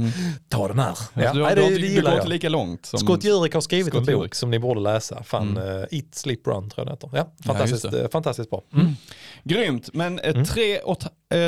ta 0.48 0.68
den 0.68 0.78
här. 0.78 0.88
Alltså, 0.88 1.04
Ja, 1.14 1.32
du, 1.32 1.42
nej, 1.42 1.54
du, 1.54 1.60
det, 1.60 1.66
inte- 1.66 1.74
det 1.74 1.80
du 1.80 1.86
gillar 1.88 2.02
går 2.02 2.10
jag. 2.10 2.18
inte 2.18 2.28
lika 2.28 2.48
långt 2.48 2.86
som... 2.86 2.98
Scott 2.98 3.24
Jurek 3.24 3.54
har 3.54 3.60
skrivit 3.60 3.86
Scott 3.86 3.98
en 4.08 4.14
bok 4.14 4.22
Jurek. 4.22 4.34
som 4.34 4.50
ni 4.50 4.58
borde 4.58 4.80
läsa. 4.80 5.22
Fan, 5.22 5.44
Mm. 5.58 5.68
eh, 5.78 5.84
Eat, 5.90 6.04
Sleep, 6.14 6.46
Run 6.46 6.70
tror 6.70 6.72
jag 6.76 6.86
den 6.86 6.92
heter. 6.92 7.10
Ja, 7.12 7.32
Ja, 7.38 7.44
fantastiskt, 7.44 7.90
det. 7.90 8.02
eh, 8.02 8.08
fantastiskt 8.10 8.50
bra. 8.50 8.62
Grymt, 9.44 9.90
men 9.92 10.18
eh, 10.18 10.30
Mm. 10.30 10.44
tre, 10.44 10.78
och, 10.78 10.98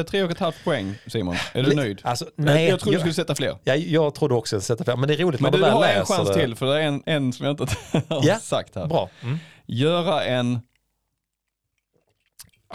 tre 0.08 0.22
och 0.22 0.30
ett 0.30 0.38
halvt 0.38 0.64
poäng 0.64 0.94
Simon. 1.06 1.36
Är 1.52 1.62
du 1.62 1.74
nöjd? 1.74 2.00
Alltså, 2.02 2.24
Nej, 2.36 2.54
nej, 2.54 2.68
jag 2.68 2.80
trodde 2.80 2.90
du 2.90 2.94
jag, 2.94 3.00
skulle 3.00 3.14
sätta 3.14 3.34
fler. 3.34 3.58
jag, 3.64 3.78
jag 3.78 4.14
trodde 4.14 4.34
också 4.34 4.56
att 4.56 4.64
sätta 4.64 4.84
fler, 4.84 4.96
men 4.96 5.08
det 5.08 5.14
är 5.14 5.18
roligt 5.18 5.35
Men 5.40 5.52
när 5.52 5.58
du 5.58 5.64
väl 5.64 5.72
har 5.72 5.84
en 5.86 6.06
chans 6.06 6.28
det. 6.28 6.34
till 6.34 6.54
för 6.54 6.66
det 6.66 6.82
är 6.82 6.86
en, 6.86 7.02
en 7.06 7.32
som 7.32 7.46
jag 7.46 7.52
inte 7.52 7.76
har 8.08 8.26
Ja, 8.26 8.38
sagt 8.38 8.74
här. 8.74 8.86
Bra. 8.86 9.10
Mm. 9.22 9.38
Göra 9.66 10.24
en... 10.24 10.60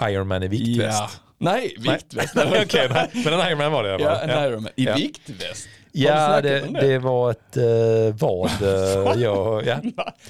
Ironman 0.02 0.44
i 0.44 0.48
viktväst. 0.48 1.00
Ja. 1.00 1.10
Nej, 1.38 1.76
viktväst. 1.78 2.36
Nej, 2.36 2.46
Okej, 2.66 2.90
nej, 2.94 3.10
men 3.14 3.34
en 3.34 3.48
Ironman 3.48 3.72
var 3.72 3.84
det. 3.84 3.90
Ja, 3.90 3.98
va? 3.98 4.22
en 4.22 4.30
ja. 4.30 4.46
Ironman. 4.48 4.72
I 4.76 4.86
Ja. 4.86 4.96
viktväst? 4.96 5.68
Ja, 5.92 6.42
det, 6.42 6.60
det? 6.60 6.82
det? 6.82 7.00
var 7.00 7.32
ett 7.32 7.58
uh, 7.58 8.16
vad. 8.16 8.62
Uh, 8.62 9.22
jag, 9.22 9.66
ja. 9.68 9.80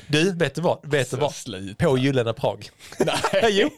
Du, 0.08 0.34
vet 0.34 0.56
du 0.56 0.62
vad? 0.62 0.80
Vet 0.84 1.12
du 1.12 1.18
vad? 1.18 1.34
På 1.78 1.98
Gyllene 1.98 2.34
Prag. 2.34 2.70
jo. 3.50 3.70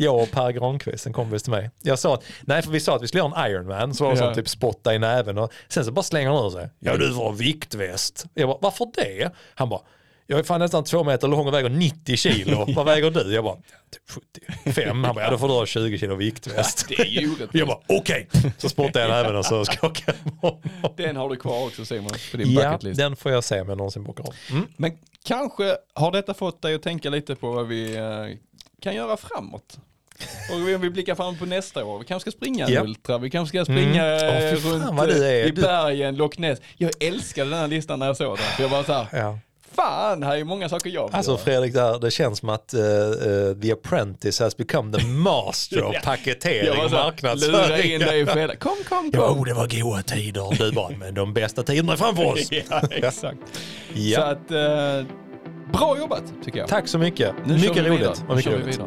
Jag 0.00 0.22
och 0.22 0.30
Per 0.30 0.50
Granqvist, 0.52 1.06
en 1.06 1.12
kompis 1.12 1.42
till 1.42 1.50
mig. 1.52 1.70
Jag 1.82 1.98
sa 1.98 2.14
att, 2.14 2.24
nej 2.40 2.62
för 2.62 2.70
vi 2.70 2.80
sa 2.80 2.96
att 2.96 3.02
vi 3.02 3.08
skulle 3.08 3.22
göra 3.22 3.44
en 3.44 3.50
Ironman, 3.52 3.94
så 3.94 4.04
var 4.04 4.12
det 4.14 4.18
Ja. 4.18 4.24
sån 4.26 4.34
typ 4.34 4.48
spotta 4.48 4.94
i 4.94 4.98
näven 4.98 5.38
och 5.38 5.52
sen 5.68 5.84
så 5.84 5.90
bara 5.92 6.02
slänger 6.02 6.30
han 6.30 6.46
ur 6.46 6.50
sig, 6.50 6.68
ja 6.78 6.96
du 6.96 7.14
får 7.14 7.22
ha 7.22 7.30
viktväst. 7.30 8.26
Jag 8.34 8.48
bara, 8.48 8.58
varför 8.62 8.86
det? 8.94 9.30
Han 9.54 9.68
bara, 9.68 9.80
jag 10.26 10.38
är 10.38 10.42
fan 10.42 10.60
nästan 10.60 10.84
två 10.84 11.04
meter 11.04 11.28
lång 11.28 11.46
och 11.46 11.54
väger 11.54 11.68
90 11.68 12.16
kilo. 12.16 12.64
Vad 12.76 12.86
väger 12.86 13.10
du? 13.10 13.34
Jag 13.34 13.44
bara, 13.44 13.56
typ 13.90 14.22
75. 14.64 15.04
Han 15.04 15.14
bara, 15.14 15.24
ja 15.24 15.30
då 15.30 15.38
får 15.38 15.48
du 15.48 15.54
ha 15.54 15.66
20 15.66 15.98
kilo 15.98 16.14
viktväst. 16.14 16.88
Det 16.88 16.94
är 17.00 17.04
ju 17.04 17.26
orättvist. 17.28 17.54
Jag 17.54 17.68
bara, 17.68 17.78
okej. 17.88 18.28
Så 18.58 18.68
sportade 18.68 19.08
jag 19.08 19.20
även 19.20 19.36
och 19.36 19.44
så 19.46 19.64
skakade 19.64 20.18
jag. 20.42 20.58
Den 20.96 21.16
har 21.16 21.28
du 21.28 21.36
kvar 21.36 21.66
också 21.66 21.84
Simon, 21.84 22.10
på 22.30 22.36
din 22.36 22.52
Ja, 22.52 22.70
bucket 22.70 22.82
list. 22.82 22.98
den 23.00 23.16
får 23.16 23.32
jag 23.32 23.44
se 23.44 23.60
om 23.60 23.68
jag 23.68 23.78
någonsin 23.78 24.04
bockar 24.04 24.24
av. 24.24 24.34
Mm. 24.50 24.66
Men 24.76 24.98
kanske 25.24 25.76
har 25.94 26.12
detta 26.12 26.34
fått 26.34 26.62
dig 26.62 26.74
att 26.74 26.82
tänka 26.82 27.10
lite 27.10 27.34
på 27.34 27.50
vad 27.52 27.66
vi 27.66 27.96
eh, 27.96 28.02
kan 28.82 28.94
göra 28.94 29.16
framåt. 29.16 29.78
Och 30.50 30.56
om 30.74 30.80
vi 30.80 30.90
blickar 30.90 31.14
fram 31.14 31.38
på 31.38 31.46
nästa 31.46 31.84
år, 31.84 31.98
vi 31.98 32.04
kanske 32.04 32.30
ska 32.30 32.36
springa 32.38 32.66
en 32.66 32.72
Ja. 32.72 32.82
ultra, 32.82 33.18
vi 33.18 33.30
kanske 33.30 33.56
ska 33.58 33.64
springa 33.64 34.04
Mm. 34.04 34.56
Fan 34.56 35.06
runt 35.08 35.22
eh, 35.22 35.30
i 35.30 35.52
bergen, 35.52 36.16
Loch 36.16 36.38
Ness. 36.38 36.58
Jag 36.76 36.90
älskade 37.02 37.50
den 37.50 37.58
här 37.58 37.68
listan 37.68 37.98
när 37.98 38.06
jag 38.06 38.16
såg 38.16 38.36
den. 38.36 38.46
För 38.46 38.62
jag 38.62 38.70
var 38.70 38.82
så 38.82 38.92
här, 38.92 39.06
Ja. 39.12 39.38
fan, 39.74 40.22
här 40.22 40.36
är 40.36 40.44
många 40.44 40.68
saker 40.68 40.90
jag 40.90 41.06
vill 41.06 41.14
Alltså. 41.14 41.36
Fredrik, 41.36 41.74
där, 41.74 41.98
det 41.98 42.10
känns 42.10 42.38
som 42.38 42.48
att 42.48 42.74
eh, 42.74 42.80
eh, 42.82 43.54
The 43.62 43.72
Apprentice 43.72 44.40
has 44.40 44.56
become 44.56 44.98
the 44.98 45.06
master 45.06 45.84
of 45.88 45.94
paketering 46.04 46.84
och 46.84 46.90
så 46.90 46.96
här, 46.96 47.02
lura 47.02 47.02
in 47.02 47.04
marknadsföring. 47.04 47.98
dig 47.98 48.20
i 48.20 48.26
fredag. 48.26 48.56
Kom, 48.56 48.76
kom, 48.88 49.10
Jo, 49.14 49.20
kom. 49.20 49.44
det 49.44 49.54
var 49.54 49.66
goda 49.80 50.02
tider. 50.02 50.56
Du 50.58 50.72
bara, 50.72 50.90
men 50.96 51.14
de 51.14 51.34
bästa 51.34 51.62
tiderna 51.62 51.92
är 51.92 51.96
framför 51.96 52.24
oss. 52.24 52.48
Ja, 52.70 52.82
exakt. 52.90 53.38
Så 53.94 53.98
Ja. 54.00 54.24
att, 54.24 54.50
eh, 54.50 55.06
bra 55.72 55.98
jobbat 55.98 56.32
tycker 56.44 56.58
jag. 56.58 56.68
Tack 56.68 56.88
så 56.88 56.98
mycket. 56.98 57.34
Nu 57.44 57.54
mycket 57.54 57.86
roligt. 57.86 58.24
Och 58.28 58.36
mycket 58.36 58.52
roligt. 58.52 58.80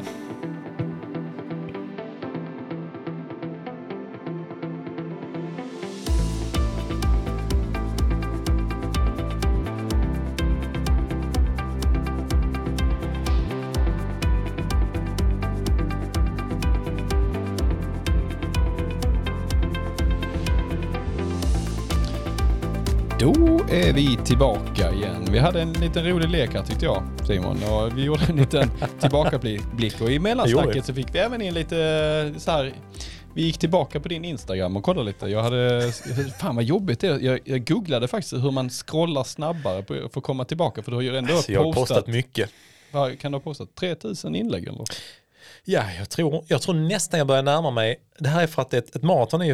Är 23.72 23.94
vi 23.94 24.18
tillbaka 24.26 24.92
igen. 24.92 25.28
Vi 25.32 25.40
hade 25.40 25.62
en 25.62 25.74
liten 25.74 26.06
rolig 26.08 26.30
lek 26.30 26.54
här 26.54 26.64
tyckte 26.64 26.86
jag 26.86 27.04
Simon 27.28 27.58
och 27.64 27.98
vi 27.98 28.04
gjorde 28.04 28.26
en 28.30 28.36
liten 28.36 28.72
tillbakablick 29.00 30.02
och 30.02 30.12
i 30.12 30.20
mellansnacket 30.20 30.86
så 30.86 30.94
fick 30.94 31.16
vi 31.16 31.20
även 31.20 31.42
in 31.42 31.54
lite 31.54 32.34
så 32.38 32.52
här 32.52 32.74
vi 33.34 33.42
gick 33.42 33.58
tillbaka 33.58 34.00
på 34.00 34.08
din 34.08 34.26
Instagram 34.26 34.78
och 34.78 34.84
kollade 34.84 35.06
lite. 35.08 35.28
Jag 35.28 35.44
hade, 35.44 35.92
fan 36.40 36.56
vad 36.56 36.64
jobbigt 36.64 37.00
det 37.00 37.08
är. 37.08 37.20
Jag, 37.20 37.40
jag 37.44 37.66
googlade 37.66 38.08
faktiskt 38.08 38.34
hur 38.34 38.52
man 38.52 38.70
scrollar 38.70 39.24
snabbare 39.24 39.84
på, 39.84 39.94
för 39.94 40.20
att 40.20 40.24
komma 40.24 40.46
tillbaka 40.46 40.84
för 40.84 40.92
du 40.92 40.98
har 40.98 41.02
ju 41.02 41.18
ändå 41.18 41.34
Alltså, 41.34 41.52
jag 41.52 41.64
har 41.64 41.74
postat, 41.74 41.98
postat 41.98 42.08
mycket. 42.08 42.50
kan 43.20 43.32
du 43.32 43.36
ha 43.36 43.40
postat? 43.40 43.76
3000 43.76 44.36
inlägg 44.36 44.68
eller? 44.68 44.86
Ja, 45.66 45.84
jag 46.00 46.10
tror, 46.10 46.44
jag 46.48 46.62
tror 46.62 46.76
nästan 46.76 47.18
jag 47.18 47.28
börjar 47.28 47.44
närma 47.44 47.72
mig. 47.72 48.00
Det 48.20 48.30
här 48.30 48.44
är 48.44 48.48
för 48.48 48.62
att 48.62 48.74
ett, 48.74 48.96
ett 48.96 49.04
maraton 49.04 49.42
är 49.42 49.46
ju, 49.46 49.54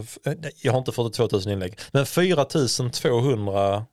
f- 0.00 0.18
jag 0.62 0.72
har 0.72 0.78
inte 0.78 0.92
fått 0.92 1.14
2000 1.14 1.52
inlägg, 1.52 1.78
men 1.92 2.06
4220 2.06 3.84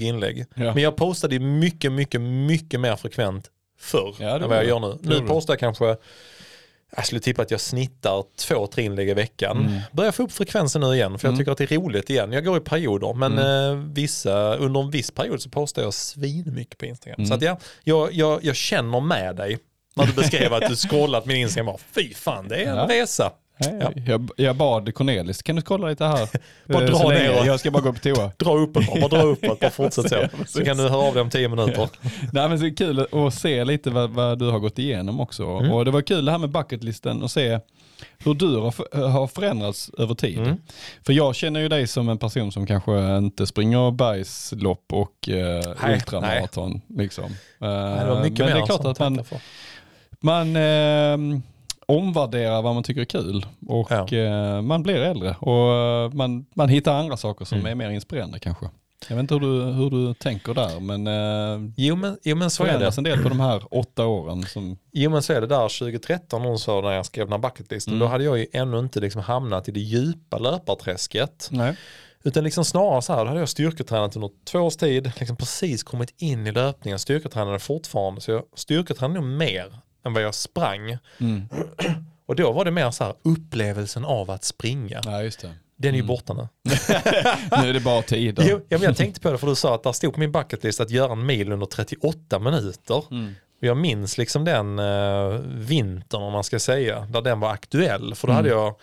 inlägg. 0.00 0.46
Ja. 0.54 0.74
Men 0.74 0.82
jag 0.82 0.96
postade 0.96 1.38
mycket, 1.38 1.92
mycket, 1.92 2.20
mycket 2.20 2.80
mer 2.80 2.96
frekvent 2.96 3.50
förr 3.78 4.14
Ja, 4.18 4.36
än 4.36 4.48
vad 4.48 4.58
jag 4.58 4.66
gör 4.66 4.80
nu. 4.80 4.98
Det 5.02 5.08
Nu 5.20 5.26
postar 5.28 5.52
jag 5.52 5.60
kanske, 5.60 5.96
jag 6.96 7.06
skulle 7.06 7.20
tippa 7.20 7.42
att 7.42 7.50
jag 7.50 7.60
snittar 7.60 8.24
två, 8.36 8.66
tre 8.66 8.84
inlägg 8.84 9.08
i 9.08 9.14
veckan. 9.14 9.56
Mm. 9.66 9.80
Börjar 9.92 10.12
få 10.12 10.22
upp 10.22 10.32
frekvensen 10.32 10.80
nu 10.80 10.94
igen, 10.94 11.18
för 11.18 11.28
jag 11.28 11.32
Mm. 11.32 11.38
tycker 11.38 11.52
att 11.52 11.58
det 11.58 11.72
är 11.72 11.78
roligt 11.78 12.10
igen. 12.10 12.32
Jag 12.32 12.44
går 12.44 12.56
i 12.56 12.60
perioder, 12.60 13.14
men 13.14 13.38
eh, 13.38 13.84
vissa, 13.92 14.54
under 14.56 14.80
en 14.80 14.90
viss 14.90 15.10
period 15.10 15.42
så 15.42 15.50
postar 15.50 15.82
jag 15.82 15.94
svin 15.94 16.54
mycket 16.54 16.78
på 16.78 16.84
Instagram. 16.86 17.14
Mm. 17.18 17.28
Så 17.28 17.34
att 17.34 17.42
ja, 17.42 17.58
jag, 17.84 18.12
jag, 18.12 18.44
jag 18.44 18.56
känner 18.56 19.00
med 19.00 19.36
dig 19.36 19.58
när 19.96 20.06
du 20.06 20.12
beskrev 20.12 20.54
att 20.54 20.68
du 20.68 20.76
scrollat 20.76 21.26
min 21.26 21.36
Instagram. 21.36 21.66
Bara, 21.66 21.78
Fy 21.94 22.14
fan, 22.14 22.48
det 22.48 22.56
är 22.56 22.70
en 22.70 22.76
Ja. 22.76 22.86
resa. 22.90 23.32
Nej, 23.58 23.78
Ja. 23.80 23.92
jag, 24.06 24.30
jag 24.36 24.56
bad 24.56 24.94
Cornelis, 24.94 25.42
kan 25.42 25.56
du 25.56 25.62
kolla 25.62 25.88
lite 25.88 26.04
här? 26.04 26.28
Bara 26.72 26.84
Eh, 26.84 26.90
dra 26.90 27.08
ner. 27.08 27.44
Jag 27.46 27.60
ska 27.60 27.70
bara 27.70 27.82
gå 27.82 27.92
på 27.92 27.98
toa. 27.98 28.30
Dra 28.38 28.56
uppåt 28.58 28.86
bara, 29.00 29.08
dra 29.08 29.22
uppåt, 29.22 29.60
bara 29.60 29.70
fortsätt 29.70 30.08
så. 30.08 30.28
Så 30.46 30.64
kan 30.64 30.76
du 30.76 30.82
höra 30.82 30.96
av 31.08 31.14
dig 31.14 31.22
om 31.22 31.30
tio 31.30 31.48
minuter. 31.48 31.88
Nej 32.32 32.48
men 32.48 32.58
så 32.58 32.64
är 32.64 32.68
det 32.70 32.76
kul 32.76 33.06
att 33.26 33.34
se 33.34 33.64
lite 33.64 33.90
vad, 33.90 34.10
vad 34.10 34.38
du 34.38 34.50
har 34.50 34.58
gått 34.58 34.78
igenom 34.78 35.20
också. 35.20 35.44
Mm. 35.44 35.72
Och 35.72 35.84
det 35.84 35.90
var 35.90 36.00
kul 36.02 36.24
det 36.24 36.30
här 36.30 36.38
med 36.38 36.50
bucketlisten 36.50 37.22
och 37.22 37.30
se 37.30 37.60
hur 38.18 38.34
du 38.34 38.56
har, 38.56 39.26
förändrats 39.26 39.90
över 39.98 40.14
tid. 40.14 40.38
Mm. 40.38 40.56
För 41.06 41.12
jag 41.12 41.34
känner 41.34 41.60
ju 41.60 41.68
dig 41.68 41.86
som 41.86 42.08
en 42.08 42.18
person 42.18 42.52
som 42.52 42.66
kanske 42.66 43.16
inte 43.16 43.46
springer 43.46 43.90
bergslopp 43.90 44.84
och 44.92 45.28
eh, 45.28 45.74
Nej, 45.82 45.94
ultramaraton. 45.94 46.80
Liksom. 46.88 47.24
Eh, 47.24 47.30
Nej, 47.60 48.06
det 48.06 48.20
mycket 48.22 48.38
men 48.38 48.48
det 48.54 48.60
är 48.60 48.66
klart 48.66 48.84
att 48.84 48.98
man, 48.98 49.24
man 50.24 50.56
eh, 50.56 51.38
omvärderar 51.86 52.62
vad 52.62 52.74
man 52.74 52.82
tycker 52.82 53.00
är 53.00 53.04
kul 53.04 53.46
och 53.68 53.88
Ja. 53.90 54.08
eh, 54.12 54.62
man 54.62 54.82
blir 54.82 54.96
äldre 54.96 55.36
och 55.40 55.72
eh, 55.74 56.12
man, 56.12 56.46
man 56.54 56.68
hittar 56.68 56.94
andra 56.94 57.16
saker 57.16 57.44
som 57.44 57.58
Mm. 57.58 57.70
är 57.70 57.74
mer 57.74 57.90
inspirerande 57.94 58.38
kanske. 58.38 58.66
Jag 59.08 59.16
vet 59.16 59.20
inte 59.22 59.34
hur 59.34 59.40
du, 59.40 59.62
hur 59.72 59.90
du 59.90 60.14
tänker 60.14 60.54
där 60.54 60.80
men 60.80 61.06
eh, 61.06 61.70
Jo 61.76 61.96
men, 61.96 62.18
jo 62.22 62.36
men 62.36 62.50
så 62.50 62.64
är 62.64 62.78
det. 62.78 62.98
en 62.98 63.04
del 63.04 63.22
på 63.22 63.28
de 63.28 63.40
här 63.40 63.62
åtta 63.70 64.06
åren. 64.06 64.42
Som, 64.42 64.78
Jo 64.92 65.10
men 65.10 65.22
så 65.22 65.32
är 65.32 65.40
det 65.40 65.46
där 65.46 65.78
2013 65.78 66.42
någon 66.42 66.58
sa 66.58 66.80
när 66.80 66.92
jag 66.92 67.06
skrev 67.06 67.26
den 67.26 67.32
här 67.32 67.48
bucketlisten. 67.48 67.94
Mm. 67.94 68.00
Då 68.00 68.06
hade 68.06 68.24
jag 68.24 68.38
ju 68.38 68.46
ännu 68.52 68.78
inte 68.78 69.00
liksom 69.00 69.22
hamnat 69.22 69.68
i 69.68 69.72
det 69.72 69.80
djupa 69.80 70.38
löparträsket. 70.38 71.48
nej. 71.52 71.76
Utan 72.26 72.44
liksom 72.44 72.64
snarare 72.64 73.02
så 73.02 73.12
här, 73.12 73.20
då 73.20 73.26
hade 73.28 73.40
jag 73.40 73.48
styrketränat 73.48 74.16
under 74.16 74.30
två 74.44 74.58
års 74.58 74.76
tid, 74.76 75.12
liksom 75.18 75.36
precis 75.36 75.82
kommit 75.82 76.14
in 76.18 76.46
i 76.46 76.52
löpningen, 76.52 76.98
styrketränade 76.98 77.58
fortfarande. 77.58 78.20
Så 78.20 78.30
jag 78.30 78.42
styrketränade 78.54 79.20
nog 79.20 79.28
mer 79.30 79.78
än 80.04 80.12
vad 80.12 80.22
jag 80.22 80.34
sprang. 80.34 80.98
Mm. 81.20 81.48
Och 82.26 82.36
då 82.36 82.52
var 82.52 82.64
det 82.64 82.70
mer 82.70 82.90
så 82.90 83.04
här 83.04 83.14
upplevelsen 83.22 84.04
av 84.04 84.30
att 84.30 84.44
springa. 84.44 85.00
Ja, 85.04 85.22
just 85.22 85.40
det. 85.40 85.54
Den 85.76 85.90
är 85.90 85.94
ju 85.98 86.00
Mm. 86.04 86.06
borta 86.06 86.32
nu. 86.34 86.48
Nu 87.62 87.68
är 87.68 87.72
det 87.72 87.80
bara 87.80 88.02
tid. 88.02 88.38
Jo, 88.42 88.60
ja, 88.68 88.78
men 88.78 88.82
jag 88.82 88.96
tänkte 88.96 89.20
på 89.20 89.30
det 89.32 89.38
för 89.38 89.46
du 89.46 89.54
sa 89.54 89.74
att 89.74 89.82
där 89.82 89.92
stod 89.92 90.14
på 90.14 90.20
min 90.20 90.32
bucketlist 90.32 90.80
att 90.80 90.90
göra 90.90 91.12
en 91.12 91.26
mil 91.26 91.52
under 91.52 91.66
38 91.66 92.38
minuter. 92.38 93.04
Mm. 93.10 93.34
Jag 93.60 93.76
minns 93.76 94.18
liksom 94.18 94.44
den 94.44 94.78
uh, 94.78 95.40
vintern 95.46 96.22
om 96.22 96.32
man 96.32 96.44
ska 96.44 96.58
säga, 96.58 97.00
där 97.00 97.20
den 97.22 97.40
var 97.40 97.50
aktuell. 97.52 98.14
För 98.14 98.26
då 98.26 98.32
Mm. 98.32 98.36
hade 98.36 98.48
jag, 98.48 98.74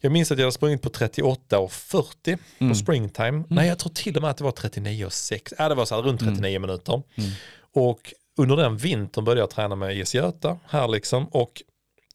jag 0.00 0.12
minns 0.12 0.32
att 0.32 0.38
jag 0.38 0.44
hade 0.44 0.52
sprungit 0.52 0.82
på 0.82 0.88
38 0.90 1.58
och 1.58 1.72
40 1.72 2.38
Mm. 2.58 2.72
på 2.72 2.78
springtime. 2.78 3.44
Nej, 3.48 3.68
jag 3.68 3.78
tror 3.78 3.92
till 3.92 4.16
och 4.16 4.22
med 4.22 4.30
att 4.30 4.36
det 4.36 4.44
var 4.44 4.50
39 4.52 5.06
och 5.06 5.12
6. 5.12 5.54
Ja, 5.58 5.68
det 5.68 5.74
var 5.74 5.84
så 5.84 5.94
här 5.94 6.02
runt 6.02 6.20
39 6.20 6.58
minuter. 6.58 7.02
Mm. 7.14 7.30
Och 7.74 8.12
under 8.36 8.56
den 8.56 8.76
vintern 8.76 9.24
började 9.24 9.40
jag 9.40 9.50
träna 9.50 9.74
med 9.74 9.96
IS 9.96 10.14
Göta 10.14 10.58
här 10.68 10.88
liksom. 10.88 11.28
Och 11.28 11.62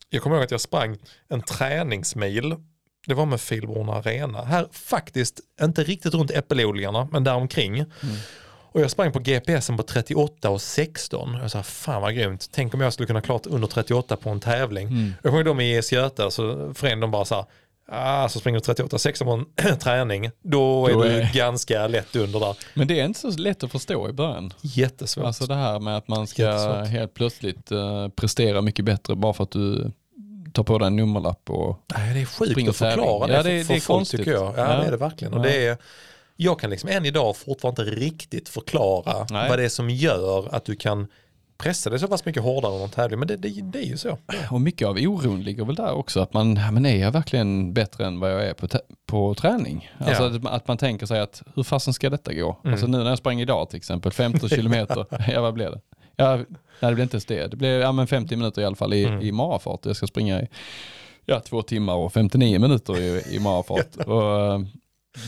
jag 0.09 0.23
kommer 0.23 0.35
ihåg 0.35 0.45
att 0.45 0.51
jag 0.51 0.61
sprang 0.61 0.97
en 1.29 1.41
träningsmil. 1.41 2.55
Det 3.07 3.13
var 3.13 3.25
med 3.25 3.41
Filborna 3.41 3.93
Arena. 3.93 4.43
Här 4.43 4.67
faktiskt, 4.71 5.39
inte 5.61 5.83
riktigt 5.83 6.13
runt 6.13 6.31
äppelodlingarna, 6.31 7.07
men 7.11 7.23
däromkring. 7.23 7.77
Mm. 7.77 7.89
Och 8.73 8.81
jag 8.81 8.91
sprang 8.91 9.11
på 9.11 9.19
GPSen 9.19 9.77
på 9.77 9.83
38 9.83 10.49
och 10.49 10.61
16. 10.61 11.37
Jag 11.41 11.51
sa, 11.51 11.63
fan 11.63 12.01
vad 12.01 12.15
grymt. 12.15 12.49
Tänk 12.51 12.73
om 12.73 12.81
jag 12.81 12.93
skulle 12.93 13.07
kunna 13.07 13.21
klart 13.21 13.45
under 13.45 13.67
38 13.67 14.15
på 14.15 14.29
en 14.29 14.39
tävling. 14.39 14.87
Mm. 14.87 15.13
Jag 15.23 15.33
ihåg 15.33 15.45
dem 15.45 15.59
i 15.59 15.77
IS 15.77 15.91
Göta, 15.91 16.31
så 16.31 16.73
föreningen 16.73 17.11
bara 17.11 17.25
så 17.25 17.35
här, 17.35 17.45
ah, 17.91 18.29
så 18.29 18.39
springer 18.39 18.59
du 18.59 18.63
38 18.63 18.97
16 18.99 19.27
på 19.27 19.33
en 19.55 19.77
träning. 19.79 20.31
Då 20.41 20.87
är 20.87 20.93
du 20.93 21.03
är- 21.09 21.33
ganska 21.33 21.87
lätt 21.87 22.15
under 22.15 22.39
där. 22.39 22.55
Men 22.73 22.87
det 22.87 22.99
är 22.99 23.05
inte 23.05 23.19
så 23.19 23.29
lätt 23.31 23.63
att 23.63 23.71
förstå 23.71 24.09
i 24.09 24.13
början. 24.13 24.53
Jättesvårt. 24.61 25.25
Alltså 25.25 25.45
det 25.45 25.55
här 25.55 25.79
med 25.79 25.97
att 25.97 26.07
man 26.07 26.27
ska 26.27 26.41
Jättesvårt. 26.41 26.87
helt 26.87 27.13
plötsligt 27.13 27.71
eh, 27.71 28.07
prestera 28.09 28.61
mycket 28.61 28.85
bättre 28.85 29.15
bara 29.15 29.33
för 29.33 29.43
att 29.43 29.51
du 29.51 29.91
tar 30.53 30.63
på 30.63 30.77
dig 30.77 30.87
en 30.87 30.95
nummerlapp 30.95 31.49
och 31.49 31.79
Nej, 31.97 32.13
det 32.13 32.21
är 32.21 32.25
sjukt 32.25 32.69
att 32.69 32.75
förklara 32.75 33.27
det, 33.27 33.33
Ja, 33.33 33.37
det- 33.37 33.43
för 33.43 33.49
det 33.49 33.59
är 33.59 33.63
folk 33.63 33.83
konstigt. 33.87 34.19
tycker 34.19 34.31
jag. 34.31 34.53
Ja, 34.57 34.73
Ja. 34.73 34.79
det 34.79 34.85
är 34.87 34.91
det 34.91 34.97
verkligen. 34.97 35.33
Och 35.33 35.39
Ja. 35.39 35.43
det 35.43 35.67
är, 35.67 35.77
jag 36.35 36.59
kan 36.59 36.69
liksom 36.69 36.89
än 36.89 37.05
idag 37.05 37.37
fortfarande 37.37 37.81
inte 37.81 37.95
riktigt 37.95 38.49
förklara 38.49 39.25
Nej. 39.29 39.49
vad 39.49 39.59
det 39.59 39.65
är 39.65 39.69
som 39.69 39.89
gör 39.89 40.55
att 40.55 40.65
du 40.65 40.75
kan 40.75 41.07
pressa 41.63 41.89
dig 41.89 41.99
så 41.99 42.07
pass 42.07 42.25
mycket 42.25 42.43
hårdare 42.43 42.71
under 42.71 42.83
en 42.83 42.89
tävling. 42.89 43.19
Men 43.19 43.27
det, 43.27 43.35
det, 43.37 43.61
det 43.61 43.79
är 43.79 43.85
ju 43.85 43.97
så. 43.97 44.17
Och 44.51 44.61
mycket 44.61 44.87
av 44.87 44.95
oron 44.95 45.43
ligger 45.43 45.65
väl 45.65 45.75
där 45.75 45.91
också, 45.93 46.19
att 46.19 46.33
man, 46.33 46.53
men 46.71 46.85
är 46.85 46.95
jag 46.97 47.11
verkligen 47.11 47.73
bättre 47.73 48.05
än 48.05 48.19
vad 48.19 48.31
jag 48.31 48.45
är 48.45 48.53
på, 48.53 48.67
på 49.05 49.33
träning? 49.35 49.89
Alltså 49.97 50.23
Ja. 50.23 50.29
att, 50.35 50.45
att 50.45 50.67
man 50.67 50.77
tänker 50.77 51.05
sig 51.05 51.19
att 51.19 51.41
hur 51.55 51.63
fasen 51.63 51.93
ska 51.93 52.09
detta 52.09 52.33
gå? 52.33 52.57
Mm. 52.63 52.73
Alltså 52.73 52.87
nu 52.87 52.97
när 52.97 53.09
jag 53.09 53.17
sprang 53.17 53.41
idag 53.41 53.69
till 53.69 53.77
exempel, 53.77 54.11
15 54.11 54.49
kilometer, 54.49 55.05
ja 55.31 55.41
vad 55.41 55.53
blev 55.53 55.71
det? 55.71 55.79
Ja, 56.15 56.35
nej 56.35 56.45
det 56.79 56.95
blev 56.95 56.99
inte 57.03 57.15
ens 57.15 57.25
det, 57.25 57.47
det 57.47 57.55
blev 57.57 57.81
ja, 57.81 57.91
men 57.91 58.07
50 58.07 58.35
minuter 58.35 58.61
i 58.61 58.65
alla 58.65 58.75
fall 58.75 58.93
i, 58.93 59.05
Mm. 59.05 59.21
i 59.21 59.31
marafart. 59.31 59.85
Jag 59.85 59.95
ska 59.95 60.07
springa 60.07 60.41
i 60.41 60.47
ja, 61.25 61.39
två 61.39 61.61
timmar 61.61 61.93
och 61.95 62.13
59 62.13 62.59
minuter 62.59 62.99
i, 62.99 63.35
i 63.35 63.39
marafart. 63.39 63.95
och, 64.07 64.65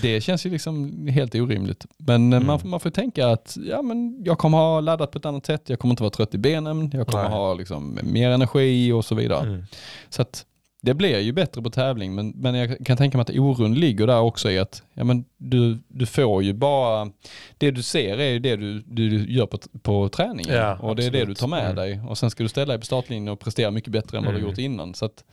det 0.01 0.21
känns 0.21 0.45
ju 0.45 0.49
liksom 0.49 1.07
helt 1.07 1.35
orimligt. 1.35 1.85
Men 1.97 2.33
eh, 2.33 2.39
man, 2.39 2.55
Mm. 2.59 2.69
man 2.69 2.79
får 2.79 2.89
tänka 2.89 3.27
att 3.27 3.57
ja, 3.69 3.81
men 3.81 4.21
jag 4.25 4.37
kommer 4.37 4.57
ha 4.57 4.79
laddat 4.79 5.11
på 5.11 5.17
ett 5.17 5.25
annat 5.25 5.45
sätt, 5.45 5.69
jag 5.69 5.79
kommer 5.79 5.91
inte 5.91 6.03
vara 6.03 6.11
trött 6.11 6.35
i 6.35 6.37
benen, 6.37 6.89
jag 6.93 7.07
kommer 7.07 7.23
Nej. 7.23 7.31
ha 7.31 7.53
liksom 7.53 7.99
mer 8.03 8.29
energi 8.29 8.91
och 8.91 9.05
så 9.05 9.15
vidare. 9.15 9.47
Mm. 9.47 9.63
Så 10.09 10.21
att 10.21 10.45
det 10.81 10.93
blir 10.93 11.19
ju 11.19 11.31
bättre 11.31 11.61
på 11.61 11.69
tävling 11.69 12.15
men, 12.15 12.29
men 12.29 12.55
jag 12.55 12.85
kan 12.85 12.97
tänka 12.97 13.17
mig 13.17 13.21
att 13.21 13.29
oron 13.29 13.73
ligger 13.75 14.07
där 14.07 14.19
också 14.19 14.51
i 14.51 14.59
att 14.59 14.83
ja, 14.93 15.03
men 15.03 15.25
du, 15.37 15.77
du 15.87 16.05
får 16.05 16.43
ju 16.43 16.53
bara, 16.53 17.09
det 17.57 17.71
du 17.71 17.81
ser 17.83 18.17
är 18.17 18.29
ju 18.29 18.39
det 18.39 18.55
du, 18.55 18.79
du 18.81 19.31
gör 19.33 19.45
på, 19.45 19.57
på 19.81 20.09
träningen 20.09 20.55
Ja, 20.55 20.75
och 20.75 20.95
det 20.95 21.05
är 21.05 21.11
det 21.11 21.17
absolut. 21.19 21.27
du 21.37 21.41
tar 21.41 21.47
med 21.47 21.63
Mm. 21.63 21.75
dig 21.75 22.01
och 22.07 22.17
sen 22.17 22.29
ska 22.29 22.43
du 22.43 22.49
ställa 22.49 22.73
dig 22.73 22.79
på 22.79 22.85
startlinjen 22.85 23.33
och 23.33 23.39
prestera 23.39 23.71
mycket 23.71 23.91
bättre 23.91 24.17
än 24.17 24.23
vad 24.25 24.33
du 24.33 24.37
Mm. 24.39 24.49
gjort 24.49 24.59
innan. 24.59 24.93
Så 24.93 25.05
att 25.05 25.23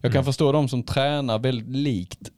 jag 0.00 0.12
kan 0.12 0.18
Mm. 0.18 0.24
förstå 0.24 0.52
de 0.52 0.68
som 0.68 0.82
tränar 0.82 1.38
väldigt 1.38 1.68
likt 1.76 2.30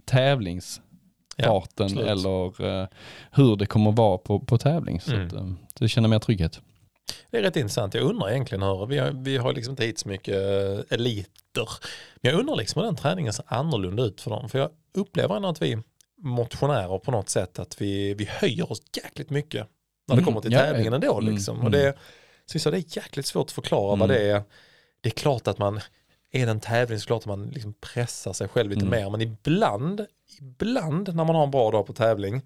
tävlingsfarten 1.43 1.85
absolut. 1.87 2.09
eller 2.09 2.81
eh, 2.83 2.89
hur 3.33 3.57
det 3.57 3.67
kommer 3.67 3.93
vara 3.93 4.19
på, 4.19 4.41
på 4.41 4.59
tävling. 4.59 5.01
Så 5.01 5.13
Mm. 5.13 5.27
att, 5.27 5.33
eh, 5.33 5.51
du 5.79 5.89
känner 5.89 6.09
mer 6.09 6.19
trygghet. 6.19 6.61
Det 7.31 7.39
är 7.39 7.43
rätt 7.43 7.57
intressant. 7.57 7.95
Jag 7.95 8.03
undrar 8.05 8.31
egentligen 8.31 8.63
hur, 8.63 8.87
vi 8.87 8.99
har, 8.99 9.11
vi 9.11 9.37
har 9.37 9.53
liksom 9.53 9.71
inte 9.73 9.85
hit 9.85 9.99
så 9.99 10.09
mycket 10.09 10.35
eh, 10.35 10.95
eliter. 10.99 11.69
Men 12.23 12.33
jag 12.33 12.41
undrar 12.41 12.57
liksom 12.57 12.81
hur 12.81 12.87
den 12.87 12.97
träningen 12.97 13.33
ser 13.33 13.45
annorlunda 13.49 14.03
ut 14.03 14.21
för 14.21 14.31
dem. 14.31 14.49
För 14.49 14.59
jag 14.59 14.71
upplever 14.95 15.37
ändå 15.37 15.49
att 15.49 15.63
vi 15.63 15.79
motionärer 16.23 16.99
på 16.99 17.11
något 17.11 17.29
sätt 17.29 17.59
att 17.59 17.81
vi, 17.81 18.15
vi 18.15 18.25
höjer 18.31 18.73
oss 18.73 18.83
jäkligt 19.05 19.31
mycket 19.31 19.67
när 20.09 20.15
det 20.17 20.21
Mm, 20.21 20.25
kommer 20.25 20.41
till 20.41 20.53
ja, 20.53 20.59
tävlingen 20.59 20.93
ändå. 20.93 21.19
mm, 21.19 21.35
Liksom. 21.35 21.55
mm. 21.55 21.67
Och 21.67 21.71
det, 21.73 21.95
jag, 22.47 22.71
det 22.71 22.77
är 22.79 22.97
jäkligt 22.97 23.27
svårt 23.27 23.47
att 23.47 23.53
förklara 23.53 23.97
vad 23.97 24.11
Mm. 24.11 24.17
det 24.23 24.31
är. 24.31 24.43
Det 25.01 25.09
är 25.09 25.11
klart 25.11 25.49
att 25.49 25.59
man, 25.59 25.81
är 26.33 26.45
det 26.47 26.51
en 26.53 26.61
tävling 26.61 26.99
så 26.99 27.03
det 27.03 27.07
klart 27.07 27.23
att 27.23 27.27
man 27.27 27.47
liksom 27.49 27.75
pressar 27.81 28.33
sig 28.33 28.49
själv 28.49 28.71
lite 28.71 28.87
Mm. 28.87 29.01
mer. 29.01 29.11
Men 29.11 29.21
ibland, 29.21 30.07
ibland 30.41 31.15
när 31.15 31.25
man 31.25 31.37
har 31.37 31.45
en 31.45 31.51
bra 31.51 31.71
dag 31.71 31.87
på 31.87 31.93
tävling 31.93 32.43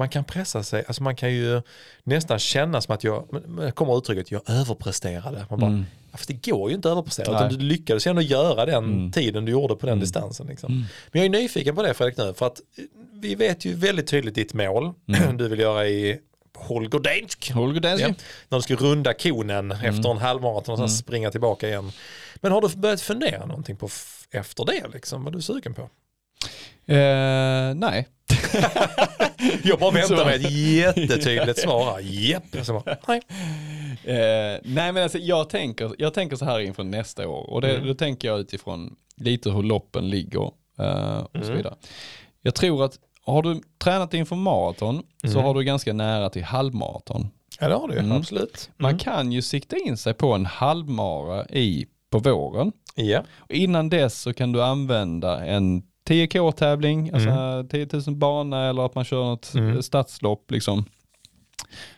man 0.00 0.08
kan 0.08 0.24
pressa 0.24 0.62
sig, 0.62 0.84
alltså 0.86 1.02
man 1.02 1.16
kan 1.16 1.32
ju 1.34 1.62
nästan 2.04 2.38
känna 2.38 2.80
som 2.80 2.94
att 2.94 3.04
jag, 3.04 3.28
kommer 3.74 3.98
uttrycket, 3.98 4.30
jag 4.30 4.42
överpresterade. 4.50 5.46
Man 5.50 5.60
bara, 5.60 5.66
Mm. 5.70 5.84
ja, 6.10 6.16
fast 6.16 6.28
det 6.28 6.50
går 6.50 6.68
ju 6.70 6.76
inte 6.76 6.88
att 6.88 6.92
överprestera, 6.92 7.32
Nej. 7.32 7.46
utan 7.46 7.58
du 7.58 7.64
lyckades 7.64 8.06
ändå 8.06 8.22
göra 8.22 8.66
den 8.66 8.84
Mm. 8.84 9.12
tiden 9.12 9.44
du 9.44 9.52
gjorde 9.52 9.74
på 9.76 9.86
den 9.86 9.92
Mm. 9.92 10.00
distansen. 10.00 10.46
Liksom. 10.46 10.72
Mm. 10.72 10.84
Men 11.12 11.22
jag 11.22 11.34
är 11.34 11.40
nyfiken 11.42 11.74
på 11.76 11.82
det 11.82 11.94
Fredrik 11.94 12.16
nu, 12.18 12.34
för 12.34 12.46
att 12.46 12.60
eh, 12.76 12.84
vi 13.12 13.34
vet 13.34 13.64
ju 13.64 13.74
väldigt 13.74 14.06
tydligt 14.06 14.34
ditt 14.34 14.54
mål 14.54 14.92
Mm. 15.08 15.36
du 15.36 15.48
vill 15.48 15.58
göra 15.60 15.86
i 15.88 16.18
Holgerdansk. 16.54 17.50
Holger 17.52 17.80
Danzy? 17.80 18.02
Ja. 18.04 18.14
När 18.48 18.58
du 18.58 18.62
ska 18.62 18.74
runda 18.74 19.14
konen 19.14 19.72
Mm. 19.72 19.84
efter 19.84 20.10
en 20.10 20.18
halvmaraton 20.18 20.72
och 20.72 20.78
sen 20.78 20.88
springa 20.88 21.30
tillbaka 21.30 21.68
igen. 21.68 21.92
Men 22.36 22.52
har 22.52 22.60
du 22.60 22.68
börjat 22.76 23.00
fundera 23.00 23.46
någonting 23.46 23.76
på 23.76 23.88
efter 24.30 24.64
det 24.64 24.88
liksom? 24.92 25.24
Vad 25.24 25.32
är 25.32 25.36
du 25.36 25.42
sugen 25.42 25.74
på? 25.74 25.88
Eh, 26.88 27.74
nej. 27.74 28.08
Jag 29.62 29.78
bara 29.78 29.90
väntar 29.94 30.16
Så. 30.16 30.24
med 30.24 30.34
ett 30.34 30.50
jättetydligt 30.50 31.58
svar. 31.60 31.98
Japp. 32.00 32.56
Så 32.62 32.82
nej. 33.08 33.20
Eh, 34.04 34.60
nej 34.64 34.92
men 34.92 34.96
alltså 35.02 35.18
jag 35.18 35.48
tänker, 35.48 35.90
jag 35.98 36.14
tänker 36.14 36.36
så 36.36 36.44
här 36.44 36.60
inför 36.60 36.84
nästa 36.84 37.28
år 37.28 37.50
och 37.50 37.60
det, 37.60 37.74
Mm. 37.74 37.86
då 37.88 37.94
tänker 37.94 38.28
jag 38.28 38.40
utifrån 38.40 38.96
lite 39.16 39.50
hur 39.50 39.62
loppen 39.62 40.10
ligger 40.10 40.42
eh, 40.78 41.18
och 41.18 41.30
så 41.32 41.38
Mm. 41.44 41.56
vidare. 41.56 41.74
Jag 42.42 42.54
tror 42.54 42.84
att 42.84 42.98
har 43.22 43.42
du 43.42 43.60
tränat 43.78 44.14
inför 44.14 44.36
maraton 44.36 45.02
så 45.22 45.28
Mm. 45.28 45.44
har 45.44 45.54
du 45.54 45.64
ganska 45.64 45.92
nära 45.92 46.30
till 46.30 46.44
halvmaraton. 46.44 47.28
Ja 47.60 47.68
det 47.68 47.74
har 47.74 47.88
du 47.88 47.98
Mm. 47.98 48.12
absolut. 48.12 48.70
Man 48.76 48.90
Mm. 48.90 48.98
kan 48.98 49.32
ju 49.32 49.42
sikta 49.42 49.76
in 49.76 49.96
sig 49.96 50.14
på 50.14 50.32
en 50.32 50.46
halvmara 50.46 51.46
i, 51.46 51.86
på 52.10 52.18
våren. 52.18 52.72
Ja. 52.94 53.22
Och 53.36 53.50
innan 53.54 53.88
dess 53.88 54.20
så 54.20 54.32
kan 54.34 54.52
du 54.52 54.62
använda 54.62 55.46
en 55.46 55.82
10K-tävling, 56.08 57.10
alltså 57.14 57.64
10 57.70 57.88
000 58.06 58.16
bana 58.16 58.68
eller 58.68 58.86
att 58.86 58.94
man 58.94 59.04
kör 59.04 59.24
något 59.24 59.52
Mm. 59.54 59.82
stadslopp 59.82 60.50
liksom. 60.50 60.84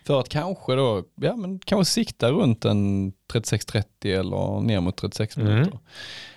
För 0.07 0.21
att 0.21 0.29
kanske 0.29 0.75
då, 0.75 1.03
ja 1.21 1.37
men 1.37 1.59
kanske 1.59 1.93
sikta 1.93 2.31
runt 2.31 2.65
en 2.65 3.13
36-30 3.33 3.85
eller 4.05 4.61
ner 4.61 4.81
mot 4.81 4.97
36 4.97 5.37
Mm. 5.37 5.49
minuter. 5.49 5.79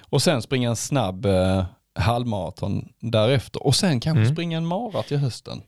Och 0.10 0.22
sen 0.22 0.42
springa 0.42 0.70
en 0.70 0.76
snabb 0.76 1.26
eh, 1.26 1.66
halvmaraton 2.00 2.90
därefter. 3.00 3.64
Och 3.68 3.76
sen 3.76 4.00
kanske 4.00 4.22
Mm. 4.22 4.34
springa 4.36 4.58
en 4.58 4.66
mara 4.66 5.04
till 5.04 5.18
hösten. 5.18 5.62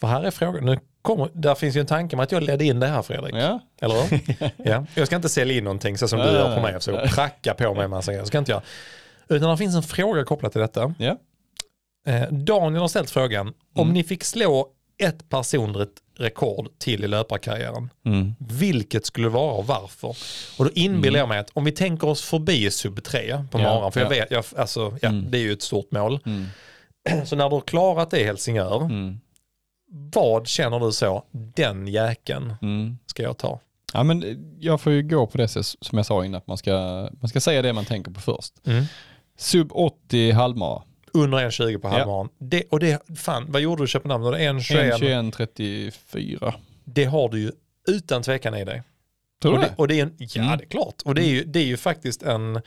För 0.00 0.06
här 0.06 0.22
är 0.24 0.30
frågan, 0.30 0.64
nu 0.64 0.78
kommer, 1.02 1.28
där 1.32 1.54
finns 1.54 1.76
ju 1.76 1.80
en 1.80 1.86
tanke 1.86 2.16
med 2.16 2.22
att 2.24 2.32
jag 2.32 2.42
ledde 2.42 2.64
in 2.64 2.80
det 2.80 2.86
här 2.86 3.02
Fredrik. 3.02 3.34
Ja, 3.34 3.60
Eller 3.80 3.94
hur? 4.10 4.50
ja. 4.70 4.86
Jag 4.94 5.06
ska 5.06 5.16
inte 5.16 5.28
sälja 5.28 5.56
in 5.58 5.64
någonting 5.64 5.98
så 5.98 6.08
som 6.08 6.18
du 6.18 6.24
gör 6.24 6.56
på 6.56 6.62
mig. 6.62 6.72
Jag 6.72 6.82
försöker 6.82 7.08
pracka 7.08 7.54
på 7.54 7.74
mig 7.74 7.84
en 7.84 7.90
massa 7.90 8.12
grejer. 8.12 8.24
Ska 8.24 8.38
inte 8.38 8.52
jag. 8.52 8.62
Utan 9.32 9.50
det 9.50 9.56
finns 9.56 9.74
en 9.76 9.82
fråga 9.82 10.24
kopplat 10.24 10.52
till 10.52 10.60
detta. 10.60 10.94
Eh, 12.06 12.22
Daniel 12.32 12.80
har 12.80 12.88
ställt 12.88 13.10
frågan, 13.10 13.48
om 13.74 13.82
Mm. 13.82 13.94
ni 13.94 14.04
fick 14.04 14.24
slå 14.24 14.68
ett 14.98 15.28
personligt 15.28 15.98
rekord 16.18 16.68
till 16.78 17.04
i 17.04 17.08
löparkarriären, 17.08 17.90
Mm. 18.04 18.34
vilket 18.38 19.06
skulle 19.06 19.28
vara 19.28 19.52
och 19.54 19.66
varför? 19.66 20.08
Och 20.58 20.64
då 20.64 20.70
inbillar 20.74 21.18
jag 21.18 21.28
mig 21.28 21.38
att 21.38 21.50
om 21.52 21.64
vi 21.64 21.72
tänker 21.72 22.06
oss 22.08 22.22
förbi 22.22 22.70
sub 22.70 23.04
3 23.04 23.44
på 23.50 23.58
Ja, 23.60 23.64
morgonen, 23.64 23.92
för 23.92 24.00
jag 24.00 24.06
ja. 24.06 24.10
vet, 24.20 24.30
jag, 24.30 24.44
alltså, 24.56 24.98
ja, 25.02 25.08
Mm. 25.08 25.30
det 25.30 25.38
är 25.38 25.42
ju 25.42 25.52
ett 25.52 25.62
stort 25.62 25.92
mål. 25.92 26.20
Mm. 26.26 26.46
Så 27.26 27.36
när 27.36 27.48
du 27.48 27.54
har 27.54 27.60
klarat 27.60 28.10
det 28.10 28.20
i 28.20 28.24
Helsingör, 28.24 28.84
Mm. 28.84 29.20
vad 30.14 30.46
känner 30.48 30.80
du 30.80 30.92
så, 30.92 31.24
den 31.32 31.88
jäkeln 31.88 32.54
Mm. 32.62 32.98
ska 33.06 33.22
jag 33.22 33.38
ta? 33.38 33.60
Ja 33.94 34.02
men 34.02 34.24
jag 34.60 34.80
får 34.80 34.92
ju 34.92 35.02
gå 35.02 35.26
på 35.26 35.38
det 35.38 35.48
som 35.48 35.64
jag 35.98 36.06
sa 36.06 36.24
innan, 36.24 36.38
att 36.38 36.46
man 36.46 36.58
ska, 36.58 36.72
man 37.20 37.28
ska 37.28 37.40
säga 37.40 37.62
det 37.62 37.72
man 37.72 37.84
tänker 37.84 38.10
på 38.10 38.20
först. 38.20 38.52
Sub 39.38 39.72
80 39.72 40.30
halvmara. 40.30 40.82
Under 41.14 41.38
1,20 41.38 41.78
på 41.78 41.88
Ja. 41.88 41.92
halvmaran. 41.92 42.28
Det, 42.38 42.62
och 42.70 42.80
det, 42.80 43.02
fan, 43.16 43.44
vad 43.48 43.60
gjorde 43.62 43.80
du 43.82 43.84
i 43.84 43.88
Köpenhamn? 43.88 44.24
Var 44.24 44.32
det 44.32 44.38
1,21? 44.38 44.98
1.21.34. 44.98 46.52
Det 46.84 47.04
har 47.04 47.28
du 47.28 47.40
ju 47.40 47.52
utan 47.88 48.22
tvekan 48.22 48.54
i 48.54 48.64
dig. 48.64 48.82
Tror 49.42 49.52
och 49.52 49.58
du 49.58 49.64
det, 49.64 49.68
det? 49.70 49.74
och 49.76 49.88
det 49.88 49.98
är 49.98 50.02
en, 50.02 50.14
Ja, 50.18 50.42
Mm. 50.42 50.58
det 50.58 50.64
är 50.64 50.68
klart. 50.68 50.94
Och 51.04 51.14
det 51.14 51.22
är, 51.22 51.28
ju, 51.28 51.44
det 51.44 51.58
är 51.58 51.64
ju 51.64 51.76
faktiskt 51.76 52.22
en, 52.22 52.60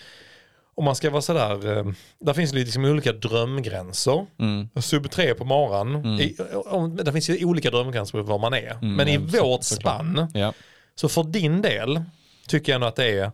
om 0.76 0.86
man 0.86 0.96
ska 0.96 1.10
vara 1.10 1.22
sådär, 1.22 1.78
eh, 1.78 1.86
där 2.20 2.34
finns 2.34 2.52
det 2.52 2.58
liksom 2.58 2.86
olika 2.86 3.12
drömgränser. 3.14 4.26
Mm. 4.40 4.70
Sub 4.82 5.12
3 5.12 5.34
på 5.34 5.46
maran, 5.46 5.96
Mm. 5.96 6.20
i, 6.20 6.36
det 7.04 7.12
finns 7.12 7.30
ju 7.30 7.46
olika 7.46 7.72
drömgränser 7.72 8.18
på 8.18 8.24
var 8.24 8.40
man 8.40 8.54
är. 8.54 8.72
Mm, 8.72 8.96
Men 8.96 9.08
i 9.08 9.14
ja, 9.14 9.22
så- 9.30 9.44
vårt 9.48 9.64
spann, 9.64 10.28
Ja. 10.34 10.54
så 10.96 11.10
för 11.10 11.24
din 11.24 11.62
del 11.62 12.02
tycker 12.48 12.72
jag 12.72 12.80
nog 12.82 12.88
att 12.90 12.96
det 12.96 13.20
är, 13.20 13.32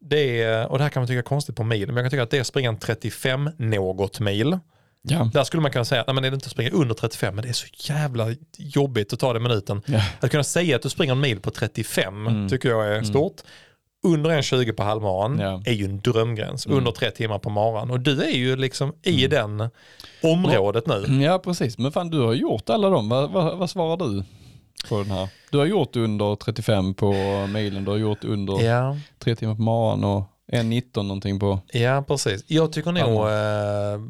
det 0.00 0.42
är, 0.42 0.66
och 0.72 0.78
det 0.78 0.84
här 0.84 0.90
kan 0.90 1.00
man 1.00 1.06
tycka 1.08 1.18
är 1.18 1.22
konstigt 1.22 1.56
på 1.56 1.64
mil, 1.64 1.86
men 1.86 1.96
jag 1.96 2.04
kan 2.04 2.10
tycka 2.10 2.22
att 2.22 2.30
det 2.30 2.38
är 2.38 2.42
springa 2.44 2.68
en 2.68 2.78
35 2.78 3.50
något 3.56 4.20
mil. 4.20 4.58
Ja. 5.02 5.30
Där 5.32 5.44
skulle 5.44 5.60
man 5.62 5.70
kunna 5.70 5.84
säga, 5.84 6.04
nej 6.06 6.14
men 6.14 6.24
är 6.24 6.30
det 6.30 6.34
inte 6.34 6.46
att 6.46 6.52
springa 6.52 6.70
under 6.70 6.94
35, 6.94 7.34
men 7.34 7.42
det 7.44 7.48
är 7.48 7.52
så 7.52 7.66
jävla 7.92 8.26
jobbigt 8.58 9.12
att 9.12 9.18
ta 9.20 9.32
det 9.32 9.40
minuten. 9.40 9.82
Ja. 9.86 10.00
Att 10.20 10.30
kunna 10.30 10.44
säga 10.44 10.76
att 10.76 10.82
du 10.82 10.88
springer 10.88 11.12
en 11.12 11.20
mil 11.20 11.40
på 11.40 11.50
35 11.50 12.26
Mm. 12.26 12.48
tycker 12.48 12.68
jag 12.68 12.88
är 12.96 13.02
stort. 13.02 13.36
Under 14.02 14.30
en 14.30 14.42
20 14.42 14.72
på 14.72 14.82
halvmaran 14.82 15.38
Ja. 15.38 15.62
är 15.66 15.72
ju 15.72 15.84
en 15.84 16.00
drömgräns. 16.00 16.66
Mm. 16.66 16.78
Under 16.78 16.92
tre 16.92 17.10
timmar 17.10 17.38
på 17.38 17.50
maran. 17.50 17.90
Och 17.90 18.00
du 18.00 18.22
är 18.22 18.30
ju 18.30 18.56
liksom 18.56 18.92
i 19.02 19.26
den 19.26 19.68
området 20.22 20.86
nu. 20.86 21.22
ja, 21.22 21.38
precis. 21.38 21.78
Men 21.78 21.92
fan, 21.92 22.10
du 22.10 22.20
har 22.20 22.34
gjort 22.34 22.70
alla 22.70 22.88
dem. 22.88 23.08
Vad, 23.08 23.30
vad, 23.30 23.58
vad 23.58 23.70
svarar 23.70 23.96
du 23.96 24.24
på 24.88 24.98
den 25.02 25.10
här? 25.10 25.28
Du 25.50 25.58
har 25.58 25.66
gjort 25.66 25.96
under 25.96 26.36
35 26.36 26.94
på 26.94 27.12
milen, 27.54 27.84
du 27.84 27.90
har 27.90 27.98
gjort 27.98 28.24
under 28.24 28.62
Ja, 28.62 28.96
tre 29.18 29.36
timmar 29.36 29.54
på 29.54 29.62
morgonen 29.62 30.04
och 30.04 30.24
1.19 30.52 31.02
någonting 31.02 31.38
på 31.40 31.60
ja 31.72 32.04
precis. 32.08 32.44
Jag 32.46 32.72
tycker 32.72 32.92
nog, 32.92 33.12
eh, 33.26 34.00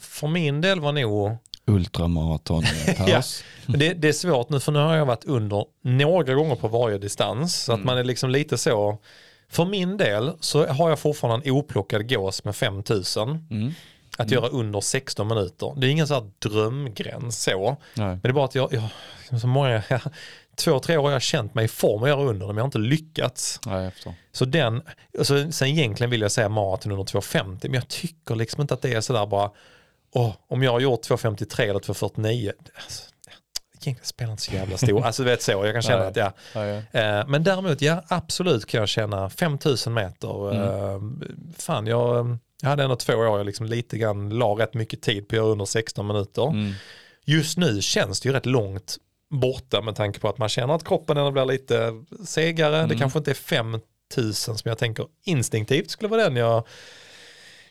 för 0.00 0.26
min 0.28 0.60
del 0.60 0.80
var 0.80 0.92
nog, 0.92 1.36
ultramaraton. 1.66 2.62
paus. 2.98 3.44
det, 3.66 3.92
det 3.94 4.08
är 4.08 4.12
svårt 4.12 4.48
nu 4.50 4.60
för 4.60 4.72
nu 4.72 4.78
har 4.78 4.94
jag 4.96 5.06
varit 5.06 5.24
under 5.24 5.64
några 5.82 6.34
gånger 6.34 6.56
på 6.56 6.68
varje 6.68 6.98
distans. 6.98 7.54
Så 7.64 7.72
att 7.72 7.76
Mm. 7.78 7.86
man 7.86 7.98
är 7.98 8.04
liksom 8.04 8.30
lite 8.30 8.58
så, 8.58 8.98
för 9.50 9.64
min 9.64 9.96
del 9.96 10.32
så 10.40 10.66
har 10.66 10.88
jag 10.88 10.98
fortfarande 10.98 11.46
en 11.48 11.52
oplockad 11.52 12.08
gås 12.08 12.44
med 12.44 12.56
5000. 12.56 13.46
Mm. 13.50 13.72
Att 14.18 14.30
göra 14.30 14.48
under 14.48 14.80
16 14.80 15.28
minuter. 15.28 15.72
Det 15.76 15.86
är 15.86 15.90
ingen 15.90 16.06
sån 16.06 16.14
här 16.22 16.50
drömgräns 16.50 17.42
så. 17.42 17.76
Nej. 17.94 18.06
Men 18.06 18.20
det 18.22 18.28
är 18.28 18.32
bara 18.32 18.44
att 18.44 18.54
jag, 18.54 18.72
jag 19.30 19.40
så 19.40 19.46
många, 19.46 19.82
två, 20.56 20.78
tre 20.78 20.96
år 20.96 21.02
har 21.04 21.10
jag 21.10 21.22
känt 21.22 21.54
mig 21.54 21.64
i 21.64 21.68
form 21.68 22.02
att 22.02 22.08
göra 22.08 22.20
under 22.22 22.46
men 22.46 22.56
jag 22.56 22.62
har 22.62 22.66
inte 22.68 22.78
lyckats. 22.78 23.60
Nej. 23.66 23.90
Så 24.32 24.44
den, 24.44 24.82
alltså, 25.18 25.52
sen 25.52 25.68
egentligen 25.68 26.10
vill 26.10 26.20
jag 26.20 26.32
säga 26.32 26.48
maraton 26.48 26.92
under 26.92 27.04
2.50, 27.04 27.58
men 27.62 27.74
jag 27.74 27.88
tycker 27.88 28.34
liksom 28.34 28.60
inte 28.60 28.74
att 28.74 28.82
det 28.82 28.94
är 28.94 29.00
sådär 29.00 29.26
bara, 29.26 29.50
åh, 30.14 30.32
om 30.48 30.62
jag 30.62 30.72
har 30.72 30.80
gjort 30.80 31.08
2.53 31.08 31.60
eller 31.62 31.80
2.49, 31.80 32.52
alltså, 32.74 33.02
egentligen 33.72 33.98
spelar 34.06 34.30
inte 34.30 34.42
så 34.42 34.52
jävla 34.52 34.76
stor, 34.76 35.02
alltså 35.04 35.22
du 35.24 35.30
vet 35.30 35.42
så, 35.42 35.52
jag 35.52 35.72
kan 35.72 35.82
känna 35.82 35.98
Nej. 35.98 36.08
att 36.08 36.16
ja. 36.54 36.60
Eh, 37.00 37.26
Men 37.28 37.44
däremot, 37.44 37.82
ja 37.82 38.02
absolut 38.08 38.66
kan 38.66 38.80
jag 38.80 38.88
känna 38.88 39.30
5000 39.30 39.94
meter. 39.94 40.54
eh, 40.54 41.00
Fan, 41.58 41.86
jag, 41.86 42.38
jag 42.62 42.68
hade 42.68 42.82
ändå 42.82 42.96
två 42.96 43.12
år 43.12 43.38
jag 43.38 43.46
liksom 43.46 43.66
lite 43.66 43.98
grann 43.98 44.30
la 44.30 44.46
rätt 44.46 44.74
mycket 44.74 45.02
tid 45.02 45.28
på 45.28 45.34
att 45.34 45.36
göra 45.36 45.46
under 45.46 45.64
16 45.64 46.06
minuter. 46.06 46.48
Mm. 46.48 46.72
Just 47.24 47.58
nu 47.58 47.82
känns 47.82 48.20
det 48.20 48.28
ju 48.28 48.32
rätt 48.32 48.46
långt 48.46 48.96
borta 49.30 49.80
med 49.80 49.96
tanke 49.96 50.20
på 50.20 50.28
att 50.28 50.38
man 50.38 50.48
känner 50.48 50.74
att 50.74 50.84
kroppen 50.84 51.16
ändå 51.16 51.30
blir 51.30 51.44
lite 51.44 52.04
segare. 52.26 52.76
Mm. 52.76 52.88
Det 52.88 52.96
kanske 52.96 53.18
inte 53.18 53.30
är 53.30 53.34
5000 53.34 54.58
som 54.58 54.68
jag 54.68 54.78
tänker 54.78 55.06
instinktivt 55.24 55.90
skulle 55.90 56.08
vara 56.08 56.22
den 56.22 56.36
jag 56.36 56.66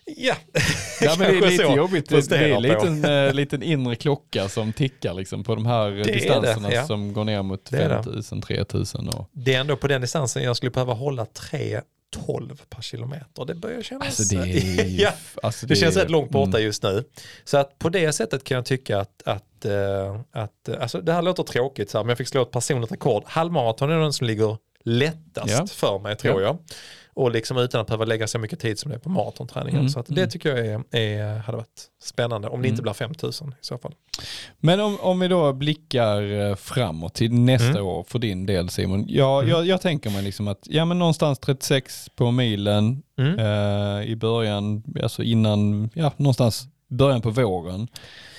Ja, 0.06 0.36
Ja, 1.02 1.16
men 1.20 1.32
det 1.32 1.38
är 1.38 1.42
lite 1.50 1.64
jobbigt. 1.64 2.10
Det, 2.10 2.30
det 2.30 2.38
är 2.38 2.56
en 2.56 2.62
liten, 2.62 3.06
eh, 3.06 3.34
liten 3.34 3.64
inre 3.64 3.96
klocka 3.96 4.50
som 4.50 4.74
tickar 4.74 5.14
liksom 5.14 5.44
på 5.44 5.56
de 5.56 5.66
här 5.66 5.92
är 5.92 6.04
det, 6.04 6.12
distanserna 6.12 6.74
ja. 6.74 6.86
som 6.86 7.14
går 7.14 7.24
ner 7.24 7.42
mot 7.42 7.66
Det 7.66 7.78
är 7.78 7.90
det. 7.90 7.96
5000, 7.96 8.42
3000 8.42 9.08
och 9.08 9.30
Det 9.32 9.54
är 9.54 9.60
ändå 9.60 9.76
på 9.76 9.88
den 9.88 10.02
distansen 10.02 10.44
jag 10.44 10.58
skulle 10.58 10.72
behöva 10.72 10.94
hålla 10.94 11.26
tre 11.26 11.82
12 12.12 12.62
per 12.70 12.82
kilometer. 12.82 13.46
Det 13.46 13.56
börjar 13.56 13.82
kännas... 13.82 14.08
Alltså 14.08 14.36
det, 14.36 14.42
är, 14.42 14.86
ja, 15.02 15.12
alltså 15.44 15.66
det 15.66 15.76
känns 15.76 15.96
är- 15.98 16.02
rätt 16.02 16.12
långt 16.12 16.32
borta 16.32 16.58
mm. 16.58 16.64
just 16.64 16.84
nu. 16.84 17.04
Så 17.44 17.58
att 17.58 17.80
på 17.80 17.90
det 17.90 18.14
sättet 18.14 18.44
kan 18.44 18.56
jag 18.56 18.66
tycka 18.66 19.00
att, 19.00 19.22
att, 19.26 19.66
eh, 19.66 20.20
att 20.32 20.70
eh, 20.70 20.82
alltså 20.82 21.02
det 21.02 21.14
här 21.14 21.22
låter 21.22 21.44
tråkigt 21.44 21.90
så 21.90 21.98
här, 21.98 22.04
men 22.04 22.10
jag 22.10 22.18
fick 22.18 22.28
slå 22.28 22.42
ett 22.42 22.52
personligt 22.52 22.92
rekord. 22.92 23.24
Halvmaraton 23.26 23.90
är 23.90 24.00
den 24.00 24.14
som 24.14 24.28
ligger 24.28 24.58
lättast 24.84 25.50
Ja. 25.60 25.68
för 25.68 26.00
mig 26.00 26.16
tror 26.16 26.42
Ja. 26.42 26.48
jag. 26.48 26.58
Och 27.14 27.32
liksom 27.32 27.58
utan 27.58 27.82
att 27.82 27.88
behöva 27.88 28.06
lägga 28.06 28.28
så 28.28 28.40
mycket 28.40 28.60
tid 28.60 28.80
som 28.80 28.92
det 28.92 28.96
är 28.98 29.00
på 29.00 29.10
maratonträningen. 29.10 29.80
Mm, 29.80 29.90
Så 29.90 30.00
att 30.00 30.06
det 30.08 30.18
mm. 30.22 30.30
tycker 30.30 30.50
jag 30.56 30.66
är, 30.68 30.84
är, 31.00 31.38
hade 31.38 31.58
varit 31.58 31.86
spännande. 32.04 32.48
Om 32.48 32.62
det 32.62 32.68
inte 32.68 32.80
Mm. 32.80 32.84
blir 32.84 32.94
5000 32.94 33.50
i 33.50 33.54
så 33.62 33.78
fall. 33.78 33.94
Men 34.60 34.80
om, 34.80 35.00
om 35.00 35.20
vi 35.20 35.28
då 35.28 35.54
blickar 35.54 36.22
eh, 36.50 36.56
framåt 36.56 37.14
till 37.14 37.34
nästa 37.34 37.70
Mm. 37.70 37.86
år 37.86 38.04
för 38.08 38.20
din 38.20 38.46
del 38.46 38.70
Simon. 38.70 39.06
Ja, 39.08 39.38
Mm. 39.40 39.50
jag, 39.52 39.66
jag 39.66 39.82
tänker 39.82 40.10
mig 40.10 40.24
liksom 40.24 40.48
att 40.48 40.60
ja, 40.64 40.86
men 40.86 41.00
någonstans 41.00 41.40
36 41.40 42.10
på 42.16 42.32
milen 42.32 43.04
Mm. 43.18 43.40
eh, 43.40 44.10
i 44.12 44.16
början, 44.16 44.84
alltså 45.04 45.24
innan, 45.24 45.90
ja 45.94 46.12
någonstans 46.18 46.68
början 46.92 47.22
på 47.22 47.30
våren. 47.30 47.88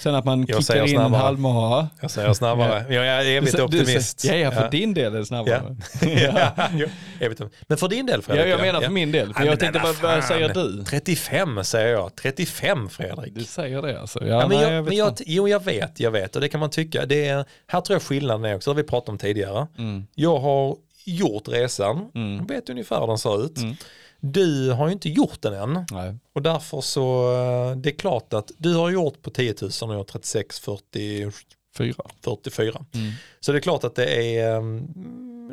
Sen 0.02 0.14
att 0.14 0.24
man 0.24 0.46
Jag 0.48 0.64
kickar 0.64 0.76
in 0.76 0.82
en 0.82 0.88
snabbare. 0.88 1.20
halvmara. 1.22 1.88
Jag 2.00 2.10
säger 2.10 2.32
snabbare. 2.32 2.94
Jag 2.94 3.06
är 3.06 3.24
evigt 3.24 3.60
optimist. 3.60 4.24
Ja, 4.24 4.34
ja, 4.34 4.50
för 4.50 4.70
din 4.70 4.94
del 4.94 5.14
är 5.14 5.18
det 5.18 5.26
snabbare. 5.26 5.76
ja. 6.00 6.52
evigt 7.20 7.40
optimist. 7.40 7.64
Men 7.68 7.78
för 7.78 7.88
din 7.88 8.06
del 8.06 8.20
Ja, 8.26 8.34
Fredrik? 8.34 8.52
jag 8.52 8.60
menar 8.60 8.80
för 8.80 8.90
min 8.90 9.12
del. 9.12 9.34
För 9.34 9.40
Ja, 9.44 9.50
jag 9.50 9.60
tänkte, 9.60 9.78
vad 9.78 9.94
vad, 10.02 10.24
säger 10.24 10.48
du? 10.54 10.84
35 10.84 11.64
säger 11.64 11.88
jag. 11.92 12.14
35 12.16 12.88
Fredrik. 12.88 13.34
Du 13.34 13.44
säger 13.44 13.82
det 13.82 14.00
alltså? 14.00 14.18
Ja, 14.20 14.26
Ja, 14.26 14.48
men 14.48 14.56
nej, 14.58 14.62
jag, 14.62 14.72
jag 14.74 14.84
men 14.84 14.96
jag, 14.96 15.14
jo, 15.26 15.48
jag 15.48 15.64
vet, 15.64 16.00
jag 16.00 16.10
vet 16.10 16.34
och 16.36 16.40
det 16.42 16.48
kan 16.48 16.60
man 16.60 16.70
tycka. 16.70 17.06
Det 17.06 17.28
är, 17.28 17.44
här 17.66 17.80
tror 17.80 17.94
jag 17.94 18.02
skillnaden 18.02 18.44
är 18.44 18.56
också, 18.56 18.70
det 18.70 18.74
har 18.78 18.82
vi 18.82 18.88
pratat 18.88 19.08
om 19.08 19.18
tidigare. 19.18 19.66
Mm. 19.78 20.06
Jag 20.14 20.38
har 20.38 20.76
gjort 21.04 21.48
resan, 21.48 22.10
Mm. 22.14 22.46
vet 22.46 22.70
ungefär 22.70 23.00
hur 23.00 23.06
den 23.06 23.18
ser 23.18 23.44
ut. 23.44 23.58
Mm. 23.58 23.76
Du 24.24 24.70
har 24.70 24.86
ju 24.86 24.92
inte 24.92 25.08
gjort 25.08 25.42
den 25.42 25.54
än 25.54 25.86
Nej. 25.92 26.14
och 26.32 26.42
därför 26.42 26.80
så, 26.80 27.32
eh, 27.34 27.76
det 27.76 27.88
är 27.90 27.94
klart 27.96 28.32
att 28.32 28.50
du 28.58 28.74
har 28.74 28.90
gjort 28.90 29.22
på 29.22 29.30
10 29.30 29.54
000 29.62 29.70
och 29.82 29.92
jag 29.92 29.96
har 29.98 30.04
36, 30.04 30.60
40, 30.60 31.30
Fyra. 31.78 32.04
44. 32.24 32.84
Mm. 32.94 33.12
Så 33.40 33.52
det 33.52 33.58
är 33.58 33.60
klart 33.60 33.84
att 33.84 33.94
det 33.94 34.38
är, 34.38 34.56
mm, 34.56 34.78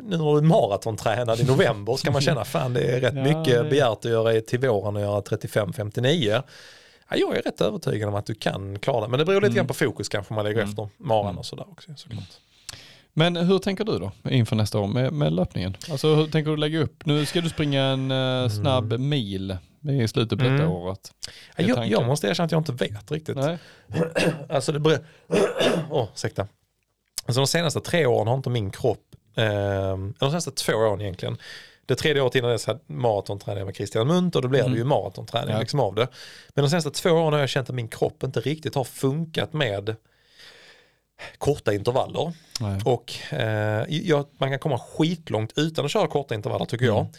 nu 0.02 0.16
när 0.16 0.34
du 0.34 0.40
maratontränad 0.42 1.40
i 1.40 1.44
november 1.44 1.96
ska 1.96 2.10
man 2.10 2.20
känna 2.20 2.44
fan 2.44 2.72
det 2.74 2.80
är 2.80 3.00
rätt 3.00 3.14
Ja, 3.14 3.22
mycket 3.22 3.62
det- 3.64 3.70
begärt 3.70 3.98
att 4.04 4.04
göra 4.10 4.40
till 4.40 4.58
våren 4.58 4.96
och 4.96 5.02
göra 5.02 5.20
35-59. 5.22 6.42
Ja, 7.10 7.16
jag 7.16 7.36
är 7.36 7.42
rätt 7.42 7.60
övertygad 7.60 8.08
om 8.08 8.14
att 8.14 8.26
du 8.26 8.34
kan 8.34 8.78
klara 8.78 9.00
det, 9.04 9.08
men 9.08 9.18
det 9.18 9.24
beror 9.24 9.40
lite 9.40 9.46
Mm. 9.46 9.56
grann 9.56 9.66
på 9.66 9.74
fokus 9.74 10.08
kanske 10.08 10.34
man 10.34 10.44
lägger 10.44 10.62
efter 10.62 10.88
maran 10.96 11.38
och 11.38 11.46
sådär 11.46 11.66
också 11.70 11.90
såklart. 11.96 12.24
Men 13.12 13.36
hur 13.36 13.58
tänker 13.58 13.84
du 13.84 13.98
då 13.98 14.12
inför 14.30 14.56
nästa 14.56 14.78
år 14.78 14.86
med, 14.86 15.12
med 15.12 15.32
löpningen? 15.32 15.76
Alltså 15.90 16.14
hur 16.14 16.26
tänker 16.26 16.50
du 16.50 16.56
lägga 16.56 16.78
upp? 16.78 17.06
Nu 17.06 17.26
ska 17.26 17.40
du 17.40 17.48
springa 17.48 17.82
en 17.84 18.10
eh, 18.10 18.48
snabb 18.48 18.92
mil 19.00 19.56
i 19.90 20.08
slutet 20.08 20.38
på 20.38 20.44
detta 20.44 20.54
Mm. 20.54 20.70
året. 20.70 21.12
Ja, 21.56 21.64
är 21.64 21.68
jag, 21.68 21.88
jag 21.88 22.06
måste 22.06 22.26
erkänna 22.28 22.44
att 22.44 22.52
jag 22.52 22.60
inte 22.60 22.72
vet 22.72 23.10
riktigt. 23.12 23.36
Nej. 23.36 23.58
Alltså 24.48 24.72
det 24.72 24.78
beror... 24.80 24.98
Åh, 25.90 26.08
ursäkta. 26.14 26.48
Alltså 27.26 27.40
de 27.40 27.46
senaste 27.46 27.80
tre 27.80 28.06
åren 28.06 28.26
har 28.28 28.34
inte 28.34 28.50
min 28.50 28.70
kropp, 28.70 29.04
eh, 29.36 29.44
eller 29.44 30.18
de 30.18 30.30
senaste 30.30 30.50
två 30.50 30.72
åren 30.72 31.00
egentligen, 31.00 31.36
det 31.86 31.94
tredje 31.94 32.22
året 32.22 32.34
innan 32.34 32.50
dess 32.50 32.66
hade 32.66 32.80
maratontränade 32.86 33.60
jag 33.60 33.66
med 33.66 33.76
Christian 33.76 34.06
Munt 34.06 34.36
och 34.36 34.42
då 34.42 34.48
blev 34.48 34.70
det 34.70 34.76
ju 34.76 34.84
maratonträning 34.84 35.44
Mm. 35.48 35.54
Ja. 35.54 35.60
liksom 35.60 35.80
av 35.80 35.94
det. 35.94 36.08
Men 36.54 36.64
de 36.64 36.70
senaste 36.70 36.90
två 36.90 37.10
åren 37.10 37.32
har 37.32 37.40
jag 37.40 37.48
känt 37.48 37.68
att 37.70 37.74
min 37.76 37.88
kropp 37.88 38.22
inte 38.22 38.40
riktigt 38.40 38.74
har 38.74 38.84
funkat 38.84 39.52
med 39.52 39.96
korta 41.38 41.74
intervaller. 41.74 42.32
Nej. 42.60 42.80
Och 42.84 43.12
eh, 43.32 43.84
jag, 43.88 44.26
man 44.38 44.50
kan 44.50 44.58
komma 44.58 44.78
skitlångt 44.78 45.52
utan 45.56 45.84
att 45.84 45.90
köra 45.90 46.06
korta 46.08 46.34
intervaller 46.34 46.64
tycker 46.64 46.86
jag. 46.86 46.98
Mm. 47.00 47.12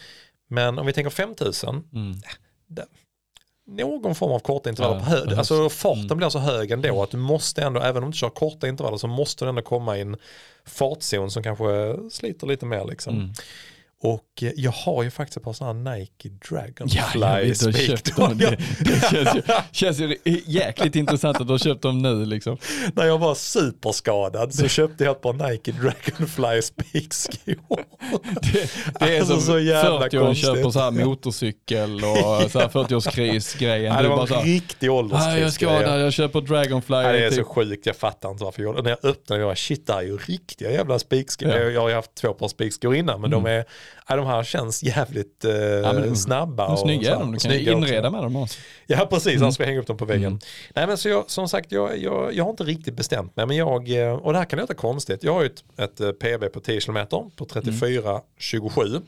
Men 0.48 0.78
om 0.78 0.86
vi 0.86 0.92
tänker 0.92 1.10
5000, 1.10 1.84
Mm. 1.92 2.14
någon 3.66 4.14
form 4.14 4.32
av 4.32 4.38
korta 4.38 4.70
intervaller 4.70 4.96
Ja, 4.96 5.04
på 5.04 5.10
höjd. 5.10 5.24
behövs. 5.28 5.38
Alltså 5.38 5.68
farten 5.68 6.04
Mm. 6.04 6.16
blir 6.18 6.28
så 6.28 6.38
hög 6.38 6.70
ändå 6.70 7.02
att 7.02 7.10
du 7.10 7.16
måste 7.16 7.62
ändå, 7.62 7.80
även 7.80 8.04
om 8.04 8.10
du 8.10 8.16
kör 8.16 8.30
korta 8.30 8.68
intervaller 8.68 8.98
så 8.98 9.06
måste 9.06 9.44
du 9.44 9.48
ändå 9.48 9.62
komma 9.62 9.98
i 9.98 10.00
en 10.00 10.16
fartzon 10.64 11.30
som 11.30 11.42
kanske 11.42 11.96
sliter 12.10 12.46
lite 12.46 12.66
mer 12.66 12.84
liksom. 12.84 13.14
Mm. 13.16 13.32
Och 14.04 14.24
jag 14.56 14.70
har 14.72 15.02
ju 15.02 15.10
faktiskt 15.10 15.36
ett 15.36 15.42
par 15.42 15.52
sådana 15.52 15.90
Nike 15.94 16.28
Dragonfly 16.48 16.98
Ja, 17.20 17.26
har 17.26 17.54
Speak. 17.54 18.38
Det, 18.38 18.56
det 18.80 19.00
känns, 19.10 19.34
ju, 19.36 19.42
känns 19.72 20.00
ju 20.00 20.16
jäkligt 20.46 20.96
intressant 20.96 21.40
att 21.40 21.46
du 21.46 21.52
har 21.52 21.58
köpt 21.58 21.82
dem 21.82 22.02
nu 22.02 22.24
liksom. 22.26 22.56
När 22.94 23.04
jag 23.06 23.18
var 23.18 23.34
superskadad 23.34 24.54
så 24.54 24.68
köpte 24.68 25.04
jag 25.04 25.10
ett 25.16 25.20
par 25.22 25.50
Nike 25.50 25.72
Dragonfly 25.72 26.62
Speak-skor. 26.62 27.84
Det, 28.52 28.70
det 29.00 29.16
är 29.16 29.20
Alltså, 29.20 29.34
som 29.34 29.42
så 29.42 29.58
jävla 29.58 30.00
40 30.00 30.18
år 30.18 30.24
konstigt. 30.24 30.46
köper 30.46 30.70
så 30.70 30.78
här 30.80 30.90
motorcykel 30.90 31.94
och 31.94 32.50
så 32.50 32.58
här 32.58 32.68
40-årskris-grejen. 32.68 33.94
Ja, 33.96 34.02
det 34.02 34.08
var 34.08 34.26
så 34.26 34.34
en 34.34 34.44
riktig 34.44 34.88
"Ah, 34.88 34.92
ålderskris. 34.92 35.34
jag 35.34 35.42
är 35.42 35.48
skadad, 35.50 36.00
jag 36.00 36.12
köper 36.12 36.40
Dragonfly. 36.40 36.96
Ja, 36.96 37.12
det 37.12 37.24
är 37.24 37.30
så 37.30 37.36
typ. 37.36 37.46
sjukt, 37.46 37.86
jag 37.86 37.96
fattar 37.96 38.30
inte 38.30 38.44
varför 38.44 38.62
jag 38.62 38.66
gjorde 38.68 38.78
det. 38.78 38.82
När 38.82 38.98
jag 39.02 39.10
öppnade, 39.10 39.40
jag 39.42 39.48
bara, 39.48 39.56
shit 39.56 39.86
det 39.86 39.92
här 39.92 40.00
är 40.00 40.04
ju 40.06 40.16
riktiga 40.16 40.70
jävla 40.72 40.98
spikskor. 40.98 41.48
Ja. 41.48 41.56
Jag, 41.58 41.72
jag 41.72 41.80
har 41.80 41.88
ju 41.88 41.94
haft 41.94 42.14
två 42.14 42.32
par 42.32 42.48
spikskor 42.48 42.94
innan, 42.94 43.20
men 43.20 43.30
de, 43.30 43.46
är, 43.46 43.64
ja, 44.08 44.16
de 44.16 44.26
här 44.26 44.44
känns 44.44 44.82
jävligt 44.82 45.44
eh, 45.44 45.52
men 45.52 46.02
de- 46.02 46.16
snabba. 46.16 46.66
Och 46.66 46.78
snygga 46.78 47.14
är 47.14 47.18
de, 47.18 47.26
du 47.32 47.38
kan 47.38 47.40
Snygga 47.40 47.72
också. 47.76 47.86
inreda 47.88 48.10
med 48.10 48.22
dem 48.22 48.36
också. 48.36 48.58
Ja 48.86 49.06
precis, 49.10 49.26
Mm. 49.32 49.42
annars 49.42 49.56
får 49.56 49.64
jag 49.64 49.68
hänga 49.68 49.80
upp 49.80 49.86
dem 49.86 49.96
på 49.96 50.04
väggen. 50.04 50.26
Mm. 50.26 50.38
Nej 50.74 50.86
men 50.86 50.98
så 50.98 51.08
jag, 51.08 51.30
som 51.30 51.48
sagt, 51.48 51.72
jag, 51.72 51.98
jag, 51.98 52.34
jag 52.34 52.44
har 52.44 52.50
inte 52.50 52.64
riktigt 52.64 52.94
bestämt 52.94 53.36
mig, 53.36 53.46
men 53.46 53.56
jag, 53.56 53.90
eh, 53.90 54.12
och 54.12 54.32
det 54.32 54.38
här 54.38 54.44
kan 54.46 54.58
låta 54.58 54.74
konstigt, 54.74 55.22
jag 55.24 55.32
har 55.34 55.42
ju 55.42 55.46
ett, 55.46 55.64
ett 55.78 56.00
eh, 56.00 56.10
PB 56.12 56.52
på 56.52 56.60
10 56.60 56.80
km 56.80 57.06
på 57.36 57.44
34,27. 57.44 58.86
Mm. 58.88 59.02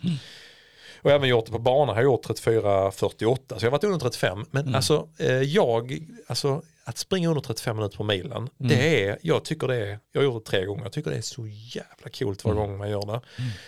Och 1.03 1.11
även 1.11 1.29
gjort 1.29 1.47
det 1.47 1.53
på 1.53 1.59
bana 1.59 1.93
har 1.93 2.01
jag 2.01 2.05
gjort 2.05 2.27
34,48 2.27 3.37
så 3.49 3.55
jag 3.57 3.61
har 3.61 3.71
varit 3.71 3.85
under 3.85 3.99
35. 3.99 4.45
Men 4.51 4.63
Mm. 4.63 4.75
alltså 4.75 5.09
eh, 5.19 5.33
jag, 5.33 5.99
alltså 6.27 6.63
att 6.85 6.99
springa 6.99 7.29
under 7.29 7.41
35 7.43 7.77
minuter 7.77 7.97
på 7.97 8.05
milen, 8.05 8.33
Mm. 8.37 8.51
det 8.59 9.05
är, 9.09 9.19
jag 9.23 9.45
tycker 9.45 9.69
det 9.69 9.77
är, 9.77 9.99
jag 10.13 10.21
har 10.21 10.25
gjort 10.25 10.45
det 10.45 10.51
tre 10.51 10.65
gånger, 10.65 10.83
jag 10.83 10.93
tycker 10.93 11.11
det 11.11 11.17
är 11.17 11.21
så 11.23 11.47
jävla 11.47 12.11
coolt 12.19 12.45
Mm. 12.45 12.57
varje 12.57 12.69
gång 12.69 12.79
man 12.79 12.91
gör 12.91 13.07
det. 13.07 13.21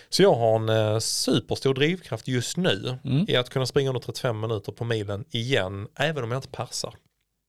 Så 0.09 0.23
jag 0.23 0.35
har 0.35 0.57
en 0.57 0.69
eh, 0.69 0.99
superstor 0.99 1.75
drivkraft 1.75 2.29
just 2.29 2.57
nu 2.57 2.99
Mm. 3.05 3.25
i 3.29 3.37
att 3.37 3.51
kunna 3.51 3.67
springa 3.67 3.89
under 3.91 4.01
35 4.01 4.41
minuter 4.41 4.73
på 4.73 4.85
milen 4.85 5.25
igen, 5.31 5.89
även 5.95 6.25
om 6.25 6.31
jag 6.31 6.39
inte 6.39 6.49
passar. 6.49 6.95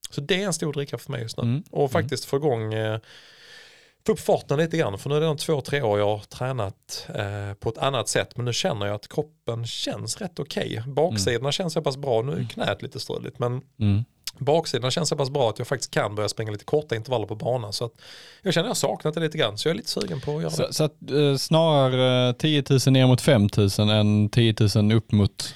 Så 0.10 0.22
det 0.22 0.42
är 0.42 0.46
en 0.46 0.54
stor 0.54 0.74
drivkraft 0.74 1.04
för 1.06 1.12
mig 1.12 1.22
just 1.22 1.38
nu. 1.38 1.44
Mm. 1.44 1.64
Och 1.72 1.92
faktiskt 1.92 2.26
få 2.26 2.38
igång, 2.38 2.74
eh, 2.74 3.00
få 4.06 4.12
upp 4.14 4.20
farten 4.20 4.58
lite 4.60 4.78
grann. 4.78 4.98
För 4.98 5.10
nu 5.10 5.16
är 5.16 5.20
det 5.22 5.26
de 5.26 5.38
två, 5.38 5.62
tre 5.62 5.82
år 5.82 6.00
jag 6.00 6.06
har 6.18 6.20
tränat 6.20 7.08
eh, 7.16 7.54
på 7.54 7.70
ett 7.70 7.78
annat 7.78 8.10
sätt. 8.10 8.36
Men 8.36 8.46
nu 8.46 8.54
känner 8.54 8.86
jag 8.86 8.96
att 8.96 9.08
kroppen 9.08 9.66
känns 9.66 10.18
rätt 10.18 10.40
okej. 10.40 10.84
Baksidorna 10.88 11.52
känns 11.52 11.74
så 11.74 11.82
pass 11.82 11.98
bra. 11.98 12.22
Nu 12.22 12.32
är 12.40 12.44
knät 12.50 12.82
lite 12.82 13.00
struligt. 13.00 13.40
Men 13.40 13.62
Mm. 13.80 14.06
Baksidan 14.40 14.92
känns 14.92 15.10
så 15.10 15.16
pass 15.16 15.30
bra 15.30 15.50
att 15.50 15.60
jag 15.60 15.68
faktiskt 15.68 15.92
kan 15.92 16.16
börja 16.16 16.30
springa 16.30 16.52
lite 16.52 16.66
korta 16.66 16.96
intervaller 16.96 17.28
på 17.28 17.36
banan. 17.36 17.74
Så 17.74 17.86
att 17.86 17.92
jag 18.42 18.54
känner 18.54 18.66
att 18.66 18.70
jag 18.70 18.78
saknat 18.78 19.14
det 19.14 19.20
lite 19.20 19.38
grann. 19.38 19.58
Så 19.58 19.68
jag 19.68 19.72
är 19.74 19.78
lite 19.78 19.90
sugen 19.90 20.22
på 20.22 20.36
att 20.36 20.42
göra 20.42 20.52
Så, 20.52 20.68
det. 20.68 20.74
så 20.74 20.84
att, 20.84 21.12
eh, 21.12 21.36
snarare 21.38 22.34
10 22.34 22.64
000 22.70 22.80
ner 22.88 23.08
mot 23.08 23.22
5 23.22 23.48
000 23.78 23.90
än 23.90 24.30
10 24.30 24.56
000 24.76 24.92
upp 24.92 25.12
mot 25.12 25.54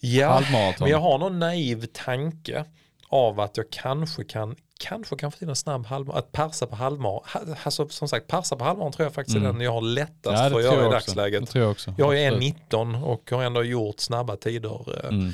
Ja, 0.00 0.28
halvmaraton. 0.32 0.76
men 0.80 0.90
jag 0.90 0.98
har 0.98 1.18
någon 1.18 1.38
naiv 1.38 1.86
tanke 1.92 2.64
av 3.08 3.40
att 3.40 3.56
jag 3.56 3.66
kanske 3.70 4.24
kan 4.24 4.56
kanske 4.80 5.16
kan 5.16 5.32
få 5.32 5.38
till 5.38 5.48
en 5.48 5.56
snabb 5.56 5.86
halvmaraton, 5.86 6.18
att 6.18 6.32
persa 6.32 6.66
på 6.66 6.76
halvmaraton, 6.76 7.54
alltså 7.64 7.88
som 7.88 8.08
sagt 8.08 8.26
persa 8.26 8.56
på 8.56 8.64
halvmaraton 8.64 8.92
tror 8.92 9.06
jag 9.06 9.14
faktiskt 9.14 9.36
är 9.36 9.40
Mm. 9.40 9.52
den 9.52 9.64
jag 9.64 9.72
har 9.72 9.80
lättast 9.80 10.42
Ja, 10.42 10.50
för 10.50 10.58
att 10.58 10.64
göra 10.64 10.88
i 10.88 10.90
dagsläget. 10.90 11.40
Det 11.40 11.46
tror 11.46 11.62
jag 11.64 11.70
också. 11.70 11.94
Jag 11.98 12.14
Absolut. 12.26 12.54
1.19 12.70 13.02
och 13.02 13.30
har 13.30 13.42
ändå 13.44 13.64
gjort 13.64 14.00
snabba 14.00 14.36
tider 14.36 15.04
eh, 15.04 15.08
Mm. 15.08 15.32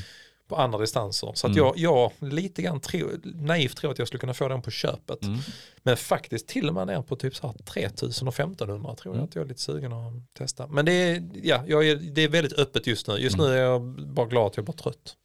På 0.49 0.57
andra 0.57 0.79
distanser. 0.79 1.33
Så 1.35 1.47
att 1.47 1.53
Mm. 1.57 1.65
jag, 1.67 1.79
jag 1.79 2.33
lite 2.33 2.63
grann 2.63 2.81
tro, 2.81 3.09
naivt 3.25 3.77
tror 3.77 3.91
att 3.91 3.99
jag 3.99 4.09
skulle 4.09 4.21
kunna 4.21 4.35
få 4.35 4.49
den 4.49 4.63
på 4.63 4.71
köpet. 4.71 5.23
Mm. 5.23 5.39
Men 5.83 5.97
faktiskt 5.97 6.47
till 6.49 6.69
och 6.69 6.75
med 6.75 6.87
ner 6.87 7.03
på 7.03 7.17
typ 7.17 7.37
så 7.37 7.47
här 7.47 7.55
3000 7.65 8.29
och 8.29 8.35
1500 8.35 8.95
tror 8.95 9.15
jag 9.15 9.19
Mm. 9.19 9.25
att 9.29 9.35
jag 9.35 9.45
är 9.45 9.49
lite 9.49 9.61
sugen 9.61 9.93
att 9.93 10.35
testa. 10.39 10.67
Men 10.67 10.85
det 10.85 10.93
är, 10.93 11.23
ja, 11.43 11.63
jag 11.67 11.89
är, 11.89 11.97
det 11.97 12.23
är 12.25 12.29
väldigt 12.29 12.53
öppet 12.59 12.87
just 12.87 13.09
nu. 13.09 13.15
Just 13.15 13.37
Mm. 13.37 13.47
nu 13.51 13.53
är 13.57 13.63
jag 13.63 13.83
bara 14.09 14.27
glad 14.27 14.47
att 14.47 14.57
jag 14.57 14.63
är 14.63 14.67
bara 14.67 14.77
trött. 14.77 15.17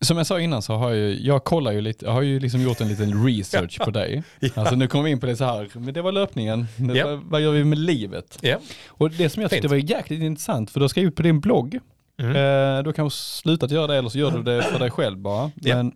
Som 0.00 0.16
jag 0.16 0.26
sa 0.26 0.40
innan 0.40 0.62
så 0.62 0.72
har 0.74 0.90
jag, 0.94 1.14
jag 1.20 1.44
kollar 1.44 1.72
ju 1.72 1.80
lite, 1.80 2.04
jag 2.04 2.12
har 2.12 2.22
ju 2.22 2.40
liksom 2.40 2.60
gjort 2.62 2.80
en 2.80 2.88
liten 2.88 3.26
research 3.26 3.78
på 3.84 3.90
dig. 3.90 4.22
Ja. 4.40 4.48
Alltså 4.54 4.74
nu 4.76 4.88
kommer 4.88 5.04
vi 5.04 5.10
in 5.10 5.20
på 5.20 5.26
det 5.26 5.36
så 5.36 5.44
här, 5.44 5.70
men 5.74 5.94
det 5.94 6.02
var 6.02 6.12
löpningen, 6.12 6.66
det 6.76 6.98
Ja. 6.98 7.06
var, 7.06 7.16
vad 7.24 7.40
gör 7.40 7.52
vi 7.52 7.64
med 7.64 7.78
livet? 7.78 8.38
Ja. 8.42 8.58
Och 8.88 9.10
det 9.10 9.28
som 9.30 9.42
jag 9.42 9.50
tyckte 9.50 9.68
Fint. 9.68 9.70
var 9.90 9.96
jäkligt 9.96 10.20
intressant, 10.22 10.70
för 10.70 10.80
du 10.80 10.88
ska 10.88 11.00
ut 11.00 11.16
på 11.16 11.22
din 11.22 11.40
blogg, 11.40 11.78
Mm. 12.18 12.36
eh, 12.78 12.82
du 12.84 12.92
kan 12.92 13.10
sluta 13.10 13.66
att 13.66 13.72
göra 13.72 13.86
det 13.86 13.96
eller 13.96 14.08
så 14.08 14.18
gör 14.18 14.30
du 14.30 14.42
det 14.42 14.62
för 14.62 14.78
dig 14.78 14.90
själv 14.90 15.18
bara. 15.18 15.50
Ja. 15.60 15.76
Men 15.76 15.92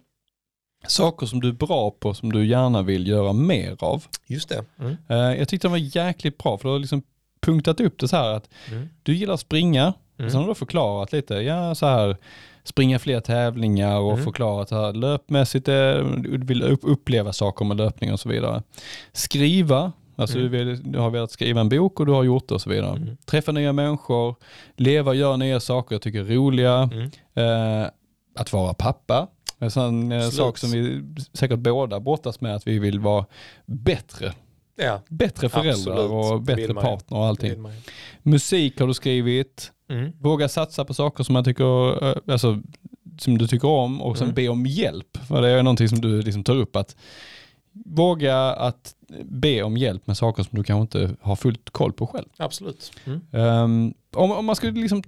saker 0.87 1.27
som 1.27 1.41
du 1.41 1.49
är 1.49 1.53
bra 1.53 1.91
på, 1.91 2.15
som 2.15 2.33
du 2.33 2.47
gärna 2.47 2.83
vill 2.83 3.07
göra 3.07 3.33
mer 3.33 3.77
av. 3.81 4.05
Just 4.27 4.49
det. 4.49 4.65
Mm. 4.81 4.97
Eh, 5.09 5.17
jag 5.39 5.49
tyckte 5.49 5.67
de 5.69 5.71
var 5.71 5.97
jäkligt 5.97 6.39
bra, 6.39 6.59
för 6.59 6.69
du 6.69 6.73
har 6.73 6.79
liksom 6.79 7.03
punktat 7.41 7.81
upp 7.81 7.99
det 7.99 8.09
så 8.09 8.17
här 8.17 8.29
att 8.33 8.49
Mm. 8.71 8.89
du 9.03 9.15
gillar 9.15 9.35
att 9.35 9.41
springa, 9.41 9.93
Mm. 10.19 10.31
sen 10.31 10.41
har 10.41 10.49
du 10.49 10.55
förklarat 10.55 11.13
lite, 11.13 11.35
ja 11.35 11.75
så 11.75 11.87
här, 11.87 12.17
springa 12.65 12.99
fler 12.99 13.21
tävlingar 13.21 13.99
och 13.99 14.13
Mm. 14.13 14.25
förklarat 14.25 14.69
så 14.69 14.75
här, 14.87 14.93
löpmässigt, 14.93 15.69
eh, 15.69 15.75
du 16.19 16.39
vill 16.47 16.63
upp- 16.63 16.81
uppleva 16.83 17.33
saker 17.33 17.65
med 17.65 17.77
löpning 17.77 18.13
och 18.13 18.21
så 18.21 18.29
vidare. 18.29 18.63
Skriva, 19.13 19.93
Alltså 20.17 20.39
Mm. 20.39 20.51
du, 20.53 20.59
vill, 20.65 20.93
du 20.93 20.99
har 20.99 21.11
velat 21.11 21.31
skriva 21.31 21.61
en 21.61 21.69
bok 21.69 22.01
och 22.01 22.07
du 22.07 22.13
har 22.13 22.23
gjort 22.25 22.49
det 22.49 22.55
och 22.55 22.61
så 22.61 22.71
vidare. 22.71 22.97
Mm. 22.97 23.17
Träffa 23.27 23.53
nya 23.53 23.73
människor, 23.73 24.37
leva, 24.77 25.15
göra 25.15 25.37
nya 25.37 25.61
saker 25.61 25.95
jag 25.95 26.03
tycker 26.03 26.21
är 26.21 26.25
roliga. 26.25 26.91
Mm. 26.93 27.11
Eh, 27.83 27.89
att 28.37 28.53
vara 28.53 28.75
pappa. 28.75 29.29
En 29.59 29.71
sån 29.71 30.13
eh, 30.13 30.29
sak 30.29 30.59
som 30.59 30.71
vi 30.71 31.03
säkert 31.33 31.59
båda 31.59 32.01
brottas 32.01 32.41
med, 32.41 32.55
att 32.55 32.67
vi 32.67 32.79
vill 32.79 33.01
vara 33.01 33.27
bättre. 33.67 34.33
Ja, 34.77 35.01
Bättre 35.09 35.49
föräldrar 35.49 35.71
Absolut. 36.05 36.33
och 36.33 36.43
bättre 36.43 36.75
partner 36.75 37.19
och 37.19 37.25
allting. 37.27 37.65
Musik 38.23 38.81
har 38.81 38.87
du 38.87 38.95
skrivit. 38.95 39.73
Mm. 39.91 40.13
Våga 40.21 40.49
satsa 40.49 40.85
på 40.85 40.95
saker 40.95 41.25
som 41.25 41.33
man 41.33 41.45
tycker, 41.45 42.05
eh, 42.11 42.17
alltså, 42.27 42.63
som 43.19 43.39
du 43.39 43.47
tycker 43.47 43.69
om 43.69 44.03
och 44.03 44.19
sen 44.19 44.25
Mm. 44.25 44.35
be 44.35 44.49
om 44.49 44.67
hjälp. 44.67 45.19
För 45.29 45.43
det 45.43 45.49
är 45.49 45.63
någonting 45.63 45.89
som 45.89 46.01
du 46.01 46.23
liksom 46.23 46.45
tar 46.45 46.55
upp 46.57 46.77
att 46.77 46.97
våga 47.73 48.37
att 48.39 48.95
be 49.25 49.63
om 49.63 49.77
hjälp 49.77 50.07
med 50.07 50.17
saker 50.17 50.43
som 50.43 50.59
du 50.59 50.65
kanske 50.65 50.99
inte 51.01 51.17
har 51.21 51.37
fullt 51.37 51.71
koll 51.71 51.93
på 51.93 52.07
själv. 52.07 52.27
Absolut. 52.37 52.93
Mm. 53.05 53.21
Ehm, 53.33 53.95
om, 54.15 54.33
om 54.33 54.45
man 54.47 54.57
skulle 54.57 54.81
liksom 54.81 55.03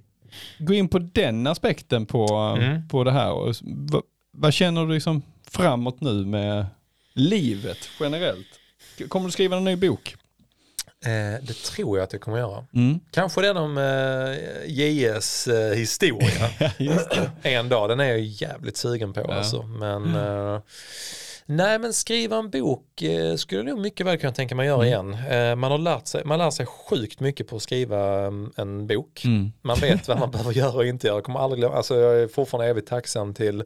gå 0.59 0.73
in 0.73 0.87
på 0.87 0.99
den 0.99 1.47
aspekten 1.47 2.05
på, 2.05 2.27
Mm. 2.59 2.87
på 2.87 3.03
det 3.03 3.11
här, 3.11 3.53
vad, 3.91 4.01
vad 4.31 4.53
känner 4.53 4.85
du 4.85 4.93
liksom 4.93 5.21
framåt 5.47 6.01
nu 6.01 6.25
med 6.25 6.65
livet 7.13 7.77
generellt? 7.99 8.47
Kommer 9.09 9.25
du 9.25 9.31
skriva 9.31 9.57
en 9.57 9.63
ny 9.63 9.75
bok? 9.75 10.15
Eh, 11.05 11.43
det 11.45 11.53
tror 11.53 11.97
jag 11.97 12.03
att 12.03 12.13
jag 12.13 12.21
kommer 12.21 12.37
göra. 12.37 12.65
Mm. 12.73 12.99
Kanske 13.11 13.41
den 13.41 13.57
om 13.57 13.77
eh, 13.77 14.71
JS 14.71 15.47
eh, 15.47 15.73
historia. 15.77 16.49
en 17.41 17.69
dag, 17.69 17.89
den 17.89 17.99
är 17.99 18.05
jag 18.05 18.19
jävligt 18.19 18.77
sugen 18.77 19.13
på 19.13 19.21
Ja. 19.21 19.33
alltså. 19.33 19.63
Men, 19.63 20.15
eh, 20.15 20.59
nej 21.45 21.79
men 21.79 21.93
skriva 21.93 22.37
en 22.37 22.49
bok 22.49 23.01
eh, 23.01 23.35
skulle 23.35 23.59
jag 23.61 23.65
nog 23.65 23.79
mycket 23.79 24.05
väl 24.05 24.17
kunna 24.17 24.33
tänka 24.33 24.55
mig 24.55 24.67
göra 24.67 24.85
igen. 24.85 25.13
Eh, 25.29 25.55
man 25.55 25.71
har 25.71 25.77
lärt 25.77 26.07
sig, 26.07 26.25
man 26.25 26.39
lär 26.39 26.51
sig 26.51 26.65
sjukt 26.65 27.19
mycket 27.19 27.47
på 27.47 27.55
att 27.55 27.61
skriva 27.61 28.27
um, 28.27 28.53
en 28.55 28.87
bok. 28.87 29.21
Mm. 29.25 29.51
Man 29.61 29.77
vet 29.79 30.07
vad 30.07 30.19
man 30.19 30.31
behöver 30.31 30.51
göra 30.51 30.73
och 30.73 30.85
inte 30.85 31.07
göra. 31.07 31.17
Jag, 31.17 31.23
kommer 31.23 31.39
aldrig 31.39 31.59
glömma, 31.59 31.75
alltså 31.75 31.99
jag 31.99 32.19
är 32.21 32.27
fortfarande 32.27 32.69
evigt 32.69 32.87
tacksam 32.87 33.33
till 33.33 33.63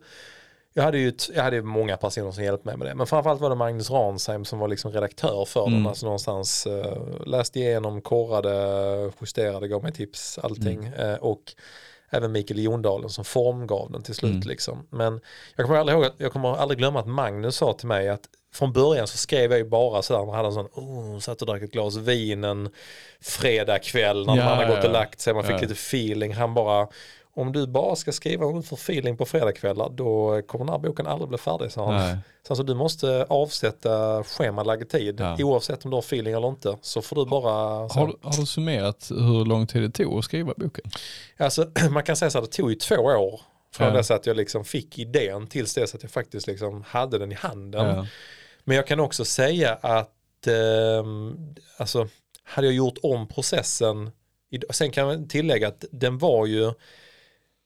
jag 0.74 0.84
hade 0.84 0.98
ju 0.98 1.14
jag 1.36 1.44
hade 1.44 1.62
många 1.62 1.98
personer 1.98 2.32
som 2.32 2.44
hjälpte 2.44 2.68
mig 2.68 2.78
med 2.78 2.88
det. 2.88 2.96
Men 2.96 3.08
framförallt 3.08 3.42
var 3.42 3.50
det 3.50 3.56
Magnus 3.56 3.90
Ransheim 3.90 4.46
som 4.46 4.60
var 4.60 4.68
liksom 4.68 4.92
redaktör 4.92 5.46
för 5.46 5.68
Mm. 5.68 5.74
dem. 5.74 5.88
Alltså 5.88 6.06
någonstans 6.06 6.68
uh, 6.68 7.26
läste 7.26 7.60
igenom, 7.60 8.02
korrade, 8.02 9.12
justerade, 9.22 9.68
gav 9.68 9.84
mig 9.84 9.92
tips, 9.92 10.40
allting. 10.44 10.86
Mm. 10.86 11.10
Eh, 11.10 11.16
och 11.16 11.54
även 12.12 12.32
Mikael 12.32 12.60
Jondalen 12.60 13.10
som 13.10 13.26
formgav 13.26 13.92
den 13.92 14.04
till 14.04 14.16
slut. 14.16 14.32
Mm. 14.32 14.48
Liksom. 14.48 14.88
Men 14.90 15.22
jag 15.56 15.66
kommer, 15.66 15.80
aldrig 15.80 15.96
ihåg 15.98 16.06
att, 16.06 16.16
jag 16.18 16.32
kommer 16.34 16.56
aldrig 16.56 16.78
glömma 16.78 17.00
att 17.00 17.08
Magnus 17.08 17.56
sa 17.56 17.74
till 17.74 17.88
mig 17.88 18.10
att 18.10 18.22
från 18.54 18.74
början 18.74 19.08
så 19.08 19.18
skrev 19.18 19.52
jag 19.52 19.58
ju 19.60 19.66
bara 19.70 20.02
sådär, 20.02 20.26
man 20.26 20.36
hade 20.36 20.48
en 20.48 20.54
sån, 20.54 20.66
oh, 20.74 21.20
satt 21.20 21.42
och 21.42 21.48
drack 21.48 21.62
ett 21.62 21.72
glas 21.72 21.96
vin 21.96 22.44
en 22.44 22.70
fredag 23.22 23.80
kväll 23.80 24.26
när 24.26 24.38
Ja, 24.38 24.46
man 24.46 24.58
hade 24.58 24.68
gått 24.70 24.78
ja. 24.84 24.88
och 24.88 24.94
lagt 24.94 25.20
sig, 25.20 25.34
man 25.34 25.44
fick 25.44 25.56
Ja. 25.56 25.60
lite 25.62 25.74
feeling. 25.74 26.34
Han 26.34 26.54
bara, 26.54 26.88
om 27.34 27.52
du 27.52 27.68
bara 27.68 27.96
ska 27.96 28.12
skriva 28.12 28.46
om 28.46 28.60
feeling 28.60 29.18
på 29.18 29.26
fredagskvällar 29.26 29.90
då 29.90 30.42
kommer 30.42 30.66
den 30.66 30.72
här 30.74 30.80
boken 30.80 31.08
aldrig 31.08 31.30
bli 31.30 31.38
färdig 31.38 31.72
sa 31.72 31.92
han. 31.92 32.18
Så 32.48 32.54
alltså, 32.54 32.64
du 32.64 32.76
måste 32.76 33.26
avsätta 33.30 34.24
schemalagd 34.24 34.90
tid 34.90 35.20
Ja. 35.20 35.38
oavsett 35.40 35.86
om 35.86 35.92
du 35.92 35.98
har 35.98 36.02
feeling 36.02 36.34
eller 36.34 36.48
inte. 36.48 36.78
Så 36.82 37.02
får 37.02 37.16
du 37.16 37.26
bara... 37.26 37.90
Så. 37.90 38.00
Har, 38.00 38.08
du- 38.08 38.18
har 38.22 38.38
du 38.40 38.46
summerat 38.46 39.08
hur 39.10 39.46
lång 39.46 39.68
tid 39.68 39.82
det 39.82 39.90
tog 39.92 40.18
att 40.20 40.26
skriva 40.26 40.54
boken? 40.58 40.86
Alltså, 41.38 41.72
man 41.92 42.04
kan 42.04 42.16
säga 42.16 42.32
så 42.32 42.38
här, 42.38 42.46
det 42.46 42.52
tog 42.52 42.70
ju 42.70 42.76
två 42.76 42.96
år 42.96 43.42
från 43.74 43.88
Ja. 43.88 43.94
dess 43.94 44.12
att 44.12 44.26
jag 44.26 44.38
liksom 44.38 44.66
fick 44.66 45.00
idén 45.00 45.48
tills 45.48 45.74
dess 45.74 45.96
att 45.96 46.04
jag 46.04 46.12
faktiskt 46.12 46.48
liksom 46.48 46.84
hade 46.88 47.18
den 47.18 47.32
i 47.32 47.36
handen. 47.36 47.86
Ja. 47.96 48.06
Men 48.64 48.76
jag 48.78 48.88
kan 48.88 49.00
också 49.00 49.26
säga 49.26 49.74
att 49.82 50.48
ehm, 50.48 51.56
alltså, 51.78 52.08
hade 52.44 52.68
jag 52.68 52.76
gjort 52.76 52.98
om 53.04 53.28
processen, 53.28 54.12
sen 54.70 54.92
kan 54.92 55.08
jag 55.10 55.30
tillägga 55.30 55.68
att 55.68 55.86
den 55.92 56.18
var 56.18 56.46
ju 56.46 56.74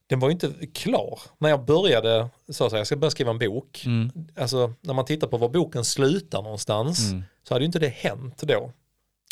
den 0.09 0.19
var 0.19 0.29
ju 0.29 0.33
inte 0.33 0.51
klar. 0.73 1.19
När 1.37 1.49
jag 1.49 1.65
började, 1.65 2.29
så 2.49 2.65
att 2.65 2.71
säga, 2.71 2.79
jag 2.79 2.87
ska 2.87 2.95
börja 2.95 3.11
skriva 3.11 3.31
en 3.31 3.39
bok, 3.39 3.83
Mm. 3.85 4.11
alltså 4.37 4.73
när 4.81 4.93
man 4.93 5.05
tittar 5.05 5.27
på 5.27 5.37
var 5.37 5.49
boken 5.49 5.85
slutar 5.85 6.41
någonstans 6.41 7.11
Mm. 7.11 7.23
så 7.47 7.53
hade 7.53 7.63
ju 7.63 7.65
inte 7.65 7.79
det 7.79 7.87
hänt 7.93 8.37
då. 8.41 8.71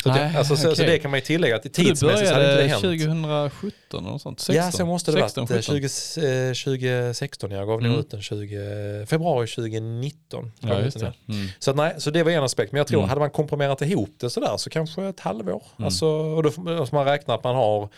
Så, 0.02 0.08
Nej, 0.08 0.32
det, 0.32 0.38
alltså, 0.38 0.56
så, 0.56 0.62
så 0.62 0.72
okej. 0.72 0.86
det 0.86 0.98
kan 0.98 1.10
man 1.10 1.18
ju 1.20 1.24
tillägga 1.24 1.56
att 1.56 1.62
tidsmässigt 1.72 2.28
så 2.28 2.34
hade 2.34 2.50
inte 2.52 2.62
det 2.62 2.68
hänt. 2.68 2.82
2017 2.82 4.06
och 4.06 4.20
sånt? 4.20 4.40
16? 4.40 4.56
Ja, 4.64 4.72
så 4.72 4.86
måste 4.86 5.12
det 5.12 5.20
16, 5.20 5.46
varit. 5.46 5.64
17. 5.66 5.90
20, 6.14 6.48
eh, 6.48 6.52
2016, 6.54 7.50
jag 7.50 7.66
gav 7.66 7.80
Mm. 7.80 7.98
ut 7.98 8.10
den 8.10 8.22
20, 8.22 9.06
februari 9.06 9.46
2019. 9.46 10.52
gav 10.60 10.70
Ja, 10.70 10.90
den, 10.90 10.90
det. 11.26 11.32
Mm. 11.34 11.48
Så, 11.58 11.70
att, 11.70 11.76
nej, 11.76 11.94
så 11.98 12.10
det 12.10 12.22
var 12.22 12.30
en 12.30 12.42
aspekt, 12.44 12.72
men 12.72 12.78
jag 12.78 12.86
tror 12.86 13.00
Mm. 13.00 13.08
hade 13.08 13.18
man 13.20 13.30
komprimerat 13.30 13.82
ihop 13.82 14.10
det 14.20 14.30
sådär 14.30 14.56
så 14.56 14.70
kanske 14.70 15.02
ett 15.04 15.20
halvår. 15.20 15.62
Mm. 15.78 15.84
Alltså, 15.86 16.06
och 16.06 16.42
då 16.42 16.50
får 16.50 16.94
man 16.94 17.04
räkna 17.04 17.34
att 17.34 17.44
man 17.44 17.54
har 17.54 17.88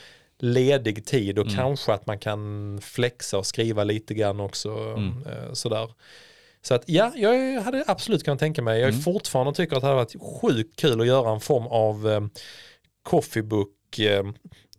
ledig 0.44 1.06
tid 1.06 1.38
och 1.38 1.46
Mm. 1.46 1.56
kanske 1.56 1.92
att 1.92 2.06
man 2.06 2.18
kan 2.18 2.78
flexa 2.82 3.38
och 3.38 3.46
skriva 3.46 3.84
lite 3.84 4.14
grann 4.14 4.40
också. 4.40 4.68
Mm. 4.70 5.08
eh, 5.26 5.52
Sådär. 5.52 5.90
Så 6.62 6.74
att 6.74 6.82
ja, 6.86 7.12
jag 7.16 7.60
hade 7.62 7.84
absolut 7.86 8.24
kunnat 8.24 8.40
tänka 8.40 8.62
mig, 8.62 8.80
jag 8.80 8.88
är 8.88 8.92
Mm. 8.92 9.02
fortfarande 9.02 9.52
tycker 9.54 9.76
att 9.76 9.82
det 9.82 9.86
hade 9.86 9.96
varit 9.96 10.40
sjukt 10.42 10.80
kul 10.80 11.00
att 11.00 11.06
göra 11.06 11.30
en 11.30 11.40
form 11.40 11.66
av 11.66 12.08
eh, 12.10 12.20
coffee 13.02 13.42
book 13.42 13.98
eh, 13.98 14.24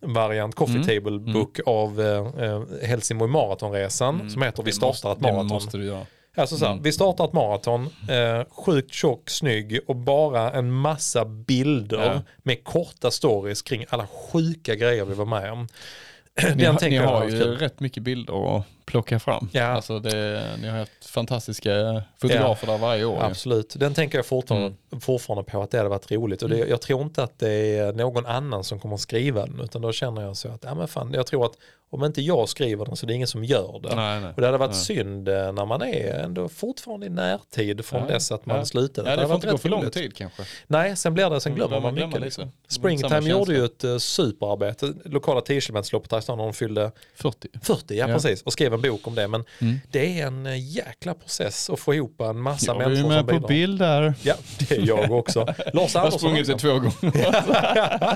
variant, 0.01 0.55
coffee 0.55 0.75
Mm. 0.75 0.87
table 0.87 1.33
book 1.33 1.59
av 1.65 2.01
eh, 2.01 2.43
eh, 2.45 2.63
Helsingborg 2.83 3.31
maratonresan 3.31 4.29
som 4.29 4.41
heter 4.41 4.63
Vi 4.63 4.71
startar 4.71 5.11
ett 5.11 5.19
maraton. 5.21 5.61
Alltså 6.35 6.57
så 6.57 6.65
här, 6.65 6.71
Mm. 6.71 6.83
vi 6.83 6.91
startar 6.91 7.25
ett 7.25 7.33
maraton, 7.33 7.89
eh, 8.09 8.43
sjukt 8.65 8.93
tjock, 8.93 9.29
snygg 9.29 9.79
och 9.87 9.95
bara 9.95 10.51
en 10.51 10.71
massa 10.71 11.25
bilder 11.25 12.13
Ja. 12.13 12.21
med 12.43 12.63
korta 12.63 13.11
stories 13.11 13.61
kring 13.61 13.85
alla 13.89 14.07
sjuka 14.07 14.75
grejer 14.75 15.05
vi 15.05 15.13
var 15.13 15.25
med 15.25 15.51
om. 15.51 15.67
Ni, 16.43 16.63
Den 16.63 16.73
har, 16.73 16.79
tänker 16.79 16.99
ni 17.01 17.05
har 17.05 17.25
ju 17.25 17.31
kul. 17.43 17.57
rätt 17.57 17.79
mycket 17.79 18.03
bilder 18.03 18.57
att 18.57 18.63
plocka 18.85 19.19
fram. 19.19 19.49
Ja. 19.51 19.63
Alltså 19.63 19.99
det, 19.99 20.43
ni 20.61 20.67
har 20.67 20.77
haft 20.77 21.05
fantastiska 21.05 22.03
fotografer 22.21 22.67
där 22.67 22.77
varje 22.77 23.05
år. 23.05 23.23
Absolut, 23.23 23.75
den 23.79 23.93
tänker 23.93 24.17
jag 24.17 24.25
fortfarande, 24.25 24.67
Mm. 24.91 25.01
fortfarande 25.01 25.51
på 25.51 25.61
att 25.61 25.71
det 25.71 25.77
hade 25.77 25.89
varit 25.89 26.11
roligt. 26.11 26.41
Och 26.43 26.49
det, 26.49 26.57
jag 26.57 26.81
tror 26.81 27.01
inte 27.01 27.23
att 27.23 27.39
det 27.39 27.49
är 27.77 27.93
någon 27.93 28.25
annan 28.25 28.63
som 28.63 28.79
kommer 28.79 28.95
att 28.95 29.01
skriva 29.01 29.45
den, 29.45 29.59
utan 29.63 29.81
då 29.81 29.91
känner 29.91 30.21
jag 30.21 30.37
så 30.37 30.49
att, 30.49 30.63
ja 30.63 30.75
men 30.75 30.87
fan, 30.87 31.13
jag 31.13 31.27
tror 31.27 31.45
att 31.45 31.53
om 31.95 32.03
inte 32.05 32.21
jag 32.21 32.49
skriver 32.49 32.85
den 32.85 32.95
så 32.95 33.05
är 33.05 33.07
det 33.07 33.13
ingen 33.13 33.27
som 33.27 33.43
gör 33.43 33.79
det. 33.83 33.95
Nej, 33.95 34.21
nej. 34.21 34.33
Och 34.35 34.41
det 34.41 34.47
hade 34.47 34.57
varit 34.57 34.71
Nej. 34.71 34.79
synd 34.81 35.27
eh, 35.29 35.51
när 35.51 35.65
man 35.65 35.81
är 35.81 36.19
ändå 36.23 36.49
fortfarande 36.49 37.05
i 37.05 37.09
närtid 37.09 37.85
från 37.85 38.01
Ja, 38.01 38.07
dess 38.13 38.31
att 38.31 38.45
man 38.45 38.57
ja. 38.57 38.65
slutade. 38.65 39.09
Ja, 39.09 39.15
det 39.15 39.21
hade 39.21 39.27
får 39.27 39.35
inte 39.35 39.47
gå 39.47 39.57
för 39.57 39.69
lång 39.69 39.89
tid 39.89 40.15
kanske. 40.15 40.43
Nej, 40.67 40.95
sen 40.95 41.13
blir 41.13 41.29
det, 41.29 41.41
sen 41.41 41.51
Då 41.51 41.55
glömmer 41.67 41.79
man 41.79 41.93
mycket. 41.93 42.21
Liksom. 42.21 42.43
Samma 42.43 42.51
Springtime 42.67 43.29
gjorde 43.29 43.53
ju 43.53 43.65
ett 43.65 43.83
uh, 43.83 43.97
superarbete, 43.97 44.93
lokala 45.05 45.41
10 45.41 45.61
km-loppet 45.61 46.11
här 46.11 46.35
när 46.35 46.43
de 46.43 46.53
fyllde 46.53 46.91
40. 47.15 47.47
40, 47.61 47.83
ja, 47.95 48.07
Ja. 48.07 48.13
precis, 48.13 48.41
och 48.41 48.53
skrev 48.53 48.73
en 48.73 48.81
bok 48.81 49.07
om 49.07 49.15
det. 49.15 49.27
Men 49.27 49.43
Mm. 49.61 49.75
det 49.91 50.19
är 50.21 50.27
en 50.27 50.45
uh, 50.47 50.57
jäkla 50.59 51.13
process 51.13 51.69
att 51.69 51.79
få 51.79 51.93
ihop 51.93 52.21
en 52.21 52.39
massa 52.39 52.65
Jag 52.73 52.81
är 52.81 52.87
människor 52.89 53.09
med 53.09 53.17
som 53.17 53.27
på 53.27 53.33
bidrar. 53.33 53.47
bild 53.47 53.79
där. 53.79 54.13
Ja, 54.21 54.35
det 54.59 54.71
är 54.77 54.87
jag 54.87 55.11
också. 55.11 55.39
Lars 55.73 55.93
Jag 55.93 56.01
har 56.01 56.05
Andersson 56.05 56.19
sprungit 56.19 56.47
det 56.47 56.57
två 56.57 56.73
gånger. 56.73 58.15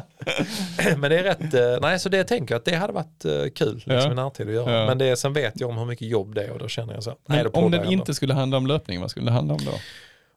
Men 0.98 1.12
det 1.12 1.20
är 1.20 1.24
rätt, 1.24 1.82
nej 1.82 2.00
så 2.00 2.10
det 2.10 2.24
tänker 2.24 2.54
jag 2.54 2.60
att 2.60 2.66
det 2.66 2.76
hade 2.76 2.94
varit 2.94 3.26
uh, 3.26 3.48
kul 3.72 3.94
liksom, 3.94 4.12
Ja. 4.12 4.12
i 4.12 4.16
närtid 4.16 4.48
att 4.48 4.54
göra. 4.54 4.80
Ja. 4.80 4.86
Men 4.86 4.98
det, 4.98 5.16
sen 5.18 5.34
vet 5.34 5.60
jag 5.60 5.70
om 5.70 5.78
hur 5.78 5.86
mycket 5.86 6.08
jobb 6.08 6.36
det 6.36 6.44
är 6.44 6.52
och 6.52 6.60
då 6.60 6.68
känner 6.68 6.94
jag 6.94 7.04
så. 7.04 7.16
nej, 7.28 7.44
då 7.44 7.50
om 7.50 7.72
den 7.72 7.80
ändå. 7.80 7.92
inte 7.94 8.14
skulle 8.14 8.34
handla 8.34 8.58
om 8.58 8.68
löpning, 8.68 9.02
vad 9.02 9.12
skulle 9.12 9.26
det 9.26 9.32
handla 9.32 9.54
om 9.54 9.66
då? 9.66 9.72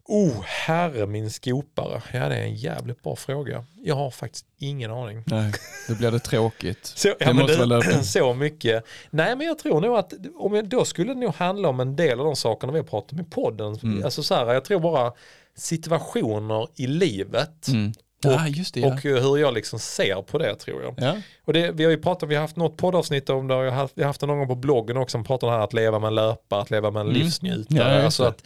Oh, 0.04 0.42
herre 0.44 1.06
min 1.06 1.30
skopare. 1.30 2.02
Ja, 2.12 2.28
det 2.28 2.36
är 2.36 2.42
en 2.42 2.54
jävligt 2.54 3.02
bra 3.02 3.16
fråga. 3.16 3.64
Jag 3.84 3.94
har 3.94 4.10
faktiskt 4.10 4.46
ingen 4.58 4.90
aning. 4.90 5.24
Nej, 5.26 5.52
då 5.88 5.94
blir 5.94 6.10
det 6.10 6.18
tråkigt. 6.18 6.86
Så, 6.96 7.08
ja, 7.08 7.14
Det 7.26 7.32
måste 7.34 7.52
det, 7.52 7.56
vara 7.58 7.66
löpning. 7.66 8.02
så 8.02 8.34
mycket. 8.34 8.84
Nej 9.10 9.36
men 9.36 9.46
jag 9.46 9.58
tror 9.58 9.80
nog 9.80 9.96
att 9.96 10.12
om 10.38 10.54
jag, 10.54 10.68
då 10.68 10.84
skulle 10.84 11.14
det 11.14 11.20
nog 11.20 11.34
handla 11.34 11.68
om 11.68 11.80
en 11.80 11.96
del 11.96 12.18
av 12.20 12.24
de 12.26 12.36
sakerna 12.36 12.72
vi 12.72 12.78
har 12.78 12.86
pratat 12.86 13.12
om 13.12 13.20
i 13.20 13.24
podden. 13.24 13.78
Mm. 13.82 14.04
Alltså 14.04 14.22
så 14.22 14.34
här, 14.34 14.54
jag 14.54 14.64
tror 14.64 14.80
bara 14.80 15.12
situationer 15.54 16.68
i 16.74 16.86
livet 16.86 17.68
Mm. 17.68 17.92
Och- 18.24 18.32
ah, 18.32 18.46
just 18.46 18.74
det. 18.74 18.80
Ja. 18.80 18.86
och 18.86 19.00
hur 19.00 19.36
jag 19.38 19.54
liksom 19.54 19.78
ser 19.78 20.22
på 20.22 20.38
det 20.38 20.54
tror 20.54 20.82
jag. 20.82 20.94
ja. 20.96 21.16
Och 21.44 21.52
det, 21.52 21.70
vi 21.70 21.84
har 21.84 21.90
ju 21.90 21.98
pratat, 22.02 22.28
vi 22.28 22.34
har 22.34 22.42
haft 22.42 22.56
något 22.56 22.76
poddavsnitt 22.76 23.30
om 23.30 23.48
det, 23.48 23.54
jag 23.54 23.64
har 23.64 23.70
haft, 23.70 23.92
vi 23.96 24.02
har 24.02 24.06
haft 24.06 24.20
det 24.20 24.26
någon 24.26 24.38
gång 24.38 24.48
på 24.48 24.54
bloggen 24.54 24.96
också, 24.96 25.12
som 25.14 25.24
pratar 25.24 25.46
om 25.46 25.52
det 25.52 25.56
här 25.58 25.64
att 25.64 25.72
leva 25.72 25.98
med 25.98 26.08
en 26.08 26.14
löpare, 26.14 26.60
att 26.62 26.70
leva 26.70 26.90
med 26.90 27.00
en 27.00 27.06
Mm. 27.06 27.18
livsnjutare. 27.20 27.98
Ja, 27.98 28.04
alltså 28.04 28.24
att, 28.24 28.44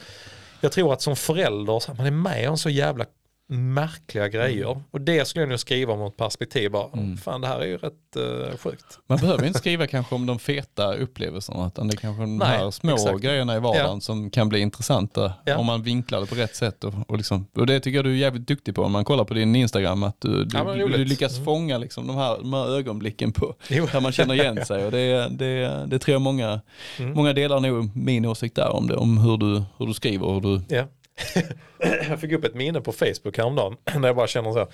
jag 0.61 0.73
tror 0.73 0.93
att 0.93 1.03
som 1.03 1.17
förälder, 1.17 1.81
så 1.81 1.95
man 1.95 2.07
är 2.07 2.11
med 2.11 2.51
om 2.51 2.59
så 2.59 2.71
jävla 2.71 3.05
märkliga 3.49 4.29
grejer. 4.29 4.81
Och 4.91 5.01
det 5.01 5.29
skulle 5.29 5.43
jag 5.43 5.49
nog 5.49 5.59
skriva 5.61 5.93
om 5.93 6.03
ett 6.03 6.17
perspektiv 6.17 6.71
bara, 6.71 6.89
Mm. 6.93 7.17
fan 7.17 7.41
det 7.41 7.47
här 7.47 7.61
är 7.61 7.67
ju 7.67 7.77
rätt 7.77 7.93
uh, 8.17 8.57
sjukt. 8.57 8.99
Man 9.07 9.19
behöver 9.19 9.47
inte 9.47 9.59
skriva 9.59 9.87
kanske 9.87 10.15
om 10.15 10.27
de 10.27 10.39
feta 10.39 10.95
upplevelserna, 10.95 11.67
utan 11.67 11.89
det 11.89 11.95
är 11.95 11.97
kanske 11.97 12.23
de 12.23 12.37
Nej, 12.37 12.49
här 12.49 12.71
små 12.71 12.95
exakt. 12.95 13.21
grejerna 13.21 13.57
i 13.57 13.61
vardagen 13.61 14.01
som 14.01 14.31
kan 14.31 14.49
bli 14.49 14.59
intressanta 14.61 15.33
Ja. 15.45 15.57
om 15.57 15.67
man 15.67 15.83
vinklar 15.83 16.21
det 16.21 16.27
på 16.27 16.35
rätt 16.35 16.57
sätt. 16.57 16.85
Och, 16.85 16.95
och, 17.09 17.17
liksom, 17.17 17.47
och 17.57 17.67
det 17.67 17.81
tycker 17.81 17.97
jag 17.99 18.05
du 18.05 18.11
är 18.13 18.17
jävligt 18.17 18.49
duktig 18.49 18.75
på 18.75 18.83
om 18.83 18.93
man 18.93 19.05
kollar 19.05 19.25
på 19.25 19.35
din 19.35 19.57
Instagram, 19.57 20.03
att 20.03 20.21
du, 20.21 20.45
du, 20.45 20.59
Ja, 20.59 20.75
du, 20.75 20.89
du 20.89 21.05
lyckas 21.05 21.33
Mm. 21.35 21.45
fånga 21.45 21.79
liksom 21.79 22.07
de, 22.07 22.17
här, 22.17 22.39
de 22.39 22.53
här 22.53 22.77
ögonblicken 22.79 23.33
på, 23.33 23.55
Jo. 23.69 23.87
där 23.93 24.01
man 24.01 24.13
känner 24.13 24.35
igen 24.35 24.65
sig. 24.65 24.85
Och 24.85 24.91
det, 24.93 25.29
det, 25.31 25.85
det 25.87 25.99
tror 25.99 26.13
jag 26.13 26.23
många, 26.23 26.61
Mm. 26.99 27.13
många 27.13 27.33
delar 27.33 27.61
nog 27.61 27.97
min 27.97 28.27
åsikt 28.27 28.57
där 28.57 28.69
om 28.73 28.87
det, 28.89 28.97
om 28.97 29.19
hur 29.19 29.37
du, 29.37 29.63
hur 29.79 29.87
du 29.87 29.95
skriver 29.95 30.27
och 30.27 30.35
hur 30.35 30.41
du 30.41 30.75
Ja. 30.77 30.85
jag 32.09 32.21
fick 32.21 32.33
upp 32.33 32.45
ett 32.45 32.55
minne 32.55 32.81
på 32.81 32.93
Facebook 32.93 33.39
häromdagen 33.39 33.77
när 34.01 34.09
jag 34.09 34.17
bara 34.17 34.27
känner 34.27 34.53
så 34.53 34.59
här, 34.59 34.69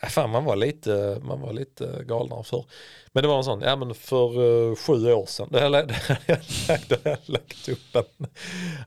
ja, 0.00 0.08
fan 0.08 0.30
man 0.30 0.44
var 0.44 0.56
lite, 0.56 1.20
man 1.22 1.40
var 1.40 1.52
lite 1.52 2.04
galnare 2.06 2.44
för. 2.44 2.64
Men 3.12 3.22
det 3.22 3.28
var 3.28 3.38
en 3.38 3.44
sån, 3.44 3.60
ja 3.60 3.76
men 3.76 3.94
för 3.94 4.40
uh, 4.40 4.76
sju 4.76 5.12
år 5.12 5.26
sedan, 5.26 5.48
det 5.50 5.60
hade 5.60 5.78
jag 6.26 6.38
lagt, 6.68 7.28
lagt 7.28 7.68
upp 7.68 7.96
en, 7.96 8.26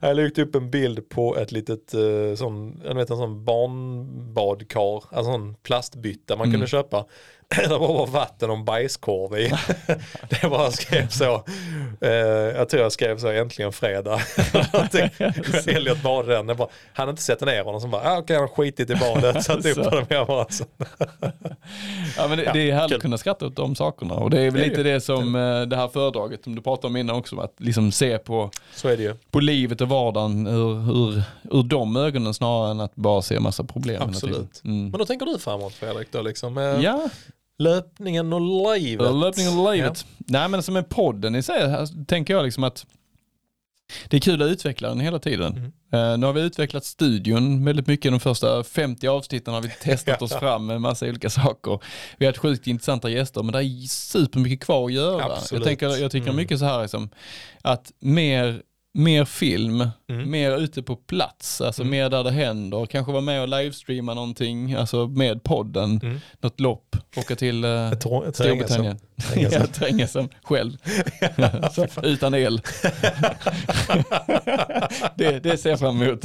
jag 0.00 0.16
lagt 0.16 0.38
upp 0.38 0.54
en 0.54 0.70
bild 0.70 1.08
på 1.08 1.36
ett 1.36 1.52
litet 1.52 1.94
uh, 1.94 2.34
sån, 2.34 2.82
jag 2.84 2.94
vet 2.94 3.10
en 3.10 3.16
sån 3.16 3.44
barnbadkar, 3.44 5.04
alltså 5.10 5.32
en 5.32 5.54
plastbytta 5.54 6.36
man 6.36 6.44
mm. 6.44 6.52
kunde 6.52 6.66
köpa 6.66 7.06
det 7.56 7.68
var 7.68 7.78
bara 7.78 8.06
vatten 8.06 8.50
och 8.50 8.64
bajskorv 8.64 9.38
i. 9.38 9.52
det 10.28 10.48
bara 10.50 10.70
skrev 10.70 11.08
så. 11.08 11.44
Eh, 12.00 12.10
jag 12.56 12.68
tror 12.68 12.82
jag 12.82 12.92
skrev 12.92 13.18
så 13.18 13.28
äntligen 13.28 13.72
fredag. 13.72 14.20
Elliot 15.66 16.02
badade 16.02 16.34
den. 16.34 16.48
Jag 16.48 16.56
bara, 16.56 16.68
han 16.92 17.02
hade 17.02 17.10
inte 17.10 17.22
sett 17.22 17.40
ner 17.40 17.64
honom. 17.64 17.80
Så 17.80 17.88
bara, 17.88 18.02
ah, 18.02 18.12
okej 18.12 18.22
okay, 18.22 18.36
han 18.36 18.48
har 18.48 18.54
skitit 18.54 18.90
i 18.90 18.94
badet. 18.94 19.44
Satt 19.44 19.66
upp 19.66 19.84
honom 19.84 20.04
jag 20.08 20.26
bara 20.26 20.46
så. 20.48 20.64
ja 22.16 22.28
men 22.28 22.38
det, 22.38 22.44
ja, 22.44 22.52
det 22.52 22.70
är 22.70 22.74
härligt 22.74 22.96
att 22.96 23.02
kunna 23.02 23.18
skratta 23.18 23.46
åt 23.46 23.56
de 23.56 23.76
sakerna. 23.76 24.14
Och 24.14 24.30
det 24.30 24.40
är 24.40 24.50
väl 24.50 24.60
det 24.60 24.68
lite 24.68 24.82
det 24.82 25.00
som 25.00 25.34
eh, 25.34 25.62
det 25.62 25.76
här 25.76 25.88
föredraget 25.88 26.44
som 26.44 26.54
du 26.54 26.62
pratade 26.62 26.86
om 26.86 26.96
innan 26.96 27.16
också. 27.16 27.40
Att 27.40 27.54
liksom 27.58 27.92
se 27.92 28.18
på, 28.18 28.50
så 28.74 28.88
är 28.88 28.96
det 28.96 29.02
ju. 29.02 29.14
på 29.30 29.40
livet 29.40 29.80
och 29.80 29.88
vardagen 29.88 30.46
ur, 30.46 30.90
ur, 30.90 31.22
ur 31.50 31.62
de 31.62 31.96
ögonen 31.96 32.34
snarare 32.34 32.70
än 32.70 32.80
att 32.80 32.94
bara 32.94 33.22
se 33.22 33.40
massa 33.40 33.64
problem. 33.64 34.02
Absolut. 34.02 34.64
Mm. 34.64 34.90
Men 34.90 34.98
då 34.98 35.04
tänker 35.04 35.26
du 35.26 35.38
framåt 35.38 35.74
Fredrik 35.74 36.12
då 36.12 36.22
liksom? 36.22 36.58
Eh, 36.58 36.64
ja. 36.64 37.08
Löpningen 37.58 38.32
och 38.32 38.74
livet. 38.74 39.14
Löpningen 39.14 39.58
och 39.58 39.72
livet. 39.72 40.06
Ja. 40.18 40.24
Nej 40.26 40.48
men 40.48 40.62
som 40.62 40.76
en 40.76 40.84
podden 40.84 41.34
i 41.34 41.42
sig 41.42 41.86
tänker 42.06 42.34
jag 42.34 42.44
liksom 42.44 42.64
att 42.64 42.86
det 44.08 44.16
är 44.16 44.20
kul 44.20 44.42
att 44.42 44.48
utveckla 44.48 44.88
den 44.88 45.00
hela 45.00 45.18
tiden. 45.18 45.72
Mm. 45.92 46.12
Uh, 46.12 46.18
nu 46.18 46.26
har 46.26 46.32
vi 46.32 46.40
utvecklat 46.40 46.84
studion 46.84 47.64
väldigt 47.64 47.86
mycket. 47.86 48.12
De 48.12 48.20
första 48.20 48.64
50 48.64 49.08
avsnitten 49.08 49.54
har 49.54 49.60
vi 49.60 49.68
testat 49.68 50.22
oss 50.22 50.32
fram 50.32 50.66
med 50.66 50.80
massa 50.80 51.06
olika 51.06 51.30
saker. 51.30 51.80
Vi 52.18 52.26
har 52.26 52.32
haft 52.32 52.38
sjukt 52.38 52.66
intressanta 52.66 53.10
gäster 53.10 53.42
men 53.42 53.52
det 53.52 53.58
är 53.58 53.86
supermycket 53.88 54.60
kvar 54.60 54.86
att 54.86 54.92
göra. 54.92 55.38
Jag, 55.52 55.64
tänker, 55.64 55.86
jag 55.86 56.10
tycker 56.10 56.26
mm. 56.26 56.36
mycket 56.36 56.58
så 56.58 56.64
här 56.64 56.82
liksom, 56.82 57.10
att 57.62 57.92
mer 57.98 58.62
mer 58.98 59.24
film, 59.24 59.88
mm. 60.08 60.30
mer 60.30 60.56
ute 60.56 60.82
på 60.82 60.96
plats, 60.96 61.60
alltså 61.60 61.82
mm. 61.82 61.90
mer 61.90 62.10
där 62.10 62.24
det 62.24 62.30
händer, 62.30 62.86
kanske 62.86 63.12
vara 63.12 63.22
med 63.22 63.42
och 63.42 63.48
livestreama 63.48 64.14
någonting, 64.14 64.74
alltså 64.74 65.06
med 65.06 65.42
podden, 65.42 66.00
mm. 66.02 66.20
något 66.40 66.60
lopp, 66.60 66.96
åka 67.16 67.36
till 67.36 67.64
uh, 67.64 67.90
Storbritannien. 68.32 68.98
Trängesem 69.72 70.28
själv, 70.42 70.76
utan 72.02 72.34
el. 72.34 72.60
det, 75.14 75.38
det 75.42 75.58
ser 75.58 75.70
jag 75.70 75.78
fram 75.78 76.02
emot. 76.02 76.24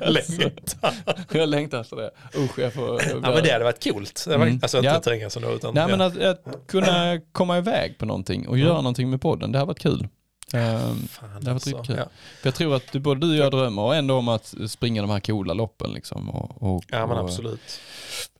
jag 0.00 0.12
längtar. 0.12 0.94
jag 1.32 1.48
längtar 1.48 1.80
efter 1.80 1.96
det. 1.96 2.10
Usch, 2.36 2.58
jag 2.58 2.72
får, 2.72 3.02
ja 3.22 3.34
men 3.34 3.42
det 3.42 3.52
hade 3.52 3.64
varit 3.64 3.84
coolt. 3.84 4.26
Mm. 4.28 4.60
Alltså 4.62 4.78
inte 4.78 4.88
ja. 4.88 5.00
Trängesem 5.00 5.42
då 5.42 5.52
utan. 5.52 5.74
Nej 5.74 5.84
ja. 5.88 5.96
men 5.96 6.00
att, 6.00 6.18
att, 6.18 6.66
kunna 6.68 7.20
komma 7.32 7.58
iväg 7.58 7.98
på 7.98 8.06
någonting 8.06 8.48
och 8.48 8.58
göra 8.58 8.70
mm. 8.70 8.82
någonting 8.82 9.10
med 9.10 9.20
podden, 9.20 9.52
det 9.52 9.58
har 9.58 9.66
varit 9.66 9.78
kul. 9.78 10.08
Um, 10.54 11.08
Fan, 11.08 11.40
det 11.40 11.46
har 11.46 11.54
varit 11.54 11.66
riktigt 11.66 11.86
kul. 11.86 11.96
Ja. 11.96 12.08
Jag 12.42 12.54
tror 12.54 12.76
att 12.76 12.92
du, 12.92 13.00
både 13.00 13.20
du 13.20 13.30
och 13.30 13.36
jag 13.36 13.52
drömmer 13.52 13.94
ändå 13.94 14.16
om 14.16 14.28
att 14.28 14.54
springa 14.68 15.02
de 15.02 15.10
här 15.10 15.20
coola 15.20 15.54
loppen. 15.54 15.92
Liksom, 15.92 16.30
och, 16.30 16.62
och, 16.62 16.84
ja 16.88 17.06
men 17.06 17.18
absolut. 17.18 17.80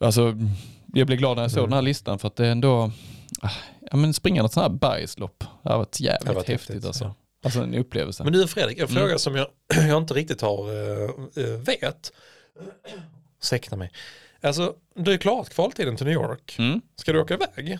Alltså, 0.01 0.35
jag 0.95 1.07
blev 1.07 1.19
glad 1.19 1.37
när 1.37 1.45
jag 1.45 1.51
såg 1.51 1.59
mm. 1.59 1.71
den 1.71 1.77
här 1.77 1.83
listan 1.83 2.19
för 2.19 2.29
att 2.29 2.37
det 2.37 2.47
är 2.47 2.51
ändå, 2.51 2.91
ah, 3.43 3.51
ja 3.91 3.97
men 3.97 4.15
springa 4.15 4.43
något 4.43 4.53
sånt 4.53 4.65
här 4.65 4.79
bergslopp, 4.79 5.45
det 5.63 5.71
har 5.71 5.79
varit 5.79 6.01
jävligt 6.01 6.29
har 6.29 6.35
varit 6.35 6.49
häftigt, 6.49 6.69
häftigt 6.69 6.87
alltså. 6.87 7.05
Ja. 7.05 7.15
Alltså 7.45 7.61
en 7.61 7.75
upplevelse. 7.75 8.25
Men 8.25 8.33
du 8.33 8.47
Fredrik, 8.47 8.79
en 8.79 8.89
fråga 8.89 9.05
mm. 9.05 9.19
som 9.19 9.37
jag, 9.37 9.47
jag 9.89 9.97
inte 9.97 10.15
riktigt 10.15 10.41
har 10.41 10.69
äh, 11.39 11.45
vet. 11.45 12.13
Ursäkta 13.41 13.77
mig. 13.77 13.93
Alltså, 14.41 14.75
du 14.95 15.13
är 15.13 15.17
klarat 15.19 15.51
kvaltiden 15.51 15.97
till 15.97 16.07
New 16.07 16.15
York. 16.15 16.57
Mm. 16.59 16.81
Ska 16.97 17.13
du 17.13 17.21
åka 17.21 17.35
iväg? 17.35 17.79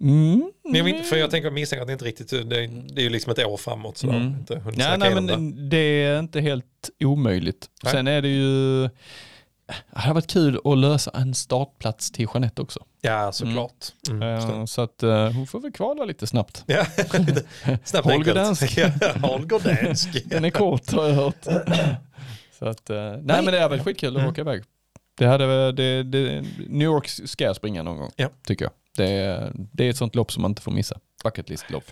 Mm. 0.00 0.52
Nej, 0.64 1.02
för 1.02 1.16
jag 1.16 1.30
tänker 1.30 1.50
misstänka 1.50 1.82
att 1.82 1.86
det 1.86 1.92
inte 1.92 2.04
riktigt, 2.04 2.30
det, 2.30 2.44
det 2.44 3.00
är 3.00 3.02
ju 3.02 3.10
liksom 3.10 3.32
ett 3.32 3.46
år 3.46 3.56
framåt. 3.56 3.98
Så 3.98 4.08
mm. 4.10 4.22
inte 4.22 4.62
ja, 4.76 4.96
nej, 4.96 5.14
men 5.14 5.26
det. 5.26 5.68
det 5.68 6.02
är 6.04 6.18
inte 6.18 6.40
helt 6.40 6.90
omöjligt. 7.04 7.68
Nej. 7.82 7.92
Sen 7.92 8.08
är 8.08 8.22
det 8.22 8.28
ju, 8.28 8.82
det 9.66 9.98
hade 9.98 10.14
varit 10.14 10.30
kul 10.30 10.60
att 10.64 10.78
lösa 10.78 11.10
en 11.14 11.34
startplats 11.34 12.10
till 12.10 12.28
Jeanette 12.34 12.62
också. 12.62 12.84
Ja, 13.00 13.32
såklart. 13.32 13.86
Mm. 14.08 14.22
Mm, 14.22 14.50
uh, 14.50 14.64
så 14.64 14.80
att 14.80 15.02
uh, 15.02 15.30
hon 15.30 15.46
får 15.46 15.60
väl 15.60 15.72
kvala 15.72 16.04
lite 16.04 16.26
snabbt. 16.26 16.64
Ja, 16.66 16.84
snabbt 17.84 18.04
Holgerdansk. 18.04 18.78
Holgerdansk. 19.22 20.24
Den 20.30 20.44
är 20.44 20.50
kort 20.50 20.92
har 20.92 21.08
jag 21.08 21.14
hört. 21.14 21.44
så 22.58 22.66
att, 22.66 22.90
uh, 22.90 22.96
nej, 22.96 23.20
nej, 23.22 23.42
men 23.42 23.44
det 23.44 23.58
är 23.58 23.68
väl 23.68 23.80
skitkul 23.80 24.16
att 24.16 24.20
mm. 24.20 24.30
åka 24.30 24.40
iväg. 24.40 24.62
Det 25.18 25.26
hade, 25.26 25.72
det, 25.72 26.02
det, 26.02 26.44
New 26.68 26.86
York 26.86 27.08
ska 27.08 27.44
jag 27.44 27.56
springa 27.56 27.82
någon 27.82 27.96
gång, 27.96 28.10
ja. 28.16 28.28
tycker 28.46 28.64
jag. 28.64 28.72
Det 28.96 29.10
är, 29.10 29.52
det 29.54 29.84
är 29.84 29.90
ett 29.90 29.96
sånt 29.96 30.14
lopp 30.14 30.32
som 30.32 30.42
man 30.42 30.50
inte 30.50 30.62
får 30.62 30.72
missa. 30.72 30.98
Bucket 31.24 31.48
list-lopp. 31.48 31.84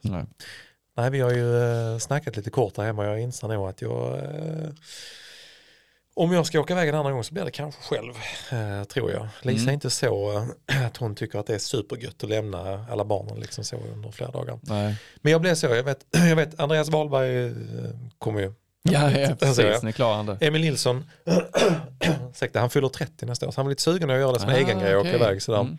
Nej. 0.00 0.24
Nej, 0.96 1.10
vi 1.10 1.20
har 1.20 1.30
ju 1.30 1.62
äh, 1.92 1.98
snackat 1.98 2.36
lite 2.36 2.50
kort 2.50 2.76
här 2.76 2.84
hemma. 2.84 3.04
Jag 3.04 3.20
inser 3.20 3.48
nog 3.48 3.68
att 3.68 3.82
jag 3.82 4.18
äh, 4.18 4.68
om 6.16 6.32
jag 6.32 6.46
ska 6.46 6.60
åka 6.60 6.72
iväg 6.72 6.88
en 6.88 6.94
annan 6.94 7.12
gång 7.12 7.24
så 7.24 7.34
blir 7.34 7.44
det 7.44 7.50
kanske 7.50 7.82
själv, 7.82 8.12
äh, 8.52 8.84
tror 8.84 9.12
jag. 9.12 9.28
Lisa 9.42 9.62
mm. 9.62 9.68
är 9.68 9.72
inte 9.72 9.90
så 9.90 10.46
att 10.86 10.96
hon 10.96 11.14
tycker 11.14 11.38
att 11.38 11.46
det 11.46 11.54
är 11.54 11.58
supergött 11.58 12.24
att 12.24 12.30
lämna 12.30 12.86
alla 12.90 13.04
barnen 13.04 13.40
liksom 13.40 13.64
så 13.64 13.76
under 13.76 14.10
flera 14.10 14.30
dagar. 14.30 14.58
Nej. 14.62 14.96
Men 15.16 15.32
jag 15.32 15.40
blev 15.40 15.54
så, 15.54 15.66
jag 15.66 15.82
vet, 15.82 16.06
jag 16.10 16.36
vet 16.36 16.60
Andreas 16.60 16.88
Wahlberg 16.88 17.54
kommer 18.18 18.40
ju 18.40 18.52
Ja, 18.90 19.10
ja 19.18 19.34
precis, 19.34 19.82
ni 19.82 19.92
klarar 19.92 20.16
han 20.16 20.26
det. 20.26 20.38
Emil 20.40 20.60
Nilsson, 20.60 21.04
ursäkta, 22.30 22.60
han 22.60 22.70
fyller 22.70 22.88
30 22.88 23.26
nästa 23.26 23.46
år, 23.46 23.50
så 23.50 23.58
han 23.58 23.66
var 23.66 23.70
lite 23.70 23.82
sugen 23.82 24.10
att 24.10 24.16
göra 24.16 24.32
det 24.32 24.40
som 24.40 24.50
ah, 24.50 24.52
egen 24.52 24.78
grej 24.78 24.96
och 24.96 25.00
åka 25.00 25.14
iväg 25.14 25.42
sådär. 25.42 25.60
Mm. 25.60 25.78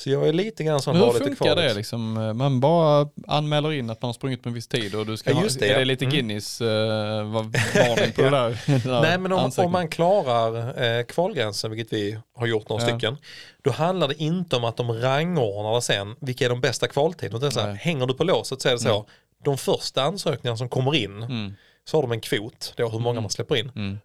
Så 0.00 0.10
jag 0.10 0.28
är 0.28 0.32
lite 0.32 0.64
grann 0.64 0.80
sån 0.80 0.98
Men 0.98 1.04
hur 1.04 1.12
funkar 1.12 1.56
det 1.56 1.74
liksom? 1.74 2.12
Man 2.36 2.60
bara 2.60 3.08
anmäler 3.26 3.72
in 3.72 3.90
att 3.90 4.02
man 4.02 4.08
har 4.08 4.12
sprungit 4.12 4.42
på 4.42 4.48
en 4.48 4.54
viss 4.54 4.68
tid 4.68 4.94
och 4.94 5.06
du 5.06 5.16
ska 5.16 5.30
ja, 5.30 5.42
just 5.42 5.60
det, 5.60 5.66
ha, 5.66 5.74
är 5.74 5.78
det 5.78 5.84
lite 5.84 6.04
mm. 6.04 6.14
Guinness 6.14 6.60
uh, 6.60 6.66
varning 6.66 8.12
på 8.12 8.22
det 8.22 8.30
där? 8.30 9.00
Nej 9.02 9.18
men 9.18 9.32
om, 9.32 9.50
om, 9.56 9.72
man 9.72 9.88
klarar 9.88 10.82
eh, 10.82 11.04
kvalgränsen, 11.04 11.70
vilket 11.70 11.92
vi 11.92 12.18
har 12.36 12.46
gjort 12.46 12.68
några 12.68 12.82
ja. 12.82 12.88
stycken, 12.88 13.16
då 13.62 13.70
handlar 13.70 14.08
det 14.08 14.22
inte 14.22 14.56
om 14.56 14.64
att 14.64 14.76
de 14.76 14.92
rangordnar 14.92 15.80
sen, 15.80 16.16
vilka 16.20 16.44
är 16.44 16.48
de 16.48 16.60
bästa 16.60 16.88
kvaltiderna. 16.88 17.72
Hänger 17.74 18.06
du 18.06 18.14
på 18.14 18.24
låset 18.24 18.62
så 18.62 18.68
är 18.68 18.72
det 18.72 18.78
så, 18.78 18.94
mm. 18.94 19.06
de 19.44 19.58
första 19.58 20.02
ansökningarna 20.02 20.56
som 20.56 20.68
kommer 20.68 20.94
in 20.94 21.22
mm 21.22 21.54
så 21.84 21.96
har 21.96 22.02
de 22.02 22.12
en 22.12 22.20
kvot, 22.20 22.74
då 22.76 22.88
hur 22.88 22.98
många 22.98 23.10
mm. 23.10 23.22
man 23.22 23.30
släpper 23.30 23.56
in. 23.56 23.72
Mm. 23.76 23.98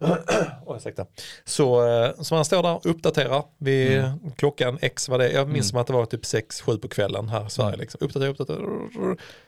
oh, 0.66 0.78
Så, 1.44 1.88
eh, 1.88 2.14
så 2.20 2.34
man 2.34 2.44
står 2.44 2.62
där 2.62 2.74
och 2.74 2.86
uppdaterar 2.86 3.44
vid 3.58 3.98
mm. 3.98 4.18
klockan 4.36 4.78
X 4.80 5.08
vad 5.08 5.20
det 5.20 5.28
är. 5.28 5.34
Jag 5.34 5.48
minns 5.48 5.56
mm. 5.56 5.70
som 5.70 5.78
att 5.78 5.86
det 5.86 5.92
var 5.92 6.06
typ 6.06 6.22
6-7 6.22 6.78
på 6.78 6.88
kvällen 6.88 7.28
här 7.28 7.46
i 7.46 7.50
Sverige. 7.50 7.68
Mm. 7.68 7.80
Liksom. 7.80 7.98
Uppdatera, 8.00 8.30
uppdatera. 8.30 8.58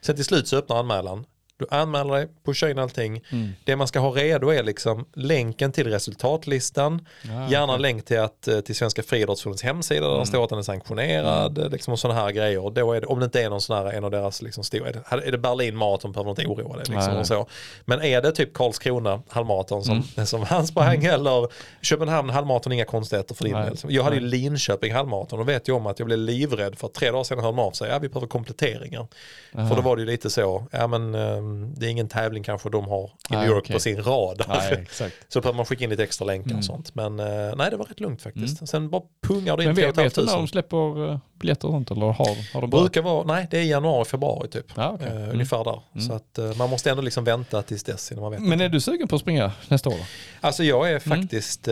Sen 0.00 0.16
till 0.16 0.24
slut 0.24 0.48
så 0.48 0.56
öppnar 0.56 0.76
anmälan. 0.76 1.24
Du 1.58 1.66
anmäler 1.70 2.14
dig, 2.14 2.28
pushar 2.44 2.68
in 2.68 2.78
allting. 2.78 3.22
Mm. 3.32 3.48
Det 3.64 3.76
man 3.76 3.88
ska 3.88 3.98
ha 3.98 4.10
redo 4.10 4.48
är 4.48 4.62
liksom 4.62 5.04
länken 5.14 5.72
till 5.72 5.86
resultatlistan. 5.86 7.06
Ja, 7.22 7.48
Gärna 7.50 7.72
okay. 7.72 7.82
länk 7.82 8.04
till, 8.04 8.20
att, 8.20 8.48
eh, 8.48 8.60
till 8.60 8.76
Svenska 8.76 9.02
friidrottsförbundets 9.02 9.62
hemsida 9.62 10.00
där 10.00 10.08
mm. 10.08 10.20
det 10.20 10.26
står 10.26 10.44
att 10.44 10.50
den 10.50 10.58
är 10.58 10.62
sanktionerad. 10.62 11.58
Mm. 11.58 11.72
Liksom 11.72 11.92
och 11.92 11.98
sådana 11.98 12.20
här 12.20 12.30
grejer. 12.30 12.70
Då 12.70 12.92
är 12.92 13.00
det, 13.00 13.06
om 13.06 13.18
det 13.18 13.24
inte 13.24 13.42
är 13.42 13.50
någon 13.50 13.60
sån 13.60 13.76
här, 13.76 13.92
en 13.92 14.04
av 14.04 14.10
deras 14.10 14.42
liksom 14.42 14.64
stora, 14.64 14.88
är 14.88 14.92
det, 14.92 15.26
är 15.26 15.32
det 15.32 15.38
Berlin 15.38 15.76
Marathon 15.76 16.12
behöver 16.12 16.30
man 16.30 16.40
inte 16.40 16.46
oroa 16.46 16.76
dig. 16.76 16.84
Liksom 16.88 17.16
och 17.16 17.26
så. 17.26 17.46
Men 17.84 18.02
är 18.02 18.22
det 18.22 18.32
typ 18.32 18.54
Karlskrona 18.54 19.22
halvmaraton 19.28 19.84
som, 19.84 20.04
mm. 20.16 20.26
som 20.26 20.42
han 20.42 20.66
sprang 20.66 20.96
mm. 20.96 21.14
eller 21.14 21.48
Köpenhamn 21.82 22.30
halvmaraton, 22.30 22.72
inga 22.72 22.84
konstigheter 22.84 23.34
för 23.34 23.44
din 23.44 23.54
del. 23.54 23.76
Jag 23.88 24.04
hade 24.04 24.16
ju 24.16 24.22
Linköping 24.22 24.94
halvmaraton 24.94 25.40
och 25.40 25.48
vet 25.48 25.68
ju 25.68 25.72
om 25.72 25.86
att 25.86 25.98
jag 25.98 26.06
blev 26.06 26.18
livrädd 26.18 26.78
för 26.78 26.88
tre 26.88 27.10
dagar 27.10 27.24
sedan 27.24 27.38
hörde 27.38 27.56
man 27.56 27.64
av 27.64 27.70
sig, 27.70 27.90
ja 27.90 27.98
vi 27.98 28.08
behöver 28.08 28.26
kompletteringar. 28.26 29.06
För 29.52 29.76
då 29.76 29.82
var 29.82 29.96
det 29.96 30.02
ju 30.02 30.06
lite 30.06 30.30
så, 30.30 30.66
ja 30.70 30.86
men 30.86 31.14
ehm, 31.14 31.47
det 31.76 31.86
är 31.86 31.90
ingen 31.90 32.08
tävling 32.08 32.42
kanske 32.42 32.70
de 32.70 32.88
har 32.88 33.10
i 33.30 33.36
New 33.36 33.46
York 33.46 33.64
okay. 33.64 33.74
på 33.74 33.80
sin. 33.80 34.02
Nej, 34.48 34.86
så 35.28 35.40
behöver 35.40 35.56
man 35.56 35.66
skicka 35.66 35.84
in 35.84 35.90
lite 35.90 36.02
extra 36.02 36.24
länkar 36.24 36.50
mm. 36.50 36.58
och 36.58 36.64
sånt. 36.64 36.94
Men 36.94 37.20
uh, 37.20 37.56
nej, 37.56 37.70
det 37.70 37.76
var 37.76 37.84
rätt 37.84 38.00
lugnt 38.00 38.22
faktiskt. 38.22 38.60
Mm. 38.60 38.66
Sen 38.66 38.90
bara 38.90 39.02
pungar 39.22 39.56
det 39.56 39.64
in 39.64 39.74
3 39.74 39.86
vet, 39.86 39.98
vet 39.98 40.14
du 40.14 40.24
när 40.24 40.36
de 40.36 40.48
släpper 40.48 40.98
uh, 40.98 41.18
biljetter 41.38 41.68
och 41.68 41.72
sånt? 41.72 41.90
Eller 41.90 42.06
har, 42.06 42.54
har 42.54 42.60
de 42.60 42.70
Brukar 42.70 43.02
vara, 43.02 43.24
nej 43.24 43.46
det 43.50 43.58
är 43.58 43.62
januari, 43.62 44.04
februari 44.04 44.48
typ. 44.48 44.66
Ja, 44.76 44.92
okay. 44.92 45.08
uh, 45.08 45.16
mm. 45.16 45.30
Ungefär 45.30 45.64
där. 45.64 45.82
Mm. 45.94 46.06
Så 46.06 46.12
att 46.12 46.58
man 46.58 46.70
måste 46.70 46.90
ändå 46.90 47.02
liksom 47.02 47.24
vänta 47.24 47.62
tills 47.62 47.84
dess 47.84 48.12
innan 48.12 48.22
man 48.22 48.32
vet. 48.32 48.42
Men 48.42 48.60
är 48.60 48.68
du 48.68 48.80
sugen 48.80 49.08
på 49.08 49.16
att 49.16 49.22
springa 49.22 49.52
nästa 49.68 49.88
år? 49.88 50.00
Alltså 50.40 50.64
jag 50.64 50.90
är 50.90 51.06
mm. 51.06 51.20
faktiskt, 51.20 51.68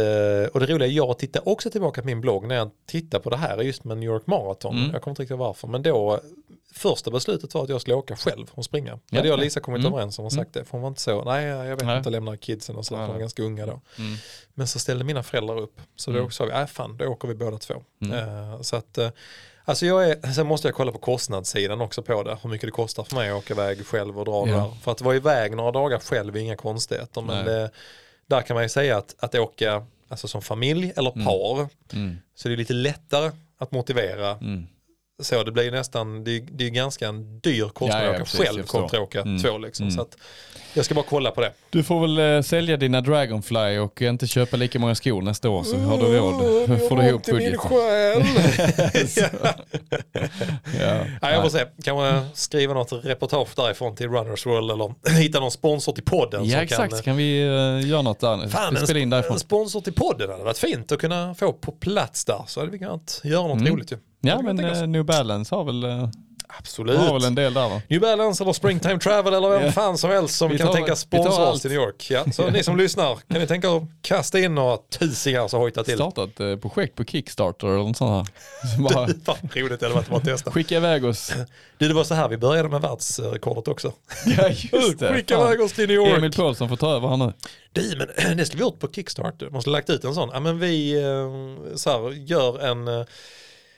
och 0.52 0.60
det 0.60 0.66
roliga 0.66 0.88
är 0.88 0.92
jag 0.92 1.18
tittar 1.18 1.48
också 1.48 1.70
tillbaka 1.70 2.00
på 2.00 2.06
min 2.06 2.20
blogg 2.20 2.46
när 2.48 2.54
jag 2.54 2.70
tittar 2.86 3.18
på 3.18 3.30
det 3.30 3.36
här 3.36 3.62
just 3.62 3.84
med 3.84 3.98
New 3.98 4.08
York 4.08 4.26
Marathon. 4.26 4.76
Mm. 4.76 4.90
Jag 4.92 5.02
kommer 5.02 5.12
inte 5.12 5.22
riktigt 5.22 5.38
varför, 5.38 5.68
men 5.68 5.82
då 5.82 6.20
första 6.72 7.10
beslutet 7.10 7.54
var 7.54 7.62
att 7.62 7.68
jag 7.68 7.80
skulle 7.80 7.96
åka 7.96 8.16
själv 8.16 8.46
och 8.50 8.64
springa. 8.64 8.98
Ja, 9.10 9.18
hade 9.18 9.28
jag 9.28 9.38
och 9.38 9.44
Lisa 9.44 9.60
kommit 9.60 9.80
mm. 9.80 9.92
överens 9.92 10.18
om 10.18 10.24
och 10.24 10.32
sagt 10.32 10.56
mm. 10.56 10.64
det. 10.64 10.70
För 10.70 10.72
hon 10.72 10.82
var 10.82 10.88
inte 10.88 11.00
så, 11.00 11.24
nej 11.24 11.44
jag 11.44 11.76
vet 11.76 11.86
nej. 11.86 11.98
inte, 11.98 12.10
lämna 12.10 12.36
kidsen 12.36 12.76
och 12.76 12.86
så, 12.86 12.96
de 12.96 13.08
var 13.08 13.18
ganska 13.18 13.42
unga 13.42 13.66
då. 13.66 13.80
Mm. 13.98 14.16
Men 14.54 14.66
så 14.66 14.78
ställde 14.78 15.04
mina 15.04 15.22
föräldrar 15.22 15.58
upp. 15.58 15.80
Så 15.96 16.10
då 16.10 16.18
mm. 16.18 16.30
sa 16.30 16.44
vi, 16.44 16.52
nej 16.52 16.66
fan, 16.66 16.96
då 16.96 17.06
åker 17.06 17.28
vi 17.28 17.34
båda 17.34 17.58
två. 17.58 17.74
Uh, 17.74 18.60
så 18.60 18.76
att, 18.76 18.98
uh, 18.98 19.08
alltså 19.66 19.86
jag 19.86 20.10
är, 20.10 20.32
sen 20.32 20.46
måste 20.46 20.68
jag 20.68 20.74
kolla 20.74 20.92
på 20.92 20.98
kostnadssidan 20.98 21.80
också 21.80 22.02
på 22.02 22.22
det. 22.22 22.38
Hur 22.42 22.50
mycket 22.50 22.66
det 22.66 22.72
kostar 22.72 23.04
för 23.04 23.16
mig 23.16 23.30
att 23.30 23.38
åka 23.38 23.54
iväg 23.54 23.86
själv 23.86 24.18
och 24.18 24.24
dra 24.24 24.48
ja. 24.48 24.54
där. 24.54 24.70
För 24.82 24.92
att 24.92 25.00
vara 25.00 25.16
iväg 25.16 25.56
några 25.56 25.72
dagar 25.72 25.98
själv 25.98 26.36
är 26.36 26.40
inga 26.40 26.56
konstigheter. 26.56 27.22
Men 27.22 27.44
det, 27.44 27.70
där 28.26 28.42
kan 28.42 28.54
man 28.54 28.62
ju 28.62 28.68
säga 28.68 28.96
att, 28.96 29.14
att 29.18 29.34
åka 29.34 29.86
alltså 30.08 30.28
som 30.28 30.42
familj 30.42 30.92
eller 30.96 31.10
par 31.10 31.68
Mm. 31.92 32.16
så 32.34 32.48
det 32.48 32.54
är 32.54 32.56
lite 32.56 32.72
lättare 32.72 33.30
att 33.58 33.72
motivera. 33.72 34.30
Mm. 34.30 34.66
Så 35.22 35.42
det 35.42 35.52
blir 35.52 35.70
nästan, 35.70 36.24
det 36.24 36.36
är, 36.36 36.40
det 36.50 36.64
är 36.66 36.70
ganska 36.70 37.08
en 37.08 37.40
dyr 37.40 37.68
kostnad 37.68 38.04
Ja, 38.04 38.12
ja, 38.12 38.18
precis, 38.18 38.40
själv 38.40 38.62
kontra 38.62 39.20
Mm. 39.22 39.42
två 39.42 39.58
liksom. 39.58 39.84
Mm. 39.84 39.96
Så 39.96 40.02
att 40.02 40.16
jag 40.74 40.84
ska 40.84 40.94
bara 40.94 41.04
kolla 41.08 41.30
på 41.30 41.40
det. 41.40 41.52
Du 41.70 41.82
får 41.82 42.00
väl 42.00 42.36
eh, 42.36 42.42
sälja 42.42 42.76
dina 42.76 43.00
Dragonfly 43.00 43.78
och 43.78 44.02
inte 44.02 44.26
köpa 44.26 44.56
lika 44.56 44.78
många 44.78 44.94
skor 44.94 45.22
nästa 45.22 45.48
år 45.50 45.62
så 45.64 45.76
har 45.76 45.98
du 45.98 46.04
råd. 46.18 46.78
får 46.88 46.96
du 46.96 47.08
ihop 47.08 47.24
budgeten. 47.26 47.60
Ja. 50.80 51.06
Ja, 51.22 51.30
jag 51.30 51.42
får 51.42 51.48
se, 51.50 51.64
kanske 51.82 52.26
skriva 52.34 52.74
något 52.74 52.92
reportage 52.92 53.48
därifrån 53.56 53.96
till 53.96 54.08
Runners 54.08 54.46
World 54.46 54.70
eller 54.70 55.10
hitta 55.18 55.40
någon 55.40 55.50
sponsor 55.50 55.92
till 55.92 56.04
podden. 56.04 56.44
Ja 56.44 56.58
exakt, 56.62 56.92
Kan, 56.94 57.02
kan 57.02 57.16
vi 57.16 57.42
uh, 57.44 57.88
göra 57.88 58.02
något 58.02 58.20
där? 58.20 58.48
Fan, 58.48 58.76
Spela 58.76 58.98
in 59.00 59.10
därifrån. 59.10 59.32
en 59.32 59.38
sponsor 59.40 59.80
till 59.80 59.92
podden 59.92 60.30
hade 60.30 60.44
varit 60.44 60.58
fint 60.58 60.92
att 60.92 60.98
kunna 61.00 61.34
få 61.34 61.52
på 61.52 61.72
plats 61.72 62.24
där. 62.24 62.42
Så 62.46 62.60
hade 62.60 62.72
vi 62.72 62.78
kunnat 62.78 63.20
göra 63.24 63.46
något 63.46 63.60
Mm. 63.60 63.72
roligt 63.72 63.92
ju. 63.92 63.96
Ja 64.26 64.42
men 64.42 64.64
eh, 64.64 64.86
New 64.86 65.04
Balance 65.04 65.54
har 65.54 65.64
väl, 65.64 65.84
uh, 65.84 66.08
Absolut. 66.58 66.98
har 66.98 67.12
väl 67.14 67.24
en 67.24 67.34
del 67.34 67.54
där 67.54 67.68
va? 67.68 67.82
New 67.88 68.00
Balance 68.00 68.42
eller 68.44 68.52
Springtime 68.52 68.98
Travel 68.98 69.34
eller 69.34 69.48
vem 69.48 69.64
Ja. 69.64 69.72
fan 69.72 69.98
som 69.98 70.10
helst 70.10 70.34
som 70.38 70.50
Vi 70.50 70.58
kan 70.58 70.66
tar- 70.66 70.74
tänka 70.74 70.96
sponsra 70.96 71.46
oss 71.48 71.60
till 71.62 71.70
New 71.70 71.80
York. 71.80 72.06
Ja, 72.10 72.24
så 72.32 72.50
ni 72.50 72.62
som 72.62 72.76
lyssnar, 72.78 73.16
kan 73.28 73.40
ni 73.40 73.46
tänka 73.46 73.70
att 73.70 73.82
kasta 74.02 74.38
in 74.38 74.54
några 74.54 74.76
tusingar 74.76 75.48
så 75.48 75.58
hojta 75.58 75.84
till. 75.84 75.94
Starta 75.94 76.24
ett 76.24 76.40
eh, 76.40 76.56
projekt 76.56 76.94
på 76.94 77.04
Kickstarter 77.04 77.66
eller 77.66 77.76
något 77.84 77.96
sånt 77.96 78.28
här. 78.28 78.78
Bara 78.94 79.08
Fan 79.24 79.48
roligt 79.54 79.80
det 79.80 79.86
hade 79.86 79.94
varit 79.94 80.12
att 80.12 80.24
testa. 80.24 80.50
skicka 80.50 80.76
iväg 80.76 81.04
oss. 81.04 81.32
Du, 81.78 81.88
det 81.88 81.94
var 81.94 82.04
så 82.04 82.14
här 82.14 82.28
vi 82.28 82.36
började 82.36 82.68
med 82.68 82.80
världsrekordet 82.80 83.68
också. 83.68 83.92
Ja 84.38 84.48
just 84.48 84.98
det. 84.98 85.12
Skicka 85.14 85.34
iväg 85.34 85.60
oss 85.60 85.72
till 85.72 85.86
New 85.88 85.96
York. 85.96 86.18
Emil 86.18 86.32
Paulsson 86.32 86.68
får 86.68 86.76
ta 86.76 86.96
över 86.96 87.08
här 87.08 87.16
nu. 87.16 87.32
Du, 87.72 87.96
men 87.96 88.36
det 88.36 88.46
skulle 88.46 88.58
vi 88.60 88.64
gjort 88.64 88.78
på 88.80 88.88
Kickstarter. 88.92 89.50
Man 89.50 89.60
skulle 89.62 89.72
lagt 89.76 89.90
ut 89.90 90.04
en 90.04 90.14
sån. 90.14 90.30
Ja, 90.32 90.40
men 90.40 90.58
vi 90.58 91.02
eh, 91.02 91.76
så 91.76 91.90
här, 91.90 92.10
gör 92.12 92.58
en, 92.60 92.88
eh, 92.88 93.04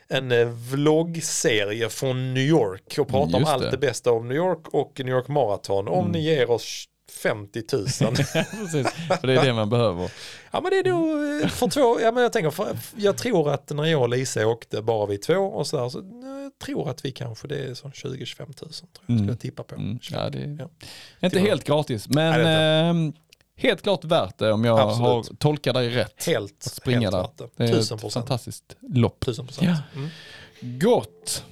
en 0.09 0.33
eh, 0.33 0.47
vloggserie 0.47 1.89
från 1.89 2.35
New 2.35 2.43
York 2.43 2.99
och 2.99 3.09
pratar 3.09 3.39
om 3.39 3.45
allt 3.45 3.63
det. 3.63 3.71
det 3.71 3.79
bästa 3.79 4.13
om 4.13 4.29
New 4.29 4.37
York 4.37 4.69
och 4.69 4.93
New 4.99 5.09
York 5.15 5.29
Marathon. 5.29 5.89
Om 5.89 5.99
Mm. 5.99 6.13
ni 6.13 6.21
ger 6.25 6.51
oss 6.51 6.85
50 7.23 7.63
000. 7.73 7.87
Precis, 7.87 8.93
för 9.21 9.27
det 9.27 9.33
är 9.41 9.45
det 9.45 9.53
man 9.53 9.71
behöver. 9.71 10.11
ja 10.51 10.61
men 10.61 10.71
det 10.71 10.77
är 10.79 10.83
då 10.83 11.43
eh, 11.45 11.49
för 11.51 11.69
två, 11.69 12.01
ja 12.01 12.13
men 12.13 12.23
jag 12.23 12.33
tänker, 12.33 12.51
för, 12.51 12.77
jag 12.97 13.17
tror 13.17 13.51
att 13.51 13.71
när 13.71 13.85
jag 13.85 14.01
och 14.03 14.09
Lisa 14.09 14.47
åkte 14.47 14.83
bara 14.83 15.07
vi 15.07 15.19
två 15.19 15.35
och 15.35 15.67
så 15.67 15.77
där, 15.77 15.89
så 15.89 15.99
eh, 15.99 16.05
jag 16.43 16.59
tror 16.67 16.91
att 16.91 17.05
vi 17.05 17.11
kanske, 17.13 17.49
det 17.49 17.59
är 17.59 17.75
sån 17.75 17.91
20-25 17.93 18.39
000 18.41 18.55
tror 18.57 18.71
jag, 19.07 19.11
Mm. 19.15 19.25
ska 19.25 19.33
jag 19.33 19.41
tippa 19.41 19.63
på. 19.63 19.75
Mm. 19.75 19.99
Ja, 20.11 20.31
det 20.31 20.39
är 20.39 20.57
Ja. 20.61 21.27
inte 21.27 21.39
helt 21.41 21.65
gratis, 21.65 22.09
men 22.09 22.43
Nej, 22.43 23.13
helt 23.59 23.83
klart 23.83 24.05
värt 24.05 24.39
det 24.39 24.53
om 24.53 24.65
jag 24.65 24.81
Absolut. 24.81 25.07
har 25.07 25.23
tolkat 25.37 25.75
dig 25.75 25.89
rätt. 25.89 26.25
Helt, 26.27 26.53
Att 26.67 26.73
springa 26.73 27.01
helt 27.01 27.13
där. 27.13 27.23
värt 27.23 27.39
det. 27.39 27.49
Det 27.57 27.65
är 27.65 27.69
Tusen 27.75 27.97
ett 27.97 28.01
procent. 28.03 28.27
fantastiskt 28.27 28.77
lopp. 28.81 29.21
Tusen 29.27 29.47
procent. 29.47 29.69
Ja. 29.95 29.99
Mm. 30.01 30.79
Gott! 30.79 31.45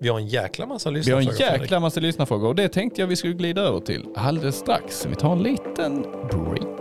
Vi 0.00 0.08
har 0.08 0.18
en 0.18 0.28
jäkla 0.28 0.66
massa 0.66 0.90
Vi 0.90 0.94
har 0.94 0.98
lyssnarfrågor. 0.98 1.30
en 1.30 1.36
Fredrik. 1.36 1.62
jäkla 1.62 1.80
massa 1.80 2.00
lyssnarfrågor 2.00 2.48
och 2.48 2.54
det 2.54 2.68
tänkte 2.68 3.00
jag 3.00 3.08
vi 3.08 3.16
skulle 3.16 3.34
glida 3.34 3.60
över 3.62 3.80
till 3.80 4.04
alldeles 4.16 4.56
strax. 4.56 5.06
Vi 5.06 5.14
tar 5.14 5.32
en 5.32 5.42
liten 5.42 6.02
break. 6.02 6.73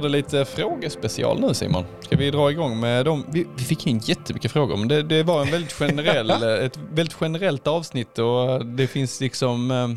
Blir 0.00 0.10
det 0.10 0.16
lite 0.16 0.44
frågespecial 0.44 1.40
nu 1.40 1.54
Simon. 1.54 1.84
Ska 2.00 2.16
vi 2.16 2.30
dra 2.30 2.50
igång 2.50 2.80
med 2.80 3.04
dem? 3.04 3.24
Vi, 3.32 3.46
vi 3.56 3.64
fick 3.64 3.86
in 3.86 3.98
jättemycket 3.98 4.52
frågor 4.52 4.76
men 4.76 4.88
det, 4.88 5.02
det 5.02 5.22
var 5.22 5.40
en 5.42 5.50
väldigt 5.50 5.72
generell, 5.72 6.30
ett 6.64 6.78
väldigt 6.92 7.16
generellt 7.20 7.66
avsnitt 7.66 8.18
och 8.18 8.66
det 8.66 8.86
finns 8.86 9.20
liksom 9.20 9.70
eh, 9.70 9.88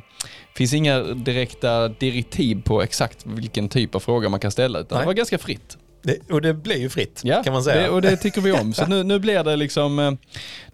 finns 0.54 0.74
inga 0.74 1.00
direkta 1.02 1.88
direktiv 1.88 2.62
på 2.64 2.82
exakt 2.82 3.26
vilken 3.26 3.70
typ 3.70 3.96
av 3.96 4.00
fråga 4.00 4.30
man 4.30 4.40
kan 4.40 4.52
ställa 4.52 4.80
utan 4.80 4.96
Nej. 4.96 5.04
det 5.04 5.08
var 5.08 5.14
ganska 5.14 5.38
fritt. 5.38 5.78
Det, 6.04 6.32
och 6.32 6.42
det 6.42 6.54
blir 6.54 6.78
ju 6.78 6.90
fritt 6.90 7.22
Ja, 7.24 7.44
kan 7.44 7.54
man 7.54 7.64
säga. 7.64 7.82
Det, 7.82 7.90
och 7.90 8.02
det 8.02 8.18
tycker 8.18 8.42
vi 8.42 8.52
om. 8.52 8.74
Så 8.74 8.86
nu, 8.86 9.04
nu 9.04 9.20
blir 9.20 9.44
det 9.44 9.56
liksom, 9.56 10.00
eh, 10.00 10.12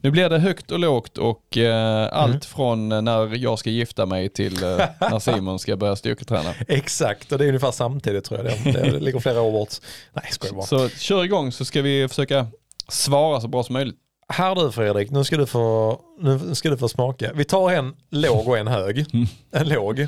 nu 0.02 0.12
blir 0.12 0.30
det 0.30 0.40
högt 0.40 0.72
och 0.72 0.80
lågt 0.80 1.18
och 1.18 1.58
eh, 1.58 2.10
allt 2.14 2.30
Mm. 2.30 2.42
från 2.42 2.90
när 3.06 3.36
jag 3.36 3.60
ska 3.60 3.70
gifta 3.70 4.06
mig 4.06 4.30
till 4.30 4.64
eh, 4.64 4.78
när 5.00 5.20
Simon 5.20 5.60
ska 5.60 5.78
börja 5.78 5.96
styrketräna. 5.96 6.54
Exakt, 6.68 7.32
och 7.32 7.38
det 7.38 7.44
är 7.44 7.48
ungefär 7.48 7.72
samtidigt 7.72 8.24
tror 8.24 8.40
jag. 8.46 8.64
Det, 8.64 8.72
det 8.72 9.00
ligger 9.00 9.20
flera 9.20 9.42
år 9.42 9.52
bort. 9.52 9.74
Nej, 10.14 10.26
skojar 10.32 10.54
bara. 10.54 10.66
Så 10.66 10.90
kör 10.90 11.24
igång 11.24 11.52
så 11.52 11.66
ska 11.66 11.82
vi 11.82 12.08
försöka 12.08 12.48
svara 12.88 13.42
så 13.42 13.48
bra 13.48 13.64
som 13.64 13.74
möjligt. 13.74 13.96
Här 14.34 14.56
du 14.56 14.72
Fredrik, 14.72 15.12
nu 15.12 15.24
ska 15.24 15.38
du, 15.38 15.46
få, 15.46 16.00
nu 16.22 16.56
ska 16.56 16.70
du 16.70 16.78
få 16.78 16.90
smaka. 16.90 17.32
Vi 17.36 17.44
tar 17.46 17.72
en 17.72 17.96
låg 18.12 18.48
och 18.48 18.58
en 18.58 18.68
hög. 18.68 19.06
En 19.52 19.70
låg. 19.70 20.08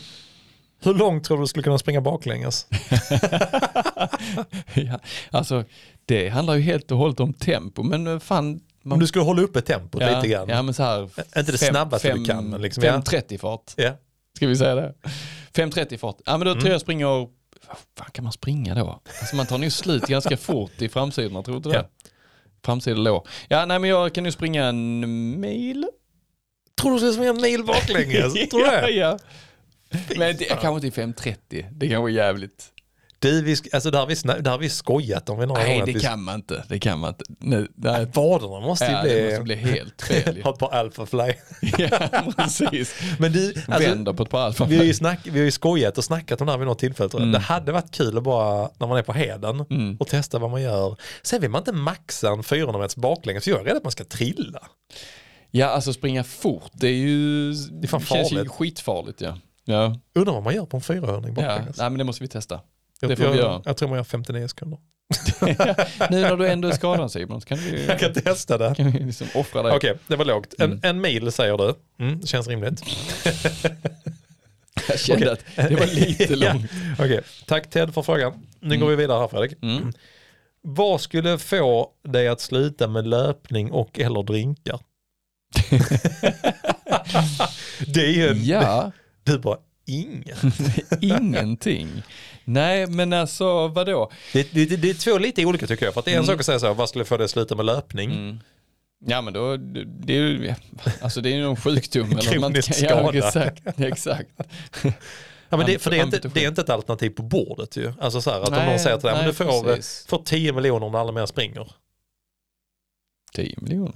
Hur 0.83 0.93
långt 0.93 1.23
tror 1.23 1.37
du 1.37 1.43
du 1.43 1.47
skulle 1.47 1.63
kunna 1.63 1.77
springa 1.77 2.01
baklänges? 2.01 2.67
ja, 4.73 4.99
alltså, 5.31 5.63
det 6.05 6.29
handlar 6.29 6.55
ju 6.55 6.61
helt 6.61 6.91
och 6.91 6.97
hållet 6.97 7.19
om 7.19 7.33
tempo, 7.33 7.83
men 7.83 8.07
eh, 8.07 8.19
fan. 8.19 8.61
Man, 8.83 8.93
Om 8.93 8.99
du 8.99 9.07
skulle 9.07 9.25
hålla 9.25 9.41
uppe 9.41 9.61
tempot 9.61 10.01
ja, 10.01 10.15
lite 10.15 10.27
grann. 10.27 10.49
Ja, 10.49 10.61
men 10.61 10.73
så 10.73 10.83
här. 10.83 11.09
Inte 11.37 11.51
det 11.51 11.57
snabbaste 11.57 12.13
du 12.13 12.25
kan, 12.25 12.49
men 12.49 12.61
liksom, 12.61 12.83
ja. 12.83 12.97
5.30 12.97 13.37
fart. 13.37 13.73
Ja. 13.77 13.91
Ska 14.35 14.47
vi 14.47 14.55
säga 14.55 14.75
det? 14.75 14.93
5.30 15.53 15.97
fart. 15.97 16.17
Ja, 16.25 16.37
men 16.37 16.45
då 16.45 16.51
Mm. 16.51 16.59
tror 16.59 16.69
jag 16.69 16.73
jag 16.73 16.81
springer, 16.81 17.05
vad 17.07 17.27
fan 17.97 18.11
kan 18.11 18.23
man 18.23 18.33
springa 18.33 18.75
då? 18.75 19.01
Alltså 19.19 19.35
man 19.35 19.45
tar 19.45 19.57
nog 19.57 19.71
slut 19.71 20.03
ganska 20.07 20.37
fort 20.47 20.81
i 20.81 20.89
framsidorna, 20.89 21.43
tror 21.43 21.59
du 21.59 21.69
det? 21.69 21.75
Ja. 21.75 21.85
Framsida 22.65 22.97
lå. 22.97 23.25
Ja, 23.47 23.65
nej 23.65 23.79
men 23.79 23.89
jag 23.89 24.13
kan 24.13 24.25
ju 24.25 24.31
springa 24.31 24.65
en 24.65 25.39
mil. 25.39 25.85
Tror 26.81 26.91
du 26.91 26.95
du 26.95 26.99
skulle 26.99 27.13
springa 27.13 27.29
en 27.29 27.41
mil 27.41 27.63
baklänges? 27.65 28.33
tror 28.49 28.59
du 28.59 28.65
ja, 28.65 28.81
det? 28.81 28.91
ja. 28.91 29.19
Men 30.17 30.37
det, 30.37 30.45
kanske 30.61 30.87
inte 30.87 31.01
5.30. 31.01 31.65
Det 31.71 31.89
kanske 31.89 32.11
är 32.11 32.13
jävligt. 32.15 32.67
Du, 33.19 33.41
vi, 33.43 33.55
alltså, 33.73 33.91
där, 33.91 33.99
har 33.99 34.07
vi, 34.07 34.15
där 34.41 34.51
har 34.51 34.57
vi 34.57 34.69
skojat 34.69 35.29
om 35.29 35.39
vi 35.39 35.45
några 35.45 35.63
Nej, 35.63 35.79
det 35.85 35.91
vi- 35.91 35.99
kan 35.99 36.23
man 36.23 36.35
inte. 36.35 36.63
Det 36.69 36.79
kan 36.79 36.99
man 36.99 37.09
inte. 37.09 37.23
Nu, 37.39 37.67
nej, 37.75 38.07
Vaderna 38.13 38.59
måste 38.59 38.85
ju 38.85 38.91
ja, 38.91 39.01
bli... 39.03 39.13
det 39.13 39.25
måste 39.29 39.41
bli 39.43 39.55
helt 39.55 40.01
fel. 40.07 40.41
Ha 40.43 40.51
par 40.53 40.73
alphafly. 40.73 41.33
ja, 41.77 42.23
precis. 42.37 42.95
Men 43.19 43.31
du, 43.31 43.53
alltså, 43.67 43.89
Vänder 43.89 44.13
på 44.13 44.23
ett 44.23 44.29
par 44.29 44.39
alfa. 44.41 44.65
vi, 44.65 44.77
har 44.77 44.83
ju 44.83 44.93
snack, 44.93 45.19
vi 45.23 45.39
har 45.39 45.45
ju 45.45 45.51
skojat 45.51 45.97
och 45.97 46.03
snackat 46.03 46.41
om 46.41 46.47
det 46.47 46.53
här 46.53 46.59
vid 46.59 46.67
något 46.67 46.79
tillfälle. 46.79 47.09
Mm. 47.17 47.31
Det 47.31 47.39
hade 47.39 47.71
varit 47.71 47.91
kul 47.91 48.17
att 48.17 48.23
bara, 48.23 48.69
när 48.79 48.87
man 48.87 48.97
är 48.97 49.03
på 49.03 49.13
heden, 49.13 49.65
Mm. 49.69 49.97
och 49.99 50.07
testa 50.07 50.39
vad 50.39 50.51
man 50.51 50.61
gör. 50.61 50.95
Sen 51.21 51.41
vill 51.41 51.49
man 51.49 51.61
inte 51.61 51.71
maxa 51.73 52.29
en 52.31 52.43
400 52.43 52.79
meters 52.81 52.95
baklänges, 52.95 53.43
för 53.43 53.51
jag 53.51 53.59
är 53.59 53.63
rädd 53.65 53.77
att 53.77 53.83
man 53.83 53.91
ska 53.91 54.03
trilla. 54.03 54.67
Ja, 55.51 55.67
alltså 55.67 55.93
springa 55.93 56.23
fort, 56.23 56.71
det 56.73 56.87
är 56.87 56.91
ju... 56.93 57.51
Det 57.53 57.85
är 57.85 57.87
fan 57.87 58.01
känns 58.01 58.31
ju 58.31 58.35
farligt. 58.35 58.51
skitfarligt 58.51 59.21
ja. 59.21 59.37
Ja, 59.71 59.99
Undrar 60.15 60.33
vad 60.33 60.43
man 60.43 60.55
gör 60.55 60.65
på 60.65 60.77
en 60.77 60.83
400 60.83 61.29
ja. 61.29 61.33
baklänges. 61.33 61.77
Nej, 61.77 61.89
men 61.89 61.97
det 61.97 62.03
måste 62.03 62.23
vi 62.23 62.27
testa. 62.27 62.61
jag, 62.99 63.11
det 63.11 63.15
får 63.15 63.25
jag, 63.25 63.31
vi 63.31 63.37
göra. 63.37 63.61
jag 63.65 63.77
tror 63.77 63.89
man 63.89 63.97
gör 63.97 64.03
59 64.03 64.47
sekunder. 64.47 64.79
nu 66.11 66.21
när 66.21 66.37
du 66.37 66.47
ändå 66.47 66.67
är 66.67 66.71
skadad 66.71 67.11
Simon 67.11 67.41
så 67.41 67.47
kan 67.47 67.57
vi, 67.57 67.85
Jag 67.85 67.99
kan 67.99 68.13
testa 68.13 68.57
det. 68.57 68.75
kan 68.75 68.91
vi 68.91 68.99
liksom 68.99 69.27
offra 69.35 69.63
dig. 69.63 69.71
Okej, 69.75 69.97
det 70.07 70.15
var 70.15 70.25
lågt. 70.25 70.53
En, 70.59 70.65
Mm. 70.71 70.79
en 70.83 71.01
mil 71.01 71.31
säger 71.31 71.57
du. 71.57 71.73
Mm, 72.05 72.21
känns 72.25 72.47
rimligt. 72.47 72.83
Jag 74.87 74.99
kände 74.99 75.31
Okej. 75.31 75.63
att 75.63 75.69
det 75.69 75.75
var 75.75 75.85
lite 75.85 76.33
Ja. 76.33 76.53
långt. 76.53 76.71
Okej, 76.99 77.21
tack 77.47 77.69
Ted 77.69 77.93
för 77.93 78.01
frågan. 78.01 78.33
Nu 78.59 78.77
går 78.79 78.87
vi 78.87 78.95
vidare 78.95 79.19
här 79.19 79.27
Fredrik. 79.27 79.63
Mm. 79.63 79.93
Vad 80.63 81.01
skulle 81.01 81.37
få 81.37 81.89
dig 82.03 82.27
att 82.27 82.41
sluta 82.41 82.87
med 82.87 83.07
löpning 83.07 83.71
och 83.71 83.99
eller 83.99 84.23
drinkar? 84.23 84.79
det 87.87 88.05
är 88.05 88.11
ju 88.11 88.27
en, 88.29 88.43
Ja, 88.45 88.91
du 89.31 89.39
bara 89.39 89.57
inget. 89.85 90.37
ingenting. 91.01 92.03
Nej, 92.43 92.87
men 92.87 93.13
alltså 93.13 93.67
vadå? 93.67 94.11
Det, 94.33 94.51
det, 94.53 94.65
det, 94.65 94.89
är 94.89 94.93
två 94.93 95.17
lite 95.17 95.45
olika 95.45 95.67
tycker 95.67 95.85
jag. 95.85 95.93
För 95.93 95.99
att 96.01 96.05
det 96.05 96.11
är 96.11 96.15
en 96.17 96.23
Mm. 96.23 96.27
sak 96.33 96.39
att 96.39 96.45
säga 96.45 96.59
så 96.59 96.65
här, 96.67 96.73
vad 96.73 96.89
skulle 96.89 97.05
få 97.05 97.17
dig 97.17 97.25
att 97.25 97.31
sluta 97.31 97.55
med 97.55 97.65
löpning? 97.65 98.11
Mm. 98.11 98.39
Ja 99.05 99.21
men 99.21 99.33
då, 99.33 99.57
det 100.05 100.13
är 100.13 100.21
ju, 100.21 100.53
alltså 101.01 101.21
det 101.21 101.33
är 101.33 101.41
någon 101.41 101.55
sjukdom. 101.55 102.05
eller 102.05 102.39
man- 102.39 102.51
Kronisk 102.53 102.69
Ja, 102.81 102.89
skada. 102.89 103.17
exakt. 103.17 103.79
exakt. 103.79 104.29
Ja, 105.49 105.57
men 105.57 105.65
det, 105.65 105.79
för 105.79 105.91
det 105.91 105.97
är, 105.99 106.03
inte, 106.03 106.19
det 106.33 106.43
är 106.43 106.47
inte 106.47 106.61
ett 106.61 106.69
alternativ 106.69 107.09
på 107.09 107.23
bordet 107.23 107.77
ju. 107.77 107.93
Alltså 107.99 108.21
så 108.21 108.31
här, 108.31 108.41
att 108.41 108.47
om 108.49 108.55
Nej, 108.55 108.69
någon 108.69 108.79
säger 108.79 108.95
att 108.95 109.03
nej, 109.03 109.25
du 109.25 109.33
får, 109.33 109.63
precis. 109.63 110.05
får 110.07 110.21
10 110.25 110.53
miljoner 110.53 110.85
om 110.85 110.91
du 110.91 110.97
aldrig 110.97 111.13
mer 111.15 111.25
springer. 111.25 111.71
10 113.35 113.55
miljoner. 113.61 113.93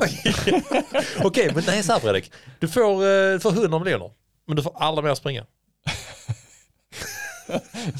Okej, 1.23 1.51
men 1.55 1.63
nej 1.67 1.83
så 1.83 1.91
här 1.93 1.99
Fredrik. 1.99 2.31
Du 2.59 2.67
får, 2.67 3.31
du 3.33 3.39
får 3.39 3.51
100 3.51 3.79
miljoner. 3.79 4.11
Men 4.45 4.55
du 4.55 4.63
får 4.63 4.73
aldrig 4.75 5.05
mer 5.05 5.15
springa. 5.15 5.45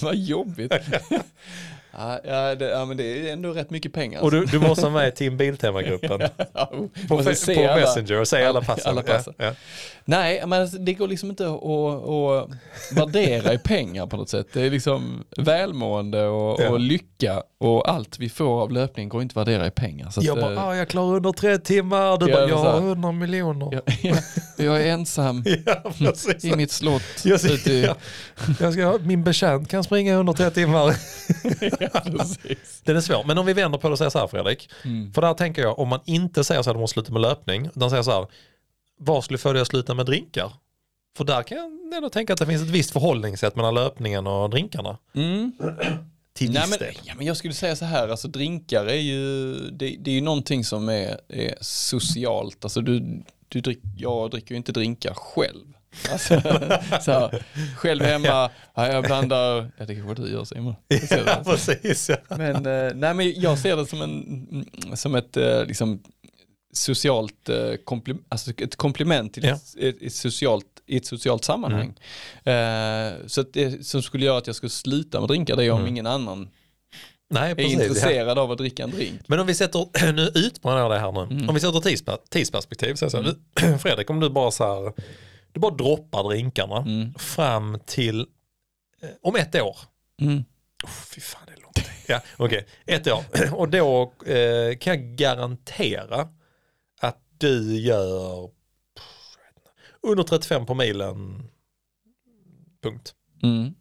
Vad 0.02 0.16
jobbigt. 0.16 0.74
ja, 1.92 2.20
ja, 2.24 2.56
det, 2.56 2.66
ja, 2.70 2.86
men 2.86 2.98
det 2.98 3.04
är 3.30 3.34
ändå 3.34 3.52
rätt 3.52 3.70
mycket 3.70 3.94
pengar. 3.94 4.22
Och 4.22 4.32
du, 4.32 4.46
du 4.46 4.60
måste 4.60 4.82
vara 4.82 4.94
med 4.94 5.08
i 5.08 5.12
Team 5.12 5.38
Biltema-gruppen. 5.38 6.20
på 7.08 7.20
fe- 7.22 7.34
se 7.34 7.56
på 7.56 7.62
alla- 7.72 7.76
Messenger 7.76 8.20
och 8.20 8.28
se 8.28 8.44
alla 8.44 8.62
passen. 8.62 8.90
alla 8.92 9.02
passen. 9.04 9.34
Ja, 9.38 9.46
ja. 9.46 9.54
Nej, 10.06 10.44
men 10.48 10.62
alltså, 10.62 10.78
det 10.78 10.94
går 10.94 11.08
liksom 11.08 11.30
inte 11.30 11.46
att, 11.48 11.64
att 11.64 12.50
värdera 12.98 13.54
i 13.54 13.58
pengar 13.58 14.08
på 14.08 14.18
något 14.18 14.30
sätt. 14.30 14.48
Det 14.54 14.62
är 14.62 14.70
liksom 14.70 15.24
välmående 15.38 16.26
och, 16.28 16.62
Ja. 16.62 16.70
och 16.70 16.80
lycka 16.80 17.44
och 17.66 17.90
allt 17.90 18.20
vi 18.20 18.30
får 18.30 18.62
av 18.62 18.72
löpning 18.72 19.10
går 19.10 19.22
inte 19.22 19.34
att 19.42 19.48
värdera 19.48 19.68
i 19.68 19.72
pengar. 19.72 20.10
Så 20.10 20.20
att, 20.20 20.26
Jag 20.26 20.38
bara, 20.38 20.54
eh, 20.54 20.68
ah, 20.68 20.76
jag 20.76 20.88
klarar 20.90 21.16
under 21.16 21.32
tre 21.32 21.58
timmar. 21.58 22.18
Du 22.18 22.26
Ja, 22.30 22.36
bara, 22.38 22.50
jag 22.50 22.58
har. 22.58 22.78
100 22.78 23.12
miljoner. 23.12 23.70
jag, 23.72 23.82
jag, 24.02 24.18
jag 24.66 24.82
är 24.82 24.88
ensam 24.94 25.44
Ja, 25.66 26.14
i 26.44 26.56
mitt 26.56 26.72
slott. 26.72 27.02
Jag, 27.24 27.46
ute 27.46 27.74
i- 27.74 27.84
ja, 27.86 27.96
jag 28.60 28.74
ska, 28.74 29.00
min 29.04 29.24
betjänt 29.24 29.70
kan 29.70 29.84
springa 29.84 30.16
under 30.16 30.34
tre 30.34 30.50
timmar. 30.50 30.86
Precis. 32.04 32.82
Den 32.84 32.98
är 32.98 33.02
svår. 33.02 33.24
Men 33.28 33.38
om 33.38 33.46
vi 33.46 33.54
vänder 33.54 33.78
på 33.80 33.88
det 33.88 33.92
och 33.92 33.98
säger 33.98 34.10
så 34.12 34.20
här 34.20 34.28
Fredrik. 34.28 34.70
Mm. 34.86 35.14
För 35.14 35.22
där 35.22 35.34
tänker 35.34 35.62
jag, 35.62 35.80
om 35.80 35.88
man 35.88 36.00
inte 36.06 36.44
säger 36.44 36.62
så 36.62 36.70
här, 36.70 36.74
du 36.76 36.80
måste 36.80 36.94
sluta 36.94 37.12
med 37.14 37.22
löpning. 37.22 37.66
Utan 37.76 37.90
säger 37.90 38.04
så 38.04 38.12
här, 38.12 38.28
vad 39.00 39.24
skulle 39.24 39.38
få 39.38 39.54
dig 39.54 39.62
att 39.62 39.68
sluta 39.68 39.94
med 39.94 40.06
drinkar? 40.06 40.54
För 41.18 41.24
där 41.24 41.44
kan 41.44 41.58
jag 41.58 41.96
ändå 41.98 42.10
tänka 42.10 42.34
att 42.34 42.40
det 42.40 42.46
finns 42.46 42.62
ett 42.62 42.68
visst 42.70 42.92
förhållningssätt 42.92 43.56
mellan 43.56 43.74
löpningen 43.74 44.28
och 44.28 44.50
drinkarna. 44.50 44.98
Mm. 45.16 45.52
Till 46.38 46.52
Nej, 46.52 46.64
men, 46.70 46.80
del. 46.80 46.96
ja, 47.04 47.14
men 47.18 47.26
jag 47.26 47.38
skulle 47.38 47.54
säga 47.54 47.76
så 47.76 47.86
här, 47.86 48.08
alltså 48.08 48.28
drinkar 48.28 48.86
är 48.86 48.96
ju, 49.02 49.54
det, 49.72 49.96
det 50.00 50.12
är 50.12 50.16
ju 50.16 50.22
någonting 50.22 50.64
som 50.64 50.90
är, 50.90 51.20
är 51.30 51.56
socialt. 51.62 52.64
Alltså 52.64 52.82
du, 52.82 53.24
du 53.48 53.62
drick, 53.62 53.80
jag 53.98 54.32
dricker 54.32 54.52
ju 54.52 54.58
inte 54.58 54.72
drinkar 54.72 55.14
själv. 55.14 55.66
Alltså, 56.12 56.42
så 57.02 57.12
här, 57.12 57.44
själv 57.78 58.04
hemma, 58.04 58.50
ja, 58.76 58.88
jag 58.88 59.04
blandar, 59.04 59.72
ja 59.78 59.86
det 59.86 59.96
kanske 59.96 60.24
du 60.24 60.32
gör 60.32 60.44
Simon. 60.44 60.76
Ja, 61.10 61.42
precis. 61.46 62.10
Ja. 62.10 62.38
Men, 62.38 62.56
eh, 62.56 62.92
nej, 62.96 63.14
men 63.14 63.40
jag 63.42 63.60
ser 63.60 63.76
det 63.78 63.86
som, 63.86 64.02
en, 64.02 64.66
som 64.98 65.16
ett 65.16 65.38
eh, 65.38 65.66
liksom, 65.66 66.04
socialt 66.74 67.50
eh, 67.50 67.74
kompli, 67.84 68.16
alltså 68.30 68.52
ett 68.58 68.76
komplement 68.76 69.34
till 69.34 69.44
Ja. 69.44 69.60
ett, 69.80 70.02
ett 70.02 70.14
socialt, 70.14 70.66
i 70.88 70.98
ett 70.98 71.06
socialt 71.06 71.44
sammanhang. 71.44 71.94
Mm. 72.44 73.14
Eh, 73.22 73.28
så 73.28 73.42
det 73.42 73.86
som 73.88 74.02
skulle 74.02 74.26
göra 74.26 74.38
att 74.38 74.48
jag 74.48 74.56
skulle 74.56 74.70
sluta 74.70 75.20
med 75.20 75.30
drinkar 75.30 75.56
det 75.56 75.64
är 75.66 75.72
om 75.72 75.78
Mm. 75.80 75.92
ingen 75.92 76.08
annan 76.08 76.50
Nej, 77.30 77.52
är 77.52 77.56
precis. 77.56 77.74
Intresserad 77.74 78.40
av 78.40 78.52
att 78.52 78.58
dricka 78.58 78.84
en 78.84 78.92
drink. 78.92 79.22
Men 79.28 79.40
om 79.40 79.48
vi 79.48 79.56
sätter, 79.56 80.12
nu 80.14 80.32
utmanar 80.36 80.80
jag 80.80 80.92
det 80.92 81.00
här 81.00 81.12
nu. 81.12 81.20
Mm. 81.36 81.50
Om 81.50 81.56
vi 81.56 81.62
sätter 81.62 81.80
tidsper, 81.80 82.18
tidsperspektiv. 82.30 82.96
Så 82.96 83.10
så 83.10 83.22
du, 83.22 83.36
Fredrik, 83.80 84.10
om 84.10 84.20
du 84.20 84.30
bara 84.30 84.52
så 84.52 84.84
här, 84.86 84.94
du 85.52 85.60
bara 85.60 85.76
droppar 85.76 86.24
drinkarna 86.24 86.78
Mm. 86.78 87.14
fram 87.14 87.80
till 87.86 88.20
eh, 89.02 89.10
om 89.22 89.36
ett 89.36 89.56
år. 89.56 89.78
Mm. 90.22 90.44
Oh, 90.84 90.90
fy 91.16 91.22
fan 91.22 91.42
det 91.48 91.54
är 91.54 91.62
långt. 91.62 91.90
Ja, 92.08 92.22
okej. 92.38 92.68
Ett 92.86 93.08
år. 93.08 93.24
Och 93.54 93.70
då 93.70 94.14
eh, 94.26 94.78
kan 94.78 94.94
jag 94.94 95.16
garantera 95.18 96.28
att 97.02 97.18
du 97.38 97.80
gör 97.80 98.48
pff, 98.48 99.38
jag 99.38 99.44
vet 99.46 99.56
inte, 99.58 99.70
under 100.06 100.24
35 100.24 100.66
på 100.66 100.74
milen. 100.74 101.44
Punkt. 102.84 103.14
Mm. 103.44 103.74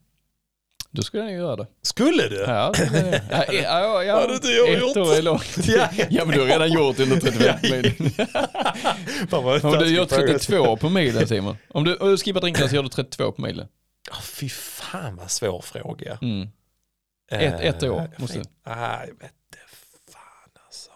Då 0.91 1.03
skulle 1.03 1.23
jag 1.23 1.31
nog 1.33 1.41
göra 1.41 1.57
det. 1.57 1.67
Skulle 1.83 2.29
du? 2.29 2.37
Ja, 2.41 2.73
det 2.77 2.87
skulle 2.87 3.09
jag. 3.31 3.55
ja, 3.55 3.55
ja, 3.63 4.05
ja, 4.05 4.35
inte 4.35 4.49
jag 4.49 4.73
ett 4.73 4.81
gjort? 4.81 4.97
år 4.97 5.15
är 5.15 5.23
långt. 5.23 5.57
Ja. 5.69 5.89
Ja 6.11 6.25
men 6.25 6.35
du 6.35 6.41
har 6.41 6.47
redan 6.49 6.73
gjort 6.73 7.01
under 7.01 7.21
35 7.21 7.57
mil. 7.63 8.11
Fan, 9.31 9.45
vad 9.45 9.65
Om 9.65 9.73
du 9.79 9.87
gör 9.95 10.07
fråga. 10.07 10.27
32 10.39 10.77
på 10.77 10.89
milen 10.89 11.27
Simon. 11.29 11.57
Om 11.69 11.85
du, 11.85 11.97
om 11.97 12.09
du 12.11 12.17
skippar 12.19 12.41
drinkarna 12.41 12.69
så 12.69 12.75
gör 12.75 12.83
du 12.83 12.89
32 12.89 13.33
på 13.33 13.43
milen. 13.43 13.69
Ja, 14.11 14.17
fy 14.23 14.49
fan 14.49 15.17
vad 15.17 15.31
svår 15.31 15.61
fråga. 15.63 16.19
Mm. 16.23 16.49
Ett- 17.31 17.61
ett 17.61 17.83
år, 17.83 18.01
Eh, 18.01 18.07
måste- 18.21 18.35
fin- 18.35 18.45
Nej, 18.67 18.77
jag 19.09 19.15
vet 19.15 19.33
inte 19.47 19.59
fan 20.13 20.51
alltså. 20.67 20.91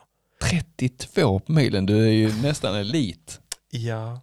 32 0.76 1.38
på 1.40 1.52
milen, 1.52 1.86
du 1.86 2.02
är 2.06 2.10
ju 2.12 2.32
nästan 2.42 2.74
elit. 2.74 3.40
Ja, 3.70 4.20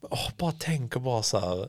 Åh, 0.00 0.28
bara 0.36 0.52
tänk 0.58 0.96
och 0.96 1.02
bara 1.02 1.22
så 1.22 1.38
här. 1.38 1.68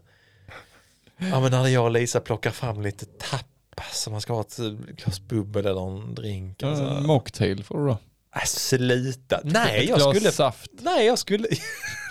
Ja 1.17 1.39
men 1.39 1.51
när 1.51 1.67
jag 1.67 1.84
och 1.84 1.91
Lisa 1.91 2.19
plockar 2.19 2.51
fram 2.51 2.81
lite 2.81 3.05
tapas 3.05 4.01
så 4.01 4.11
man 4.11 4.21
ska 4.21 4.34
ha 4.34 4.41
ett 4.41 4.57
glas 4.97 5.19
bubbel 5.19 5.65
eller 5.65 5.88
en 5.88 6.15
drink. 6.15 6.63
Alltså. 6.63 6.84
Uh, 6.84 7.01
mocktail 7.01 7.63
får 7.63 7.79
du 7.79 7.85
då. 7.85 7.97
Äh, 8.35 8.45
sluta. 8.45 9.39
Nej 9.43 9.85
jag 9.89 10.01
skulle, 10.15 10.31
saft. 10.31 10.71
nej 10.81 11.05
jag 11.05 11.19
skulle, 11.19 11.47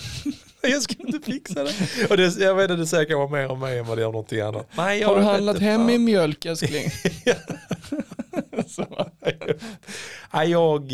jag 0.62 0.82
skulle 0.82 1.06
inte 1.06 1.32
fixa 1.32 1.64
det. 1.64 1.74
Och 2.10 2.16
det 2.16 2.36
jag 2.36 2.54
vet 2.54 2.70
att 2.70 2.78
det 2.78 2.86
säkert 2.86 3.16
var 3.16 3.28
mer 3.28 3.50
om 3.50 3.60
mig 3.60 3.78
än 3.78 3.86
vad 3.86 3.98
det 3.98 4.02
gör 4.02 4.12
någonting 4.12 4.40
annat. 4.40 4.68
Nej, 4.76 5.00
jag 5.00 5.08
Har 5.08 5.16
du 5.16 5.22
handlat 5.22 5.58
hem 5.58 5.86
min 5.86 6.04
mjölk 6.04 6.44
älskling? 6.44 6.90
Nej, 10.32 10.50
jag, 10.50 10.92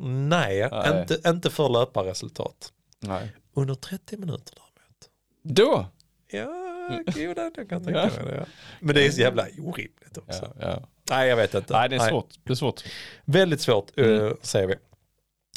nej, 0.00 0.68
Nej. 0.70 1.00
Inte, 1.00 1.20
inte 1.28 1.50
för 1.50 1.68
löparresultat. 1.68 2.72
Nej. 3.00 3.32
Under 3.54 3.74
30 3.74 4.16
minuter 4.16 4.54
däremot. 4.54 5.08
Då? 5.42 5.86
Ja, 6.30 7.02
jo, 7.16 7.34
det, 7.34 7.52
jag 7.56 7.68
kan 7.68 7.84
tänka 7.84 7.92
mig 7.92 8.24
det. 8.24 8.34
Ja. 8.36 8.44
Men 8.80 8.94
det 8.94 9.06
är 9.06 9.10
så 9.10 9.20
jävla 9.20 9.42
orimligt 9.58 10.18
också. 10.18 10.52
Ja, 10.60 10.66
ja. 10.70 10.88
Nej, 11.10 11.28
jag 11.28 11.36
vet 11.36 11.54
inte. 11.54 11.72
Nej 11.72 11.88
det 11.88 11.96
är 11.96 12.08
svårt. 12.08 12.28
Det 12.44 12.50
är 12.52 12.54
svårt. 12.54 12.84
Väldigt 13.24 13.60
svårt, 13.60 13.98
Mm. 13.98 14.26
eh, 14.26 14.32
säger 14.42 14.66
vi. 14.66 14.74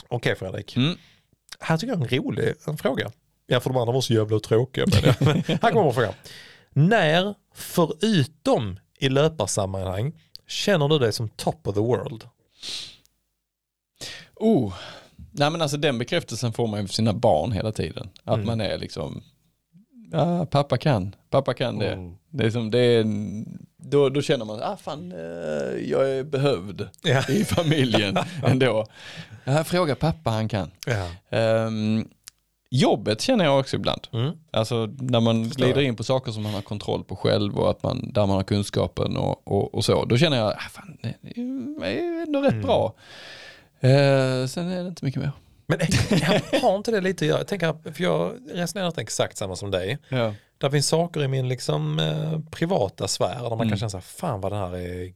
Okej 0.07 0.35
Fredrik, 0.35 0.75
Mm. 0.75 0.97
här 1.59 1.77
tycker 1.77 1.93
jag 1.93 2.01
är 2.01 2.13
en 2.17 2.23
rolig 2.23 2.53
en 2.67 2.77
fråga. 2.77 3.11
Ja, 3.47 3.59
för 3.59 3.69
de 3.69 3.77
andra 3.79 3.93
var 3.93 4.01
så 4.01 4.13
jävla 4.13 4.39
tråkiga. 4.39 4.85
Men, 5.19 5.35
här 5.61 5.71
kommer 5.71 5.87
en 5.87 5.93
fråga. 5.93 6.13
När, 6.69 7.35
förutom 7.53 8.79
i 8.99 9.09
löparsammanhang, 9.09 10.21
känner 10.47 10.87
du 10.87 10.99
dig 10.99 11.13
som 11.13 11.29
top 11.29 11.67
of 11.67 11.75
the 11.75 11.81
world? 11.81 12.27
Oh. 14.35 14.73
Nej 15.31 15.49
men 15.51 15.61
alltså 15.61 15.77
den 15.77 15.97
bekräftelsen 15.97 16.53
får 16.53 16.67
man 16.67 16.81
ju 16.81 16.87
för 16.87 16.93
sina 16.93 17.13
barn 17.13 17.51
hela 17.51 17.71
tiden. 17.71 18.09
Att 18.23 18.33
Mm. 18.35 18.45
man 18.47 18.61
är 18.61 18.77
liksom, 18.77 19.21
ja 20.11 20.45
pappa 20.45 20.77
kan, 20.77 21.15
pappa 21.29 21.53
kan 21.53 21.79
det. 21.79 21.91
Mm. 21.93 22.15
Det 22.29 22.45
är 22.45 22.49
som, 22.49 22.71
det 22.71 22.79
är, 22.79 23.05
då, 23.77 24.09
då 24.09 24.21
känner 24.21 24.45
man, 24.45 24.59
ah 24.63 24.77
fan 24.77 25.11
eh, 25.11 25.89
jag 25.89 26.09
är 26.11 26.23
behövd 26.23 26.89
Ja. 27.03 27.23
i 27.29 27.45
familjen 27.45 28.17
ändå. 28.45 28.85
Ja, 29.43 29.63
fråga 29.63 29.95
pappa 29.95 30.29
han 30.29 30.47
kan. 30.49 30.71
ja. 30.87 31.37
Ehm, 31.37 32.07
jobbet 32.69 33.21
känner 33.21 33.45
jag 33.45 33.59
också 33.59 33.75
ibland. 33.75 34.07
Mm. 34.13 34.31
Alltså 34.51 34.89
när 34.99 35.19
man 35.19 35.45
Förstår 35.45 35.65
glider 35.65 35.81
jag. 35.81 35.87
in 35.87 35.95
på 35.95 36.03
saker 36.03 36.31
som 36.31 36.43
man 36.43 36.53
har 36.53 36.61
kontroll 36.61 37.03
på 37.03 37.15
själv 37.15 37.57
och 37.59 37.69
att 37.69 37.83
man, 37.83 38.11
där 38.13 38.25
man 38.25 38.35
har 38.35 38.43
kunskapen 38.43 39.17
och, 39.17 39.47
och, 39.47 39.73
och 39.75 39.85
så. 39.85 40.05
Då 40.05 40.17
känner 40.17 40.37
jag, 40.37 40.47
ah, 40.51 40.69
fan, 40.71 40.97
det 41.01 41.09
är 41.37 42.23
ändå 42.27 42.41
rätt 42.41 42.51
Mm. 42.53 42.65
bra. 42.65 42.93
Eh, 43.81 44.45
sen 44.47 44.69
är 44.69 44.83
det 44.83 44.87
inte 44.89 45.05
mycket 45.05 45.21
mer. 45.21 45.31
Men 45.67 45.79
jag 46.51 46.59
har 46.61 46.75
inte 46.77 46.91
det 46.91 47.01
lite 47.01 47.25
att 47.25 47.29
göra? 47.29 47.37
Jag 47.39 47.47
tänker, 47.47 47.93
för 47.93 48.03
jag 48.03 48.33
resonerar 48.51 48.87
inte 48.87 49.01
exakt 49.01 49.37
samma 49.37 49.55
som 49.55 49.71
dig. 49.71 49.97
Ja. 50.09 50.33
Det 50.57 50.71
finns 50.71 50.87
saker 50.87 51.23
i 51.23 51.27
min 51.27 51.47
liksom, 51.49 51.99
eh, 51.99 52.39
privata 52.51 53.07
sfär 53.07 53.33
där 53.43 53.49
man 53.49 53.57
kan 53.57 53.67
Mm. 53.67 53.77
känna 53.77 53.89
så 53.89 53.97
här, 53.97 54.01
fan 54.01 54.41
vad 54.41 54.51
det 54.51 54.55
här 54.57 54.75
är 54.77 55.13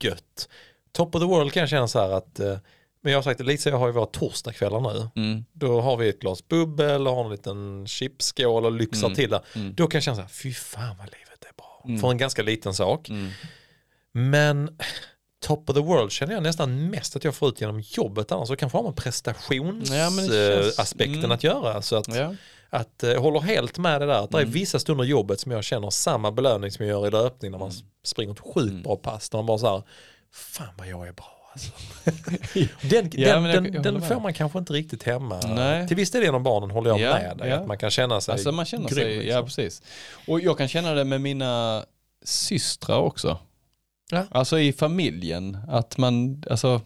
gött. 0.00 0.48
Top 0.92 1.14
of 1.14 1.20
the 1.22 1.26
world 1.26 1.52
kan 1.52 1.60
jag 1.60 1.68
känna 1.70 1.88
så 1.88 2.00
här 2.00 2.10
att, 2.10 2.40
eh, 2.40 2.56
men 3.02 3.12
jag 3.12 3.18
har 3.18 3.22
sagt 3.22 3.38
det, 3.38 3.44
Lisa 3.44 3.68
och 3.70 3.74
jag 3.74 3.78
har 3.78 3.86
ju 3.86 3.92
våra 3.92 4.06
torsdagskvällar 4.06 4.80
nu. 4.80 5.08
Mm. 5.22 5.44
Då 5.52 5.80
har 5.80 5.96
vi 5.96 6.08
ett 6.08 6.20
glas 6.20 6.48
bubbel 6.48 7.06
och 7.08 7.14
har 7.14 7.24
en 7.24 7.30
liten 7.30 7.86
chipsskål 7.86 8.64
och 8.64 8.72
lyxar 8.72 9.06
Mm. 9.06 9.16
till 9.16 9.30
det. 9.30 9.40
Mm. 9.54 9.74
Då 9.74 9.86
kan 9.86 9.96
jag 9.98 10.02
känna 10.02 10.14
så 10.16 10.20
här, 10.22 10.28
fy 10.28 10.52
fan 10.54 10.96
vad 10.98 11.06
livet 11.06 11.44
är 11.48 11.52
bra. 11.56 11.82
Mm. 11.86 12.00
För 12.00 12.10
en 12.10 12.18
ganska 12.18 12.42
liten 12.42 12.74
sak. 12.74 13.08
Mm. 13.08 13.30
Men 14.12 14.78
top 15.42 15.70
of 15.70 15.76
the 15.76 15.82
world 15.82 16.12
känner 16.12 16.34
jag 16.34 16.42
nästan 16.42 16.90
mest 16.90 17.16
att 17.16 17.24
jag 17.24 17.34
får 17.34 17.48
ut 17.48 17.60
genom 17.60 17.80
jobbet 17.80 18.32
annars. 18.32 18.48
Så 18.48 18.56
kanske 18.56 18.78
har 18.78 18.82
med 18.84 18.96
prestationsaspekten 18.96 21.14
Ja, 21.14 21.18
mm. 21.24 21.30
att 21.32 21.44
göra. 21.44 21.82
Så 21.82 21.96
att, 21.96 22.14
Ja. 22.14 22.34
att 22.70 23.02
eh, 23.02 23.10
jag 23.10 23.20
håller 23.20 23.40
helt 23.40 23.78
med 23.78 24.00
det 24.00 24.06
där. 24.06 24.24
Att 24.24 24.30
det 24.30 24.38
är 24.38 24.42
Mm. 24.42 24.52
vissa 24.52 24.78
stunder 24.78 25.04
i 25.04 25.08
jobbet 25.08 25.40
som 25.40 25.52
jag 25.52 25.64
känner 25.64 25.90
samma 25.90 26.32
belöning 26.32 26.70
som 26.70 26.86
jag 26.86 26.92
gör 27.00 27.06
i 27.06 27.10
löpning 27.10 27.50
när 27.50 27.58
man 27.58 27.70
Mm. 27.70 27.82
springer 28.04 28.32
ett 28.32 28.40
sjukt 28.40 28.70
Mm. 28.70 28.82
bra 28.82 28.96
pass. 28.96 29.28
Där 29.30 29.38
man 29.38 29.46
bara 29.46 29.58
så 29.58 29.66
här, 29.68 29.82
fan 30.34 30.68
vad 30.78 30.88
jag 30.88 31.08
är 31.08 31.12
bra 31.12 31.50
alltså. 31.52 31.70
den 32.82 33.10
Ja, 33.12 33.34
den, 33.40 33.44
jag- 33.64 33.74
jag 33.74 33.82
den 33.82 34.02
får 34.02 34.20
man 34.20 34.34
kanske 34.34 34.58
inte 34.58 34.72
riktigt 34.72 35.02
hemma. 35.02 35.40
Nej. 35.46 35.88
Till 35.88 35.96
viss 35.96 36.10
del 36.10 36.22
genom 36.22 36.42
barnen 36.42 36.70
håller 36.70 36.90
jag 36.90 37.00
Ja, 37.00 37.12
med 37.14 37.36
dig. 37.36 37.48
ja. 37.48 37.56
Att 37.56 37.66
man 37.66 37.78
kan 37.78 37.90
känna 37.90 38.20
sig 38.20 38.32
Alltså 38.32 38.52
man 38.52 38.64
känner 38.64 38.88
grym, 38.88 38.98
sig, 38.98 39.16
liksom. 39.16 39.36
ja 39.36 39.42
precis. 39.42 39.82
Och 40.28 40.40
jag 40.40 40.58
kan 40.58 40.68
känna 40.68 40.94
det 40.94 41.04
med 41.04 41.20
mina 41.20 41.84
systrar 42.24 42.98
också. 42.98 43.38
Ja. 44.14 44.24
Alltså 44.30 44.58
i 44.60 44.72
familjen, 44.72 45.58
att 45.68 45.98
man, 45.98 46.42
alltså, 46.50 46.80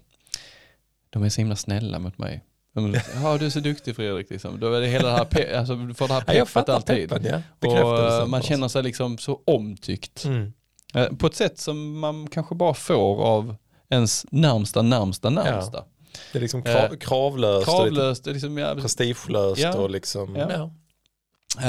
de 1.10 1.22
är 1.22 1.28
så 1.28 1.40
himla 1.40 1.56
snälla 1.56 1.98
mot 1.98 2.18
mig. 2.18 2.44
De, 2.74 2.94
Ja, 3.22 3.38
du 3.38 3.46
är 3.46 3.50
så 3.50 3.60
duktig 3.60 3.96
Fredrik, 3.96 4.30
liksom. 4.30 4.60
Då 4.60 4.72
är 4.72 4.80
det 4.80 4.86
hela 4.86 5.08
det 5.08 5.14
här, 5.16 5.24
pe- 5.24 5.58
alltså, 5.58 5.74
du 5.76 5.94
får 5.94 6.08
det 6.08 6.14
här 6.14 6.22
Ja, 6.34 6.44
peppet 6.44 6.68
alltid. 6.68 7.08
peppen, 7.08 7.42
ja. 7.60 7.68
Och 7.68 7.98
eh, 8.12 8.26
man 8.26 8.42
känner 8.42 8.68
sig 8.68 8.82
liksom 8.82 9.18
så 9.18 9.40
omtyckt. 9.46 10.24
Mm. 10.24 10.52
Eh, 10.94 11.08
På 11.08 11.26
ett 11.26 11.34
sätt 11.34 11.58
som 11.58 11.98
man 11.98 12.26
kanske 12.28 12.54
bara 12.54 12.74
får 12.74 13.22
av 13.24 13.56
ens 13.88 14.26
närmsta, 14.30 14.82
närmsta, 14.82 15.30
närmsta. 15.30 15.84
Det 16.32 16.38
är 16.38 16.42
liksom 16.42 16.62
krav, 16.62 16.74
Eh, 16.76 16.90
kravlöst, 17.00 17.68
och 17.68 17.74
Kravlöst, 17.74 18.26
är 18.26 18.32
liksom, 18.32 18.58
ja, 18.58 18.74
prestigelöst 18.74 19.60
Ja. 19.62 19.74
och 19.74 19.90
liksom, 19.90 20.36
Ja. 20.36 20.48
ja. 20.52 20.70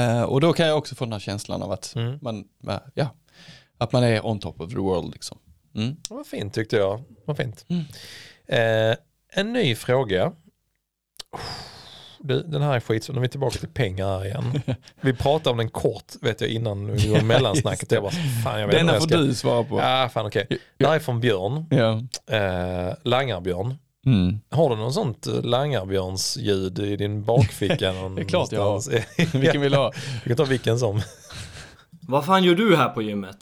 Eh, 0.02 0.22
och 0.22 0.40
då 0.40 0.52
kan 0.52 0.66
jag 0.66 0.78
också 0.78 0.94
få 0.94 1.04
den 1.04 1.12
här 1.12 1.20
känslan 1.20 1.62
av 1.62 1.72
att 1.72 1.94
Mm. 1.96 2.18
man, 2.22 2.44
ja, 2.94 3.08
att 3.78 3.92
man 3.92 4.02
är 4.04 4.26
on 4.26 4.38
top 4.38 4.60
of 4.60 4.70
the 4.70 4.78
world 4.78 5.12
liksom. 5.12 5.38
Mm. 5.78 5.96
Vad 6.08 6.26
fint 6.26 6.54
tyckte 6.54 6.76
jag. 6.76 7.04
Vad 7.24 7.36
fint. 7.36 7.64
Mm. 7.68 7.84
Eh, 8.46 8.96
en 9.32 9.52
ny 9.52 9.74
fråga. 9.74 10.32
Du, 12.20 12.42
den 12.42 12.62
här 12.62 12.76
är 12.76 12.80
skitsvår. 12.80 13.14
Nu 13.14 13.20
är 13.20 13.22
vi 13.22 13.28
tillbaka 13.28 13.58
till 13.58 13.68
pengar 13.68 14.18
här 14.18 14.24
igen. 14.24 14.62
Vi 15.00 15.12
pratade 15.12 15.50
om 15.50 15.56
den 15.56 15.70
kort 15.70 16.12
vet 16.20 16.40
jag 16.40 16.50
innan 16.50 16.92
vi 16.92 17.08
var 17.08 17.20
mellansnacket. 17.20 17.92
Jag 17.92 18.02
bara, 18.02 18.12
fan 18.44 18.60
jag 18.60 18.66
vet 18.66 18.76
Denna 18.76 18.92
vad 18.92 19.02
får 19.02 19.10
jag 19.12 19.20
ska... 19.20 19.28
du 19.28 19.34
svara 19.34 19.64
på. 19.64 19.78
Ja, 19.78 20.10
fan 20.12 20.26
okej. 20.26 20.46
Det 20.76 20.86
här 20.86 20.94
är 20.94 20.98
från 20.98 21.20
Björn. 21.20 21.66
Ja. 21.70 22.02
Eh, 22.36 22.94
Langarbjörn. 23.02 23.74
Mm. 24.06 24.40
Har 24.50 24.70
du 24.70 24.76
någon 24.76 24.92
sånt 24.92 25.26
eh, 25.26 25.42
Langarbjörns-ljud 25.42 26.78
i 26.78 26.96
din 26.96 27.24
bakficka? 27.24 27.92
Det 28.16 28.22
är 28.22 28.28
klart 28.28 28.52
jag 28.52 28.62
har. 28.62 28.82
Vilken 29.38 29.60
vill 29.60 29.72
du 29.72 29.78
ha? 29.78 29.92
Vi 30.24 30.28
kan 30.28 30.36
ta 30.36 30.44
vilken 30.44 30.78
som. 30.78 31.02
Vad 31.90 32.24
fan 32.24 32.44
gör 32.44 32.54
du 32.54 32.76
här 32.76 32.88
på 32.88 33.02
gymmet? 33.02 33.36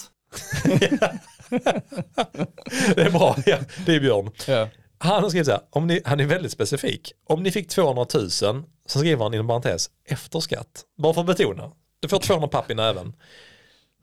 Det 2.95 3.03
är 3.03 3.11
bra. 3.11 3.37
Ja, 3.47 3.59
det 3.87 3.95
är 3.95 4.01
Björn. 4.01 4.31
Ja. 4.47 4.69
Han 4.99 5.23
har 5.23 5.29
skrivit 5.29 5.47
så 5.47 5.53
här, 5.53 5.61
om 5.71 5.87
ni, 5.87 6.03
han 6.05 6.21
är 6.21 6.25
väldigt 6.25 6.53
specifik. 6.53 7.13
Om 7.27 7.43
ni 7.43 7.51
fick 7.51 7.69
200 7.69 8.07
000, 8.15 8.31
så 8.31 8.99
skriver 8.99 9.23
han 9.23 9.35
inom 9.35 9.49
parentes, 9.49 9.91
efter 10.05 10.41
skatt. 10.41 10.85
Bara 10.99 11.15
för 11.15 11.21
att 11.21 11.27
betona. 11.27 11.73
Du 12.01 12.09
får 12.09 12.19
200 12.19 12.49
papp 12.49 12.71
i 12.71 12.75
näven. 12.75 13.13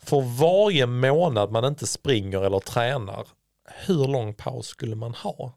För 0.03 0.22
varje 0.22 0.86
månad 0.86 1.52
man 1.52 1.65
inte 1.65 1.88
springer 1.88 2.41
eller 2.41 2.60
tränar, 2.60 3.28
hur 3.86 4.07
lång 4.07 4.34
paus 4.34 4.68
skulle 4.68 4.95
man 4.95 5.14
ha? 5.14 5.53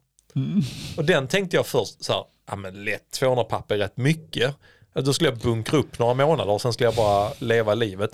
Och 0.96 1.04
den 1.04 1.28
tänkte 1.28 1.56
jag 1.56 1.66
först, 1.66 2.04
så 2.04 2.12
här, 2.12 2.24
ja 2.48 2.56
men 2.56 2.84
lätt 2.84 3.10
200 3.10 3.44
papp 3.44 3.70
är 3.70 3.76
rätt 3.76 3.96
mycket. 3.96 4.54
Då 4.94 5.12
skulle 5.12 5.30
jag 5.30 5.38
bunkra 5.38 5.78
upp 5.78 5.98
några 5.98 6.14
månader 6.14 6.52
och 6.52 6.60
sen 6.60 6.72
skulle 6.72 6.86
jag 6.86 6.96
bara 6.96 7.32
leva 7.38 7.74
livet. 7.74 8.10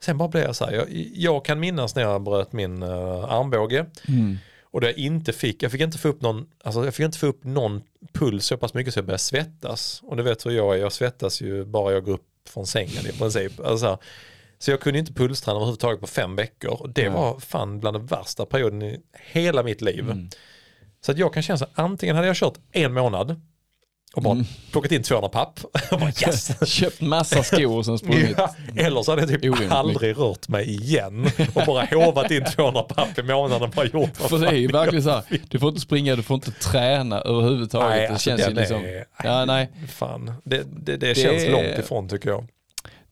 Sen 0.00 0.18
bara 0.18 0.28
blev 0.28 0.42
jag 0.44 0.56
så 0.56 0.64
här, 0.64 0.72
jag, 0.72 0.86
jag 1.14 1.44
kan 1.44 1.60
minnas 1.60 1.94
när 1.94 2.02
jag 2.02 2.22
bröt 2.22 2.52
min 2.52 2.82
uh, 2.82 3.24
armbåge. 3.32 3.86
Mm. 4.08 4.38
Och 4.70 4.80
det 4.80 4.86
jag 4.86 4.98
inte 4.98 5.32
fick, 5.32 5.62
jag 5.62 5.72
fick 5.72 5.80
inte 5.80 5.98
få 5.98 6.08
upp 6.08 6.20
någon, 6.22 6.46
alltså 6.64 6.84
jag 6.84 6.94
fick 6.94 7.04
inte 7.04 7.18
få 7.18 7.26
upp 7.26 7.44
någon 7.44 7.82
puls 8.12 8.46
så 8.46 8.56
pass 8.56 8.74
mycket 8.74 8.94
så 8.94 8.98
jag 8.98 9.04
började 9.06 9.18
svettas. 9.22 10.02
Och 10.04 10.16
du 10.16 10.22
vet 10.22 10.46
hur 10.46 10.50
jag 10.50 10.74
är, 10.74 10.78
jag 10.80 10.92
svettas 10.92 11.40
ju 11.40 11.64
bara 11.64 11.92
jag 11.92 12.04
går 12.04 12.12
upp 12.12 12.26
från 12.48 12.66
sängen 12.66 13.06
i 13.06 13.18
princip. 13.18 13.60
Alltså, 13.60 13.78
så 13.78 13.86
här, 13.86 13.98
så 14.58 14.70
jag 14.70 14.80
kunde 14.80 14.98
inte 14.98 15.12
pulsträna 15.12 15.56
överhuvudtaget 15.56 16.00
på 16.00 16.06
fem 16.06 16.36
veckor. 16.36 16.70
Och 16.70 16.90
det 16.90 17.02
Ja. 17.02 17.12
var 17.12 17.40
fan 17.40 17.80
bland 17.80 17.96
den 17.96 18.06
värsta 18.06 18.46
perioden 18.46 18.82
i 18.82 19.00
hela 19.32 19.62
mitt 19.62 19.80
liv. 19.80 20.00
Mm. 20.10 20.28
Så 21.00 21.12
att 21.12 21.18
jag 21.18 21.34
kan 21.34 21.42
känna 21.42 21.56
så 21.58 21.64
här, 21.74 21.84
antingen 21.84 22.16
hade 22.16 22.26
jag 22.28 22.36
kört 22.36 22.58
en 22.72 22.92
månad 22.92 23.40
och 24.18 24.22
bara 24.24 24.32
Mm. 24.34 24.46
plockat 24.72 24.92
in 24.92 25.02
200 25.02 25.28
papp. 25.28 25.60
och 25.90 26.00
bara 26.00 26.10
yes! 26.26 26.50
Köpt 26.70 27.00
massa 27.00 27.42
skor 27.42 27.76
och 27.76 27.84
sen 27.84 27.98
sprungit. 27.98 28.34
Ja, 28.38 28.54
eller 28.76 29.02
så 29.02 29.12
hade 29.12 29.22
jag 29.22 29.28
typ 29.30 29.44
Orimligt 29.52 29.72
aldrig 29.72 30.18
rört 30.18 30.48
mig 30.48 30.70
igen 30.70 31.30
och 31.54 31.62
bara 31.66 31.84
hovat 31.84 32.30
in 32.30 32.44
200 32.44 32.82
papp 32.82 33.18
i 33.18 33.22
månaden 33.22 33.62
och 33.68 33.74
bara 33.74 33.86
gjort 33.86 34.16
För 34.16 34.38
det 34.38 34.46
är 34.48 34.52
ju 34.52 34.66
verkligen 34.68 35.02
så 35.02 35.10
här, 35.10 35.22
du 35.48 35.58
får 35.58 35.68
inte 35.68 35.80
springa, 35.80 36.16
du 36.16 36.22
får 36.22 36.34
inte 36.34 36.50
träna 36.50 37.20
överhuvudtaget. 37.20 37.88
Nej, 37.88 38.00
det 38.00 38.08
alltså, 38.12 38.24
känns 38.30 38.40
ju 38.40 38.44
den 38.44 38.54
liksom, 38.54 38.84
är- 38.84 39.04
ja 39.24 39.44
nej, 39.44 39.70
Fan, 39.88 40.32
det, 40.44 40.62
det, 40.82 40.96
det, 40.96 41.14
känns 41.16 41.48
långt 41.48 41.78
ifrån 41.78 42.08
tycker 42.08 42.28
jag. 42.30 42.46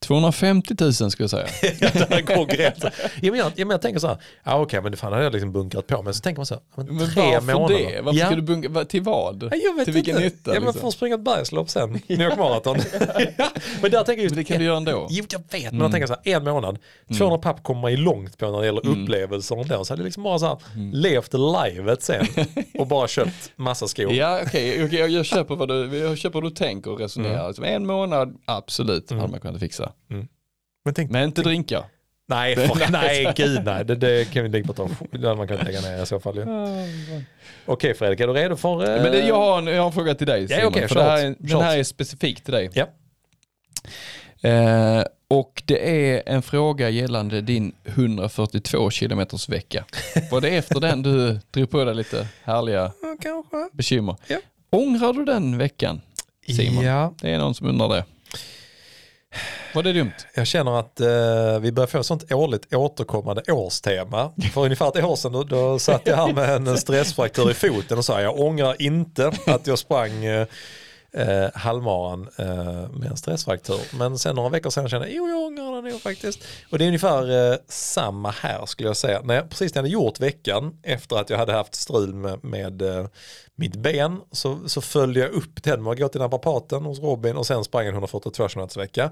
250 0.07 0.75
000 0.81 0.93
skulle 0.93 1.11
jag 1.19 1.31
säga. 1.31 1.47
Där 2.09 2.21
går 2.37 2.47
gränsen. 2.57 2.91
Ja, 3.23 3.31
men 3.31 3.35
jag, 3.41 3.47
ja, 3.57 3.65
men 3.65 3.71
jag 3.71 3.83
tänker 3.83 4.01
så 4.01 4.07
här, 4.07 4.17
ja, 4.45 4.61
okej 4.61 4.81
men 4.83 4.91
det 4.93 4.99
fan 4.99 5.13
hade 5.13 5.25
jag 5.25 5.33
liksom 5.33 5.53
bunkrat 5.53 5.87
på. 5.87 6.03
Men 6.03 6.15
så 6.15 6.21
tänker 6.21 6.39
man 6.39 6.47
så 6.47 6.55
här, 6.55 6.63
men 6.77 6.97
Men 6.97 7.11
tre 7.15 7.23
varför 7.23 7.55
månader. 7.55 7.75
det? 7.79 8.01
Varför 8.03 8.19
ja. 8.21 8.27
ska 8.27 8.37
du 8.37 8.43
bunka, 8.43 8.69
va- 8.69 8.85
till 8.85 9.03
vad? 9.03 9.43
Ja, 9.53 9.85
till 9.85 9.93
vilken 9.95 10.15
inte. 10.17 10.25
nytta? 10.25 10.37
Ja, 10.45 10.53
men 10.55 10.63
liksom? 10.63 10.81
för 10.81 10.89
att 10.89 10.95
springa 10.95 11.15
ett 11.15 11.21
bergslopp 11.25 11.71
sen. 11.71 11.93
New 12.07 12.21
York 12.23 12.39
Marathon. 12.39 12.77
men 13.83 13.91
där 13.91 14.05
tänker 14.05 14.13
jag 14.13 14.19
just, 14.23 14.35
Men 14.35 14.37
det 14.37 14.45
kan 14.45 14.59
du 14.59 14.65
göra 14.65 14.77
ändå. 14.77 15.07
Jo, 15.11 15.25
jag 15.31 15.43
vet, 15.61 15.73
men 15.73 15.81
jag 15.81 15.91
tänker 15.93 16.07
så 16.07 16.17
här, 16.25 16.33
en 16.37 16.45
månad, 16.45 16.79
200 17.19 17.39
papp 17.39 17.63
kommer 17.63 17.81
man 17.81 17.91
ju 17.91 17.97
långt 17.97 18.39
på 18.39 18.51
när 18.51 18.61
det 18.61 18.67
gäller 18.67 18.87
upplevelser 18.89 19.59
och 19.59 19.67
då. 19.67 19.85
Så 19.85 19.93
hade 19.93 20.01
jag 20.03 20.05
liksom 20.05 20.23
bara 20.23 20.39
så 20.39 20.47
här, 20.47 20.59
levt 20.93 21.33
livet 21.35 22.03
sen 22.03 22.27
och 22.79 22.87
bara 22.87 23.09
köpt 23.09 23.53
massa 23.57 23.89
skor. 23.89 24.13
Ja 24.13 24.41
okej, 24.47 24.85
okej, 24.85 24.99
jag- 24.99 25.11
jag 25.11 25.27
köper 25.27 25.55
vad 25.57 25.69
du, 25.69 25.99
jag 25.99 26.19
köper 26.19 26.41
vad 26.41 26.51
du 26.53 26.55
tänker 26.55 26.91
och 26.91 27.01
resonerar. 27.01 27.35
Mm. 27.35 27.47
Liksom, 27.47 27.65
en 27.65 27.87
månad, 27.87 28.37
absolut, 28.45 29.11
hade 29.11 29.29
man 29.29 29.41
kunnat 29.41 29.61
fixa. 29.61 29.93
Men 30.85 30.95
tänk, 30.95 31.11
Men 31.11 31.25
inte 31.25 31.43
drinka. 31.43 31.85
nej, 32.29 32.57
för, 32.57 32.91
nej, 32.93 33.33
gud 33.37 33.65
nej, 33.65 33.85
det, 33.85 33.95
det 33.95 34.31
kan 34.33 34.43
vi 34.43 34.49
lägga 34.49 34.73
tag. 34.73 34.91
Det 35.11 35.19
hade 35.27 35.35
man 35.35 35.49
kunnat 35.49 35.65
lägga 35.65 35.81
ner 35.81 36.03
i 36.03 36.07
så 36.07 36.21
fall. 36.21 36.37
Ja. 36.39 36.45
Okej 37.67 37.95
Fredrik, 37.95 38.21
är 38.21 38.27
du 38.27 38.33
redo 38.33 38.57
för... 38.57 38.85
eh, 38.97 39.03
Men 39.03 39.13
det, 39.13 39.27
jag, 39.27 39.35
har 39.35 39.59
en, 39.59 39.67
jag 39.67 39.79
har 39.83 39.87
en 39.87 39.93
fråga 39.93 40.15
till 40.15 40.27
dig 40.27 40.49
Simon, 40.49 40.65
okej, 40.67 40.89
för 40.89 40.95
det 40.95 41.03
här, 41.03 41.35
den 41.39 41.61
här 41.61 41.79
är 41.79 41.85
specifikt 41.85 42.45
till 42.45 42.53
dig. 42.55 42.71
Ja. 42.73 42.87
Eh, 44.49 45.05
och 45.29 45.63
det 45.67 45.91
är 46.15 46.23
en 46.27 46.43
fråga 46.43 46.89
gällande 46.91 47.41
din 47.41 47.73
142 47.85 48.91
kilometers 48.91 49.49
vecka. 49.49 49.85
Var 50.31 50.41
det 50.41 50.49
efter 50.49 50.81
den 50.81 51.03
du 51.03 51.39
drog 51.51 51.71
på 51.71 51.85
dig 51.85 51.95
lite 51.95 52.29
härliga 52.45 52.93
Ja, 53.03 53.17
kanske. 53.23 53.69
bekymmer? 53.73 54.17
Ja. 54.27 54.39
Ångrar 54.71 55.13
du 55.13 55.25
den 55.25 55.59
veckan? 55.59 56.01
Simon. 56.57 56.85
Ja, 56.85 57.15
Det 57.23 57.31
är 57.31 57.39
någon 57.39 57.55
som 57.55 57.67
undrar 57.67 57.89
det. 57.89 58.05
Var 59.75 59.83
det 59.83 59.93
dumt? 59.93 60.13
jag 60.35 60.47
känner 60.47 60.79
att 60.79 61.01
eh, 61.01 61.61
vi 61.61 61.73
börjar 61.73 61.87
få 61.87 61.99
ett 61.99 62.07
sånt 62.07 62.33
årligt 62.33 62.75
återkommande 62.75 63.43
årstema. 63.53 64.33
För 64.55 64.65
ungefär 64.65 64.99
ett 64.99 65.05
år 65.05 65.17
sedan 65.17 65.33
då, 65.33 65.43
då 65.45 65.79
satt 65.79 66.03
jag 66.05 66.17
här 66.17 66.33
med 66.33 66.49
en 66.51 66.79
stressfraktur 66.79 67.51
i 67.51 67.55
foten 67.55 67.99
och 67.99 68.05
sa 68.05 68.21
jag 68.21 68.41
ångrar 68.41 68.83
inte 68.83 69.33
att 69.47 69.67
jag 69.67 69.79
sprang 69.79 70.25
eh, 70.25 70.47
eh, 71.17 71.49
halvmaran 71.55 72.29
eh, 72.39 72.91
med 72.91 73.11
en 73.11 73.17
stressfraktur. 73.17 73.81
Men 73.99 74.19
sen 74.19 74.37
några 74.37 74.49
veckor 74.49 74.71
senare 74.71 74.91
kände 74.91 75.07
jag, 75.09 75.17
jo 75.17 75.29
jag 75.29 75.39
ångrar 75.39 75.83
det 75.83 75.91
nog 75.91 76.01
faktiskt. 76.01 76.45
Och 76.71 76.79
det 76.79 76.85
är 76.85 76.87
ungefär 76.87 77.53
eh, 77.53 77.59
samma 77.69 78.31
här 78.31 78.67
skulle 78.67 78.89
jag 78.89 78.97
säga. 78.97 79.21
När 79.25 79.35
jag, 79.35 79.51
precis 79.51 79.75
när 79.75 79.79
jag 79.79 79.83
hade 79.83 79.93
gjort 79.93 80.21
veckan 80.21 80.79
efter 80.83 81.17
att 81.17 81.31
jag 81.31 81.39
hade 81.39 81.53
haft 81.53 81.75
strul 81.75 82.15
med, 82.15 82.45
med 82.45 82.83
eh, 82.83 83.07
mitt 83.57 83.77
ben 83.77 84.21
så, 84.33 84.69
så 84.69 84.81
följde 84.81 85.21
jag 85.21 85.31
upp 85.31 85.63
den 85.63 85.83
med 85.83 85.91
att 85.91 85.99
gå 85.99 86.09
till 86.09 86.21
naprapaten 86.21 86.85
hos 86.85 87.01
Robin 87.01 87.37
och 87.37 87.47
sen 87.47 87.65
sprang 87.65 87.83
jag 87.83 87.89
en 87.89 87.95
142 87.95 88.49
km 88.49 88.69
vecka. 88.77 89.11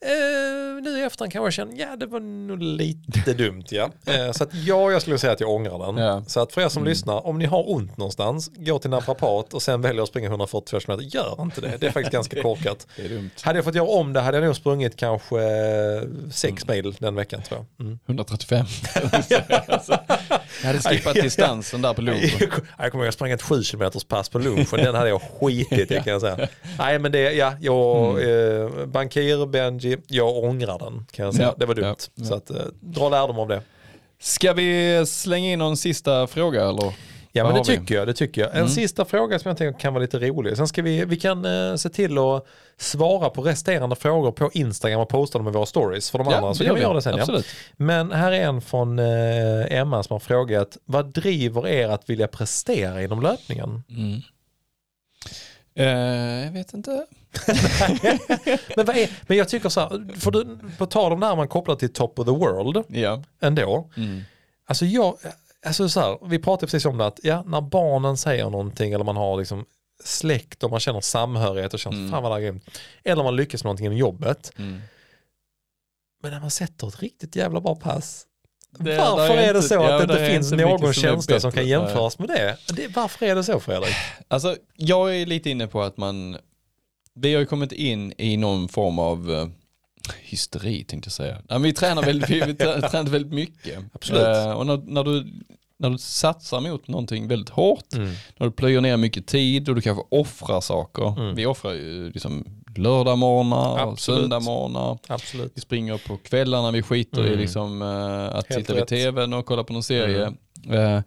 Eh, 0.00 0.69
nu 0.80 0.98
i 0.98 1.02
efterhand 1.02 1.32
kan 1.32 1.42
jag 1.42 1.52
känna, 1.52 1.72
ja 1.72 1.96
det 1.96 2.06
var 2.06 2.20
nog 2.20 2.62
lite 2.62 3.32
dumt 3.32 3.64
ja. 3.70 3.90
Eh, 4.06 4.32
så 4.32 4.44
att 4.44 4.54
ja, 4.54 4.92
jag 4.92 5.02
skulle 5.02 5.18
säga 5.18 5.32
att 5.32 5.40
jag 5.40 5.50
ångrar 5.50 5.86
den. 5.86 5.96
Ja. 6.04 6.22
Så 6.26 6.40
att 6.40 6.52
för 6.52 6.60
er 6.60 6.68
som 6.68 6.84
lyssnar, 6.84 7.26
om 7.26 7.38
ni 7.38 7.44
har 7.44 7.70
ont 7.70 7.96
någonstans, 7.96 8.50
gå 8.56 8.78
till 8.78 8.90
naprapat 8.90 9.54
och 9.54 9.62
sen 9.62 9.80
väljer 9.80 10.02
att 10.02 10.08
springa 10.08 10.28
142 10.28 10.80
km, 10.80 11.00
gör 11.02 11.42
inte 11.42 11.60
det. 11.60 11.76
Det 11.80 11.86
är 11.86 11.90
faktiskt 11.90 12.12
ganska 12.12 12.42
korkat. 12.42 12.86
Det 12.96 13.04
är 13.04 13.08
dumt. 13.08 13.30
Hade 13.42 13.58
jag 13.58 13.64
fått 13.64 13.74
göra 13.74 13.88
om 13.88 14.12
det 14.12 14.20
hade 14.20 14.36
jag 14.36 14.44
nog 14.44 14.56
sprungit 14.56 14.96
kanske 14.96 15.38
6 16.32 16.68
mil 16.68 16.96
den 16.98 17.14
veckan 17.14 17.42
tror 17.42 17.66
jag. 17.76 17.86
Mm. 17.86 17.98
135. 18.06 18.66
alltså, 19.68 19.92
jag 20.62 20.66
hade 20.66 20.78
skippat 20.78 21.14
distansen 21.14 21.82
där 21.82 21.94
på 21.94 22.02
lunchen. 22.02 22.30
Jag 22.78 22.92
kommer 22.92 22.94
ihåg 22.94 23.00
att 23.00 23.04
jag 23.04 23.14
sprang 23.14 23.30
ett 23.30 23.42
7 23.42 23.62
km 23.62 23.90
pass 24.08 24.28
på 24.28 24.38
lunchen, 24.38 24.66
den 24.84 24.94
hade 24.94 25.08
jag 25.08 25.22
skitit 25.40 25.90
i 25.90 25.94
kan 25.94 26.12
jag 26.12 26.20
säga. 26.20 26.48
Nej 26.78 26.98
men 26.98 27.12
det, 27.12 27.32
ja, 27.32 27.52
jag, 27.60 28.22
eh, 28.22 28.86
Bankir, 28.86 29.46
Benji, 29.46 29.96
jag 30.06 30.36
ångrar 30.36 30.69
den 30.78 31.06
kan 31.12 31.24
jag 31.24 31.34
säga. 31.34 31.48
Ja, 31.48 31.54
det 31.58 31.66
var 31.66 31.74
dumt. 31.74 31.84
ja, 31.86 31.94
ja. 32.14 32.24
Så 32.24 32.34
att, 32.34 32.50
eh, 32.50 32.56
dra 32.80 33.08
lärdom 33.08 33.38
av 33.38 33.48
det. 33.48 33.62
Ska 34.18 34.52
vi 34.52 35.02
slänga 35.06 35.52
in 35.52 35.58
någon 35.58 35.76
sista 35.76 36.26
fråga 36.26 36.68
eller? 36.68 36.92
Ja 37.32 37.44
Vad 37.44 37.52
men 37.54 37.62
det 37.62 37.72
vi? 37.72 37.78
tycker 37.78 37.94
jag. 37.94 38.06
Det 38.06 38.14
tycker 38.14 38.40
jag. 38.40 38.50
En 38.50 38.56
Mm. 38.56 38.68
sista 38.68 39.04
fråga 39.04 39.38
som 39.38 39.48
jag 39.48 39.58
tänker 39.58 39.80
kan 39.80 39.94
vara 39.94 40.02
lite 40.02 40.18
rolig. 40.18 40.56
Sen 40.56 40.68
ska 40.68 40.82
vi, 40.82 41.04
vi 41.04 41.16
kan 41.16 41.44
eh, 41.44 41.74
se 41.76 41.88
till 41.88 42.18
att 42.18 42.46
svara 42.78 43.30
på 43.30 43.42
resterande 43.42 43.96
frågor 43.96 44.32
på 44.32 44.50
Instagram 44.54 45.00
och 45.00 45.08
posta 45.08 45.38
dem 45.38 45.48
i 45.48 45.50
våra 45.50 45.66
stories 45.66 46.10
för 46.10 46.18
de 46.18 46.28
andra. 46.28 46.54
Så 46.54 46.64
kan 46.64 46.74
vi 46.74 46.80
göra 46.80 46.94
det 46.94 47.02
sen. 47.02 47.18
Ja. 47.28 47.42
Men 47.76 48.12
här 48.12 48.32
är 48.32 48.40
en 48.40 48.60
från 48.60 48.98
eh, 48.98 49.72
Emma 49.78 50.02
som 50.02 50.14
har 50.14 50.20
frågat 50.20 50.76
vad 50.84 51.06
driver 51.12 51.66
er 51.68 51.88
att 51.88 52.10
vilja 52.10 52.28
prestera 52.28 53.02
inom 53.02 53.22
löpningen? 53.22 53.82
Mm. 53.90 54.20
Eh, 55.74 56.44
jag 56.44 56.52
vet 56.52 56.74
inte. 56.74 57.06
men, 58.76 58.86
vad 58.86 58.96
är, 58.96 59.10
men 59.26 59.36
jag 59.36 59.48
tycker 59.48 59.68
så 59.68 59.80
här, 59.80 60.18
för 60.20 60.30
du, 60.30 60.58
på 60.78 60.86
tal 60.86 61.12
om 61.12 61.20
det 61.20 61.26
här 61.26 61.36
man 61.36 61.48
kopplar 61.48 61.76
till 61.76 61.92
top 61.92 62.18
of 62.18 62.26
the 62.26 62.32
world 62.32 62.84
Ja. 62.88 63.22
ändå. 63.40 63.90
Mm. 63.96 64.20
Alltså 64.66 64.84
jag, 64.86 65.16
alltså 65.66 65.88
så 65.88 66.00
här, 66.00 66.18
vi 66.26 66.38
pratade 66.38 66.66
precis 66.66 66.84
om 66.84 66.98
det 66.98 67.06
att 67.06 67.20
ja, 67.22 67.42
när 67.46 67.60
barnen 67.60 68.16
säger 68.16 68.50
någonting 68.50 68.92
eller 68.92 69.04
man 69.04 69.16
har 69.16 69.38
liksom 69.38 69.64
släkt 70.04 70.62
och 70.62 70.70
man 70.70 70.80
känner 70.80 71.00
samhörighet 71.00 71.74
och 71.74 71.80
känner 71.80 71.96
Mm. 71.96 72.10
fan 72.10 72.22
vad 72.22 72.32
det 72.32 72.36
är 72.36 72.40
grymt. 72.40 72.70
Eller 73.04 73.22
man 73.22 73.36
lyckas 73.36 73.64
med 73.64 73.68
någonting 73.68 73.86
inom 73.86 73.98
jobbet. 73.98 74.52
Mm. 74.58 74.80
Men 76.22 76.30
när 76.32 76.40
man 76.40 76.50
sätter 76.50 76.88
ett 76.88 77.00
riktigt 77.02 77.36
jävla 77.36 77.60
bra 77.60 77.74
pass. 77.74 78.26
Det- 78.78 78.96
varför 78.98 79.34
är 79.34 79.38
är, 79.38 79.52
det 79.52 79.58
inte- 79.58 79.62
så 79.68 79.74
ja, 79.74 79.94
att 79.94 80.00
det 80.08 80.14
där 80.14 80.20
inte 80.22 80.32
finns 80.34 80.52
inte 80.52 80.64
någon 80.64 80.78
som 80.78 80.92
känsla 80.92 81.40
som 81.40 81.50
bättre. 81.50 81.60
kan 81.60 81.68
jämföras 81.68 82.18
med 82.18 82.28
det? 82.28 82.56
det? 82.72 82.88
Varför 82.96 83.26
är 83.26 83.34
det 83.34 83.44
så 83.44 83.60
Fredrik? 83.60 83.94
Alltså, 84.28 84.56
jag 84.74 85.16
är 85.16 85.26
lite 85.26 85.50
inne 85.50 85.66
på 85.66 85.82
att 85.82 85.96
man, 85.96 86.36
vi 87.20 87.32
har 87.34 87.40
ju 87.40 87.46
kommit 87.46 87.72
in 87.72 88.12
i 88.18 88.36
någon 88.36 88.68
form 88.68 88.98
av 88.98 89.32
eh, 89.32 89.46
hysteri 90.22 90.84
tänkte 90.84 91.06
jag 91.08 91.12
säga. 91.12 91.38
Men 91.48 91.62
vi 91.62 91.72
tränar 91.72 92.02
väldigt, 92.02 92.30
vi, 92.30 92.40
vi 92.40 92.52
trä- 92.54 92.88
tränar 92.90 93.10
väldigt 93.10 93.32
mycket. 93.32 93.78
Absolut. 93.92 94.22
Eh, 94.36 94.50
och 94.50 94.66
när, 94.66 94.76
när 94.76 95.04
du 95.04 95.26
när 95.78 95.90
du 95.90 95.98
satsar 95.98 96.60
mot 96.60 96.88
någonting 96.88 97.28
väldigt 97.28 97.48
hårt, 97.48 97.92
Mm. 97.94 98.10
när 98.38 98.46
du 98.46 98.52
plöjer 98.52 98.80
ner 98.80 98.96
mycket 98.96 99.26
tid 99.26 99.68
och 99.68 99.74
du 99.74 99.80
kanske 99.80 100.04
offrar 100.08 100.60
saker. 100.60 101.20
Mm. 101.20 101.34
Vi 101.34 101.46
offrar 101.46 101.72
ju 101.72 102.10
liksom 102.10 102.44
lördagmorgnar, 102.76 103.84
och 103.86 104.00
söndagmorgnar. 104.00 104.98
Absolut. 105.08 105.52
Vi 105.54 105.60
springer 105.60 105.98
på 106.08 106.16
kvällarna, 106.16 106.70
vi 106.70 106.82
skiter 106.82 107.22
i 107.24 107.26
Mm. 107.26 107.38
liksom, 107.38 107.82
eh, 107.82 108.36
att 108.38 108.46
Helt 108.48 108.60
sitta 108.60 108.72
vid 108.72 108.80
rätt. 108.80 108.88
tvn 108.88 109.32
och 109.32 109.46
kolla 109.46 109.64
på 109.64 109.72
någon 109.72 109.82
serie. 109.82 110.32
Mm. 110.66 111.02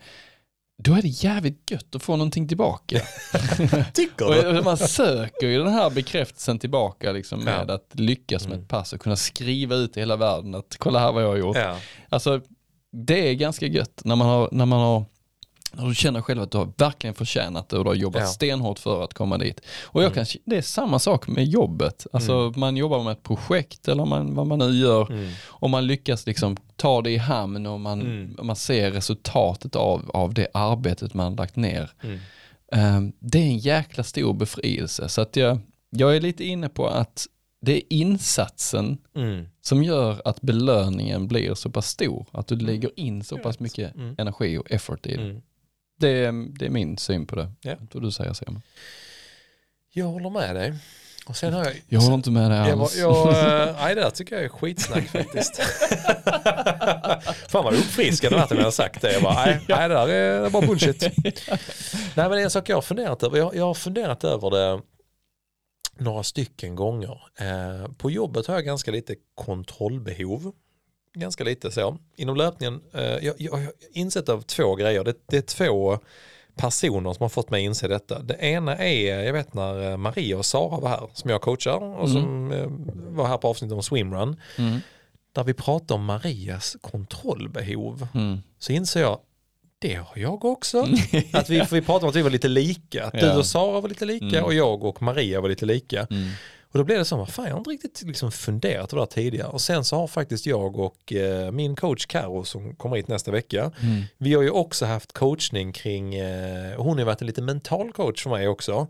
Då 0.86 0.94
är 0.94 1.02
det 1.02 1.08
jävligt 1.08 1.72
gött 1.72 1.96
att 1.96 2.04
få 2.04 2.16
någonting 2.16 2.48
tillbaka. 2.48 3.02
Tycker 3.94 4.58
och 4.58 4.64
man 4.66 4.78
söker 4.78 5.48
ju 5.48 5.58
den 5.64 5.74
här 5.74 5.90
bekräftelsen 5.90 6.60
tillbaka 6.60 7.12
liksom, 7.12 7.40
Ja. 7.40 7.46
med 7.46 7.72
att 7.72 7.90
lyckas 7.94 8.44
med 8.48 8.54
Mm. 8.54 8.64
ett 8.64 8.70
pass 8.70 8.94
och 8.94 9.00
kunna 9.02 9.16
skriva 9.16 9.76
ut 9.76 9.98
i 9.98 10.00
hela 10.00 10.16
världen 10.16 10.56
att 10.56 10.76
kolla 10.80 11.00
här 11.00 11.12
vad 11.12 11.24
jag 11.24 11.28
har 11.28 11.36
gjort. 11.38 11.58
Ja. 11.58 11.78
Alltså 12.10 12.42
det 12.92 13.30
är 13.30 13.34
ganska 13.34 13.66
gött 13.66 14.02
när 14.06 14.16
man 14.16 14.28
har, 14.28 14.50
när 14.52 14.66
man 14.66 14.80
har 14.80 15.06
när 15.74 15.88
du 15.88 15.96
känner 15.96 16.22
själv 16.22 16.42
att 16.42 16.52
du 16.52 16.58
har 16.58 16.70
verkligen 16.78 17.14
förtjänat 17.14 17.70
det 17.70 17.78
och 17.78 17.84
du 17.84 17.90
har 17.90 17.96
jobbat 17.96 18.22
Ja. 18.22 18.28
stenhårt 18.28 18.80
för 18.80 19.04
att 19.04 19.14
komma 19.14 19.38
dit. 19.38 19.62
Och 19.84 20.04
jag 20.04 20.14
kan, 20.14 20.26
det 20.46 20.58
är 20.58 20.62
samma 20.62 21.00
sak 21.00 21.28
med 21.28 21.46
jobbet. 21.46 22.08
Alltså 22.14 22.54
man 22.56 22.78
jobbar 22.78 23.04
med 23.04 23.12
ett 23.12 23.24
projekt 23.24 23.88
eller 23.88 24.06
man, 24.06 24.36
vad 24.36 24.48
man 24.48 24.60
nu 24.60 24.72
gör 24.72 25.12
Mm. 25.12 25.30
och 25.46 25.70
man 25.70 25.88
lyckas 25.88 26.26
liksom 26.26 26.58
ta 26.76 27.02
det 27.02 27.12
i 27.12 27.18
hamn 27.18 27.66
och 27.66 27.80
man, 27.80 28.02
Mm. 28.02 28.36
man 28.42 28.56
ser 28.56 28.92
resultatet 28.92 29.76
av, 29.76 30.12
av 30.14 30.34
det 30.34 30.48
arbetet 30.54 31.14
man 31.14 31.36
lagt 31.36 31.56
ner. 31.56 31.92
Mm. 32.04 32.20
Eh, 32.72 33.14
det 33.20 33.38
är 33.38 33.44
en 33.44 33.58
jäkla 33.58 34.04
stor 34.04 34.34
befrielse. 34.34 35.10
Så 35.10 35.22
att 35.22 35.36
jag, 35.36 35.60
jag 35.90 36.16
är 36.16 36.22
lite 36.22 36.44
inne 36.44 36.70
på 36.70 36.88
att 36.88 37.28
det 37.66 37.76
är 37.78 37.82
insatsen 37.90 38.98
Mm. 39.16 39.46
som 39.62 39.84
gör 39.84 40.22
att 40.26 40.42
belöningen 40.42 41.28
blir 41.28 41.54
så 41.56 41.70
pass 41.70 41.88
stor. 41.88 42.26
Att 42.32 42.48
du 42.48 42.56
lägger 42.56 42.92
in 43.00 43.24
så 43.24 43.38
pass 43.38 43.60
mycket 43.60 43.96
Mm. 43.96 44.16
energi 44.18 44.58
och 44.58 44.72
effort 44.72 45.06
i 45.06 45.16
det. 45.16 45.24
Mm. 45.24 45.42
Det, 46.00 46.10
är, 46.10 46.58
det 46.60 46.66
är 46.66 46.70
min 46.70 46.98
syn 46.98 47.28
på 47.28 47.36
det. 47.36 47.52
Ja. 47.62 47.76
Vad 47.94 48.04
du 48.04 48.12
säger 48.12 48.34
Simon. 48.34 48.62
Jag 49.94 50.06
håller 50.06 50.30
med 50.30 50.56
dig. 50.56 50.74
Och 51.26 51.38
sen 51.38 51.54
har 51.54 51.64
jag... 51.64 51.74
Jag 51.88 52.00
håller 52.02 52.16
inte 52.16 52.32
med 52.32 52.52
dig 52.52 52.70
Jag, 52.70 52.80
alls. 52.82 52.98
jag, 52.98 53.28
eh, 53.28 53.76
nej, 53.82 53.96
det 53.96 54.02
där 54.02 54.10
tycker 54.10 54.36
jag 54.36 54.46
är 54.46 54.50
skitsnack 54.50 55.08
faktiskt. 55.08 55.58
Fan 57.52 57.64
vad 57.64 57.74
uppfriskande 57.74 58.38
det 58.50 58.56
jag 58.56 58.64
har 58.64 58.72
sagt 58.72 59.02
det. 59.02 59.14
Jag 59.14 59.24
bara, 59.24 59.46
nej, 59.46 59.60
nej, 59.68 59.90
det 59.90 59.96
där 59.96 60.08
är, 60.08 60.40
det 60.42 60.46
är 60.46 60.50
bara 60.50 60.68
bullshit. 60.68 61.02
nej 61.22 61.50
men 62.16 62.32
det 62.32 62.40
är 62.40 62.44
en 62.44 62.50
sak 62.50 62.70
jag 62.70 62.78
har 62.78 62.82
funderat 62.82 63.24
över. 63.24 63.38
Jag, 63.38 63.56
jag 63.56 63.66
har 63.66 63.74
funderat 63.74 64.24
över 64.24 64.50
det 64.52 64.82
några 65.98 66.24
stycken 66.24 66.76
gånger. 66.76 67.22
Eh, 67.40 67.92
på 67.98 68.12
jobbet 68.12 68.48
har 68.48 68.56
jag 68.56 68.66
ganska 68.66 68.92
lite 68.92 69.16
kontrollbehov. 69.36 70.54
Ganska 71.14 71.44
lite 71.44 71.72
så. 71.72 71.98
Inom 72.16 72.36
löpningen, 72.36 72.82
eh, 72.94 73.02
jag, 73.04 73.36
jag 73.38 73.52
har 73.52 73.72
insett 73.94 74.30
av 74.30 74.42
två 74.42 74.76
grejer. 74.76 75.04
Det, 75.04 75.16
det 75.28 75.38
är 75.38 75.42
två 75.42 76.00
personer 76.56 77.14
som 77.14 77.22
har 77.24 77.30
fått 77.30 77.50
mig 77.50 77.62
att 77.64 77.66
inse 77.66 77.88
detta. 77.88 78.20
Det 78.20 78.34
ena 78.36 78.78
är, 78.78 79.24
jag 79.24 79.34
vet 79.34 79.54
när 79.54 79.92
eh, 79.92 79.98
Maria 79.98 80.38
och 80.38 80.46
Sara 80.46 80.80
var 80.80 80.90
här, 80.90 81.10
som 81.14 81.30
jag 81.30 81.42
coachar 81.42 81.84
och 82.00 82.10
som 82.10 82.52
eh, 82.52 82.68
var 83.16 83.28
här 83.28 83.38
på 83.38 83.48
avsnittet 83.48 83.76
om 83.76 83.84
swimrun. 83.84 84.40
Mm. 84.58 84.80
Där 85.32 85.44
vi 85.44 85.54
pratade 85.54 85.94
om 85.94 86.06
Marias 86.06 86.78
kontrollbehov. 86.82 88.08
Mm. 88.14 88.38
Så 88.60 88.72
inser 88.72 89.02
jag, 89.02 89.20
det 89.80 89.94
har 89.94 90.18
jag 90.18 90.46
också. 90.46 90.88
Att 91.34 91.50
vi, 91.50 91.64
vi 91.72 91.82
pratade 91.82 92.06
om 92.06 92.10
att 92.10 92.16
vi 92.16 92.22
var 92.22 92.30
lite 92.30 92.48
lika. 92.48 93.06
Att 93.06 93.14
du 93.14 93.20
Ja. 93.20 93.38
och 93.38 93.46
Sara 93.46 93.82
var 93.82 93.90
lite 93.90 94.06
lika 94.06 94.26
Mm. 94.26 94.44
och 94.44 94.54
jag 94.54 94.84
och 94.84 95.02
Maria 95.02 95.42
var 95.42 95.50
lite 95.50 95.66
lika. 95.66 96.08
Och 96.74 96.80
då 96.80 96.86
blev 96.86 96.98
det 96.98 97.06
så, 97.06 97.18
vad 97.18 97.30
fan 97.30 97.46
jag 97.46 97.54
har 97.54 97.58
inte 97.58 97.70
riktigt 97.70 98.02
liksom 98.02 98.32
funderat 98.32 98.90
på 98.90 98.96
det 98.96 99.02
här 99.02 99.06
tidigare. 99.06 99.48
Och 99.48 99.62
sen 99.62 99.84
så 99.84 99.96
har 99.96 100.08
faktiskt 100.08 100.46
jag 100.46 100.80
och 100.80 101.14
eh, 101.14 101.52
min 101.52 101.76
coach 101.76 102.06
Karo 102.06 102.44
som 102.44 102.76
kommer 102.76 102.96
hit 102.96 103.08
nästa 103.08 103.32
vecka. 103.32 103.72
Mm. 103.82 104.04
Vi 104.18 104.34
har 104.34 104.42
ju 104.42 104.50
också 104.50 104.86
haft 104.86 105.14
coachning 105.14 105.74
kring, 105.74 106.16
eh, 106.16 106.76
hon 106.78 106.98
har 106.98 107.06
varit 107.06 107.22
en 107.22 107.28
lite 107.28 107.42
mental 107.42 107.92
coach 107.92 108.24
för 108.24 108.30
mig 108.30 108.48
också. 108.48 108.88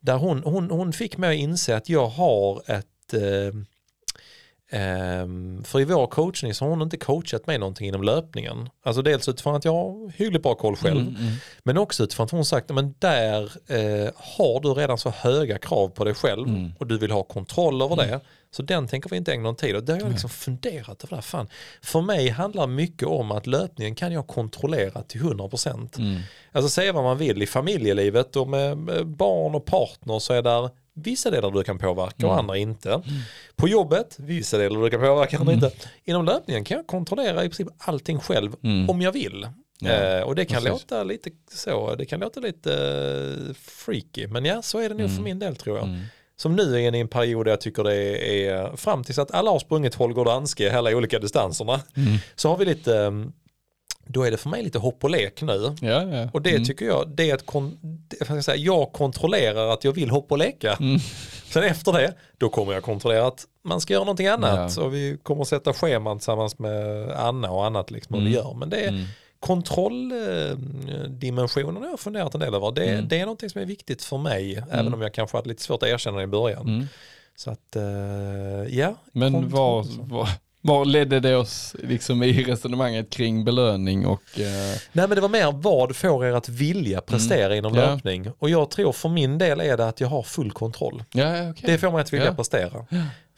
Där 0.00 0.16
hon, 0.16 0.42
hon, 0.44 0.70
hon 0.70 0.92
fick 0.92 1.16
mig 1.16 1.36
att 1.36 1.42
inse 1.42 1.76
att 1.76 1.88
jag 1.88 2.06
har 2.06 2.62
ett, 2.70 3.14
eh, 3.14 3.60
för 5.64 5.80
i 5.80 5.84
vår 5.84 6.06
coachning 6.06 6.54
så 6.54 6.64
har 6.64 6.70
hon 6.70 6.82
inte 6.82 6.96
coachat 6.96 7.46
mig 7.46 7.58
någonting 7.58 7.88
inom 7.88 8.02
löpningen. 8.02 8.68
Alltså 8.84 9.02
dels 9.02 9.28
utifrån 9.28 9.54
att 9.54 9.64
jag 9.64 9.72
har 9.72 10.12
hyggligt 10.16 10.42
bra 10.42 10.54
koll 10.54 10.76
själv. 10.76 11.00
Mm, 11.00 11.16
mm. 11.16 11.32
Men 11.62 11.78
också 11.78 12.02
utifrån 12.04 12.24
att 12.24 12.30
hon 12.30 12.44
sagt, 12.44 12.70
men 12.70 12.94
där 12.98 13.42
eh, 13.66 14.10
har 14.16 14.60
du 14.60 14.68
redan 14.68 14.98
så 14.98 15.10
höga 15.10 15.58
krav 15.58 15.88
på 15.88 16.04
dig 16.04 16.14
själv 16.14 16.48
Mm. 16.48 16.72
och 16.78 16.86
du 16.86 16.98
vill 16.98 17.10
ha 17.10 17.22
kontroll 17.22 17.82
över 17.82 17.96
det. 17.96 18.20
Så 18.50 18.62
den 18.62 18.88
tänker 18.88 19.10
vi 19.10 19.16
inte 19.16 19.32
ägna 19.32 19.42
någon 19.42 19.56
tid 19.56 19.76
åt. 19.76 19.86
Det 19.86 19.92
har 19.92 20.00
jag 20.00 20.10
liksom 20.10 20.30
funderat 20.30 21.04
över. 21.04 21.20
Fan. 21.20 21.48
För 21.82 22.00
mig 22.00 22.28
handlar 22.28 22.66
mycket 22.66 23.08
om 23.08 23.30
att 23.32 23.46
löpningen 23.46 23.94
kan 23.94 24.12
jag 24.12 24.26
kontrollera 24.26 25.02
till 25.02 25.20
100%. 25.20 25.98
Mm. 25.98 26.20
Alltså 26.52 26.68
säga 26.68 26.92
vad 26.92 27.04
man 27.04 27.18
vill 27.18 27.42
i 27.42 27.46
familjelivet 27.46 28.36
och 28.36 28.48
med 28.48 28.76
barn 29.06 29.54
och 29.54 29.64
partner 29.64 30.18
så 30.18 30.32
är 30.32 30.42
där 30.42 30.70
vissa 30.94 31.30
delar 31.30 31.50
du 31.50 31.64
kan 31.64 31.78
påverka 31.78 32.26
och 32.26 32.38
andra 32.38 32.56
inte. 32.56 33.02
På 33.56 33.68
jobbet, 33.68 34.16
vissa 34.18 34.58
delar 34.58 34.80
du 34.80 34.90
kan 34.90 35.00
påverka, 35.00 35.38
andra 35.38 35.52
inte. 35.52 35.70
Inom 36.04 36.24
löpningen 36.24 36.64
kan 36.64 36.76
jag 36.76 36.86
kontrollera 36.86 37.44
i 37.44 37.48
princip 37.48 37.68
allting 37.78 38.18
själv 38.20 38.52
Mm. 38.62 38.90
om 38.90 39.02
jag 39.02 39.12
vill. 39.12 39.48
Ja, 39.80 39.90
eh, 39.90 40.22
och 40.22 40.34
det 40.34 40.44
kan 40.44 40.62
precis. 40.62 40.70
låta 40.70 41.02
lite 41.04 41.30
så, 41.52 41.94
det 41.94 42.06
kan 42.06 42.20
låta 42.20 42.40
lite 42.40 42.72
eh, 43.48 43.54
freaky. 43.54 44.26
Men 44.26 44.44
ja, 44.44 44.62
så 44.62 44.78
är 44.78 44.88
det 44.88 44.94
nog 44.94 45.10
för 45.16 45.22
min 45.22 45.38
del 45.38 45.56
tror 45.56 45.78
jag. 45.78 45.86
Mm. 45.88 46.00
Som 46.36 46.56
nu 46.56 46.74
är 46.76 46.94
i 46.94 47.00
en 47.00 47.08
period 47.08 47.46
där 47.46 47.52
jag 47.52 47.60
tycker 47.60 47.84
det 47.84 47.94
är, 48.48 48.76
fram 48.76 49.04
tills 49.04 49.18
att 49.18 49.30
alla 49.34 49.50
har 49.50 49.58
sprungit 49.58 49.94
Holger 49.94 50.24
Danske, 50.24 50.76
alla 50.76 50.90
olika 50.96 51.18
distanserna, 51.18 51.80
Mm. 51.96 52.16
så 52.34 52.48
har 52.48 52.56
vi 52.56 52.64
lite, 52.64 52.96
eh, 52.98 53.10
då 54.06 54.22
är 54.22 54.30
det 54.30 54.36
för 54.36 54.48
mig 54.50 54.62
lite 54.62 54.78
hopp 54.78 55.04
och 55.04 55.10
lek 55.10 55.42
nu. 55.42 55.74
Ja, 55.80 56.02
ja. 56.02 56.28
Och 56.32 56.42
det 56.42 56.50
Mm. 56.50 56.64
tycker 56.64 56.86
jag, 56.86 57.08
det 57.08 57.30
är 57.30 57.34
att 57.34 57.46
kon, 57.46 57.78
vad 58.28 58.36
jag, 58.38 58.44
säga, 58.44 58.56
jag 58.56 58.92
kontrollerar 58.92 59.68
att 59.68 59.84
jag 59.84 59.92
vill 59.92 60.10
hoppa 60.10 60.34
och 60.34 60.38
leka. 60.38 60.72
Mm. 60.80 60.98
Sen 61.48 61.62
efter 61.64 61.92
det, 61.92 62.14
då 62.38 62.48
kommer 62.48 62.72
jag 62.72 62.82
kontrollera 62.82 63.26
att 63.26 63.44
man 63.64 63.80
ska 63.80 63.92
göra 63.92 64.04
någonting 64.04 64.26
annat. 64.26 64.76
Och 64.76 64.94
vi 64.94 65.18
kommer 65.22 65.44
sätta 65.44 65.72
scheman 65.72 66.18
tillsammans 66.18 66.58
med 66.58 67.10
Anna 67.10 67.50
och 67.50 67.64
annat 67.66 67.90
liksom 67.90 68.14
vad 68.16 68.24
vi 68.24 68.30
gör. 68.34 68.54
Men 68.54 68.70
det 68.70 68.84
är 68.84 68.88
Mm. 68.88 69.04
kontrolldimensionen 69.40 71.82
har 71.82 71.90
jag 71.90 72.00
funderat 72.00 72.34
en 72.34 72.40
del 72.40 72.54
över. 72.54 72.72
Det, 72.72 72.84
Mm. 72.88 73.08
det 73.08 73.16
är 73.18 73.24
någonting 73.24 73.50
som 73.50 73.60
är 73.60 73.66
viktigt 73.66 74.02
för 74.02 74.18
mig, 74.18 74.62
även 74.70 74.94
om 74.94 75.02
jag 75.02 75.14
kanske 75.14 75.36
hade 75.36 75.48
lite 75.48 75.62
svårt 75.62 75.82
att 75.82 75.88
erkänna 75.88 76.16
det 76.16 76.22
i 76.22 76.26
början. 76.26 76.68
Mm. 76.68 76.86
Så 77.36 77.50
att, 77.50 77.76
eh, 77.76 77.82
ja. 78.78 78.94
Men 79.12 79.32
kontroll. 79.32 79.86
var, 80.10 80.28
var, 80.66 80.84
ledde 80.84 81.20
det 81.20 81.36
oss 81.36 81.76
liksom 81.82 82.22
i 82.22 82.42
resonemanget 82.44 83.10
kring 83.10 83.44
belöning 83.44 84.06
och 84.06 84.22
eh, 84.40 84.44
Nej 84.92 85.08
men 85.08 85.10
det 85.10 85.20
var 85.20 85.28
mer 85.28 85.52
vad 85.52 85.96
får 85.96 86.26
er 86.26 86.32
att 86.32 86.48
vilja 86.48 87.00
prestera 87.00 87.56
inom 87.56 87.72
Mm. 87.72 87.84
Ja. 87.84 87.90
löpning. 87.94 88.30
Och 88.38 88.50
jag 88.50 88.70
tror 88.70 88.92
för 88.92 89.08
min 89.08 89.38
del 89.38 89.60
är 89.60 89.76
det 89.76 89.86
att 89.88 90.00
jag 90.00 90.08
har 90.08 90.22
full 90.22 90.50
kontroll. 90.52 91.04
ja, 91.12 91.36
ja, 91.36 91.50
okej. 91.50 91.62
Det 91.66 91.78
får 91.78 91.90
mig 91.90 92.00
att 92.00 92.12
vilja 92.12 92.26
Ja. 92.26 92.34
prestera. 92.34 92.86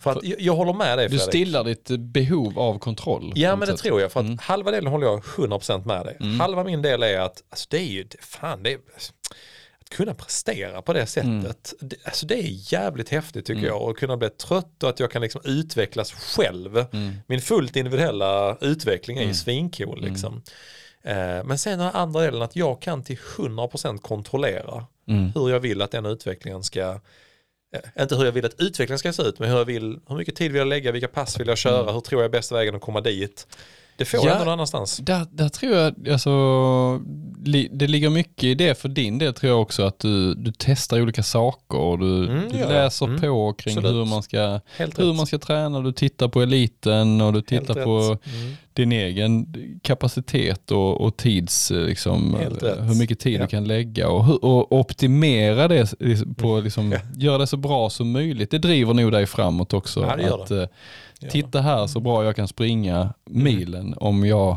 För 0.01 0.11
att 0.11 0.19
jag, 0.25 0.41
jag 0.41 0.57
håller 0.57 0.73
med 0.73 0.99
dig 0.99 1.09
Du 1.09 1.19
Fredrik. 1.19 1.29
stillar 1.29 1.65
ditt 1.65 1.89
behov 1.99 2.59
av 2.59 2.79
kontroll. 2.79 3.33
Ja 3.37 3.57
men 3.57 3.61
det 3.61 3.67
sätt. 3.67 3.83
tror 3.85 4.01
jag. 4.01 4.13
För 4.13 4.21
att 4.21 4.27
Mm. 4.27 4.39
halva 4.43 4.71
delen 4.71 4.93
håller 4.93 5.07
jag 5.07 5.23
100% 5.25 5.85
med 5.87 6.07
dig. 6.07 6.17
Halva 6.39 6.65
min 6.65 6.83
del 6.83 7.03
är 7.03 7.19
att 7.21 7.43
alltså 7.51 7.67
det 7.71 7.79
är 7.79 7.85
ju, 7.93 8.07
fan 8.21 8.63
det 8.63 8.73
är, 8.73 8.79
kunna 9.91 10.15
prestera 10.15 10.83
på 10.83 10.93
det 10.93 11.07
sättet. 11.07 11.75
Det, 11.81 11.97
alltså 12.05 12.27
det 12.27 12.35
är 12.35 12.73
jävligt 12.73 13.09
häftigt 13.09 13.47
tycker 13.47 13.67
jag. 13.67 13.83
Och 13.83 13.99
kunna 13.99 14.17
bli 14.17 14.29
trött 14.31 14.83
och 14.83 14.89
att 14.91 15.01
jag 15.01 15.11
kan 15.11 15.23
liksom 15.23 15.41
utvecklas 15.45 16.13
själv. 16.13 16.85
Min 17.27 17.41
fullt 17.41 17.77
individuella 17.77 18.57
utveckling 18.61 19.19
är 19.19 19.23
ju 19.25 19.35
svincool 19.35 20.03
liksom. 20.05 20.43
Eh, 21.03 21.45
Men 21.45 21.59
sen 21.59 21.79
den 21.79 21.89
andra 21.89 22.21
delen 22.21 22.43
att 22.43 22.57
jag 22.57 22.83
kan 22.83 23.03
till 23.05 23.17
100% 23.37 23.99
kontrollera 23.99 24.87
Mm. 25.09 25.33
hur 25.35 25.51
jag 25.51 25.61
vill 25.61 25.83
att 25.83 25.91
den 25.91 26.07
utvecklingen 26.07 26.63
ska 26.63 26.81
eh, 27.75 28.03
inte 28.03 28.17
hur 28.17 28.25
jag 28.25 28.33
vill 28.33 28.45
att 28.47 28.61
utvecklingen 28.61 28.99
ska 28.99 29.13
se 29.13 29.23
ut, 29.23 29.39
men 29.39 29.51
hur, 29.51 29.57
jag 29.59 29.65
vill, 29.65 29.99
hur 30.09 30.17
mycket 30.17 30.37
tid 30.37 30.53
vill 30.53 30.59
jag 30.59 30.69
lägga, 30.69 30.93
vilka 30.93 31.09
pass 31.09 31.41
vill 31.41 31.49
jag 31.49 31.59
köra, 31.59 31.93
hur 31.93 32.01
tror 32.01 32.23
jag 32.23 32.29
är 32.29 32.33
bästa 32.33 32.55
vägen 32.55 32.75
att 32.75 32.81
komma 32.81 33.01
dit. 33.01 33.47
Det 33.97 34.05
får 34.05 34.21
Ja. 34.21 34.25
jag 34.27 34.33
ändå 34.33 34.45
någon 34.45 34.53
annanstans. 34.53 34.97
Där, 34.97 35.27
där 35.31 35.49
tror 35.49 35.75
jag, 35.75 36.09
alltså, 36.09 36.31
li, 37.45 37.69
det 37.73 37.87
ligger 37.87 38.11
mycket 38.11 38.45
i 38.45 38.55
det 38.55 38.79
för 38.79 38.89
din 38.89 39.19
del 39.19 39.35
tror 39.35 39.53
jag 39.53 39.63
också 39.63 39.83
att 39.83 39.99
du, 39.99 40.35
du 40.35 40.53
testar 40.59 41.01
olika 41.01 41.23
saker 41.23 41.79
och 41.79 41.99
du, 41.99 42.27
Mm, 42.29 42.49
du 42.53 42.59
ja, 42.59 42.69
läser 42.69 43.07
Mm, 43.07 43.21
på 43.21 43.53
kring 43.53 43.77
absolut. 43.79 43.97
hur 43.97 44.05
man, 44.05 44.23
ska, 44.23 44.61
Helt 44.77 44.99
hur 44.99 45.05
rätt. 45.09 45.17
man 45.17 45.27
ska 45.27 45.39
träna, 45.39 45.81
du 45.81 45.93
tittar 45.93 46.29
på 46.29 46.43
eliten 46.43 47.21
och 47.21 47.33
du 47.33 47.37
Helt 47.39 47.49
tittar 47.49 47.75
rätt. 47.75 47.85
på 47.85 48.19
Mm. 48.31 48.57
Din 48.77 48.93
egen 48.93 49.47
kapacitet 49.83 50.71
och, 50.71 51.01
och 51.01 51.17
tids, 51.17 51.71
eh, 51.71 51.81
liksom, 51.87 52.35
eh, 52.35 52.85
hur 52.85 52.99
mycket 52.99 53.19
tid 53.21 53.35
Ja. 53.35 53.41
du 53.41 53.47
kan 53.47 53.65
lägga 53.65 54.09
och, 54.09 54.45
och 54.45 54.73
optimera 54.73 55.69
det 55.69 56.01
liksom, 56.01 56.35
på, 56.35 56.61
liksom, 56.61 56.93
Ja. 56.93 56.99
göra 57.17 57.39
det 57.39 57.47
så 57.47 57.57
bra 57.57 57.91
som 57.91 58.11
möjligt. 58.13 58.51
Det 58.51 58.59
driver 58.59 58.95
nog 58.95 59.13
dig 59.13 59.27
framåt 59.27 59.73
också. 59.73 60.01
Ja, 60.01 60.35
att, 60.43 60.49
det. 60.49 60.63
eh, 60.63 61.29
titta 61.31 61.61
här 61.61 61.87
så 61.87 62.01
bra 62.01 62.25
jag 62.25 62.37
kan 62.37 62.49
springa 62.49 63.15
milen 63.31 63.95
om 63.97 64.27
jag, 64.27 64.57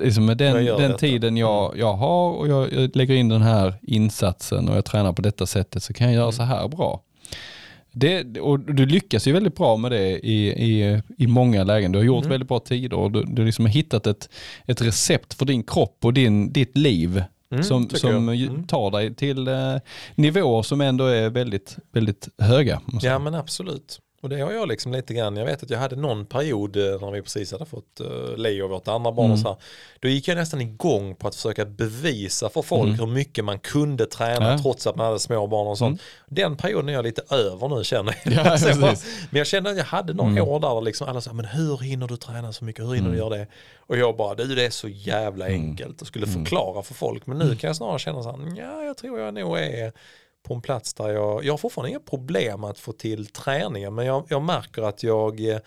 liksom 0.00 0.24
med 0.26 0.36
den, 0.36 0.64
Jag 0.66 0.80
den 0.80 0.96
tiden 0.96 1.36
jag, 1.36 1.78
jag 1.78 1.92
har 1.92 2.30
och 2.32 2.48
jag, 2.48 2.72
jag 2.72 2.96
lägger 2.96 3.14
in 3.14 3.28
den 3.28 3.42
här 3.42 3.74
insatsen 3.82 4.68
och 4.68 4.76
jag 4.76 4.84
tränar 4.84 5.12
på 5.12 5.22
detta 5.22 5.46
sättet 5.46 5.82
så 5.82 5.92
kan 5.92 6.06
jag 6.06 6.14
göra 6.14 6.24
Mm. 6.24 6.32
så 6.32 6.42
här 6.42 6.68
bra. 6.68 7.02
Det, 7.92 8.40
och 8.40 8.60
du 8.60 8.86
lyckas 8.86 9.26
ju 9.28 9.32
väldigt 9.32 9.56
bra 9.56 9.76
med 9.76 9.90
det 9.92 10.18
i, 10.26 10.48
i, 10.48 11.02
i 11.18 11.26
många 11.26 11.64
lägen. 11.64 11.92
Du 11.92 11.98
har 11.98 12.04
gjort 12.04 12.24
Mm. 12.24 12.30
väldigt 12.30 12.48
bra 12.48 12.58
tider 12.58 12.96
och 12.96 13.10
du, 13.12 13.22
du 13.22 13.44
liksom 13.44 13.64
har 13.64 13.72
hittat 13.72 14.06
ett, 14.06 14.28
ett 14.66 14.82
recept 14.82 15.34
för 15.34 15.44
din 15.44 15.62
kropp 15.62 15.98
och 16.04 16.12
din, 16.14 16.52
ditt 16.52 16.76
liv 16.76 17.22
Mm, 17.52 17.62
som, 17.64 17.88
som 17.88 18.28
Mm. 18.28 18.66
tar 18.66 18.90
dig 18.90 19.14
till 19.14 19.48
eh, 19.48 19.76
nivåer 20.14 20.62
som 20.62 20.80
ändå 20.80 21.04
är 21.06 21.30
väldigt, 21.30 21.76
väldigt 21.92 22.28
höga. 22.38 22.80
Ja 23.02 23.18
men 23.18 23.34
absolut. 23.34 24.00
Och 24.22 24.28
det 24.28 24.40
har 24.40 24.52
jag 24.52 24.68
liksom 24.68 24.92
lite 24.92 25.14
grann, 25.14 25.36
jag 25.36 25.44
vet 25.46 25.62
att 25.62 25.70
jag 25.70 25.78
hade 25.78 25.96
någon 25.96 26.26
period 26.26 26.76
eh, 26.76 26.82
när 26.82 27.10
vi 27.10 27.22
precis 27.22 27.52
hade 27.52 27.66
fått 27.66 28.00
uh, 28.00 28.36
Leo, 28.36 28.68
vårt 28.68 28.88
andra 28.88 29.12
barn 29.12 29.30
och 29.30 29.36
Mm. 29.36 29.38
så 29.42 29.48
här. 29.48 29.56
Då 30.00 30.08
gick 30.08 30.28
jag 30.28 30.36
nästan 30.36 30.60
igång 30.60 31.14
på 31.14 31.28
att 31.28 31.34
försöka 31.34 31.64
bevisa 31.64 32.48
för 32.48 32.62
folk 32.62 32.86
Mm. 32.88 32.98
hur 33.00 33.06
mycket 33.06 33.44
man 33.44 33.58
kunde 33.58 34.06
träna 34.06 34.50
Ja. 34.52 34.58
trots 34.58 34.86
att 34.86 34.96
man 34.96 35.06
hade 35.06 35.18
små 35.18 35.46
barn 35.46 35.66
och 35.66 35.78
sånt. 35.78 36.00
Den 36.28 36.56
perioden 36.56 36.88
är 36.88 36.92
jag 36.92 37.02
lite 37.04 37.22
över 37.34 37.68
nu 37.68 37.84
känner 37.84 38.16
jag. 38.24 38.34
Ja, 38.34 38.56
jag 38.68 38.80
bara- 38.80 38.96
men 39.30 39.38
jag 39.38 39.46
kände 39.46 39.70
att 39.70 39.76
jag 39.76 39.84
hade 39.84 40.12
några 40.14 40.30
Mm. 40.30 40.48
år 40.48 40.60
där 40.60 40.80
liksom 40.80 41.08
alla 41.08 41.20
sa, 41.20 41.32
men 41.32 41.44
hur 41.44 41.76
hinner 41.78 42.08
du 42.08 42.16
träna 42.16 42.52
så 42.52 42.64
mycket, 42.64 42.84
hur 42.84 42.92
hinner 42.94 43.10
du 43.10 43.16
Mm. 43.16 43.26
göra 43.28 43.38
det? 43.38 43.46
Och 43.78 43.96
jag 43.98 44.16
bara, 44.16 44.34
du 44.34 44.54
det 44.54 44.66
är 44.66 44.70
så 44.70 44.88
jävla 44.88 45.46
enkelt 45.46 46.00
och 46.00 46.06
skulle 46.06 46.26
Mm. 46.26 46.44
förklara 46.44 46.82
för 46.82 46.94
folk. 46.94 47.26
Men 47.26 47.38
nu 47.38 47.56
kan 47.56 47.68
jag 47.68 47.76
snarare 47.76 47.98
känna 47.98 48.22
så 48.22 48.30
här, 48.30 48.38
ja 48.58 48.82
jag 48.82 48.96
tror 48.96 49.20
jag 49.20 49.34
nog 49.34 49.58
är 49.58 49.92
på 50.42 50.54
en 50.54 50.62
plats 50.62 50.94
där 50.94 51.08
jag, 51.08 51.44
jag 51.44 51.52
har 51.52 51.58
fortfarande 51.58 51.90
inga 51.90 52.00
problem 52.00 52.64
att 52.64 52.78
få 52.78 52.92
till 52.92 53.26
träningen 53.26 53.94
men 53.94 54.06
jag, 54.06 54.26
jag 54.28 54.42
märker 54.42 54.82
att 54.82 55.02
jag 55.02 55.40
eh, 55.48 55.58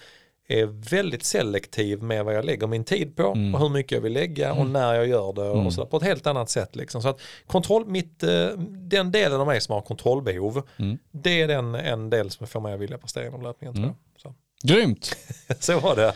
är 0.48 0.66
väldigt 0.90 1.24
selektiv 1.26 2.04
med 2.04 2.26
vad 2.26 2.36
jag 2.36 2.46
lägger 2.46 2.68
min 2.68 2.84
tid 2.84 3.16
på 3.16 3.24
Mm. 3.24 3.56
och 3.56 3.62
hur 3.62 3.70
mycket 3.70 3.92
jag 3.92 4.02
vill 4.02 4.14
lägga 4.14 4.54
och 4.54 4.66
när 4.68 4.94
jag 4.94 5.08
gör 5.08 5.34
det 5.34 5.46
Mm. 5.46 5.66
och 5.66 5.74
sådär 5.74 5.88
på 5.90 5.98
ett 5.98 6.04
helt 6.04 6.28
annat 6.28 6.50
sätt. 6.50 6.76
Liksom. 6.76 7.02
Så 7.02 7.10
att 7.10 7.22
kontroll, 7.48 7.86
mitt, 7.86 8.24
eh, 8.24 8.48
den 8.68 9.12
delen 9.12 9.40
av 9.42 9.48
mig 9.48 9.62
som 9.62 9.74
har 9.74 9.82
kontrollbehov, 9.82 10.68
Mm. 10.80 10.98
det 11.12 11.42
är 11.42 11.48
den 11.48 11.76
en 11.76 12.10
del 12.10 12.30
som 12.32 12.48
får 12.48 12.60
mig 12.62 12.74
att 12.74 12.80
vilja 12.80 12.98
prestera 12.98 13.28
inom 13.28 13.42
löpningen 13.42 13.78
Mm. 13.78 13.90
Så. 14.18 14.34
Grymt! 14.64 15.16
så 15.60 15.80
var 15.80 15.96
det. 15.96 16.14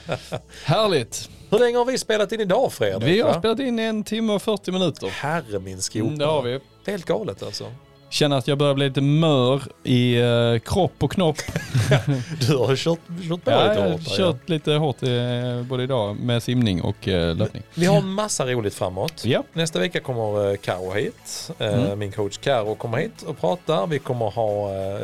Härligt! 0.65 1.29
Hur 1.49 1.59
länge 1.59 1.77
har 1.77 1.85
vi 1.85 1.97
spelat 1.97 2.31
in 2.31 2.41
idag 2.41 2.73
Fredrik? 2.73 3.09
Vi 3.09 3.21
har 3.21 3.39
spelat 3.39 3.59
in 3.59 3.79
en 3.79 4.03
timme 4.03 4.33
och 4.33 4.41
40 4.41 4.71
minuter. 4.71 5.07
Herre 5.07 5.59
min 5.59 5.81
skog. 5.81 6.01
Mm, 6.01 6.17
det 6.17 6.25
har 6.25 6.41
vi. 6.41 6.51
Det 6.51 6.59
är 6.85 6.91
helt 6.91 7.05
galet 7.05 7.43
alltså. 7.43 7.71
Känner 8.09 8.37
att 8.37 8.47
jag 8.47 8.57
börjar 8.57 8.73
bli 8.73 8.87
lite 8.87 9.01
mör 9.01 9.61
i 9.83 10.15
eh, 10.21 10.59
kropp 10.59 10.93
och 11.03 11.11
knopp. 11.11 11.35
Du 12.47 12.57
har 12.57 12.75
kört, 12.75 12.99
kört 13.29 13.43
på 13.43 13.51
Ja, 13.51 13.63
lite 13.67 13.79
jag 13.79 13.81
har 13.83 13.89
hårt. 13.91 14.17
kört 14.17 14.49
lite 14.49 14.71
hårt 14.73 15.03
eh, 15.03 15.61
både 15.69 15.83
idag 15.83 16.15
med 16.19 16.43
simning 16.43 16.81
och 16.81 17.07
eh, 17.07 17.35
löpning. 17.35 17.63
Vi 17.73 17.85
har 17.85 17.97
en 17.97 18.07
massa 18.13 18.45
roligt 18.45 18.73
framåt. 18.73 19.25
Ja. 19.25 19.43
Nästa 19.53 19.79
vecka 19.79 19.99
kommer 19.99 20.49
eh, 20.51 20.55
Karo 20.57 20.91
hit. 20.93 21.51
Eh, 21.59 21.67
Mm. 21.73 21.99
Min 21.99 22.11
coach 22.11 22.37
Karo 22.37 22.75
kommer 22.75 22.97
hit 22.97 23.21
och 23.27 23.39
pratar. 23.39 23.87
Vi 23.87 23.99
kommer 23.99 24.29
ha 24.29 24.69
eh, 24.73 25.01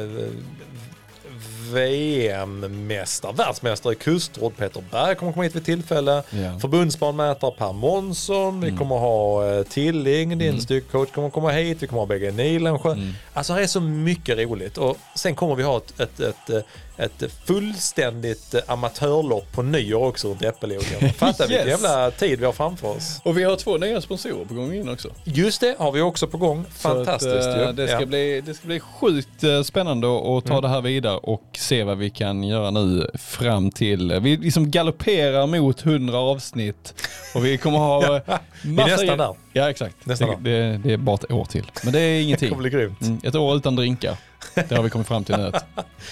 VM-mästare, 1.74 3.32
världsmästare 3.34 3.94
i 3.94 3.96
kustråd 3.96 4.58
Peter 4.58 4.84
Berg 4.92 5.16
kommer 5.16 5.32
komma 5.32 5.44
hit 5.44 5.56
vid 5.56 5.66
tillfälle. 5.66 6.24
Ja. 6.30 6.60
Förbundsbanmätare 6.60 7.52
Per 7.58 7.74
Månsson. 7.74 8.62
Vi 8.62 8.68
Mm. 8.68 8.80
kommer 8.80 8.96
ha 8.96 9.50
eh, 9.50 9.64
Tilling, 9.64 10.38
din 10.38 10.50
Mm. 10.50 10.62
styrkecoach 10.62 11.12
kommer 11.12 11.30
komma 11.30 11.52
hit. 11.52 11.84
Vi 11.84 11.88
kommer 11.88 12.00
ha 12.02 12.06
BG 12.08 12.32
Nilensjö. 12.32 12.92
Mm. 12.92 13.14
Alltså 13.34 13.54
det 13.54 13.62
är 13.64 13.68
så 13.68 13.80
mycket 13.82 14.38
roligt 14.38 14.78
och 14.78 14.98
sen 15.16 15.36
kommer 15.36 15.56
vi 15.56 15.64
ha 15.64 15.78
ett, 15.78 16.00
ett, 16.00 16.20
ett, 16.50 16.66
ett, 16.98 17.24
fullständigt 17.46 18.56
amatörlopp 18.68 19.52
på 19.52 19.62
nyår 19.62 20.06
också 20.08 20.28
runt 20.30 20.42
Äppelodlingen. 20.42 21.14
Fatta 21.18 21.48
vilken 21.48 21.68
Yes. 21.68 21.82
jävla 21.82 22.12
tid 22.12 22.40
vi 22.40 22.46
har 22.46 22.54
framför 22.54 22.88
oss. 22.88 23.22
Och 23.24 23.38
vi 23.38 23.44
har 23.44 23.56
två 23.56 23.78
nya 23.78 24.02
sponsorer 24.02 24.46
på 24.46 24.54
gång 24.54 24.74
in 24.74 24.90
också. 24.90 25.10
Just 25.24 25.62
det 25.62 25.76
har 25.80 25.92
vi 25.92 26.02
också 26.02 26.28
på 26.28 26.38
gång. 26.38 26.66
Fantastiskt 26.76 27.36
att, 27.48 27.58
ju. 27.58 27.62
eh, 27.64 27.70
det, 27.74 27.88
ska 27.88 28.00
Ja. 28.00 28.06
bli, 28.06 28.42
det 28.42 28.54
ska 28.54 28.68
bli 28.68 28.80
sjukt 28.80 29.44
eh, 29.44 29.62
spännande 29.62 30.08
att 30.08 30.46
ta 30.46 30.54
Mm. 30.54 30.62
det 30.62 30.68
här 30.68 30.82
vidare 30.82 31.18
och 31.18 31.44
se 31.58 31.84
vad 31.84 31.98
vi 31.98 32.10
kan 32.10 32.44
göra 32.44 32.72
nu 32.72 33.10
fram 33.14 33.72
till, 33.72 34.20
vi 34.22 34.38
liksom 34.38 34.72
galopperar 34.72 35.48
mot 35.48 35.86
100 35.86 36.18
avsnitt 36.18 36.94
och 37.36 37.46
vi 37.46 37.58
kommer 37.58 37.78
ha 37.78 38.16
eh, 38.16 38.22
Vi 38.64 38.82
är 38.82 38.88
nästan 38.88 39.18
där. 39.18 39.36
Ja 39.54 39.70
exakt, 39.70 39.96
Nästan 40.06 40.44
det, 40.44 40.52
det, 40.52 40.78
det 40.84 40.94
är 40.94 40.98
bara 40.98 41.16
ett 41.16 41.32
år 41.32 41.46
till. 41.46 41.72
Men 41.84 41.94
det 41.94 42.00
är 42.00 42.04
Det 42.14 42.22
ingenting. 42.22 42.50
kommer 42.50 42.62
bli 42.62 42.70
grymt. 42.72 43.02
Mm, 43.02 43.20
ett 43.24 43.36
år 43.36 43.56
utan 43.56 43.76
drinkar. 43.76 44.18
Det 44.70 44.76
har 44.76 44.84
vi 44.84 44.90
kommit 44.90 45.08
fram 45.08 45.24
till 45.24 45.36
nu. 45.38 45.52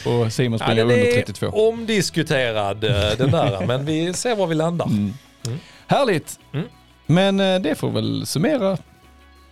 Och 0.06 0.34
Simon 0.34 0.60
Ja, 0.60 0.66
springer 0.66 0.86
den 0.86 0.92
under 0.92 1.08
är 1.08 1.16
32. 1.16 1.48
omdiskuterad 1.48 2.84
eh, 2.84 3.18
den 3.18 3.32
där, 3.32 3.66
men 3.68 3.86
vi 3.86 4.14
ser 4.14 4.36
var 4.36 4.48
vi 4.48 4.56
landar. 4.56 4.86
Mm. 4.86 5.14
Mm. 5.48 5.60
Härligt! 5.88 6.40
Mm. 6.54 6.68
Men 7.06 7.40
eh, 7.40 7.60
det 7.62 7.76
får 7.76 7.90
väl 7.92 8.26
summera 8.26 8.78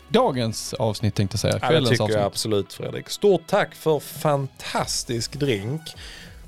dagens 0.09 0.73
avsnitt 0.73 1.15
tänkte 1.15 1.33
jag 1.35 1.39
säga. 1.39 1.53
Ja, 1.53 1.59
det 1.59 1.67
Kvällens 1.67 1.89
tycker 1.89 2.03
avsnitt. 2.03 2.17
jag 2.17 2.25
absolut 2.25 2.73
Fredrik. 2.73 3.09
Stort 3.09 3.47
tack 3.47 3.75
för 3.75 3.99
fantastisk 3.99 5.33
drink. 5.39 5.81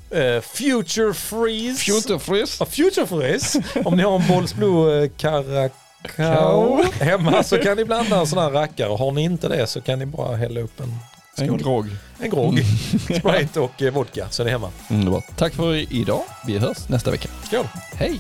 Eh, 0.10 0.42
future 0.42 1.14
Freeze. 1.14 1.84
Future 1.92 2.20
Freeze. 2.20 2.58
Ja, 2.60 2.66
Future 2.66 3.08
Freeze. 3.08 3.64
Om 3.86 3.98
ni 3.98 4.04
har 4.04 4.16
en 4.20 4.28
Bolls 4.28 4.54
Blue 4.54 5.10
Caracao 5.18 6.84
hemma 7.00 7.44
så 7.44 7.58
kan 7.58 7.78
ni 7.78 7.86
blanda 7.86 8.20
en 8.20 8.28
sån 8.28 8.40
här 8.40 8.50
rackare. 8.52 8.98
Har 8.98 9.12
ni 9.12 9.22
inte 9.24 9.48
det 9.48 9.68
så 9.68 9.82
kan 9.82 10.00
ni 10.00 10.06
bara 10.06 10.36
hälla 10.36 10.60
upp 10.60 10.80
en, 10.80 10.96
En 11.38 11.58
grogg. 11.58 11.86
en 12.20 12.30
grogg, 12.30 12.60
Sprite 13.04 13.60
och 13.60 13.82
eh, 13.82 13.94
vodka 13.94 14.28
så 14.30 14.42
är 14.42 14.46
ni 14.46 14.52
hemma. 14.52 14.70
Underbart. 14.90 15.24
Tack 15.36 15.54
för 15.54 15.94
idag. 15.94 16.22
Vi 16.48 16.58
hörs 16.58 16.90
nästa 16.90 17.12
vecka. 17.12 17.30
Skål! 17.44 17.66
Hej! 17.94 18.20